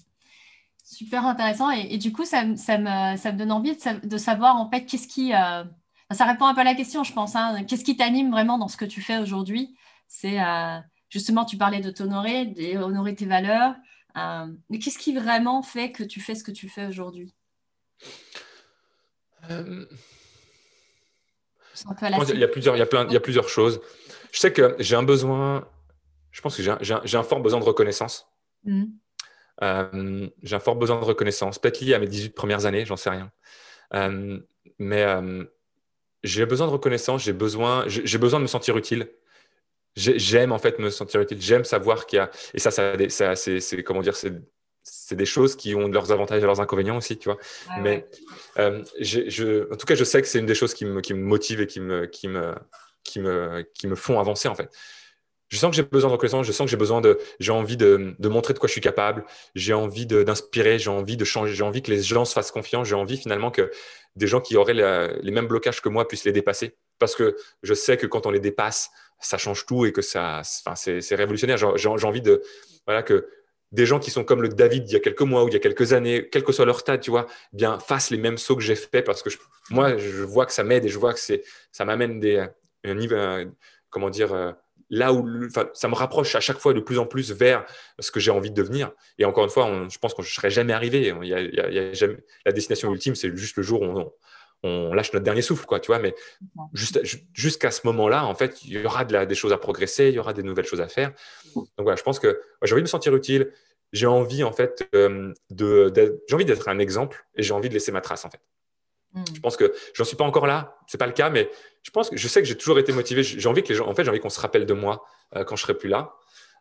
Super 0.93 1.25
intéressant. 1.25 1.71
Et, 1.71 1.97
du 1.97 2.11
coup, 2.11 2.23
ça, 2.23 2.43
ça, 2.55 2.77
me, 2.77 3.17
ça, 3.17 3.31
me, 3.31 3.37
donne 3.37 3.51
envie 3.51 3.75
de, 4.03 4.17
savoir 4.17 4.57
en 4.57 4.69
fait 4.69 4.85
qu'est-ce 4.85 5.07
qui. 5.07 5.33
Euh, 5.33 5.63
ça 6.11 6.25
répond 6.25 6.45
un 6.45 6.53
peu 6.53 6.61
à 6.61 6.65
la 6.65 6.75
question, 6.75 7.03
je 7.03 7.13
pense. 7.13 7.35
Hein. 7.35 7.63
Qu'est-ce 7.63 7.83
qui 7.83 7.97
t'anime 7.97 8.29
vraiment 8.29 8.59
dans 8.59 8.67
ce 8.67 8.77
que 8.77 8.85
tu 8.85 9.01
fais 9.01 9.17
aujourd'hui? 9.17 9.75
C'est 10.07 10.39
euh, 10.39 10.77
justement, 11.09 11.45
tu 11.45 11.57
parlais 11.57 11.79
de 11.79 11.89
t'honorer, 11.89 12.45
d'honorer 12.45 13.15
tes 13.15 13.25
valeurs. 13.25 13.73
Euh, 14.17 14.45
mais 14.69 14.77
qu'est-ce 14.77 14.99
qui 14.99 15.15
vraiment 15.15 15.63
fait 15.63 15.91
que 15.91 16.03
tu 16.03 16.21
fais 16.21 16.35
ce 16.35 16.43
que 16.43 16.51
tu 16.51 16.69
fais 16.69 16.85
aujourd'hui? 16.85 17.33
Il, 19.49 19.87
y 22.37 22.43
a 22.43 22.47
plusieurs, 22.47 22.75
il, 22.75 22.79
y 22.79 22.83
a 22.83 22.85
plein, 22.85 23.07
il 23.07 23.13
y 23.13 23.17
a 23.17 23.19
plusieurs 23.19 23.49
choses. 23.49 23.81
Je 24.31 24.39
sais 24.39 24.53
que 24.53 24.75
j'ai 24.77 24.95
un 24.95 25.01
besoin, 25.01 25.67
je 26.29 26.41
pense 26.41 26.55
que 26.55 26.61
j'ai 26.61 27.17
un, 27.17 27.23
fort 27.23 27.39
besoin 27.39 27.59
de 27.59 27.65
reconnaissance. 27.65 28.27
Mmh. 28.63 28.83
Euh, 29.61 30.27
j'ai 30.41 30.55
un 30.55 30.59
fort 30.59 30.75
besoin 30.75 30.99
de 30.99 31.05
reconnaissance, 31.05 31.59
peut-être 31.59 31.81
lié 31.81 31.93
à 31.93 31.99
mes 31.99 32.07
18 32.07 32.29
premières 32.31 32.65
années, 32.65 32.85
j'en 32.85 32.97
sais 32.97 33.09
rien. 33.09 33.31
Euh, 33.93 34.39
mais 34.79 35.03
euh, 35.03 35.43
j'ai 36.23 36.45
besoin 36.45 36.67
de 36.67 36.71
reconnaissance, 36.71 37.23
j'ai 37.23 37.33
besoin, 37.33 37.83
j'ai 37.87 38.17
besoin 38.17 38.39
de 38.39 38.43
me 38.43 38.47
sentir 38.47 38.77
utile. 38.77 39.09
J'aime 39.95 40.51
en 40.51 40.57
fait 40.57 40.79
me 40.79 40.89
sentir 40.89 41.21
utile, 41.21 41.39
j'aime 41.39 41.65
savoir 41.65 42.07
qu'il 42.07 42.17
y 42.17 42.19
a. 42.19 42.31
Et 42.55 42.59
ça, 42.59 42.71
ça, 42.71 43.35
c'est 43.35 43.83
comment 43.83 44.01
dire, 44.01 44.15
c'est 44.15 45.15
des 45.15 45.25
choses 45.25 45.55
qui 45.55 45.75
ont 45.75 45.87
leurs 45.87 46.11
avantages 46.11 46.41
et 46.41 46.45
leurs 46.45 46.59
inconvénients 46.59 46.97
aussi, 46.97 47.19
tu 47.19 47.29
vois. 47.29 47.37
mais 47.81 48.07
je, 48.57 49.71
en 49.71 49.75
tout 49.75 49.85
cas, 49.85 49.93
je 49.93 50.03
sais 50.03 50.21
que 50.21 50.27
c'est 50.27 50.39
une 50.39 50.47
des 50.47 50.55
choses 50.55 50.73
qui 50.73 50.85
me, 50.85 50.99
qui 51.01 51.13
me 51.13 51.23
motive 51.23 51.61
et 51.61 51.67
qui 51.67 51.79
me, 51.79 52.07
qui, 52.07 52.27
me, 52.27 52.55
qui, 53.03 53.19
me, 53.19 53.61
qui 53.75 53.85
me 53.85 53.95
font 53.95 54.19
avancer 54.19 54.47
en 54.47 54.55
fait 54.55 54.71
je 55.53 55.59
sens 55.59 55.69
que 55.69 55.75
j'ai 55.75 55.83
besoin 55.83 56.09
de 56.09 56.13
reconnaissance, 56.13 56.47
je 56.47 56.51
sens 56.51 56.65
que 56.65 56.71
j'ai 56.71 56.77
besoin 56.77 56.99
de, 56.99 57.19
j'ai 57.39 57.51
envie 57.51 57.77
de, 57.77 58.15
montrer 58.23 58.55
de 58.55 58.59
quoi 58.59 58.65
je 58.65 58.71
suis 58.71 58.81
capable, 58.81 59.23
j'ai 59.53 59.73
envie 59.73 60.07
d'inspirer, 60.07 60.79
j'ai 60.79 60.89
envie 60.89 61.15
de 61.15 61.23
changer, 61.23 61.53
j'ai 61.53 61.63
envie 61.63 61.83
que 61.83 61.91
les 61.91 62.01
gens 62.01 62.25
se 62.25 62.33
fassent 62.33 62.49
confiance, 62.49 62.87
j'ai 62.87 62.95
envie 62.95 63.17
finalement 63.17 63.51
que 63.51 63.69
des 64.15 64.25
gens 64.25 64.41
qui 64.41 64.57
auraient 64.57 64.73
les 64.73 65.31
mêmes 65.31 65.45
blocages 65.45 65.79
que 65.79 65.89
moi 65.89 66.07
puissent 66.07 66.25
les 66.25 66.31
dépasser. 66.31 66.75
Parce 66.97 67.15
que 67.15 67.35
je 67.61 67.75
sais 67.75 67.97
que 67.97 68.07
quand 68.07 68.25
on 68.25 68.31
les 68.31 68.39
dépasse, 68.39 68.89
ça 69.19 69.37
change 69.37 69.67
tout 69.67 69.85
et 69.85 69.91
que 69.91 70.01
ça, 70.01 70.41
enfin, 70.65 70.73
c'est 70.75 71.15
révolutionnaire. 71.15 71.57
J'ai 71.77 71.87
envie 71.87 72.21
de, 72.21 72.41
voilà, 72.87 73.03
que 73.03 73.27
des 73.71 73.85
gens 73.85 73.99
qui 73.99 74.09
sont 74.09 74.23
comme 74.23 74.41
le 74.41 74.49
David 74.49 74.89
il 74.89 74.93
y 74.93 74.95
a 74.95 74.99
quelques 74.99 75.21
mois 75.21 75.43
ou 75.43 75.49
il 75.49 75.53
y 75.53 75.57
a 75.57 75.59
quelques 75.59 75.93
années, 75.93 76.29
quel 76.31 76.43
que 76.43 76.51
soit 76.51 76.65
leur 76.65 76.79
stade, 76.79 77.01
tu 77.01 77.11
vois, 77.11 77.27
bien 77.51 77.77
fassent 77.77 78.09
les 78.09 78.17
mêmes 78.17 78.39
sauts 78.39 78.55
que 78.55 78.63
j'ai 78.63 78.75
fait 78.75 79.03
parce 79.03 79.21
que 79.21 79.29
moi, 79.69 79.97
je 79.97 80.23
vois 80.23 80.47
que 80.47 80.53
ça 80.53 80.63
m'aide 80.63 80.85
et 80.85 80.89
je 80.89 80.97
vois 80.97 81.13
que 81.13 81.19
ça 81.71 81.85
m'amène 81.85 82.19
des, 82.19 82.43
un 82.83 82.95
niveau, 82.95 83.15
comment 83.91 84.09
dire, 84.09 84.33
euh, 84.33 84.51
là 84.93 85.11
où 85.11 85.27
ça 85.73 85.87
me 85.87 85.95
rapproche 85.95 86.35
à 86.35 86.39
chaque 86.39 86.59
fois 86.59 86.73
de 86.73 86.79
plus 86.79 86.99
en 86.99 87.07
plus 87.07 87.31
vers 87.31 87.65
ce 87.99 88.11
que 88.11 88.19
j'ai 88.19 88.29
envie 88.29 88.51
de 88.51 88.55
devenir. 88.55 88.91
Et 89.17 89.25
encore 89.25 89.43
une 89.43 89.49
fois, 89.49 89.87
je 89.89 89.97
pense 89.97 90.13
que 90.13 90.21
je 90.21 90.29
ne 90.29 90.33
serais 90.33 90.51
jamais 90.51 90.73
arrivé. 90.73 91.11
Il 91.23 91.27
y 91.27 91.33
a, 91.33 91.93
jamais, 91.93 92.17
la 92.45 92.51
destination 92.51 92.93
ultime, 92.93 93.15
c'est 93.15 93.35
juste 93.35 93.57
le 93.57 93.63
jour 93.63 93.81
où 93.81 94.11
on, 94.61 94.93
lâche 94.93 95.11
notre 95.11 95.23
dernier 95.25 95.41
souffle, 95.41 95.65
quoi, 95.65 95.79
tu 95.79 95.87
vois. 95.87 95.97
Mais 95.97 96.13
jusqu'à 97.33 97.71
ce 97.71 97.81
moment-là, 97.87 98.25
en 98.25 98.35
fait, 98.35 98.63
il 98.65 98.73
y 98.73 98.85
aura 98.85 99.03
de 99.03 99.13
la, 99.13 99.25
des 99.25 99.35
choses 99.35 99.51
à 99.51 99.57
progresser, 99.57 100.09
il 100.09 100.13
y 100.13 100.19
aura 100.19 100.33
des 100.33 100.43
nouvelles 100.43 100.67
choses 100.67 100.81
à 100.81 100.87
faire. 100.87 101.11
Donc 101.55 101.67
voilà, 101.79 101.95
je 101.95 102.03
pense 102.03 102.19
que 102.19 102.39
j'ai 102.61 102.73
envie 102.73 102.83
de 102.83 102.87
me 102.87 102.89
sentir 102.89 103.15
utile. 103.15 103.51
J'ai 103.93 104.07
envie, 104.07 104.43
en 104.43 104.53
fait, 104.53 104.87
euh, 104.93 105.33
de, 105.49 106.21
j'ai 106.27 106.35
envie 106.35 106.45
d'être 106.45 106.67
un 106.67 106.77
exemple 106.77 107.25
et 107.35 107.41
j'ai 107.41 107.53
envie 107.53 107.69
de 107.69 107.73
laisser 107.73 107.91
ma 107.91 108.01
trace, 108.01 108.25
en 108.25 108.29
fait. 108.29 108.41
Hmm. 109.13 109.23
Je 109.35 109.39
pense 109.39 109.57
que 109.57 109.73
j'en 109.95 110.03
suis 110.03 110.15
pas 110.17 110.23
encore 110.23 110.47
là, 110.47 110.77
c'est 110.87 110.97
pas 110.97 111.07
le 111.07 111.13
cas, 111.13 111.29
mais 111.29 111.49
je 111.83 111.91
pense 111.91 112.09
que 112.09 112.17
je 112.17 112.27
sais 112.27 112.41
que 112.41 112.47
j'ai 112.47 112.57
toujours 112.57 112.79
été 112.79 112.91
motivé. 112.93 113.23
J'ai 113.23 113.47
envie 113.47 113.61
que 113.61 113.69
les 113.69 113.75
gens, 113.75 113.87
en 113.87 113.93
fait, 113.93 114.03
j'ai 114.03 114.09
envie 114.09 114.19
qu'on 114.19 114.29
se 114.29 114.39
rappelle 114.39 114.65
de 114.65 114.73
moi 114.73 115.05
euh, 115.35 115.43
quand 115.43 115.55
je 115.55 115.63
serai 115.63 115.75
plus 115.75 115.89
là. 115.89 116.15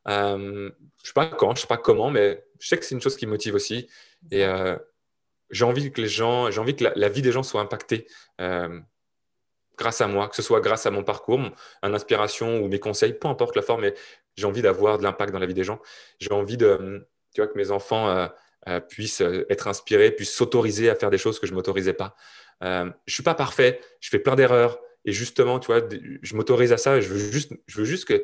Euh, 0.09 0.71
je 1.03 1.09
sais 1.09 1.13
pas 1.15 1.27
quand, 1.27 1.55
je 1.55 1.63
sais 1.63 1.67
pas 1.67 1.77
comment, 1.77 2.11
mais 2.11 2.45
je 2.59 2.69
sais 2.69 2.79
que 2.79 2.85
c'est 2.85 2.95
une 2.95 3.01
chose 3.01 3.17
qui 3.17 3.27
me 3.27 3.33
motive 3.33 3.55
aussi. 3.55 3.89
Et 4.31 4.45
euh, 4.45 4.77
j'ai 5.51 5.65
envie 5.65 5.93
que 5.93 6.01
les 6.01 6.09
gens, 6.09 6.51
j'ai 6.51 6.61
envie 6.61 6.77
que 6.77 6.85
la, 6.95 7.09
vie 7.09 7.23
des 7.23 7.33
gens 7.33 7.43
soit 7.43 7.61
impactée 7.61 8.07
euh, 8.41 8.81
grâce 9.77 10.01
à 10.01 10.07
moi, 10.07 10.29
que 10.29 10.37
ce 10.37 10.43
soit 10.43 10.61
grâce 10.61 10.87
à 10.87 10.91
mon 10.91 11.05
parcours, 11.05 11.39
mon, 11.39 11.53
inspiration 11.83 12.61
ou 12.61 12.69
mes 12.69 12.79
conseils, 12.81 13.13
peu 13.13 13.29
importe 13.29 13.57
la 13.57 13.63
forme, 13.63 13.83
mais 13.83 13.95
j'ai 14.37 14.47
envie 14.47 14.63
d'avoir 14.63 14.99
de 14.99 15.03
l'impact 15.03 15.33
dans 15.33 15.39
la 15.39 15.47
vie 15.47 15.55
des 15.55 15.65
gens. 15.65 15.81
J'ai 16.19 16.33
envie 16.33 16.57
de, 16.57 17.07
tu 17.35 17.41
vois, 17.41 17.49
que 17.49 17.59
mes 17.59 17.71
enfants 17.71 18.29
puissent 18.89 19.21
être 19.21 19.69
inspirés, 19.69 20.11
puissent 20.11 20.35
s'autoriser 20.35 20.89
à 20.89 20.95
faire 20.95 21.11
des 21.11 21.19
choses 21.19 21.39
que 21.39 21.47
je 21.47 21.53
m'autorisais 21.53 21.93
pas. 21.93 22.17
Je 22.63 22.93
suis 23.13 23.23
pas 23.23 23.35
parfait, 23.35 23.81
je 24.01 24.09
fais 24.09 24.19
plein 24.19 24.37
d'erreurs. 24.37 24.79
Et 25.05 25.13
justement, 25.13 25.59
tu 25.59 25.67
vois, 25.67 25.81
je 26.23 26.37
m'autorise 26.37 26.73
à 26.73 26.77
ça. 26.77 27.01
Je 27.01 27.09
veux 27.09 27.19
juste, 27.19 27.53
je 27.67 27.79
veux 27.79 27.85
juste 27.85 28.07
que, 28.07 28.23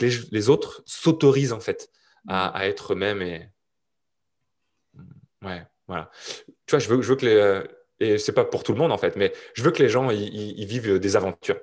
les, 0.00 0.48
autres 0.50 0.82
s'autorisent 0.84 1.52
en 1.52 1.60
fait 1.60 1.90
à, 2.28 2.66
être 2.68 2.92
eux-mêmes. 2.92 3.22
Et 3.22 3.48
ouais, 5.42 5.62
voilà. 5.88 6.10
Tu 6.66 6.70
vois, 6.70 6.78
je 6.78 6.88
veux, 6.88 7.02
je 7.02 7.08
veux 7.08 7.16
que 7.16 7.26
les. 7.26 7.34
Euh, 7.34 7.62
et 8.00 8.18
c'est 8.18 8.32
pas 8.32 8.44
pour 8.44 8.64
tout 8.64 8.72
le 8.72 8.78
monde 8.78 8.92
en 8.92 8.98
fait, 8.98 9.16
mais 9.16 9.32
je 9.54 9.62
veux 9.62 9.70
que 9.70 9.82
les 9.82 9.88
gens 9.88 10.10
ils, 10.10 10.66
vivent 10.66 10.98
des 10.98 11.16
aventures. 11.16 11.60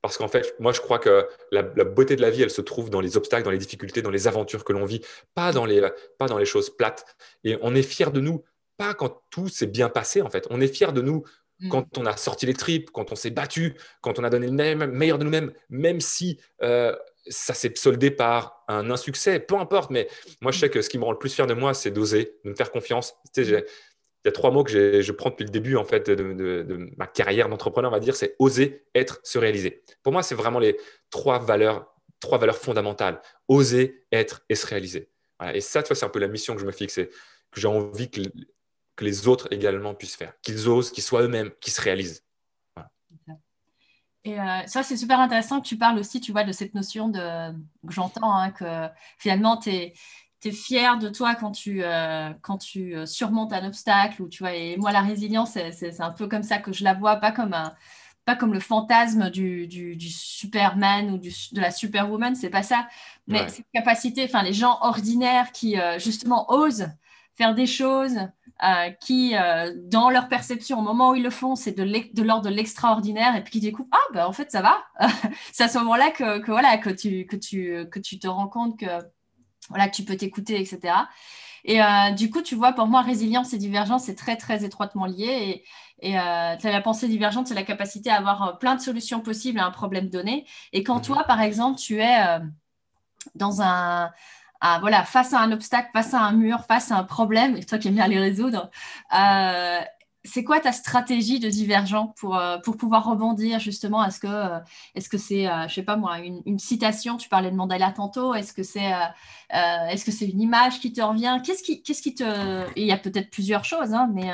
Parce 0.00 0.16
qu'en 0.16 0.26
fait, 0.26 0.56
moi, 0.58 0.72
je 0.72 0.80
crois 0.80 0.98
que 0.98 1.28
la, 1.52 1.62
beauté 1.62 2.16
de 2.16 2.22
la 2.22 2.30
vie, 2.30 2.42
elle 2.42 2.50
se 2.50 2.62
trouve 2.62 2.90
dans 2.90 3.00
les 3.00 3.16
obstacles, 3.16 3.44
dans 3.44 3.52
les 3.52 3.58
difficultés, 3.58 4.02
dans 4.02 4.10
les 4.10 4.26
aventures 4.26 4.64
que 4.64 4.72
l'on 4.72 4.84
vit, 4.84 5.00
pas 5.34 5.52
dans 5.52 5.64
les, 5.64 5.88
pas 6.18 6.26
dans 6.26 6.38
les 6.38 6.44
choses 6.44 6.70
plates. 6.70 7.04
Et 7.44 7.56
on 7.60 7.74
est 7.76 7.82
fier 7.82 8.10
de 8.10 8.18
nous, 8.18 8.42
pas 8.78 8.94
quand 8.94 9.22
tout 9.30 9.48
s'est 9.48 9.68
bien 9.68 9.88
passé, 9.88 10.20
en 10.22 10.30
fait. 10.30 10.48
On 10.50 10.60
est 10.60 10.66
fier 10.66 10.92
de 10.92 11.02
nous 11.02 11.22
Mm. 11.62 11.68
quand 11.68 11.98
on 11.98 12.06
a 12.06 12.16
sorti 12.16 12.44
les 12.46 12.54
tripes, 12.54 12.90
quand 12.90 13.12
on 13.12 13.14
s'est 13.14 13.30
battu, 13.30 13.74
quand 14.00 14.18
on 14.18 14.24
a 14.24 14.30
donné 14.30 14.48
le 14.48 14.86
meilleur 14.88 15.18
de 15.18 15.24
nous-mêmes, 15.24 15.52
même 15.70 16.00
si 16.00 16.40
euh, 16.62 16.94
ça 17.28 17.54
s'est 17.54 17.72
soldé 17.76 18.10
par 18.10 18.64
un 18.68 18.90
insuccès, 18.90 19.38
peu 19.38 19.56
importe. 19.56 19.90
Mais 19.90 20.08
moi, 20.40 20.50
je 20.50 20.58
sais 20.58 20.70
que 20.70 20.82
ce 20.82 20.88
qui 20.88 20.98
me 20.98 21.04
rend 21.04 21.12
le 21.12 21.18
plus 21.18 21.32
fier 21.32 21.46
de 21.46 21.54
moi, 21.54 21.72
c'est 21.72 21.92
d'oser, 21.92 22.36
de 22.44 22.50
me 22.50 22.54
faire 22.54 22.72
confiance. 22.72 23.14
Tu 23.32 23.44
sais, 23.44 23.50
il 23.50 24.26
y 24.26 24.28
a 24.28 24.32
trois 24.32 24.50
mots 24.50 24.64
que 24.64 25.00
je 25.00 25.12
prends 25.12 25.30
depuis 25.30 25.44
le 25.44 25.50
début 25.50 25.76
en 25.76 25.84
fait 25.84 26.10
de, 26.10 26.90
ma 26.96 27.06
carrière 27.06 27.48
d'entrepreneur, 27.48 27.90
on 27.90 27.94
va 27.94 28.00
dire, 28.00 28.16
c'est 28.16 28.34
oser, 28.38 28.84
être, 28.94 29.20
se 29.22 29.38
réaliser. 29.38 29.82
Pour 30.02 30.12
moi, 30.12 30.22
c'est 30.22 30.34
vraiment 30.34 30.58
les 30.58 30.76
trois 31.10 31.38
valeurs, 31.38 31.94
trois 32.20 32.38
valeurs 32.38 32.58
fondamentales 32.58 33.20
oser, 33.48 34.04
être 34.10 34.44
et 34.48 34.54
se 34.54 34.66
réaliser. 34.66 35.08
Et 35.54 35.60
ça, 35.60 35.82
tu 35.82 35.88
vois, 35.88 35.96
c'est 35.96 36.06
un 36.06 36.08
peu 36.08 36.20
la 36.20 36.28
mission 36.28 36.54
que 36.54 36.60
je 36.60 36.66
me 36.66 36.72
fixe, 36.72 36.94
que 36.96 37.60
j'ai 37.60 37.66
envie 37.66 38.10
que 38.10 38.20
que 39.02 39.06
les 39.06 39.26
autres 39.26 39.48
également 39.50 39.94
puissent 39.94 40.14
faire, 40.14 40.32
qu'ils 40.42 40.68
osent, 40.68 40.92
qu'ils 40.92 41.02
soient 41.02 41.22
eux-mêmes, 41.22 41.50
qu'ils 41.60 41.72
se 41.72 41.80
réalisent. 41.80 42.24
Et 44.24 44.38
euh, 44.38 44.66
ça, 44.66 44.84
c'est 44.84 44.96
super 44.96 45.18
intéressant 45.18 45.60
que 45.60 45.66
tu 45.66 45.76
parles 45.76 45.98
aussi, 45.98 46.20
tu 46.20 46.30
vois, 46.30 46.44
de 46.44 46.52
cette 46.52 46.74
notion 46.74 47.08
de, 47.08 47.50
que 47.84 47.92
j'entends, 47.92 48.32
hein, 48.32 48.52
que 48.52 48.88
finalement, 49.18 49.56
tu 49.56 49.70
es, 49.70 49.94
fier 50.52 50.98
de 50.98 51.08
toi 51.08 51.34
quand 51.36 51.52
tu, 51.52 51.82
euh, 51.82 52.32
quand 52.42 52.58
tu 52.58 52.96
euh, 52.96 53.06
surmontes 53.06 53.52
un 53.52 53.66
obstacle. 53.66 54.22
Ou, 54.22 54.28
tu 54.28 54.42
vois, 54.44 54.54
et 54.54 54.76
moi, 54.76 54.92
la 54.92 55.00
résilience, 55.00 55.52
c'est 55.52 56.00
un 56.00 56.10
peu 56.10 56.28
comme 56.28 56.44
ça 56.44 56.58
que 56.58 56.72
je 56.72 56.84
la 56.84 56.94
vois, 56.94 57.16
pas 57.16 57.32
comme, 57.32 57.54
un, 57.54 57.74
pas 58.24 58.36
comme 58.36 58.52
le 58.52 58.60
fantasme 58.60 59.30
du, 59.30 59.66
du, 59.66 60.10
Superman 60.10 61.10
ou 61.10 61.18
du, 61.18 61.32
de 61.52 61.60
la 61.60 61.72
Superwoman, 61.72 62.36
c'est 62.36 62.50
pas 62.50 62.62
ça. 62.62 62.88
Mais 63.26 63.48
cette 63.48 63.66
capacité, 63.74 64.24
enfin, 64.24 64.44
les 64.44 64.52
gens 64.52 64.78
ordinaires 64.82 65.50
qui, 65.50 65.76
justement, 65.98 66.48
osent 66.52 66.88
faire 67.34 67.54
des 67.54 67.66
choses, 67.66 68.18
euh, 68.62 68.90
qui, 69.00 69.34
euh, 69.34 69.72
dans 69.76 70.08
leur 70.08 70.28
perception, 70.28 70.78
au 70.78 70.82
moment 70.82 71.10
où 71.10 71.14
ils 71.16 71.22
le 71.22 71.30
font, 71.30 71.56
c'est 71.56 71.72
de 71.72 72.22
l'ordre 72.22 72.44
de 72.44 72.54
l'extraordinaire, 72.54 73.34
et 73.34 73.42
puis 73.42 73.52
qui 73.52 73.60
découvrent, 73.60 73.88
ah, 73.90 74.12
ben 74.14 74.26
en 74.26 74.32
fait, 74.32 74.52
ça 74.52 74.62
va. 74.62 74.84
c'est 75.52 75.64
à 75.64 75.68
ce 75.68 75.78
moment-là 75.78 76.10
que, 76.10 76.38
que, 76.38 76.50
voilà, 76.50 76.78
que, 76.78 76.90
tu, 76.90 77.26
que, 77.26 77.34
tu, 77.34 77.88
que 77.90 77.98
tu 77.98 78.20
te 78.20 78.28
rends 78.28 78.46
compte 78.46 78.78
que, 78.78 78.86
voilà, 79.68 79.88
que 79.88 79.96
tu 79.96 80.04
peux 80.04 80.16
t'écouter, 80.16 80.60
etc. 80.60 80.94
Et 81.64 81.82
euh, 81.82 82.10
du 82.12 82.30
coup, 82.30 82.40
tu 82.42 82.54
vois, 82.54 82.72
pour 82.72 82.86
moi, 82.86 83.02
résilience 83.02 83.52
et 83.52 83.58
divergence, 83.58 84.04
c'est 84.04 84.14
très, 84.14 84.36
très 84.36 84.64
étroitement 84.64 85.06
lié. 85.06 85.64
Et, 86.00 86.10
et 86.10 86.12
la 86.12 86.80
pensée 86.82 87.08
divergente, 87.08 87.48
c'est 87.48 87.54
la 87.54 87.62
capacité 87.64 88.10
à 88.10 88.16
avoir 88.16 88.58
plein 88.58 88.76
de 88.76 88.80
solutions 88.80 89.20
possibles 89.20 89.58
à 89.58 89.66
un 89.66 89.70
problème 89.70 90.08
donné. 90.08 90.46
Et 90.72 90.82
quand 90.84 90.98
mmh 90.98 91.02
toi, 91.02 91.24
par 91.24 91.40
exemple, 91.40 91.78
tu 91.78 92.00
es 92.00 92.16
dans 93.34 93.62
un, 93.62 94.10
voilà, 94.80 95.04
face 95.04 95.32
à 95.32 95.40
un 95.40 95.52
obstacle, 95.52 95.90
face 95.92 96.14
à 96.14 96.20
un 96.20 96.32
mur, 96.32 96.64
face 96.64 96.90
à 96.90 96.96
un 96.96 97.04
problème, 97.04 97.56
et 97.56 97.64
toi 97.64 97.78
qui 97.78 97.88
aimes 97.88 97.94
bien 97.94 98.08
les 98.08 98.18
résoudre, 98.18 98.70
euh, 99.14 99.80
c'est 100.24 100.44
quoi 100.44 100.60
ta 100.60 100.70
stratégie 100.70 101.40
de 101.40 101.48
divergent 101.48 102.14
pour, 102.16 102.36
euh, 102.36 102.58
pour 102.58 102.76
pouvoir 102.76 103.04
rebondir 103.04 103.58
justement? 103.58 104.04
Est-ce 104.04 104.20
que 104.20 104.28
euh, 104.28 104.60
est-ce 104.94 105.08
que 105.08 105.18
c'est, 105.18 105.48
je 105.68 105.74
sais 105.74 105.82
pas 105.82 105.96
moi, 105.96 106.20
une, 106.20 106.58
citation 106.60 107.16
Tu 107.16 107.28
parlais 107.28 107.50
de 107.50 107.56
Mandela 107.56 107.90
tantôt. 107.90 108.34
Est-ce 108.34 108.52
que 108.52 108.62
c'est 108.62 108.92
est-ce 109.50 110.04
que 110.04 110.12
c'est 110.12 110.28
une 110.28 110.40
image 110.40 110.78
qui 110.78 110.92
te 110.92 111.00
revient? 111.00 111.40
Qu'est-ce 111.44 111.62
qui 111.62 111.82
qu'est-ce 111.82 112.02
qui 112.02 112.14
te 112.14 112.70
Il 112.76 112.86
y 112.86 112.92
a 112.92 112.98
peut-être 112.98 113.30
plusieurs 113.30 113.64
choses, 113.64 113.94
hein, 113.94 114.08
mais 114.14 114.30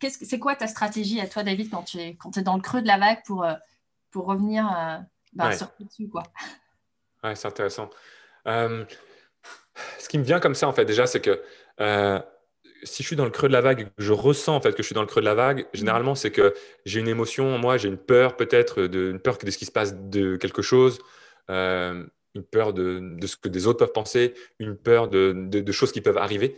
qu'est-ce 0.00 0.24
c'est 0.24 0.38
quoi 0.38 0.56
ta 0.56 0.66
stratégie 0.66 1.20
à 1.20 1.26
toi, 1.26 1.42
David, 1.42 1.70
quand 1.70 1.82
tu 1.82 1.98
es 1.98 2.16
quand 2.16 2.38
es 2.38 2.42
dans 2.42 2.56
le 2.56 2.62
creux 2.62 2.80
de 2.80 2.86
la 2.86 2.96
vague 2.96 3.22
pour 3.26 3.46
pour 4.10 4.24
revenir 4.24 4.64
ben, 5.34 5.52
sur 5.52 5.68
dessus 5.78 6.08
quoi? 6.08 6.22
Ouais, 7.22 7.34
c'est 7.34 7.48
intéressant 7.48 7.90
ce 9.98 10.08
qui 10.08 10.18
me 10.18 10.24
vient 10.24 10.40
comme 10.40 10.54
ça, 10.54 10.68
en 10.68 10.72
fait, 10.72 10.84
déjà, 10.84 11.06
c'est 11.06 11.20
que 11.20 11.40
euh, 11.80 12.18
si 12.82 13.02
je 13.02 13.06
suis 13.08 13.16
dans 13.16 13.24
le 13.24 13.30
creux 13.30 13.48
de 13.48 13.52
la 13.52 13.60
vague, 13.60 13.88
je 13.98 14.12
ressens 14.12 14.56
en 14.56 14.60
fait 14.60 14.72
que 14.72 14.82
je 14.82 14.86
suis 14.86 14.94
dans 14.94 15.02
le 15.02 15.06
creux 15.06 15.20
de 15.20 15.26
la 15.26 15.34
vague, 15.34 15.66
généralement, 15.72 16.14
c'est 16.14 16.30
que 16.30 16.54
j'ai 16.84 17.00
une 17.00 17.08
émotion, 17.08 17.58
moi, 17.58 17.76
j'ai 17.76 17.88
une 17.88 17.98
peur 17.98 18.36
peut-être, 18.36 18.82
de, 18.82 19.10
une 19.10 19.20
peur 19.20 19.38
de 19.38 19.50
ce 19.50 19.58
qui 19.58 19.64
se 19.64 19.72
passe 19.72 19.94
de 19.94 20.36
quelque 20.36 20.62
chose. 20.62 20.98
Euh, 21.50 22.04
une 22.38 22.44
peur 22.44 22.72
de, 22.72 23.16
ce 23.26 23.36
que 23.36 23.48
des 23.48 23.66
autres 23.66 23.78
peuvent 23.78 23.92
penser, 23.92 24.34
une 24.58 24.76
peur 24.76 25.08
de, 25.08 25.72
choses 25.72 25.92
qui 25.92 26.00
peuvent 26.00 26.18
arriver. 26.18 26.56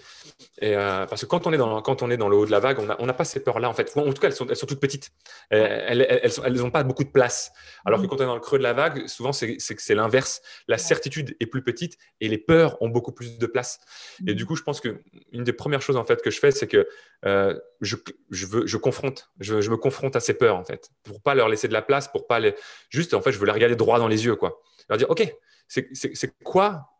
Et, 0.60 0.76
euh, 0.76 1.06
parce 1.06 1.22
que 1.22 1.26
quand 1.26 1.46
on, 1.46 1.52
est 1.52 1.56
dans, 1.56 1.82
quand 1.82 2.02
on 2.02 2.10
est 2.10 2.16
dans 2.16 2.28
le 2.28 2.36
haut 2.36 2.46
de 2.46 2.50
la 2.50 2.60
vague, 2.60 2.78
on 2.78 3.06
n'a 3.06 3.12
pas 3.12 3.24
ces 3.24 3.40
peurs-là, 3.40 3.68
en 3.68 3.74
fait. 3.74 3.92
En 3.96 4.12
tout 4.12 4.20
cas, 4.20 4.28
elles 4.28 4.34
sont, 4.34 4.46
elles 4.48 4.56
sont 4.56 4.66
toutes 4.66 4.80
petites. 4.80 5.10
Elles 5.50 5.98
n'ont 5.98 6.44
elles, 6.44 6.70
pas 6.70 6.82
beaucoup 6.84 7.04
de 7.04 7.10
place. 7.10 7.52
Alors 7.84 8.00
que 8.00 8.06
quand 8.06 8.16
on 8.16 8.22
est 8.22 8.26
dans 8.26 8.34
le 8.34 8.40
creux 8.40 8.58
de 8.58 8.62
la 8.62 8.72
vague, 8.72 9.06
souvent, 9.06 9.32
c'est 9.32 9.56
c'est 9.58 9.94
l'inverse. 9.94 10.42
La 10.68 10.78
certitude 10.78 11.36
est 11.40 11.46
plus 11.46 11.62
petite 11.62 11.96
et 12.20 12.28
les 12.28 12.38
peurs 12.38 12.80
ont 12.82 12.88
beaucoup 12.88 13.12
plus 13.12 13.38
de 13.38 13.46
place. 13.46 13.80
Et 14.26 14.34
du 14.34 14.46
coup, 14.46 14.56
je 14.56 14.62
pense 14.62 14.80
qu'une 14.80 14.98
des 15.32 15.52
premières 15.52 15.82
choses 15.82 15.96
en 15.96 16.04
fait, 16.04 16.22
que 16.22 16.30
je 16.30 16.38
fais, 16.38 16.50
c'est 16.50 16.66
que 16.66 16.86
euh, 17.26 17.58
je, 17.80 17.96
je, 18.30 18.46
veux, 18.46 18.66
je 18.66 18.76
confronte, 18.76 19.30
je, 19.40 19.60
je, 19.60 19.70
me 19.70 19.76
confronte 19.76 20.16
à 20.16 20.20
ces 20.20 20.34
peurs, 20.34 20.56
en 20.56 20.64
fait, 20.64 20.90
pour 21.02 21.20
pas 21.20 21.34
leur 21.34 21.48
laisser 21.48 21.68
de 21.68 21.72
la 21.72 21.82
place, 21.82 22.08
pour 22.08 22.26
pas 22.26 22.40
les... 22.40 22.54
Juste, 22.88 23.14
en 23.14 23.20
fait, 23.20 23.32
je 23.32 23.38
veux 23.38 23.46
les 23.46 23.52
regarder 23.52 23.76
droit 23.76 23.98
dans 23.98 24.08
les 24.08 24.24
yeux, 24.24 24.36
quoi. 24.36 24.60
Leur 24.88 24.98
dire, 24.98 25.10
OK, 25.10 25.34
c'est 25.70 26.34
quoi 26.42 26.90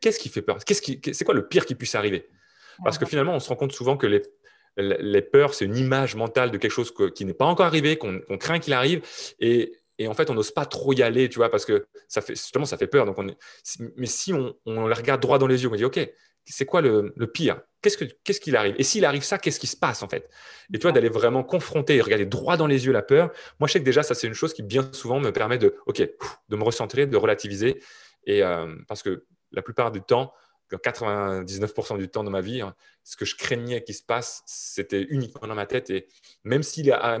Qu'est-ce 0.00 0.18
qui 0.18 0.28
fait 0.28 0.42
peur? 0.42 0.58
C'est 0.66 1.24
quoi 1.24 1.34
le 1.34 1.46
pire 1.46 1.66
qui 1.66 1.74
puisse 1.74 1.94
arriver? 1.94 2.28
Parce 2.82 2.98
que 2.98 3.06
finalement, 3.06 3.34
on 3.34 3.40
se 3.40 3.48
rend 3.48 3.56
compte 3.56 3.72
souvent 3.72 3.96
que 3.96 4.06
les, 4.06 4.22
les 4.76 5.22
peurs, 5.22 5.54
c'est 5.54 5.64
une 5.64 5.76
image 5.76 6.16
mentale 6.16 6.50
de 6.50 6.58
quelque 6.58 6.72
chose 6.72 6.92
qui 7.14 7.24
n'est 7.24 7.34
pas 7.34 7.44
encore 7.44 7.66
arrivé, 7.66 7.96
qu'on 7.96 8.20
craint 8.38 8.58
qu'il 8.58 8.72
arrive. 8.72 9.02
Et, 9.40 9.72
et, 9.98 10.08
en 10.08 10.14
fait, 10.14 10.28
on 10.30 10.34
n'ose 10.34 10.50
pas 10.50 10.66
trop 10.66 10.92
y 10.92 11.02
aller, 11.02 11.28
tu 11.28 11.36
vois, 11.36 11.50
parce 11.50 11.64
que 11.64 11.86
ça 12.08 12.20
fait, 12.20 12.34
justement, 12.34 12.64
ça 12.64 12.76
fait 12.76 12.88
peur. 12.88 13.06
Donc 13.06 13.18
on 13.18 13.26
mais 13.96 14.06
si 14.06 14.32
on, 14.32 14.54
on, 14.66 14.86
les 14.88 14.94
regarde 14.94 15.20
droit 15.20 15.38
dans 15.38 15.46
les 15.46 15.62
yeux, 15.62 15.70
on 15.72 15.76
dit, 15.76 15.84
OK, 15.84 16.00
c'est 16.44 16.66
quoi 16.66 16.80
le, 16.80 17.12
le 17.16 17.26
pire? 17.26 17.60
Qu'est-ce 17.80 17.96
qu'il 18.40 18.52
qu 18.52 18.56
arrive? 18.56 18.74
Et 18.78 18.82
s'il 18.82 19.04
arrive 19.04 19.22
ça, 19.22 19.38
qu'est-ce 19.38 19.60
qui 19.60 19.66
se 19.66 19.76
passe 19.76 20.02
en 20.02 20.08
fait? 20.08 20.28
Et 20.72 20.78
toi, 20.78 20.90
d'aller 20.90 21.08
vraiment 21.10 21.44
confronter 21.44 21.96
et 21.96 22.00
regarder 22.00 22.26
droit 22.26 22.56
dans 22.56 22.66
les 22.66 22.86
yeux 22.86 22.92
la 22.92 23.02
peur, 23.02 23.30
moi, 23.60 23.68
je 23.68 23.74
sais 23.74 23.80
que 23.80 23.84
déjà, 23.84 24.02
ça, 24.02 24.14
c'est 24.14 24.26
une 24.26 24.34
chose 24.34 24.54
qui 24.54 24.62
bien 24.62 24.88
souvent 24.92 25.20
me 25.20 25.30
permet 25.32 25.58
de, 25.58 25.76
OK, 25.86 25.98
de 25.98 26.56
me 26.56 26.64
recentrer, 26.64 27.06
de 27.06 27.16
relativiser 27.16 27.80
et 28.26 28.42
euh, 28.42 28.74
parce 28.88 29.02
que 29.02 29.26
la 29.52 29.62
plupart 29.62 29.92
du 29.92 30.00
temps, 30.00 30.32
99% 30.72 31.98
du 31.98 32.08
temps 32.08 32.24
de 32.24 32.30
ma 32.30 32.40
vie, 32.40 32.60
hein, 32.60 32.74
ce 33.02 33.16
que 33.16 33.24
je 33.24 33.36
craignais 33.36 33.84
qui 33.84 33.94
se 33.94 34.02
passe, 34.02 34.42
c'était 34.46 35.02
uniquement 35.02 35.46
dans 35.46 35.54
ma 35.54 35.66
tête. 35.66 35.90
Et 35.90 36.08
même, 36.42 36.62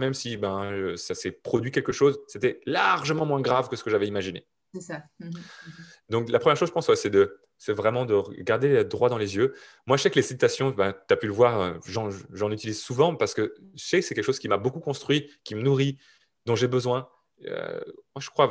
même 0.00 0.14
si 0.14 0.36
ben, 0.36 0.64
euh, 0.72 0.96
ça 0.96 1.14
s'est 1.14 1.30
produit 1.30 1.70
quelque 1.70 1.92
chose, 1.92 2.18
c'était 2.26 2.60
largement 2.66 3.26
moins 3.26 3.40
grave 3.40 3.68
que 3.68 3.76
ce 3.76 3.84
que 3.84 3.90
j'avais 3.90 4.06
imaginé. 4.08 4.46
C'est 4.72 4.80
ça. 4.80 5.02
Mmh 5.20 5.28
mmh 5.28 5.32
Donc, 6.08 6.30
la 6.30 6.38
première 6.38 6.56
chose, 6.56 6.68
je 6.68 6.72
pense, 6.72 6.92
c'est 6.94 7.10
de 7.10 7.38
c'est 7.56 7.72
vraiment 7.72 8.04
de 8.04 8.14
regarder 8.14 8.84
droit 8.84 9.08
dans 9.08 9.16
les 9.16 9.36
yeux. 9.36 9.54
Moi, 9.86 9.96
je 9.96 10.02
sais 10.02 10.10
que 10.10 10.16
les 10.16 10.22
citations, 10.22 10.70
ben, 10.70 10.92
tu 10.92 11.14
as 11.14 11.16
pu 11.16 11.26
le 11.26 11.32
voir, 11.32 11.60
euh, 11.60 11.74
j'en 11.86 12.50
utilise 12.50 12.80
souvent 12.80 13.14
parce 13.14 13.32
que 13.32 13.54
je 13.74 13.84
sais 13.84 14.00
que 14.00 14.06
c'est 14.06 14.14
quelque 14.14 14.24
chose 14.24 14.40
qui 14.40 14.48
m'a 14.48 14.58
beaucoup 14.58 14.80
construit, 14.80 15.30
qui 15.44 15.54
me 15.54 15.62
nourrit, 15.62 15.98
dont 16.46 16.56
j'ai 16.56 16.66
besoin. 16.66 17.08
Euh, 17.46 17.80
moi, 18.14 18.20
je 18.20 18.30
crois 18.30 18.46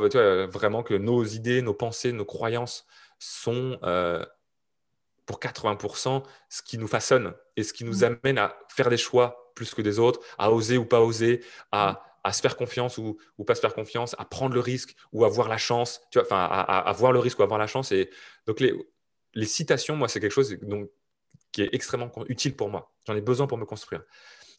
vraiment 0.47 0.83
que 0.83 0.93
nos 0.93 1.23
idées, 1.23 1.61
nos 1.61 1.73
pensées, 1.73 2.11
nos 2.11 2.25
croyances 2.25 2.85
sont 3.19 3.77
euh, 3.83 4.25
pour 5.25 5.39
80% 5.39 6.23
ce 6.49 6.61
qui 6.61 6.77
nous 6.77 6.87
façonne 6.87 7.33
et 7.55 7.63
ce 7.63 7.73
qui 7.73 7.85
nous 7.85 7.99
mmh. 7.99 8.17
amène 8.23 8.37
à 8.37 8.57
faire 8.69 8.89
des 8.89 8.97
choix 8.97 9.51
plus 9.55 9.73
que 9.73 9.81
des 9.81 9.99
autres, 9.99 10.19
à 10.37 10.51
oser 10.51 10.77
ou 10.77 10.85
pas 10.85 11.01
oser, 11.01 11.43
à, 11.71 12.01
mmh. 12.25 12.31
se 12.33 12.41
faire 12.41 12.57
confiance 12.57 12.97
ou, 12.97 13.17
ou, 13.37 13.43
pas 13.43 13.55
se 13.55 13.61
faire 13.61 13.73
confiance, 13.73 14.15
à 14.17 14.25
prendre 14.25 14.53
le 14.53 14.59
risque 14.59 14.95
ou 15.11 15.25
avoir 15.25 15.47
la 15.47 15.57
chance, 15.57 16.01
tu 16.11 16.19
vois, 16.19 16.25
enfin, 16.25 16.43
à, 16.43 16.61
à, 16.61 16.79
avoir 16.89 17.11
le 17.11 17.19
risque 17.19 17.39
ou 17.39 17.43
avoir 17.43 17.59
la 17.59 17.67
chance. 17.67 17.91
Et 17.91 18.09
donc, 18.47 18.59
les, 18.59 18.73
les 19.33 19.45
citations, 19.45 19.95
moi, 19.95 20.07
c'est 20.07 20.19
quelque 20.19 20.31
chose 20.31 20.57
donc, 20.61 20.89
qui 21.51 21.61
est 21.61 21.69
extrêmement 21.73 22.11
utile 22.27 22.55
pour 22.55 22.69
moi. 22.69 22.93
J'en 23.05 23.15
ai 23.15 23.21
besoin 23.21 23.47
pour 23.47 23.57
me 23.57 23.65
construire. 23.65 24.03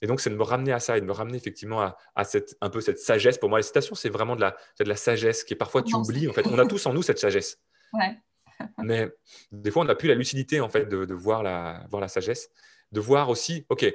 Et 0.04 0.06
donc, 0.06 0.20
c'est 0.20 0.28
de 0.28 0.34
me 0.34 0.42
ramener 0.42 0.70
à 0.70 0.80
ça 0.80 0.98
et 0.98 1.00
de 1.00 1.06
me 1.06 1.12
ramener 1.12 1.38
effectivement 1.38 1.80
à, 2.14 2.24
cette, 2.24 2.58
un 2.60 2.68
peu 2.68 2.82
cette 2.82 2.98
sagesse. 2.98 3.38
Pour 3.38 3.48
moi, 3.48 3.58
les 3.58 3.62
citations, 3.62 3.94
c'est 3.94 4.10
vraiment 4.10 4.36
de 4.36 4.42
la, 4.42 4.54
de 4.78 4.84
la 4.84 4.96
sagesse 4.96 5.44
qui 5.44 5.54
est 5.54 5.56
parfois 5.56 5.82
tu 5.82 5.94
oublies. 5.94 6.28
En 6.28 6.34
fait, 6.34 6.46
on 6.46 6.58
a 6.58 6.66
tous 6.66 6.84
en 6.84 6.92
nous 6.92 7.00
cette 7.00 7.18
sagesse. 7.18 7.58
Mais 8.84 9.10
des 9.50 9.70
fois, 9.70 9.80
on 9.80 9.86
n'a 9.86 9.94
plus 9.94 10.08
la 10.08 10.14
lucidité 10.14 10.60
en 10.60 10.68
fait 10.68 10.90
de, 10.90 11.14
voir, 11.14 11.42
la, 11.42 11.86
voir 11.90 12.02
la 12.02 12.08
sagesse, 12.08 12.50
de 12.92 13.00
voir 13.00 13.30
aussi, 13.30 13.64
ok, 13.70 13.94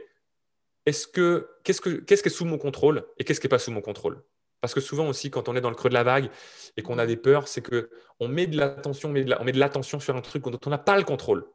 est-ce 0.88 1.06
que 1.06 1.48
qu'est-ce 1.64 1.80
que 1.80 1.92
qu'est-ce 1.92 2.24
qui 2.24 2.30
est 2.30 2.32
sous 2.32 2.46
mon 2.46 2.58
contrôle 2.58 3.06
et 3.20 3.24
qu'est-ce 3.24 3.40
qui 3.40 3.46
n'est 3.46 3.50
pas 3.50 3.60
sous 3.60 3.72
mon 3.72 3.82
contrôle? 3.82 4.24
Parce 4.62 4.74
que 4.74 4.82
souvent 4.82 5.08
aussi, 5.08 5.30
quand 5.30 5.48
on 5.48 5.56
est 5.56 5.62
dans 5.62 5.70
le 5.70 5.76
creux 5.76 5.90
de 5.90 5.94
la 5.94 6.04
vague 6.04 6.32
et 6.76 6.82
qu'on 6.82 6.98
a 6.98 7.06
des 7.06 7.18
peurs, 7.18 7.48
c'est 7.48 7.62
que 7.62 7.92
on 8.20 8.28
met 8.28 8.48
de 8.48 8.58
l'attention, 8.58 9.10
on 9.10 9.14
met 9.14 9.52
de 9.52 9.60
l'attention 9.60 10.00
sur 10.00 10.16
un 10.16 10.22
truc 10.22 10.44
dont 10.44 10.60
on 10.66 10.72
n'a 10.72 10.80
pas 10.80 10.98
le 10.98 11.04
contrôle. 11.04 11.46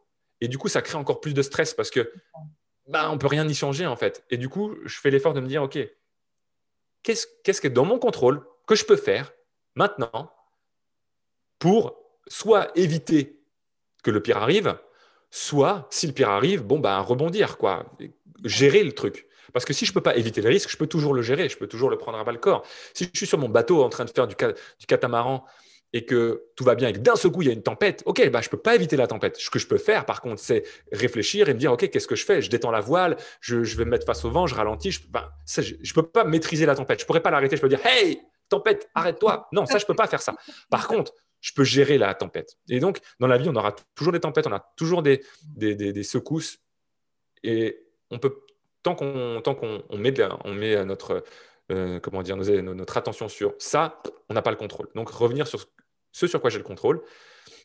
Et 0.40 0.46
du 0.46 0.58
coup, 0.58 0.68
ça 0.68 0.80
crée 0.80 0.96
encore 0.96 1.20
plus 1.20 1.34
de 1.34 1.42
stress 1.42 1.74
parce 1.74 1.90
que 1.90 2.12
bah, 2.88 3.10
on 3.10 3.18
peut 3.18 3.26
rien 3.26 3.48
y 3.48 3.54
changer 3.54 3.86
en 3.86 3.96
fait. 3.96 4.24
Et 4.30 4.36
du 4.36 4.48
coup, 4.48 4.74
je 4.84 4.98
fais 5.00 5.10
l'effort 5.10 5.34
de 5.34 5.40
me 5.40 5.46
dire, 5.46 5.62
OK, 5.62 5.78
qu'est-ce, 7.02 7.26
qui 7.60 7.66
est 7.66 7.70
dans 7.70 7.84
mon 7.84 7.98
contrôle 7.98 8.44
que 8.66 8.74
je 8.74 8.84
peux 8.84 8.96
faire 8.96 9.32
maintenant 9.74 10.32
pour 11.58 11.96
soit 12.26 12.70
éviter 12.76 13.40
que 14.02 14.10
le 14.10 14.22
pire 14.22 14.38
arrive, 14.38 14.78
soit, 15.30 15.86
si 15.90 16.06
le 16.06 16.12
pire 16.12 16.30
arrive, 16.30 16.62
bon, 16.62 16.78
ben, 16.78 16.98
rebondir, 17.00 17.56
quoi, 17.56 17.86
gérer 18.44 18.84
le 18.84 18.92
truc. 18.92 19.26
Parce 19.52 19.64
que 19.64 19.72
si 19.72 19.86
je 19.86 19.92
ne 19.92 19.94
peux 19.94 20.00
pas 20.02 20.16
éviter 20.16 20.42
le 20.42 20.48
risque, 20.48 20.70
je 20.70 20.76
peux 20.76 20.86
toujours 20.86 21.14
le 21.14 21.22
gérer, 21.22 21.48
je 21.48 21.56
peux 21.56 21.68
toujours 21.68 21.88
le 21.88 21.96
prendre 21.96 22.18
à 22.18 22.24
bas 22.24 22.32
le 22.32 22.38
corps. 22.38 22.66
Si 22.92 23.04
je 23.04 23.16
suis 23.16 23.26
sur 23.26 23.38
mon 23.38 23.48
bateau 23.48 23.82
en 23.82 23.88
train 23.88 24.04
de 24.04 24.10
faire 24.10 24.26
du 24.26 24.34
catamaran 24.86 25.44
et 25.94 26.04
que 26.04 26.42
tout 26.56 26.64
va 26.64 26.74
bien 26.74 26.88
et 26.88 26.92
que 26.92 26.98
d'un 26.98 27.14
seul 27.14 27.30
coup 27.30 27.42
il 27.42 27.46
y 27.46 27.50
a 27.50 27.54
une 27.54 27.62
tempête, 27.62 28.02
ok, 28.04 28.28
bah, 28.28 28.40
je 28.40 28.48
ne 28.48 28.50
peux 28.50 28.58
pas 28.58 28.74
éviter 28.74 28.96
la 28.96 29.06
tempête. 29.06 29.36
Ce 29.36 29.48
que 29.48 29.60
je 29.60 29.68
peux 29.68 29.78
faire, 29.78 30.04
par 30.04 30.20
contre, 30.20 30.40
c'est 30.40 30.64
réfléchir 30.90 31.48
et 31.48 31.54
me 31.54 31.58
dire, 31.58 31.72
ok, 31.72 31.88
qu'est-ce 31.88 32.08
que 32.08 32.16
je 32.16 32.26
fais? 32.26 32.42
Je 32.42 32.50
détends 32.50 32.72
la 32.72 32.80
voile, 32.80 33.16
je, 33.40 33.58
vais 33.76 33.84
me 33.84 33.90
mettre 33.92 34.04
face 34.04 34.24
au 34.24 34.30
vent, 34.30 34.48
je 34.48 34.56
ralentis. 34.56 34.90
Je 34.90 35.00
ne 35.02 35.94
peux 35.94 36.02
pas 36.02 36.24
maîtriser 36.24 36.66
la 36.66 36.74
tempête. 36.74 36.98
Je 36.98 37.04
ne 37.04 37.06
pourrais 37.06 37.22
pas 37.22 37.30
l'arrêter. 37.30 37.56
Je 37.56 37.62
peux 37.62 37.68
dire, 37.68 37.84
hey, 37.86 38.20
tempête, 38.48 38.90
arrête-toi. 38.92 39.48
Non, 39.52 39.66
ça, 39.66 39.78
je 39.78 39.84
ne 39.84 39.86
peux 39.86 39.94
pas 39.94 40.08
faire 40.08 40.20
ça. 40.20 40.34
Par 40.68 40.88
contre, 40.88 41.14
je 41.40 41.52
peux 41.52 41.62
gérer 41.62 41.96
la 41.96 42.12
tempête. 42.14 42.56
Et 42.68 42.80
donc, 42.80 42.98
dans 43.20 43.28
la 43.28 43.38
vie, 43.38 43.48
on 43.48 43.54
aura 43.54 43.76
toujours 43.94 44.12
des 44.12 44.20
tempêtes, 44.20 44.48
on 44.48 44.52
a 44.52 44.66
toujours 44.76 45.00
des, 45.00 45.22
secousses. 46.02 46.58
Et 47.44 47.86
on 48.10 48.18
peut, 48.18 48.40
tant 48.82 48.96
qu'on 48.96 49.40
on 49.44 49.96
met, 49.96 50.12
on 50.44 50.52
met 50.52 50.84
notre, 50.84 51.22
euh, 51.70 52.00
comment 52.00 52.24
dire, 52.24 52.36
notre 52.36 52.96
attention 52.96 53.28
sur 53.28 53.54
ça, 53.58 54.02
on 54.28 54.34
n'a 54.34 54.42
pas 54.42 54.50
le 54.50 54.56
contrôle. 54.56 54.88
Donc, 54.96 55.10
revenir 55.10 55.46
sur 55.46 55.60
ce 56.14 56.26
sur 56.26 56.40
quoi 56.40 56.48
j'ai 56.48 56.58
le 56.58 56.64
contrôle. 56.64 57.02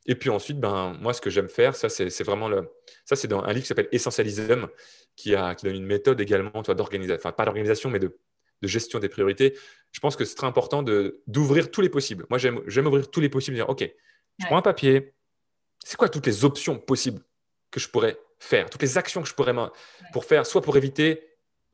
Et 0.06 0.16
puis 0.16 0.30
ensuite, 0.30 0.60
ben, 0.60 0.98
moi, 1.00 1.14
ce 1.14 1.22
que 1.22 1.30
j'aime 1.30 1.48
faire, 1.48 1.76
ça, 1.76 1.88
c'est 1.88 2.24
vraiment 2.24 2.50
le. 2.50 2.70
Ça, 3.06 3.16
c'est 3.16 3.28
dans 3.28 3.44
un 3.44 3.54
livre 3.54 3.62
qui 3.62 3.68
s'appelle 3.68 3.88
Essentialism, 3.92 4.68
qui, 5.16 5.36
a, 5.36 5.56
qui 5.56 5.66
donne 5.66 5.76
une 5.76 5.86
méthode 5.86 6.20
également 6.20 6.62
d'organisation, 6.64 7.20
enfin, 7.20 7.32
pas 7.32 7.46
d'organisation, 7.46 7.90
mais 7.90 8.00
de, 8.00 8.18
de, 8.62 8.68
gestion 8.68 9.00
des 9.00 9.08
priorités. 9.08 9.56
Je 9.92 10.00
pense 10.00 10.16
que 10.16 10.26
c'est 10.26 10.36
très 10.36 10.48
important 10.48 10.84
d'ouvrir 11.28 11.70
tous 11.70 11.82
les 11.82 11.90
possibles. 11.90 12.26
Moi, 12.30 12.40
j'aime 12.40 12.88
ouvrir 12.88 13.10
tous 13.10 13.22
les 13.22 13.30
possibles 13.30 13.56
dire 13.56 13.70
OK, 13.70 13.88
je 14.40 14.46
prends 14.48 14.58
un 14.58 14.64
papier. 14.64 15.14
C'est 15.86 15.96
quoi 15.96 16.10
toutes 16.10 16.26
les 16.26 16.44
options 16.44 16.78
possibles 16.78 17.22
que 17.72 17.80
je 17.80 17.88
pourrais 17.88 18.18
faire, 18.40 18.70
toutes 18.70 18.82
les 18.82 18.98
actions 18.98 19.22
que 19.22 19.30
je 19.30 19.36
pourrais 19.36 19.54
pour 20.12 20.26
faire, 20.26 20.46
soit 20.46 20.62
pour 20.62 20.76
éviter 20.76 21.29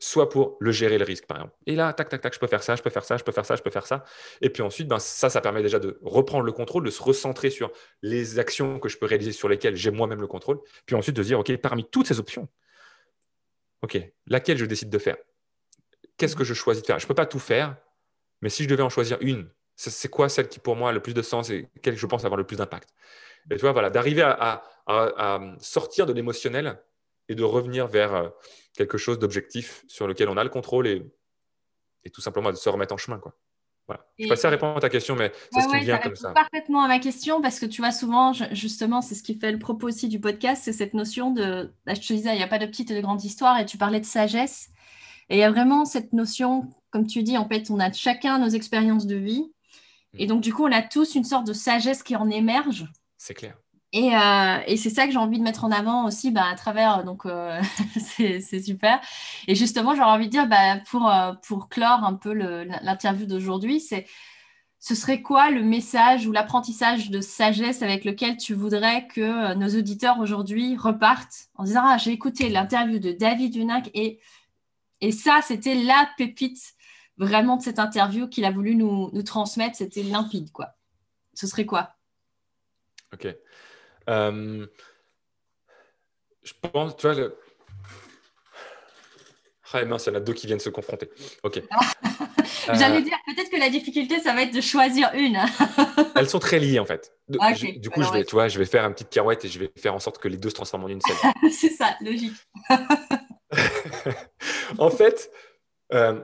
soit 0.05 0.29
pour 0.29 0.57
le 0.59 0.71
gérer 0.71 0.97
le 0.97 1.05
risque, 1.05 1.25
par 1.25 1.37
exemple. 1.37 1.55
Et 1.65 1.75
là, 1.75 1.91
tac, 1.93 2.09
tac, 2.09 2.21
tac, 2.21 2.33
je 2.33 2.39
peux 2.39 2.47
faire 2.47 2.63
ça, 2.63 2.75
je 2.75 2.83
peux 2.83 2.89
faire 2.89 3.03
ça, 3.03 3.17
je 3.17 3.23
peux 3.23 3.31
faire 3.31 3.45
ça, 3.45 3.55
je 3.55 3.63
peux 3.63 3.71
faire 3.71 3.87
ça. 3.87 4.03
Et 4.41 4.49
puis 4.49 4.61
ensuite, 4.61 4.87
ben, 4.87 4.99
ça, 4.99 5.29
ça 5.29 5.41
permet 5.41 5.63
déjà 5.63 5.79
de 5.79 5.99
reprendre 6.03 6.43
le 6.43 6.51
contrôle, 6.51 6.83
de 6.83 6.91
se 6.91 7.01
recentrer 7.01 7.49
sur 7.49 7.71
les 8.01 8.37
actions 8.37 8.79
que 8.79 8.87
je 8.87 8.97
peux 8.97 9.05
réaliser 9.05 9.31
sur 9.31 9.49
lesquelles 9.49 9.75
j'ai 9.75 9.91
moi-même 9.91 10.21
le 10.21 10.27
contrôle. 10.27 10.59
Puis 10.85 10.95
ensuite, 10.95 11.15
de 11.15 11.23
dire, 11.23 11.39
OK, 11.39 11.55
parmi 11.57 11.85
toutes 11.85 12.07
ces 12.07 12.19
options, 12.19 12.47
OK, 13.81 13.97
laquelle 14.27 14.57
je 14.57 14.65
décide 14.65 14.89
de 14.89 14.97
faire? 14.97 15.17
Qu'est-ce 16.17 16.35
que 16.35 16.43
je 16.43 16.53
choisis 16.53 16.83
de 16.83 16.87
faire? 16.87 16.99
Je 16.99 17.05
ne 17.05 17.07
peux 17.07 17.15
pas 17.15 17.25
tout 17.25 17.39
faire, 17.39 17.75
mais 18.41 18.49
si 18.49 18.63
je 18.63 18.69
devais 18.69 18.83
en 18.83 18.89
choisir 18.89 19.17
une, 19.21 19.49
c'est 19.75 20.09
quoi 20.09 20.29
celle 20.29 20.47
qui 20.47 20.59
pour 20.59 20.75
moi 20.75 20.91
a 20.91 20.93
le 20.93 21.01
plus 21.01 21.13
de 21.13 21.21
sens 21.21 21.49
et 21.49 21.67
quelle 21.81 21.97
je 21.97 22.05
pense 22.05 22.23
avoir 22.25 22.37
le 22.37 22.45
plus 22.45 22.55
d'impact? 22.57 22.89
Et 23.51 23.55
tu 23.55 23.61
vois, 23.61 23.73
voilà, 23.73 23.89
d'arriver 23.89 24.21
à, 24.21 24.63
sortir 25.59 26.05
de 26.05 26.13
l'émotionnel 26.13 26.79
et 27.29 27.35
de 27.35 27.43
revenir 27.43 27.87
vers 27.87 28.13
euh, 28.13 28.29
quelque 28.75 28.97
chose 28.97 29.19
d'objectif 29.19 29.83
sur 29.87 30.07
lequel 30.07 30.29
on 30.29 30.37
a 30.37 30.43
le 30.43 30.49
contrôle 30.49 30.87
et, 30.87 31.03
et, 32.03 32.09
tout 32.09 32.21
simplement 32.21 32.51
de 32.51 32.57
se 32.57 32.69
remettre 32.69 32.93
en 32.93 32.97
chemin. 32.97 33.19
Quoi. 33.19 33.35
Voilà. 33.87 34.05
Je 34.17 34.23
ne 34.25 34.35
sais 34.35 34.41
pas 34.41 34.47
à 34.47 34.51
répondre 34.51 34.77
à 34.77 34.79
ta 34.79 34.89
question, 34.89 35.15
mais 35.15 35.31
c'est 35.51 35.61
ce 35.61 35.67
qui 35.67 35.85
vient 35.85 35.99
comme 35.99 36.15
ça. 36.15 36.31
parfaitement 36.31 36.83
à 36.83 36.87
ma 36.87 36.99
question 36.99 37.41
parce 37.41 37.59
que 37.59 37.65
tu 37.65 37.81
vois, 37.81 37.91
souvent, 37.91 38.33
justement, 38.51 39.01
c'est 39.01 39.15
ce 39.15 39.21
qui 39.21 39.37
fait 39.37 39.51
le 39.51 39.59
propos 39.59 39.87
aussi 39.87 40.07
du 40.07 40.19
podcast, 40.19 40.63
c'est 40.65 40.73
cette 40.73 40.93
notion 40.93 41.31
de. 41.31 41.71
Bah, 41.85 41.93
je 41.93 42.01
te 42.01 42.13
disais, 42.13 42.33
il 42.33 42.37
n'y 42.37 42.43
a 42.43 42.47
pas 42.47 42.57
de 42.57 42.65
petite 42.65 42.89
et 42.89 42.95
de 42.95 43.01
grande 43.01 43.23
histoire 43.23 43.59
et 43.59 43.65
tu 43.65 43.77
parlais 43.77 43.99
de 43.99 44.05
sagesse. 44.05 44.69
Et 45.29 45.37
il 45.37 45.39
y 45.39 45.43
a 45.43 45.51
vraiment 45.51 45.85
cette 45.85 46.13
notion, 46.13 46.69
comme 46.89 47.05
tu 47.05 47.21
dis, 47.23 47.37
en 47.37 47.47
fait, 47.47 47.69
on 47.69 47.79
a 47.79 47.91
chacun 47.91 48.39
nos 48.39 48.49
expériences 48.49 49.05
de 49.05 49.15
vie. 49.15 49.51
Et 50.17 50.25
mm. 50.25 50.29
donc, 50.29 50.41
du 50.41 50.53
coup, 50.53 50.65
on 50.65 50.71
a 50.71 50.81
tous 50.81 51.15
une 51.15 51.23
sorte 51.23 51.45
de 51.45 51.53
sagesse 51.53 52.01
qui 52.01 52.15
en 52.15 52.29
émerge. 52.29 52.85
C'est 53.17 53.33
clair. 53.33 53.55
Euh, 53.93 54.57
et, 54.67 54.75
c'est 54.75 54.89
ça 54.89 55.05
que 55.05 55.13
j'ai 55.13 55.17
envie 55.17 55.37
de 55.37 55.43
mettre 55.43 55.63
en 55.63 55.71
avant 55.71 56.05
aussi 56.05 56.31
bah, 56.31 56.45
à 56.45 56.55
travers, 56.55 57.03
donc 57.03 57.25
euh, 57.25 57.61
c'est 57.97 58.61
super. 58.61 58.99
Et 59.47 59.55
justement, 59.55 59.95
j'aurais 59.95 60.11
envie 60.11 60.25
de 60.25 60.31
dire, 60.31 60.47
bah, 60.47 60.77
pour, 60.89 61.09
euh, 61.09 61.33
pour 61.47 61.69
clore 61.69 62.03
un 62.03 62.13
peu 62.13 62.33
l'interview 62.33 63.25
d'aujourd'hui, 63.25 63.79
c'est 63.79 64.05
ce 64.79 64.93
serait 64.93 65.23
quoi 65.23 65.49
le 65.49 65.63
message 65.63 66.27
ou 66.27 66.31
l'apprentissage 66.31 67.09
de 67.09 67.19
sagesse 67.19 67.81
avec 67.81 68.05
lequel 68.05 68.37
tu 68.37 68.53
voudrais 68.53 69.07
que 69.07 69.55
nos 69.55 69.69
auditeurs 69.69 70.19
aujourd'hui 70.19 70.77
repartent 70.77 71.49
en 71.55 71.63
disant, 71.63 71.81
ah, 71.85 71.97
j'ai 71.97 72.11
écouté 72.11 72.49
l'interview 72.49 72.99
de 72.99 73.11
David 73.11 73.53
Dunac 73.53 73.89
et, 73.95 74.19
et 75.01 75.11
ça, 75.11 75.39
c'était 75.41 75.73
la 75.73 76.07
pépite 76.17 76.75
vraiment 77.17 77.57
de 77.57 77.63
cette 77.63 77.79
interview 77.79 78.27
qu'il 78.27 78.45
a 78.45 78.51
voulu 78.51 78.75
nous, 78.75 79.09
nous 79.11 79.23
transmettre, 79.23 79.75
c'était 79.75 80.03
limpide, 80.03 80.51
quoi. 80.51 80.75
Ce 81.33 81.47
serait 81.47 81.65
quoi? 81.65 81.95
Ok. 83.13 83.27
Euh, 84.09 84.65
je 86.43 86.53
pense, 86.61 86.95
tu 86.95 87.07
vois, 87.07 87.15
le... 87.15 87.37
Ah 89.73 89.83
mince, 89.83 90.05
il 90.05 90.09
y 90.09 90.11
en 90.13 90.15
a 90.15 90.19
deux 90.21 90.33
qui 90.33 90.47
viennent 90.47 90.59
se 90.59 90.69
confronter. 90.69 91.09
Ok. 91.43 91.61
J'allais 92.73 92.97
euh, 92.97 93.01
dire, 93.01 93.17
peut-être 93.25 93.49
que 93.49 93.57
la 93.57 93.69
difficulté, 93.69 94.19
ça 94.19 94.33
va 94.33 94.43
être 94.43 94.53
de 94.53 94.61
choisir 94.61 95.11
une. 95.13 95.37
Elles 96.15 96.29
sont 96.29 96.39
très 96.39 96.59
liées, 96.59 96.79
en 96.79 96.85
fait. 96.85 97.11
Ah, 97.39 97.51
du 97.51 97.89
coup, 97.89 98.01
je, 98.01 98.11
vais, 98.11 98.23
tu 98.23 98.31
vois, 98.31 98.47
je 98.47 98.57
vais 98.57 98.65
faire 98.65 98.85
une 98.85 98.93
petite 98.93 99.09
pirouette 99.09 99.43
et 99.43 99.49
je 99.49 99.59
vais 99.59 99.69
faire 99.75 99.93
en 99.93 99.99
sorte 99.99 100.17
que 100.19 100.29
les 100.29 100.37
deux 100.37 100.49
se 100.49 100.55
transforment 100.55 100.85
en 100.85 100.87
une 100.87 101.01
seule. 101.01 101.17
C'est 101.51 101.71
ça, 101.71 101.97
logique. 102.01 102.35
en 104.77 104.89
fait, 104.89 105.29
euh, 105.91 106.21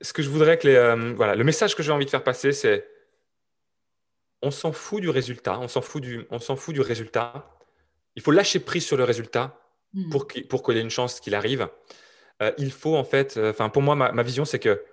ce 0.00 0.12
que 0.12 0.22
je 0.22 0.28
voudrais 0.28 0.58
que 0.58 0.68
les. 0.68 1.14
voilà, 1.16 1.34
le 1.34 1.44
message 1.44 1.74
que 1.74 1.82
j'ai 1.82 1.90
envie 1.90 2.04
de 2.04 2.10
faire 2.10 2.24
passer, 2.24 2.52
c'est 2.52 2.86
on 4.42 4.50
s'en 4.50 4.72
fout 4.72 5.00
du 5.00 5.08
résultat, 5.08 5.58
on 5.60 5.68
s'en 5.68 5.80
fout 5.80 6.02
du, 6.02 6.26
on 6.30 6.38
s'en 6.38 6.56
fout 6.56 6.74
du 6.74 6.80
résultat. 6.80 7.48
Il 8.16 8.22
faut 8.22 8.32
lâcher 8.32 8.60
prise 8.60 8.84
sur 8.84 8.96
le 8.96 9.04
résultat 9.04 9.58
hmm. 9.94 10.10
pour 10.10 10.28
qu'il, 10.28 10.46
pour 10.46 10.62
qu'il 10.62 10.74
y 10.74 10.78
ait 10.78 10.82
une 10.82 10.90
chance 10.90 11.20
qu'il 11.20 11.34
arrive. 11.34 11.68
Euh, 12.42 12.52
il 12.58 12.72
faut 12.72 12.96
en 12.96 13.04
fait, 13.04 13.36
euh, 13.36 13.50
enfin 13.50 13.68
pour 13.68 13.82
moi, 13.82 13.94
ma, 13.94 14.22
vision, 14.22 14.44
c'est 14.44 14.58
que 14.58 14.84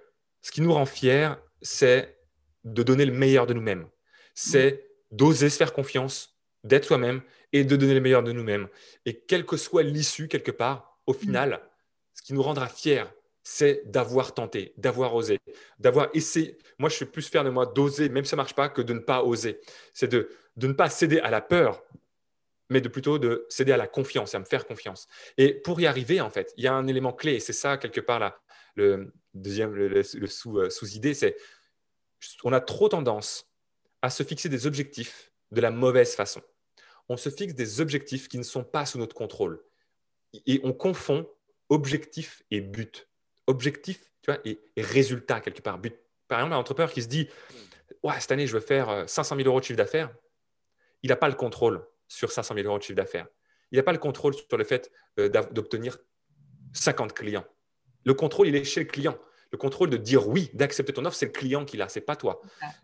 ce 0.41 0.51
qui 0.51 0.61
nous 0.61 0.73
rend 0.73 0.85
fiers, 0.85 1.31
c'est 1.61 2.17
de 2.63 2.83
donner 2.83 3.05
le 3.05 3.11
meilleur 3.11 3.47
de 3.47 3.53
nous-mêmes. 3.53 3.87
C'est 4.35 4.87
d'oser 5.11 5.49
se 5.49 5.57
faire 5.57 5.73
confiance, 5.73 6.39
d'être 6.63 6.85
soi-même 6.85 7.21
et 7.51 7.63
de 7.63 7.75
donner 7.75 7.95
le 7.95 8.01
meilleur 8.01 8.23
de 8.23 8.31
nous-mêmes. 8.31 8.67
Et 9.05 9.19
quelle 9.19 9.45
que 9.45 9.57
soit 9.57 9.83
l'issue, 9.83 10.27
quelque 10.27 10.51
part, 10.51 10.99
au 11.07 11.13
hmm. 11.13 11.19
final, 11.19 11.61
ce 12.13 12.21
qui 12.21 12.33
nous 12.33 12.43
rendra 12.43 12.67
fiers, 12.67 13.05
c'est 13.51 13.81
d'avoir 13.85 14.35
tenté, 14.35 14.73
d'avoir 14.77 15.15
osé, 15.15 15.39
d'avoir 15.79 16.09
essayé. 16.13 16.55
Moi, 16.77 16.87
je 16.87 16.97
suis 16.97 17.05
plus 17.05 17.27
fier 17.27 17.43
de 17.43 17.49
moi 17.49 17.65
d'oser, 17.65 18.07
même 18.07 18.23
si 18.23 18.29
ça 18.29 18.35
ne 18.35 18.41
marche 18.41 18.53
pas, 18.53 18.69
que 18.69 18.83
de 18.83 18.93
ne 18.93 18.99
pas 18.99 19.23
oser. 19.23 19.59
C'est 19.91 20.07
de, 20.07 20.29
de 20.55 20.67
ne 20.67 20.73
pas 20.73 20.87
céder 20.87 21.19
à 21.19 21.31
la 21.31 21.41
peur, 21.41 21.83
mais 22.69 22.79
de 22.79 22.87
plutôt 22.87 23.17
de 23.17 23.47
céder 23.49 23.71
à 23.71 23.77
la 23.77 23.87
confiance, 23.87 24.35
à 24.35 24.39
me 24.39 24.45
faire 24.45 24.67
confiance. 24.67 25.07
Et 25.39 25.55
pour 25.55 25.81
y 25.81 25.87
arriver, 25.87 26.21
en 26.21 26.29
fait, 26.29 26.53
il 26.57 26.63
y 26.63 26.67
a 26.67 26.75
un 26.75 26.85
élément 26.85 27.11
clé, 27.11 27.33
et 27.33 27.39
c'est 27.39 27.53
ça, 27.53 27.77
quelque 27.77 27.99
part, 27.99 28.19
là, 28.19 28.39
le 28.75 29.11
deuxième, 29.33 29.73
le, 29.73 29.97
euh, 29.97 30.69
sous-idée, 30.69 31.15
c'est 31.15 31.35
on 32.43 32.53
a 32.53 32.61
trop 32.61 32.87
tendance 32.87 33.51
à 34.03 34.11
se 34.11 34.21
fixer 34.21 34.49
des 34.49 34.67
objectifs 34.67 35.31
de 35.49 35.59
la 35.59 35.71
mauvaise 35.71 36.13
façon. 36.13 36.41
On 37.07 37.17
se 37.17 37.31
fixe 37.31 37.55
des 37.55 37.81
objectifs 37.81 38.27
qui 38.27 38.37
ne 38.37 38.43
sont 38.43 38.63
pas 38.63 38.85
sous 38.85 38.99
notre 38.99 39.15
contrôle. 39.15 39.63
Et 40.45 40.61
on 40.63 40.71
confond 40.71 41.27
objectif 41.69 42.43
et 42.51 42.61
but 42.61 43.08
objectif 43.49 44.09
tu 44.21 44.31
vois, 44.31 44.39
et, 44.45 44.59
résultat 44.77 45.41
quelque 45.41 45.61
part. 45.61 45.77
But. 45.77 45.95
Par 46.27 46.39
exemple, 46.39 46.53
un 46.53 46.57
entrepreneur 46.57 46.91
qui 46.91 47.01
se 47.01 47.07
dit 47.07 47.27
ouais, 48.03 48.13
cette 48.19 48.31
année, 48.31 48.47
je 48.47 48.53
veux 48.53 48.59
faire 48.59 49.09
500 49.09 49.35
euh, 49.35 49.37
000 49.39 49.49
euros 49.49 49.59
de 49.59 49.65
chiffre 49.65 49.77
d'affaires, 49.77 50.13
il 51.03 51.09
n'a 51.09 51.15
pas 51.15 51.29
le 51.29 51.35
contrôle 51.35 51.85
sur 52.07 52.31
500 52.31 52.55
000 52.55 52.67
euros 52.67 52.77
de 52.77 52.83
chiffre 52.83 52.95
d'affaires. 52.95 53.27
Il 53.71 53.77
n'a 53.77 53.83
pas 53.83 53.91
le 53.91 53.99
contrôle 53.99 54.33
sur 54.33 54.57
le 54.57 54.63
fait 54.63 54.91
euh, 55.19 55.29
d'obtenir 55.29 55.97
50 56.73 57.13
clients. 57.13 57.45
Le 58.05 58.13
contrôle, 58.13 58.47
il 58.47 58.55
est 58.55 58.63
chez 58.63 58.81
le 58.81 58.87
client. 58.87 59.17
Le 59.51 59.57
contrôle 59.57 59.89
de 59.89 59.97
dire 59.97 60.27
oui, 60.27 60.51
d'accepter 60.53 60.93
ton 60.93 61.05
offre, 61.05 61.15
c'est 61.15 61.25
le 61.25 61.31
client 61.31 61.65
qui 61.65 61.77
l'a, 61.77 61.89
c'est 61.89 62.01
pas 62.01 62.15
toi. 62.15 62.39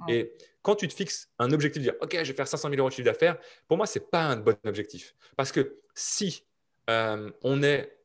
Et 0.08 0.34
quand 0.64 0.76
tu 0.76 0.88
te 0.88 0.94
fixes 0.94 1.30
un 1.38 1.52
objectif 1.52 1.84
de 1.84 1.92
dire 1.92 1.96
OK, 2.02 2.14
je 2.14 2.32
vais 2.32 2.34
faire 2.34 2.48
500 2.48 2.70
000 2.70 2.80
euros 2.80 2.90
de 2.90 2.94
chiffre 2.94 3.06
d'affaires, 3.06 3.38
pour 3.68 3.78
moi, 3.78 3.86
ce 3.86 4.00
n'est 4.00 4.06
pas 4.06 4.24
un 4.24 4.38
bon 4.38 4.58
objectif. 4.66 5.14
Parce 5.38 5.52
que 5.52 5.80
si 5.94 6.44
euh, 6.90 7.32
on 7.44 7.62
est 7.62 8.00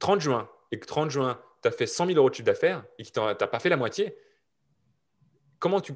30 0.00 0.20
juin 0.20 0.50
et 0.72 0.80
que 0.80 0.86
30 0.86 1.10
juin, 1.10 1.40
tu 1.62 1.68
as 1.68 1.70
fait 1.70 1.86
100 1.86 2.06
000 2.06 2.18
euros 2.18 2.30
de 2.30 2.34
chiffre 2.34 2.46
d'affaires 2.46 2.84
et 2.98 3.04
que 3.04 3.10
tu 3.10 3.20
n'as 3.20 3.34
pas 3.34 3.58
fait 3.58 3.68
la 3.68 3.76
moitié, 3.76 4.16
comment 5.58 5.80
tu, 5.80 5.94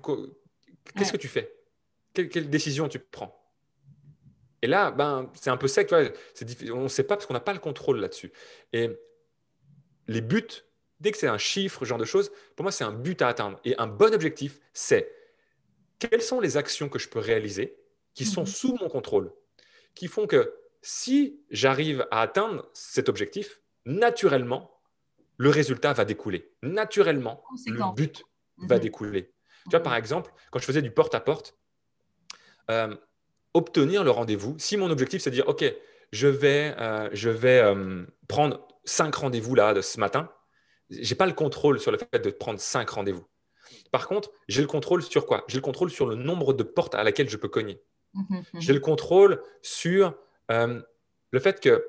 qu'est-ce 0.96 1.12
que 1.12 1.16
tu 1.16 1.28
fais? 1.28 1.54
Quelle, 2.12 2.48
décision 2.48 2.88
tu 2.88 2.98
prends? 2.98 3.40
Et 4.62 4.66
là, 4.66 4.90
ben, 4.92 5.30
c'est 5.34 5.50
un 5.50 5.56
peu 5.56 5.68
sec. 5.68 5.92
Tu 6.34 6.72
on 6.72 6.84
ne 6.84 6.88
sait 6.88 7.02
pas 7.04 7.16
parce 7.16 7.26
qu'on 7.26 7.34
n'a 7.34 7.40
pas 7.40 7.52
le 7.52 7.58
contrôle 7.58 7.98
là-dessus. 7.98 8.32
Et 8.72 8.90
les 10.06 10.20
buts, 10.20 10.64
dès 11.00 11.10
que 11.10 11.18
c'est 11.18 11.26
un 11.26 11.38
chiffre, 11.38 11.80
ce 11.80 11.84
genre 11.84 11.98
de 11.98 12.04
choses, 12.04 12.30
pour 12.56 12.62
moi, 12.62 12.72
c'est 12.72 12.84
un 12.84 12.92
but 12.92 13.20
à 13.20 13.28
atteindre. 13.28 13.58
Et 13.64 13.74
un 13.78 13.86
bon 13.86 14.14
objectif, 14.14 14.60
c'est 14.72 15.12
quelles 15.98 16.22
sont 16.22 16.40
les 16.40 16.56
actions 16.56 16.88
que 16.88 16.98
je 16.98 17.08
peux 17.08 17.18
réaliser 17.18 17.78
qui 18.14 18.24
sont 18.24 18.42
mhm. 18.42 18.46
sous 18.46 18.76
mon 18.76 18.88
contrôle, 18.88 19.32
qui 19.94 20.06
font 20.06 20.26
que 20.26 20.54
si 20.82 21.40
j'arrive 21.50 22.06
à 22.10 22.20
atteindre 22.20 22.68
cet 22.72 23.08
objectif, 23.08 23.60
naturellement, 23.84 24.73
le 25.37 25.51
résultat 25.51 25.93
va 25.93 26.05
découler. 26.05 26.53
Naturellement, 26.62 27.43
le 27.66 27.95
but 27.95 28.24
va 28.59 28.76
mhm. 28.76 28.82
découler. 28.82 29.35
Tu 29.64 29.70
vois, 29.70 29.80
par 29.80 29.95
exemple, 29.95 30.32
quand 30.51 30.59
je 30.59 30.64
faisais 30.64 30.82
du 30.82 30.91
porte-à-porte, 30.91 31.57
euh, 32.70 32.95
obtenir 33.55 34.05
le 34.05 34.11
rendez-vous, 34.11 34.57
si 34.59 34.76
mon 34.76 34.91
objectif 34.91 35.22
c'est 35.22 35.30
de 35.30 35.37
dire, 35.37 35.49
OK, 35.49 35.64
je 36.12 36.28
vais, 36.28 36.74
euh, 36.78 37.09
je 37.12 37.30
vais 37.30 37.61
euh, 37.61 38.05
prendre 38.28 38.66
cinq 38.85 39.14
rendez-vous 39.14 39.55
là 39.55 39.74
de 39.74 39.80
ce 39.80 39.99
matin, 39.99 40.30
je 40.91 41.09
n'ai 41.09 41.16
pas 41.16 41.26
le 41.26 41.32
contrôle 41.32 41.80
sur 41.80 41.91
le 41.91 41.99
fait 41.99 42.18
de 42.22 42.30
prendre 42.30 42.61
cinq 42.61 42.91
rendez-vous. 42.91 43.24
Par 43.91 44.07
contre, 44.07 44.30
j'ai 44.49 44.61
le 44.61 44.66
contrôle 44.66 45.03
sur 45.03 45.26
quoi? 45.26 45.45
J'ai 45.49 45.57
le 45.57 45.62
contrôle 45.62 45.91
sur 45.91 46.07
le 46.07 46.14
nombre 46.14 46.53
de 46.53 46.62
portes 46.62 46.95
à 46.95 47.03
laquelle 47.03 47.30
je 47.30 47.37
peux 47.37 47.49
cogner. 47.49 47.80
Mhm, 48.12 48.24
mhm. 48.30 48.61
J'ai 48.61 48.72
le 48.72 48.80
contrôle 48.80 49.43
sur 49.62 50.14
le 50.51 51.41
fait 51.41 51.61
que 51.61 51.85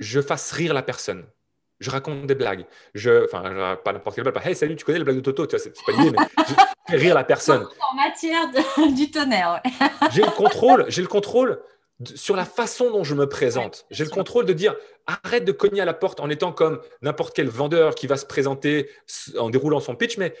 je 0.00 0.20
fasse 0.20 0.50
rire 0.50 0.74
la 0.74 0.82
personne 0.82 1.24
je 1.84 1.90
raconte 1.90 2.26
des 2.26 2.34
blagues. 2.34 2.64
Je, 2.94 3.24
enfin, 3.24 3.76
pas 3.84 3.92
n'importe 3.92 4.16
quelle 4.16 4.24
blague. 4.24 4.46
Hey, 4.46 4.56
salut, 4.56 4.76
tu 4.76 4.84
connais 4.84 4.98
la 4.98 5.04
blague 5.04 5.16
de 5.16 5.20
Toto 5.20 5.46
Tu 5.46 5.56
vois, 5.56 5.64
c'est 5.64 5.72
pas 5.84 5.92
l'idée, 5.92 6.16
mais 6.18 6.26
je 6.48 6.54
fais 6.88 6.96
rire 6.96 7.14
la 7.14 7.24
personne. 7.24 7.66
En 7.92 7.96
matière 7.96 8.50
de, 8.50 8.94
du 8.96 9.10
tonnerre. 9.10 9.62
j'ai 10.12 10.22
le 10.22 10.30
contrôle. 10.30 10.86
J'ai 10.88 11.02
le 11.02 11.08
contrôle 11.08 11.60
sur 12.14 12.34
la 12.34 12.44
façon 12.44 12.90
dont 12.90 13.04
je 13.04 13.14
me 13.14 13.28
présente. 13.28 13.86
J'ai 13.90 14.04
le 14.04 14.10
contrôle 14.10 14.46
de 14.46 14.52
dire 14.52 14.74
arrête 15.06 15.44
de 15.44 15.52
cogner 15.52 15.80
à 15.80 15.84
la 15.84 15.94
porte 15.94 16.20
en 16.20 16.30
étant 16.30 16.52
comme 16.52 16.80
n'importe 17.02 17.36
quel 17.36 17.48
vendeur 17.48 17.94
qui 17.94 18.06
va 18.06 18.16
se 18.16 18.26
présenter 18.26 18.90
en 19.38 19.50
déroulant 19.50 19.80
son 19.80 19.94
pitch, 19.94 20.16
mais 20.16 20.34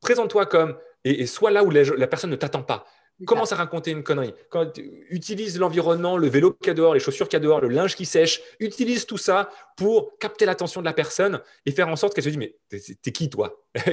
présente-toi 0.00 0.46
comme 0.46 0.78
et, 1.04 1.26
sois 1.26 1.50
là 1.50 1.64
où 1.64 1.70
la 1.70 2.06
personne 2.06 2.30
ne 2.30 2.36
t'attend 2.36 2.62
pas. 2.62 2.86
Commence 3.26 3.52
à 3.52 3.56
raconter 3.56 3.90
une 3.90 4.02
connerie. 4.02 4.34
Quand, 4.50 4.72
utilise 5.10 5.58
l'environnement, 5.58 6.16
le 6.16 6.28
vélo 6.28 6.52
qu'il 6.52 6.68
y 6.68 6.70
a 6.70 6.74
dehors, 6.74 6.94
les 6.94 7.00
chaussures 7.00 7.28
qu'il 7.28 7.36
y 7.36 7.42
a 7.42 7.44
dehors, 7.44 7.60
le 7.60 7.68
linge 7.68 7.94
qui 7.94 8.04
sèche. 8.04 8.40
Utilise 8.60 9.06
tout 9.06 9.18
ça 9.18 9.50
pour 9.76 10.18
capter 10.18 10.44
l'attention 10.44 10.80
de 10.80 10.86
la 10.86 10.92
personne 10.92 11.40
et 11.66 11.72
faire 11.72 11.88
en 11.88 11.96
sorte 11.96 12.14
qu'elle 12.14 12.24
se 12.24 12.30
dise 12.30 12.38
Mais 12.38 12.56
t'es 12.68 13.12
qui, 13.12 13.30
toi 13.30 13.62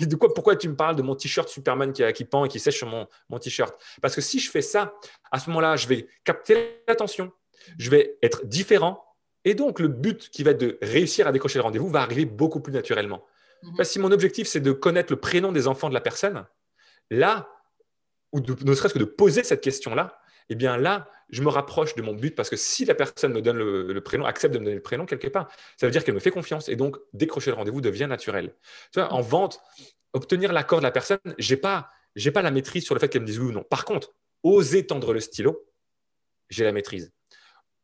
de 0.00 0.16
quoi, 0.16 0.32
Pourquoi 0.34 0.56
tu 0.56 0.68
me 0.68 0.76
parles 0.76 0.96
de 0.96 1.02
mon 1.02 1.14
t-shirt 1.14 1.48
Superman 1.48 1.92
qui, 1.92 2.02
qui 2.12 2.24
pend 2.24 2.44
et 2.44 2.48
qui 2.48 2.60
sèche 2.60 2.78
sur 2.78 2.86
mon, 2.86 3.06
mon 3.28 3.38
t-shirt? 3.38 3.74
Parce 4.02 4.14
que 4.14 4.20
si 4.20 4.38
je 4.38 4.50
fais 4.50 4.62
ça, 4.62 4.94
à 5.30 5.38
ce 5.38 5.50
moment-là, 5.50 5.76
je 5.76 5.88
vais 5.88 6.06
capter 6.24 6.82
l'attention, 6.88 7.32
je 7.78 7.90
vais 7.90 8.18
être 8.22 8.46
différent. 8.46 9.02
Et 9.44 9.54
donc, 9.54 9.78
le 9.78 9.88
but 9.88 10.28
qui 10.30 10.42
va 10.42 10.50
être 10.50 10.60
de 10.60 10.78
réussir 10.82 11.26
à 11.26 11.32
décrocher 11.32 11.58
le 11.58 11.62
rendez-vous 11.62 11.88
va 11.88 12.02
arriver 12.02 12.24
beaucoup 12.24 12.60
plus 12.60 12.72
naturellement. 12.72 13.24
Mhm. 13.62 13.76
Parce 13.76 13.88
que 13.88 13.92
si 13.94 13.98
mon 13.98 14.12
objectif, 14.12 14.48
c'est 14.48 14.60
de 14.60 14.72
connaître 14.72 15.12
le 15.12 15.20
prénom 15.20 15.52
des 15.52 15.68
enfants 15.68 15.88
de 15.88 15.94
la 15.94 16.00
personne, 16.00 16.46
là, 17.10 17.48
ou 18.36 18.64
ne 18.64 18.74
serait-ce 18.74 18.94
que 18.94 18.98
de 18.98 19.04
poser 19.04 19.42
cette 19.42 19.62
question-là, 19.62 20.20
eh 20.48 20.54
bien 20.54 20.76
là, 20.76 21.10
je 21.30 21.42
me 21.42 21.48
rapproche 21.48 21.94
de 21.94 22.02
mon 22.02 22.14
but 22.14 22.34
parce 22.34 22.48
que 22.48 22.56
si 22.56 22.84
la 22.84 22.94
personne 22.94 23.32
me 23.32 23.42
donne 23.42 23.56
le, 23.56 24.00
prénom, 24.00 24.26
accepte 24.26 24.54
de 24.54 24.58
me 24.58 24.64
donner 24.64 24.76
le 24.76 24.82
prénom 24.82 25.06
quelque 25.06 25.28
part, 25.28 25.48
ça 25.76 25.86
veut 25.86 25.92
dire 25.92 26.04
qu'elle 26.04 26.14
me 26.14 26.20
fait 26.20 26.30
confiance 26.30 26.68
et 26.68 26.76
donc 26.76 26.96
décrocher 27.12 27.50
le 27.50 27.56
rendez-vous 27.56 27.80
devient 27.80 28.06
naturel. 28.08 28.54
Tu 28.92 29.00
vois, 29.00 29.12
en 29.12 29.20
vente, 29.20 29.60
obtenir 30.12 30.52
l'accord 30.52 30.78
de 30.78 30.84
la 30.84 30.92
personne, 30.92 31.18
j'ai 31.38 31.56
pas, 31.56 31.90
pas 32.32 32.42
la 32.42 32.50
maîtrise 32.50 32.84
sur 32.84 32.94
le 32.94 33.00
fait 33.00 33.08
qu'elle 33.08 33.22
me 33.22 33.26
dise 33.26 33.40
oui 33.40 33.46
ou 33.46 33.52
non. 33.52 33.64
Par 33.64 33.84
contre, 33.84 34.14
oser 34.42 34.86
tendre 34.86 35.12
le 35.12 35.20
stylo, 35.20 35.66
j'ai 36.48 36.64
la 36.64 36.72
maîtrise. 36.72 37.12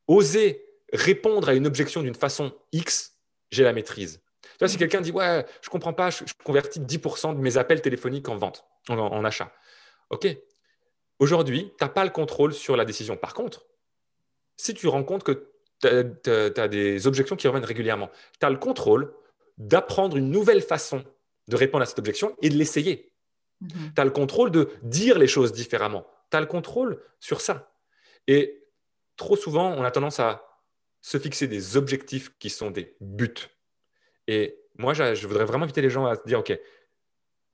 Oser 0.06 0.64
répondre 0.92 1.48
à 1.48 1.54
une 1.54 1.66
objection 1.66 2.02
d'une 2.02 2.14
façon 2.14 2.52
X, 2.70 3.16
j'ai 3.50 3.64
la 3.64 3.72
maîtrise. 3.72 4.20
Tu 4.42 4.58
vois, 4.60 4.68
si 4.68 4.76
quelqu'un 4.76 5.00
dit 5.00 5.10
ouais, 5.10 5.44
je 5.62 5.70
comprends 5.70 5.94
pas, 5.94 6.10
je, 6.10 6.24
convertis 6.44 6.80
10% 6.80 7.34
de 7.34 7.40
mes 7.40 7.56
appels 7.56 7.80
téléphoniques 7.80 8.28
en 8.28 8.36
vente, 8.36 8.64
en 8.88 9.24
achat. 9.24 9.52
OK, 10.12 10.28
aujourd'hui, 11.18 11.72
tu 11.78 11.84
n'as 11.84 11.88
pas 11.88 12.04
le 12.04 12.10
contrôle 12.10 12.54
sur 12.54 12.76
la 12.76 12.84
décision. 12.84 13.16
Par 13.16 13.34
contre, 13.34 13.66
si 14.56 14.74
tu 14.74 14.86
rends 14.86 15.02
compte 15.02 15.24
que 15.24 15.50
tu 15.80 15.88
as, 16.60 16.68
des 16.68 17.06
objections 17.06 17.34
qui 17.34 17.48
reviennent 17.48 17.64
régulièrement, 17.64 18.10
tu 18.38 18.46
as 18.46 18.50
le 18.50 18.58
contrôle 18.58 19.12
d'apprendre 19.58 20.16
une 20.16 20.30
nouvelle 20.30 20.62
façon 20.62 21.04
de 21.48 21.56
répondre 21.56 21.82
à 21.82 21.86
cette 21.86 21.98
objection 21.98 22.36
et 22.40 22.50
de 22.50 22.56
l'essayer. 22.56 23.12
Mm-hmm. 23.62 23.94
Tu 23.94 24.00
as 24.00 24.04
le 24.04 24.10
contrôle 24.10 24.50
de 24.50 24.70
dire 24.82 25.18
les 25.18 25.26
choses 25.26 25.52
différemment. 25.52 26.06
Tu 26.30 26.36
as 26.36 26.40
le 26.40 26.46
contrôle 26.46 27.02
sur 27.18 27.40
ça. 27.40 27.74
Et 28.28 28.68
trop 29.16 29.36
souvent, 29.36 29.72
on 29.72 29.82
a 29.82 29.90
tendance 29.90 30.20
à 30.20 30.46
se 31.00 31.18
fixer 31.18 31.48
des 31.48 31.76
objectifs 31.76 32.36
qui 32.38 32.50
sont 32.50 32.70
des 32.70 32.94
buts. 33.00 33.48
Et 34.28 34.58
moi, 34.78 34.94
je 34.94 35.26
voudrais 35.26 35.44
vraiment 35.44 35.64
inviter 35.64 35.82
les 35.82 35.90
gens 35.90 36.06
à 36.06 36.14
se 36.14 36.22
dire, 36.24 36.38
OK, 36.38 36.56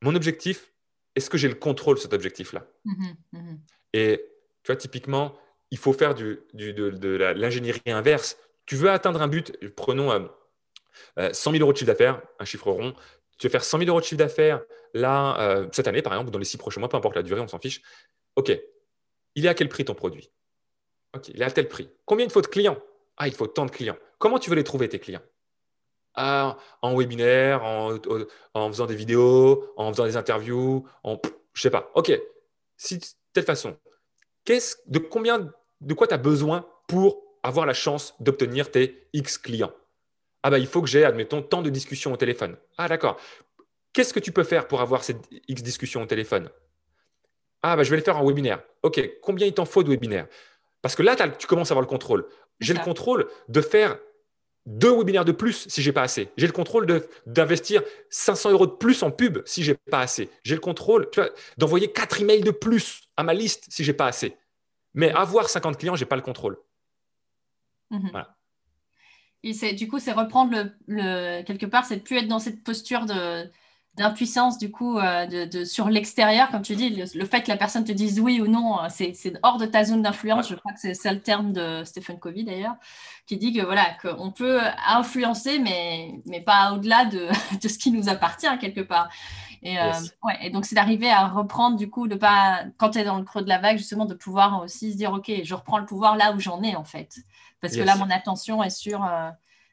mon 0.02 0.14
objectif, 0.14 0.72
est-ce 1.18 1.30
que 1.30 1.38
j'ai 1.38 1.48
le 1.48 1.54
contrôle 1.54 1.96
de 1.96 2.00
cet 2.00 2.12
objectif-là? 2.12 2.66
Mmh 2.84 3.04
mmh 3.32 3.56
Et 3.92 4.24
tu 4.62 4.72
vois, 4.72 4.76
typiquement, 4.76 5.36
il 5.70 5.78
faut 5.78 5.92
faire 5.92 6.14
du, 6.14 6.40
de, 6.54 7.08
l'ingénierie 7.36 7.82
inverse. 7.86 8.38
Tu 8.66 8.76
veux 8.76 8.90
atteindre 8.90 9.20
un 9.20 9.28
but, 9.28 9.52
prenons 9.76 10.10
100 10.10 10.20
euh, 11.18 11.30
000 11.32 11.56
euh, 11.56 11.60
euros 11.60 11.72
de 11.72 11.78
chiffre 11.78 11.90
d'affaires, 11.90 12.22
un 12.38 12.44
chiffre 12.44 12.70
rond. 12.70 12.94
Tu 13.38 13.46
veux 13.46 13.50
faire 13.50 13.64
100 13.64 13.78
000 13.78 13.90
euros 13.90 14.00
de 14.00 14.04
chiffre 14.04 14.18
d'affaires 14.18 14.62
là, 14.94 15.38
euh, 15.40 15.68
cette 15.72 15.88
année, 15.88 16.02
par 16.02 16.12
exemple, 16.12 16.28
ou 16.28 16.32
dans 16.32 16.38
les 16.38 16.44
six 16.44 16.56
prochains 16.56 16.80
mois, 16.80 16.88
peu 16.88 16.96
importe 16.96 17.16
la 17.16 17.22
durée, 17.22 17.40
on 17.40 17.48
s'en 17.48 17.58
fiche. 17.58 17.82
OK, 18.36 18.52
il 19.34 19.46
est 19.46 19.48
à 19.48 19.54
quel 19.54 19.68
prix 19.68 19.84
ton 19.84 19.94
produit? 19.94 20.30
OK, 21.14 21.28
il 21.28 21.40
est 21.40 21.44
à 21.44 21.50
tel 21.50 21.68
prix. 21.68 21.88
Combien 22.04 22.24
il 22.26 22.30
faut 22.30 22.42
de 22.42 22.46
clients? 22.46 22.78
Ah, 23.16 23.28
il 23.28 23.34
faut 23.34 23.46
tant 23.46 23.66
de 23.66 23.70
clients. 23.70 23.96
Comment 24.18 24.38
tu 24.38 24.50
veux 24.50 24.56
les 24.56 24.64
trouver, 24.64 24.88
tes 24.88 24.98
clients? 24.98 25.22
En 26.18 26.96
webinaire, 26.96 27.64
en, 27.64 27.98
faisant 28.70 28.86
des 28.86 28.96
vidéos, 28.96 29.72
en 29.76 29.92
faisant 29.92 30.04
des 30.04 30.16
interviews, 30.16 30.86
en 31.04 31.20
je 31.54 31.62
sais 31.62 31.70
pas. 31.70 31.90
Ok, 31.94 32.12
si 32.76 32.98
de 32.98 33.04
telle 33.32 33.44
façon, 33.44 33.76
de 34.86 34.98
combien, 34.98 35.50
de 35.80 35.94
quoi 35.94 36.06
tu 36.06 36.14
as 36.14 36.18
besoin 36.18 36.66
pour 36.86 37.22
avoir 37.42 37.66
la 37.66 37.74
chance 37.74 38.14
d'obtenir 38.20 38.70
tes 38.70 39.08
X 39.12 39.38
clients? 39.38 39.72
Ah 40.42 40.50
bah 40.50 40.58
il 40.58 40.66
faut 40.66 40.80
que 40.80 40.88
j'ai, 40.88 41.04
admettons, 41.04 41.42
tant 41.42 41.62
de 41.62 41.70
discussions 41.70 42.12
au 42.12 42.16
téléphone. 42.16 42.56
Ah 42.78 42.88
d'accord. 42.88 43.18
Qu'est-ce 43.92 44.14
que 44.14 44.20
tu 44.20 44.32
peux 44.32 44.44
faire 44.44 44.68
pour 44.68 44.80
avoir 44.80 45.02
ces 45.02 45.16
X 45.48 45.62
discussions 45.62 46.02
au 46.02 46.06
téléphone? 46.06 46.48
Ah 47.62 47.76
bah 47.76 47.82
je 47.82 47.90
vais 47.90 47.96
les 47.96 48.02
faire 48.02 48.16
en 48.16 48.26
webinaire. 48.26 48.62
Ok, 48.82 49.00
combien 49.22 49.46
il 49.46 49.52
t'en 49.52 49.64
faut 49.64 49.82
de 49.82 49.90
webinaire 49.90 50.26
Parce 50.80 50.94
que 50.94 51.02
là, 51.02 51.16
tu 51.16 51.46
commences 51.46 51.70
à 51.70 51.74
avoir 51.74 51.82
le 51.82 51.88
contrôle. 51.88 52.26
J'ai 52.60 52.74
le 52.74 52.80
contrôle 52.80 53.28
de 53.48 53.60
faire 53.60 53.98
deux 54.68 54.94
webinaires 54.94 55.24
de 55.24 55.32
plus 55.32 55.66
si 55.68 55.80
j'ai 55.80 55.92
pas 55.92 56.02
assez. 56.02 56.28
J'ai 56.36 56.46
le 56.46 56.52
contrôle 56.52 56.86
d'investir 57.26 57.82
500 58.10 58.50
euros 58.50 58.66
de 58.66 58.72
plus 58.72 59.02
en 59.02 59.10
pub 59.10 59.38
si 59.46 59.64
j'ai 59.64 59.74
pas 59.74 60.00
assez. 60.00 60.28
J'ai 60.44 60.54
le 60.54 60.60
contrôle 60.60 61.10
d'envoyer 61.56 61.90
quatre 61.90 62.20
emails 62.20 62.42
de 62.42 62.50
plus 62.50 63.08
à 63.16 63.22
ma 63.22 63.32
liste 63.32 63.64
si 63.70 63.82
j'ai 63.82 63.94
pas 63.94 64.06
assez. 64.06 64.36
Mais 64.92 65.10
avoir 65.10 65.48
50 65.48 65.78
clients, 65.78 65.96
j'ai 65.96 66.04
pas 66.04 66.16
le 66.16 66.22
contrôle. 66.22 66.58
Mhm. 67.90 68.10
Voilà. 68.10 68.36
Et 69.42 69.72
du 69.72 69.88
coup, 69.88 69.98
c'est 69.98 70.12
reprendre 70.12 70.70
le, 70.86 71.42
quelque 71.42 71.66
part, 71.66 71.86
c'est 71.86 71.96
de 71.96 72.02
plus 72.02 72.18
être 72.18 72.28
dans 72.28 72.40
cette 72.40 72.62
posture 72.62 73.06
de 73.06 73.50
d'impuissance 73.98 74.58
du 74.58 74.70
coup 74.70 74.98
euh, 74.98 75.26
de, 75.26 75.64
sur 75.64 75.90
l'extérieur, 75.90 76.50
comme 76.50 76.62
tu 76.62 76.76
dis, 76.76 76.88
le, 76.88 77.24
fait 77.26 77.42
que 77.42 77.48
la 77.48 77.56
personne 77.56 77.84
te 77.84 77.92
dise 77.92 78.20
oui 78.20 78.40
ou 78.40 78.46
non, 78.46 78.82
euh, 78.82 78.86
c'est 78.88 79.14
hors 79.42 79.58
de 79.58 79.66
ta 79.66 79.84
zone 79.84 80.02
d'influence. 80.02 80.48
Je 80.48 80.54
crois 80.54 80.72
que 80.72 80.80
c'est 80.80 80.94
ça 80.94 81.12
le 81.12 81.20
terme 81.20 81.52
de 81.52 81.82
Stephen 81.84 82.18
Covey 82.18 82.44
d'ailleurs, 82.44 82.76
qui 83.26 83.36
dit 83.36 83.52
que 83.52 83.62
voilà 83.62 83.86
qu'on 84.00 84.30
peut 84.30 84.60
influencer, 84.86 85.58
mais, 85.58 86.20
mais 86.26 86.40
pas 86.40 86.72
au-delà 86.72 87.04
de, 87.04 87.28
de, 87.62 87.68
ce 87.68 87.78
qui 87.78 87.90
nous 87.90 88.08
appartient 88.08 88.46
quelque 88.60 88.80
part. 88.80 89.08
Et, 89.62 89.78
euh, 89.78 89.92
ouais, 90.22 90.38
et 90.40 90.50
donc 90.50 90.64
c'est 90.64 90.76
d'arriver 90.76 91.10
à 91.10 91.26
reprendre 91.26 91.76
du 91.76 91.90
coup, 91.90 92.06
de 92.06 92.14
pas 92.14 92.62
quand 92.78 92.90
tu 92.90 92.98
es 93.00 93.04
dans 93.04 93.18
le 93.18 93.24
creux 93.24 93.42
de 93.42 93.48
la 93.48 93.58
vague, 93.58 93.76
justement, 93.76 94.06
de 94.06 94.14
pouvoir 94.14 94.62
aussi 94.62 94.92
se 94.92 94.96
dire 94.96 95.12
ok, 95.12 95.30
je 95.42 95.54
reprends 95.54 95.78
le 95.78 95.86
pouvoir 95.86 96.16
là 96.16 96.32
où 96.32 96.38
j'en 96.38 96.62
ai 96.62 96.76
en 96.76 96.84
fait, 96.84 97.16
parce 97.60 97.74
que 97.76 97.82
là 97.82 97.96
mon 97.96 98.08
attention 98.10 98.62
est 98.62 98.70
sur 98.70 99.04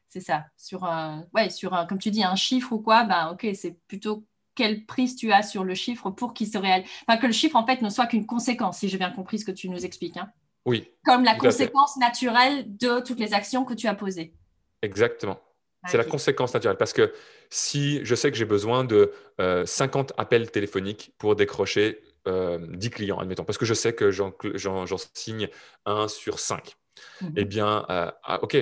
c'est 0.08 0.20
ça. 0.20 0.44
Sur, 0.56 0.84
un, 0.84 1.26
ouais, 1.34 1.50
sur 1.50 1.74
un, 1.74 1.86
comme 1.86 1.98
tu 1.98 2.10
dis, 2.10 2.24
un 2.24 2.36
chiffre 2.36 2.72
ou 2.72 2.80
quoi, 2.80 3.04
ben, 3.04 3.30
ok, 3.30 3.46
c'est 3.54 3.78
plutôt 3.86 4.24
quelle 4.54 4.86
prise 4.86 5.16
tu 5.16 5.32
as 5.32 5.42
sur 5.42 5.64
le 5.64 5.74
chiffre 5.74 6.10
pour 6.10 6.34
qu'il 6.34 6.48
se 6.48 6.58
réalise. 6.58 6.88
Enfin, 7.06 7.18
que 7.18 7.26
le 7.26 7.32
chiffre, 7.32 7.56
en 7.56 7.66
fait, 7.66 7.82
ne 7.82 7.90
soit 7.90 8.06
qu'une 8.06 8.26
conséquence, 8.26 8.78
si 8.78 8.88
j'ai 8.88 8.98
bien 8.98 9.10
compris 9.10 9.38
ce 9.38 9.44
que 9.44 9.52
tu 9.52 9.68
nous 9.68 9.84
expliques. 9.84 10.16
Hein. 10.16 10.30
Oui. 10.64 10.90
Comme 11.04 11.24
la 11.24 11.36
conséquence 11.36 11.96
naturelle 11.96 12.64
de 12.76 13.00
toutes 13.00 13.20
les 13.20 13.34
actions 13.34 13.64
que 13.64 13.74
tu 13.74 13.86
as 13.86 13.94
posées. 13.94 14.34
Exactement. 14.82 15.38
C'est 15.86 15.98
la 15.98 16.04
conséquence 16.04 16.52
naturelle. 16.52 16.76
Parce 16.76 16.92
que 16.92 17.12
si 17.48 18.04
je 18.04 18.14
sais 18.16 18.32
que 18.32 18.36
j'ai 18.36 18.44
besoin 18.44 18.82
de 18.82 19.12
50 19.38 20.10
euh, 20.10 20.14
appels 20.18 20.50
téléphoniques 20.50 21.12
pour 21.18 21.36
décrocher 21.36 22.00
10 22.26 22.30
euh, 22.32 22.90
clients, 22.90 23.18
admettons, 23.18 23.44
parce 23.44 23.58
que 23.58 23.64
je 23.64 23.74
sais 23.74 23.94
que 23.94 24.10
j'en 24.10 24.32
signe 25.14 25.48
un 25.84 26.08
sur 26.08 26.40
5, 26.40 26.74
mhm. 27.20 27.32
eh 27.36 27.44
bien, 27.44 27.86
euh, 27.88 28.10
ah, 28.24 28.42
OK, 28.42 28.56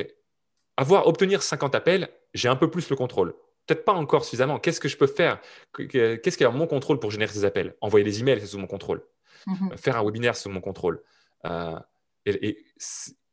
avoir, 0.77 1.07
obtenir 1.07 1.43
50 1.43 1.75
appels, 1.75 2.09
j'ai 2.33 2.49
un 2.49 2.57
peu 2.57 2.71
plus 2.71 2.91
le 2.91 2.97
contrôle. 2.97 3.35
Peut-être 3.67 3.85
pas 3.85 3.93
encore 3.93 4.25
suffisamment. 4.25 4.59
Qu'est-ce 4.59 4.81
que 4.81 4.89
je 4.89 4.97
peux 4.97 5.07
faire? 5.07 5.41
Qu'est-ce 5.77 6.37
qui 6.37 6.45
est 6.45 6.51
mon 6.51 6.67
contrôle 6.67 6.99
pour 6.99 7.11
générer 7.11 7.33
ces 7.33 7.45
appels? 7.45 7.75
Envoyer 7.81 8.05
des 8.05 8.21
emails, 8.21 8.41
c'est 8.41 8.47
sous 8.47 8.59
mon 8.59 8.67
contrôle. 8.67 9.03
Mhm. 9.47 9.73
Euh, 9.73 9.77
faire 9.77 9.97
un 9.97 10.05
webinaire, 10.05 10.37
c'est 10.37 10.45
sous 10.45 10.51
mon 10.51 10.61
contrôle. 10.61 11.03
Euh, 11.47 11.79
et, 12.27 12.65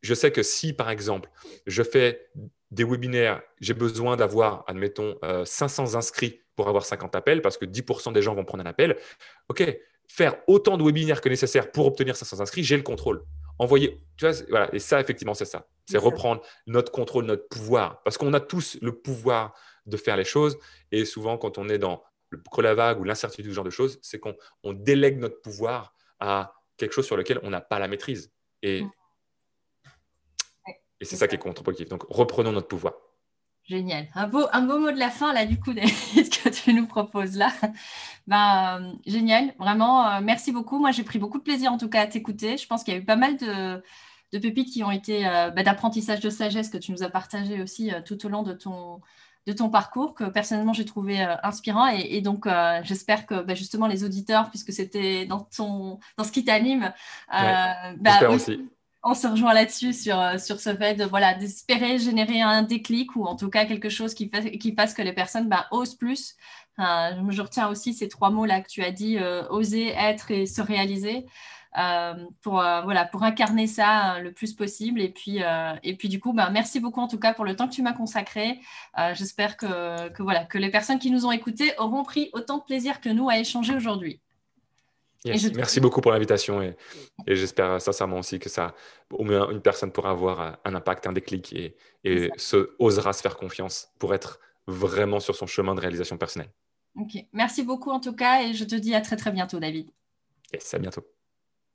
je 0.02 0.14
sais 0.14 0.32
que 0.32 0.42
si, 0.42 0.74
par 0.74 0.90
exemple, 0.90 1.30
je 1.68 1.84
fais 1.84 2.30
des 2.72 2.84
webinaires, 2.84 3.42
j'ai 3.60 3.74
besoin 3.74 4.16
d'avoir, 4.16 4.64
admettons, 4.68 5.16
500 5.46 5.94
euh, 5.94 5.98
inscrits 5.98 6.42
pour 6.56 6.68
avoir 6.70 6.86
50 6.86 7.16
appels, 7.16 7.42
parce 7.42 7.58
que 7.58 7.66
10% 7.66 8.12
des 8.12 8.22
gens 8.22 8.34
vont 8.34 8.46
prendre 8.46 8.64
un 8.64 8.70
appel. 8.70 8.98
OK, 9.50 9.64
faire 10.08 10.36
autant 10.48 10.78
de 10.78 10.84
webinaires 10.84 11.22
que 11.22 11.30
nécessaire 11.30 11.72
pour 11.72 11.86
obtenir 11.86 12.16
500 12.16 12.40
inscrits, 12.40 12.64
j'ai 12.64 12.78
le 12.78 12.84
contrôle 12.84 13.24
envoyer. 13.60 14.04
Tu 14.18 14.28
vois, 14.28 14.36
voilà. 14.50 14.74
Et 14.74 14.80
ça, 14.80 15.00
effectivement, 15.00 15.34
c'est 15.34 15.46
ça. 15.46 15.68
C'est 15.86 15.98
reprendre 15.98 16.42
notre 16.68 16.92
contrôle, 16.92 17.26
notre 17.26 17.48
pouvoir. 17.48 18.02
Parce 18.04 18.18
qu'on 18.18 18.34
a 18.34 18.40
tous 18.40 18.78
le 18.82 19.00
pouvoir 19.02 19.54
de 19.86 19.98
faire 19.98 20.16
les 20.16 20.24
choses. 20.24 20.58
Et 20.92 21.06
souvent, 21.06 21.38
quand 21.38 21.58
on 21.58 21.70
est 21.70 21.78
dans 21.78 22.04
le 22.30 22.38
creux 22.38 22.64
la 22.64 22.76
vague 22.76 23.00
ou 23.00 23.04
l'incertitude, 23.04 23.52
ce 23.52 23.56
genre 23.56 23.66
de 23.66 23.70
choses, 23.70 24.00
c'est 24.02 24.20
qu'on 24.20 24.36
délègue 24.74 25.18
notre 25.20 25.42
pouvoir 25.42 25.94
à 26.20 26.54
quelque 26.78 26.94
chose 26.94 27.06
sur 27.06 27.18
lequel 27.18 27.40
on 27.44 27.50
n'a 27.50 27.62
pas 27.62 27.80
la 27.80 27.88
maîtrise. 27.88 28.32
Et, 28.62 28.84
et 31.00 31.06
c'est 31.06 31.16
ça, 31.16 31.28
qui 31.28 31.36
est 31.36 31.40
contre-productif. 31.40 31.90
Donc, 31.90 32.04
reprenons 32.10 32.52
notre 32.52 32.68
pouvoir. 32.68 32.94
Génial. 33.64 34.08
Un 34.16 34.28
beau, 34.28 34.48
un 34.52 34.62
beau 34.62 34.80
mot 34.80 34.92
de 34.92 35.00
la 35.00 35.10
fin, 35.10 35.34
là, 35.34 35.46
du 35.46 35.60
coup, 35.60 35.74
que 36.44 36.50
tu 36.50 36.74
nous 36.74 36.88
proposes 36.88 37.38
là. 37.38 37.52
Ben, 38.28 38.80
euh, 38.82 38.94
génial. 39.06 39.54
Vraiment, 39.58 40.08
euh, 40.08 40.20
merci 40.22 40.52
beaucoup. 40.52 40.80
Moi, 40.80 40.92
j'ai 40.92 41.04
pris 41.04 41.20
beaucoup 41.20 41.40
de 41.40 41.44
plaisir, 41.44 41.72
en 41.72 41.78
tout 41.78 41.90
cas, 41.90 42.02
à 42.02 42.08
t'écouter. 42.08 42.58
Je 42.58 42.68
pense 42.68 42.84
qu'il 42.84 42.94
y 42.94 42.98
a 42.98 43.00
eu 43.00 43.04
pas 43.06 43.16
mal 43.16 43.36
de, 43.38 43.84
de 44.32 44.40
pépites 44.40 44.72
qui 44.72 44.84
ont 44.84 44.92
été 44.92 45.28
euh, 45.28 45.50
ben, 45.50 45.64
d'apprentissage 45.64 46.20
de 46.20 46.30
sagesse 46.30 46.70
que 46.70 46.78
tu 46.78 46.92
nous 46.92 47.04
as 47.04 47.10
partagé 47.10 47.62
aussi 47.62 47.92
tout 48.06 48.26
au 48.26 48.30
long 48.30 48.44
de 48.44 48.54
ton, 48.54 49.02
de 49.48 49.54
ton 49.54 49.70
parcours 49.70 50.14
que 50.14 50.26
personnellement 50.26 50.74
j'ai 50.74 50.86
trouvé 50.86 51.20
inspirant 51.44 51.88
et, 51.88 52.22
donc 52.22 52.48
j'espère 52.84 53.26
que 53.26 53.42
ben, 53.42 53.56
justement 53.56 53.88
les 53.88 54.04
auditeurs 54.04 54.50
puisque 54.50 54.72
c'était 54.72 55.26
dans 55.26 55.40
ton 55.40 56.00
dans 56.16 56.24
ce 56.24 56.32
qui 56.32 56.46
t'anime 56.46 56.94
ouais, 57.34 58.26
aussi 58.28 58.70
on 59.04 59.14
se 59.14 59.28
rejoint 59.28 59.54
là-dessus 59.54 59.94
sur, 59.94 60.20
euh, 60.20 60.38
sur 60.38 60.60
ce 60.60 60.76
fait 60.76 60.96
de 60.96 61.06
voilà 61.06 61.34
d'espérer 61.34 61.98
générer 61.98 62.42
un 62.42 62.62
déclic 62.62 63.16
ou 63.16 63.26
en 63.26 63.36
tout 63.36 63.50
cas 63.50 63.66
quelque 63.66 63.90
chose 63.90 64.14
qui, 64.14 64.30
fait, 64.30 64.58
qui 64.58 64.74
fasse 64.76 64.94
que 64.94 65.02
les 65.02 65.14
personnes 65.14 65.50
bah, 65.50 65.68
osent 65.72 65.96
plus. 65.96 66.36
je 66.78 67.42
retiens 67.42 67.70
aussi 67.70 67.94
ces 67.94 68.08
trois 68.08 68.30
mots 68.30 68.46
là 68.46 68.62
que 68.62 68.68
tu 68.68 68.84
as 68.84 68.92
dit 68.92 69.18
euh, 69.18 69.48
oser, 69.50 69.90
être 69.90 70.32
et 70.32 70.46
se 70.46 70.62
réaliser. 70.62 71.26
Euh, 71.78 72.26
pour, 72.42 72.56
voilà, 72.56 73.06
pour 73.06 73.24
incarner 73.24 73.66
ça 73.66 74.20
le 74.20 74.34
plus 74.34 74.54
possible. 74.54 75.00
Et 75.00 75.08
puis, 75.10 75.40
et 75.84 75.96
puis 75.96 76.10
du 76.10 76.20
coup, 76.20 76.34
bah, 76.34 76.50
merci 76.52 76.82
beaucoup 76.82 77.00
en 77.00 77.08
tout 77.08 77.20
cas 77.20 77.34
pour 77.34 77.46
le 77.46 77.56
temps 77.56 77.68
que 77.70 77.74
tu 77.74 77.82
m'as 77.82 77.94
consacré. 77.94 78.60
J'espère 79.14 79.56
que, 79.58 80.10
que, 80.10 80.22
voilà, 80.22 80.44
que 80.44 80.58
les 80.58 80.70
personnes 80.70 81.00
qui 81.00 81.12
nous 81.12 81.26
ont 81.26 81.32
écoutés 81.32 81.74
auront 81.78 82.04
pris 82.04 82.30
autant 82.34 82.58
de 82.58 82.64
plaisir 82.64 83.00
que 83.00 83.10
nous 83.10 83.30
à 83.30 83.38
échanger 83.40 83.74
aujourd'hui. 83.74 84.20
Merci 85.26 85.80
beaucoup 85.80 86.02
pour 86.02 86.12
l'invitation 86.12 86.62
et, 86.62 86.76
j'espère 87.28 87.80
sincèrement 87.82 88.20
aussi 88.20 88.40
que 88.40 88.50
ça, 88.50 88.74
au 89.12 89.24
moins 89.24 89.50
une 89.52 89.62
personne 89.62 89.92
pourra 89.92 90.12
avoir 90.12 90.60
un 90.66 90.76
impact, 90.76 91.08
un 91.08 91.14
déclic 91.14 91.54
et, 91.54 91.76
et 92.04 92.30
se, 92.38 92.76
osera 92.80 93.14
se 93.14 93.22
faire 93.22 93.38
confiance 93.38 93.90
pour 94.00 94.14
être 94.16 94.40
vraiment 94.68 95.20
sur 95.20 95.36
son 95.36 95.48
chemin 95.48 95.76
de 95.76 95.82
réalisation 95.82 96.18
personnelle. 96.18 96.52
Ok, 96.96 97.14
merci 97.34 97.64
beaucoup 97.64 97.92
en 97.92 98.00
tout 98.00 98.16
cas 98.16 98.44
et 98.44 98.54
je 98.54 98.64
te 98.66 98.76
dis 98.76 98.96
à 98.96 99.02
très 99.02 99.16
très 99.16 99.32
bientôt 99.32 99.60
David. 99.60 99.90
Yes, 100.54 100.74
à 100.74 100.80
bientôt. 100.80 101.06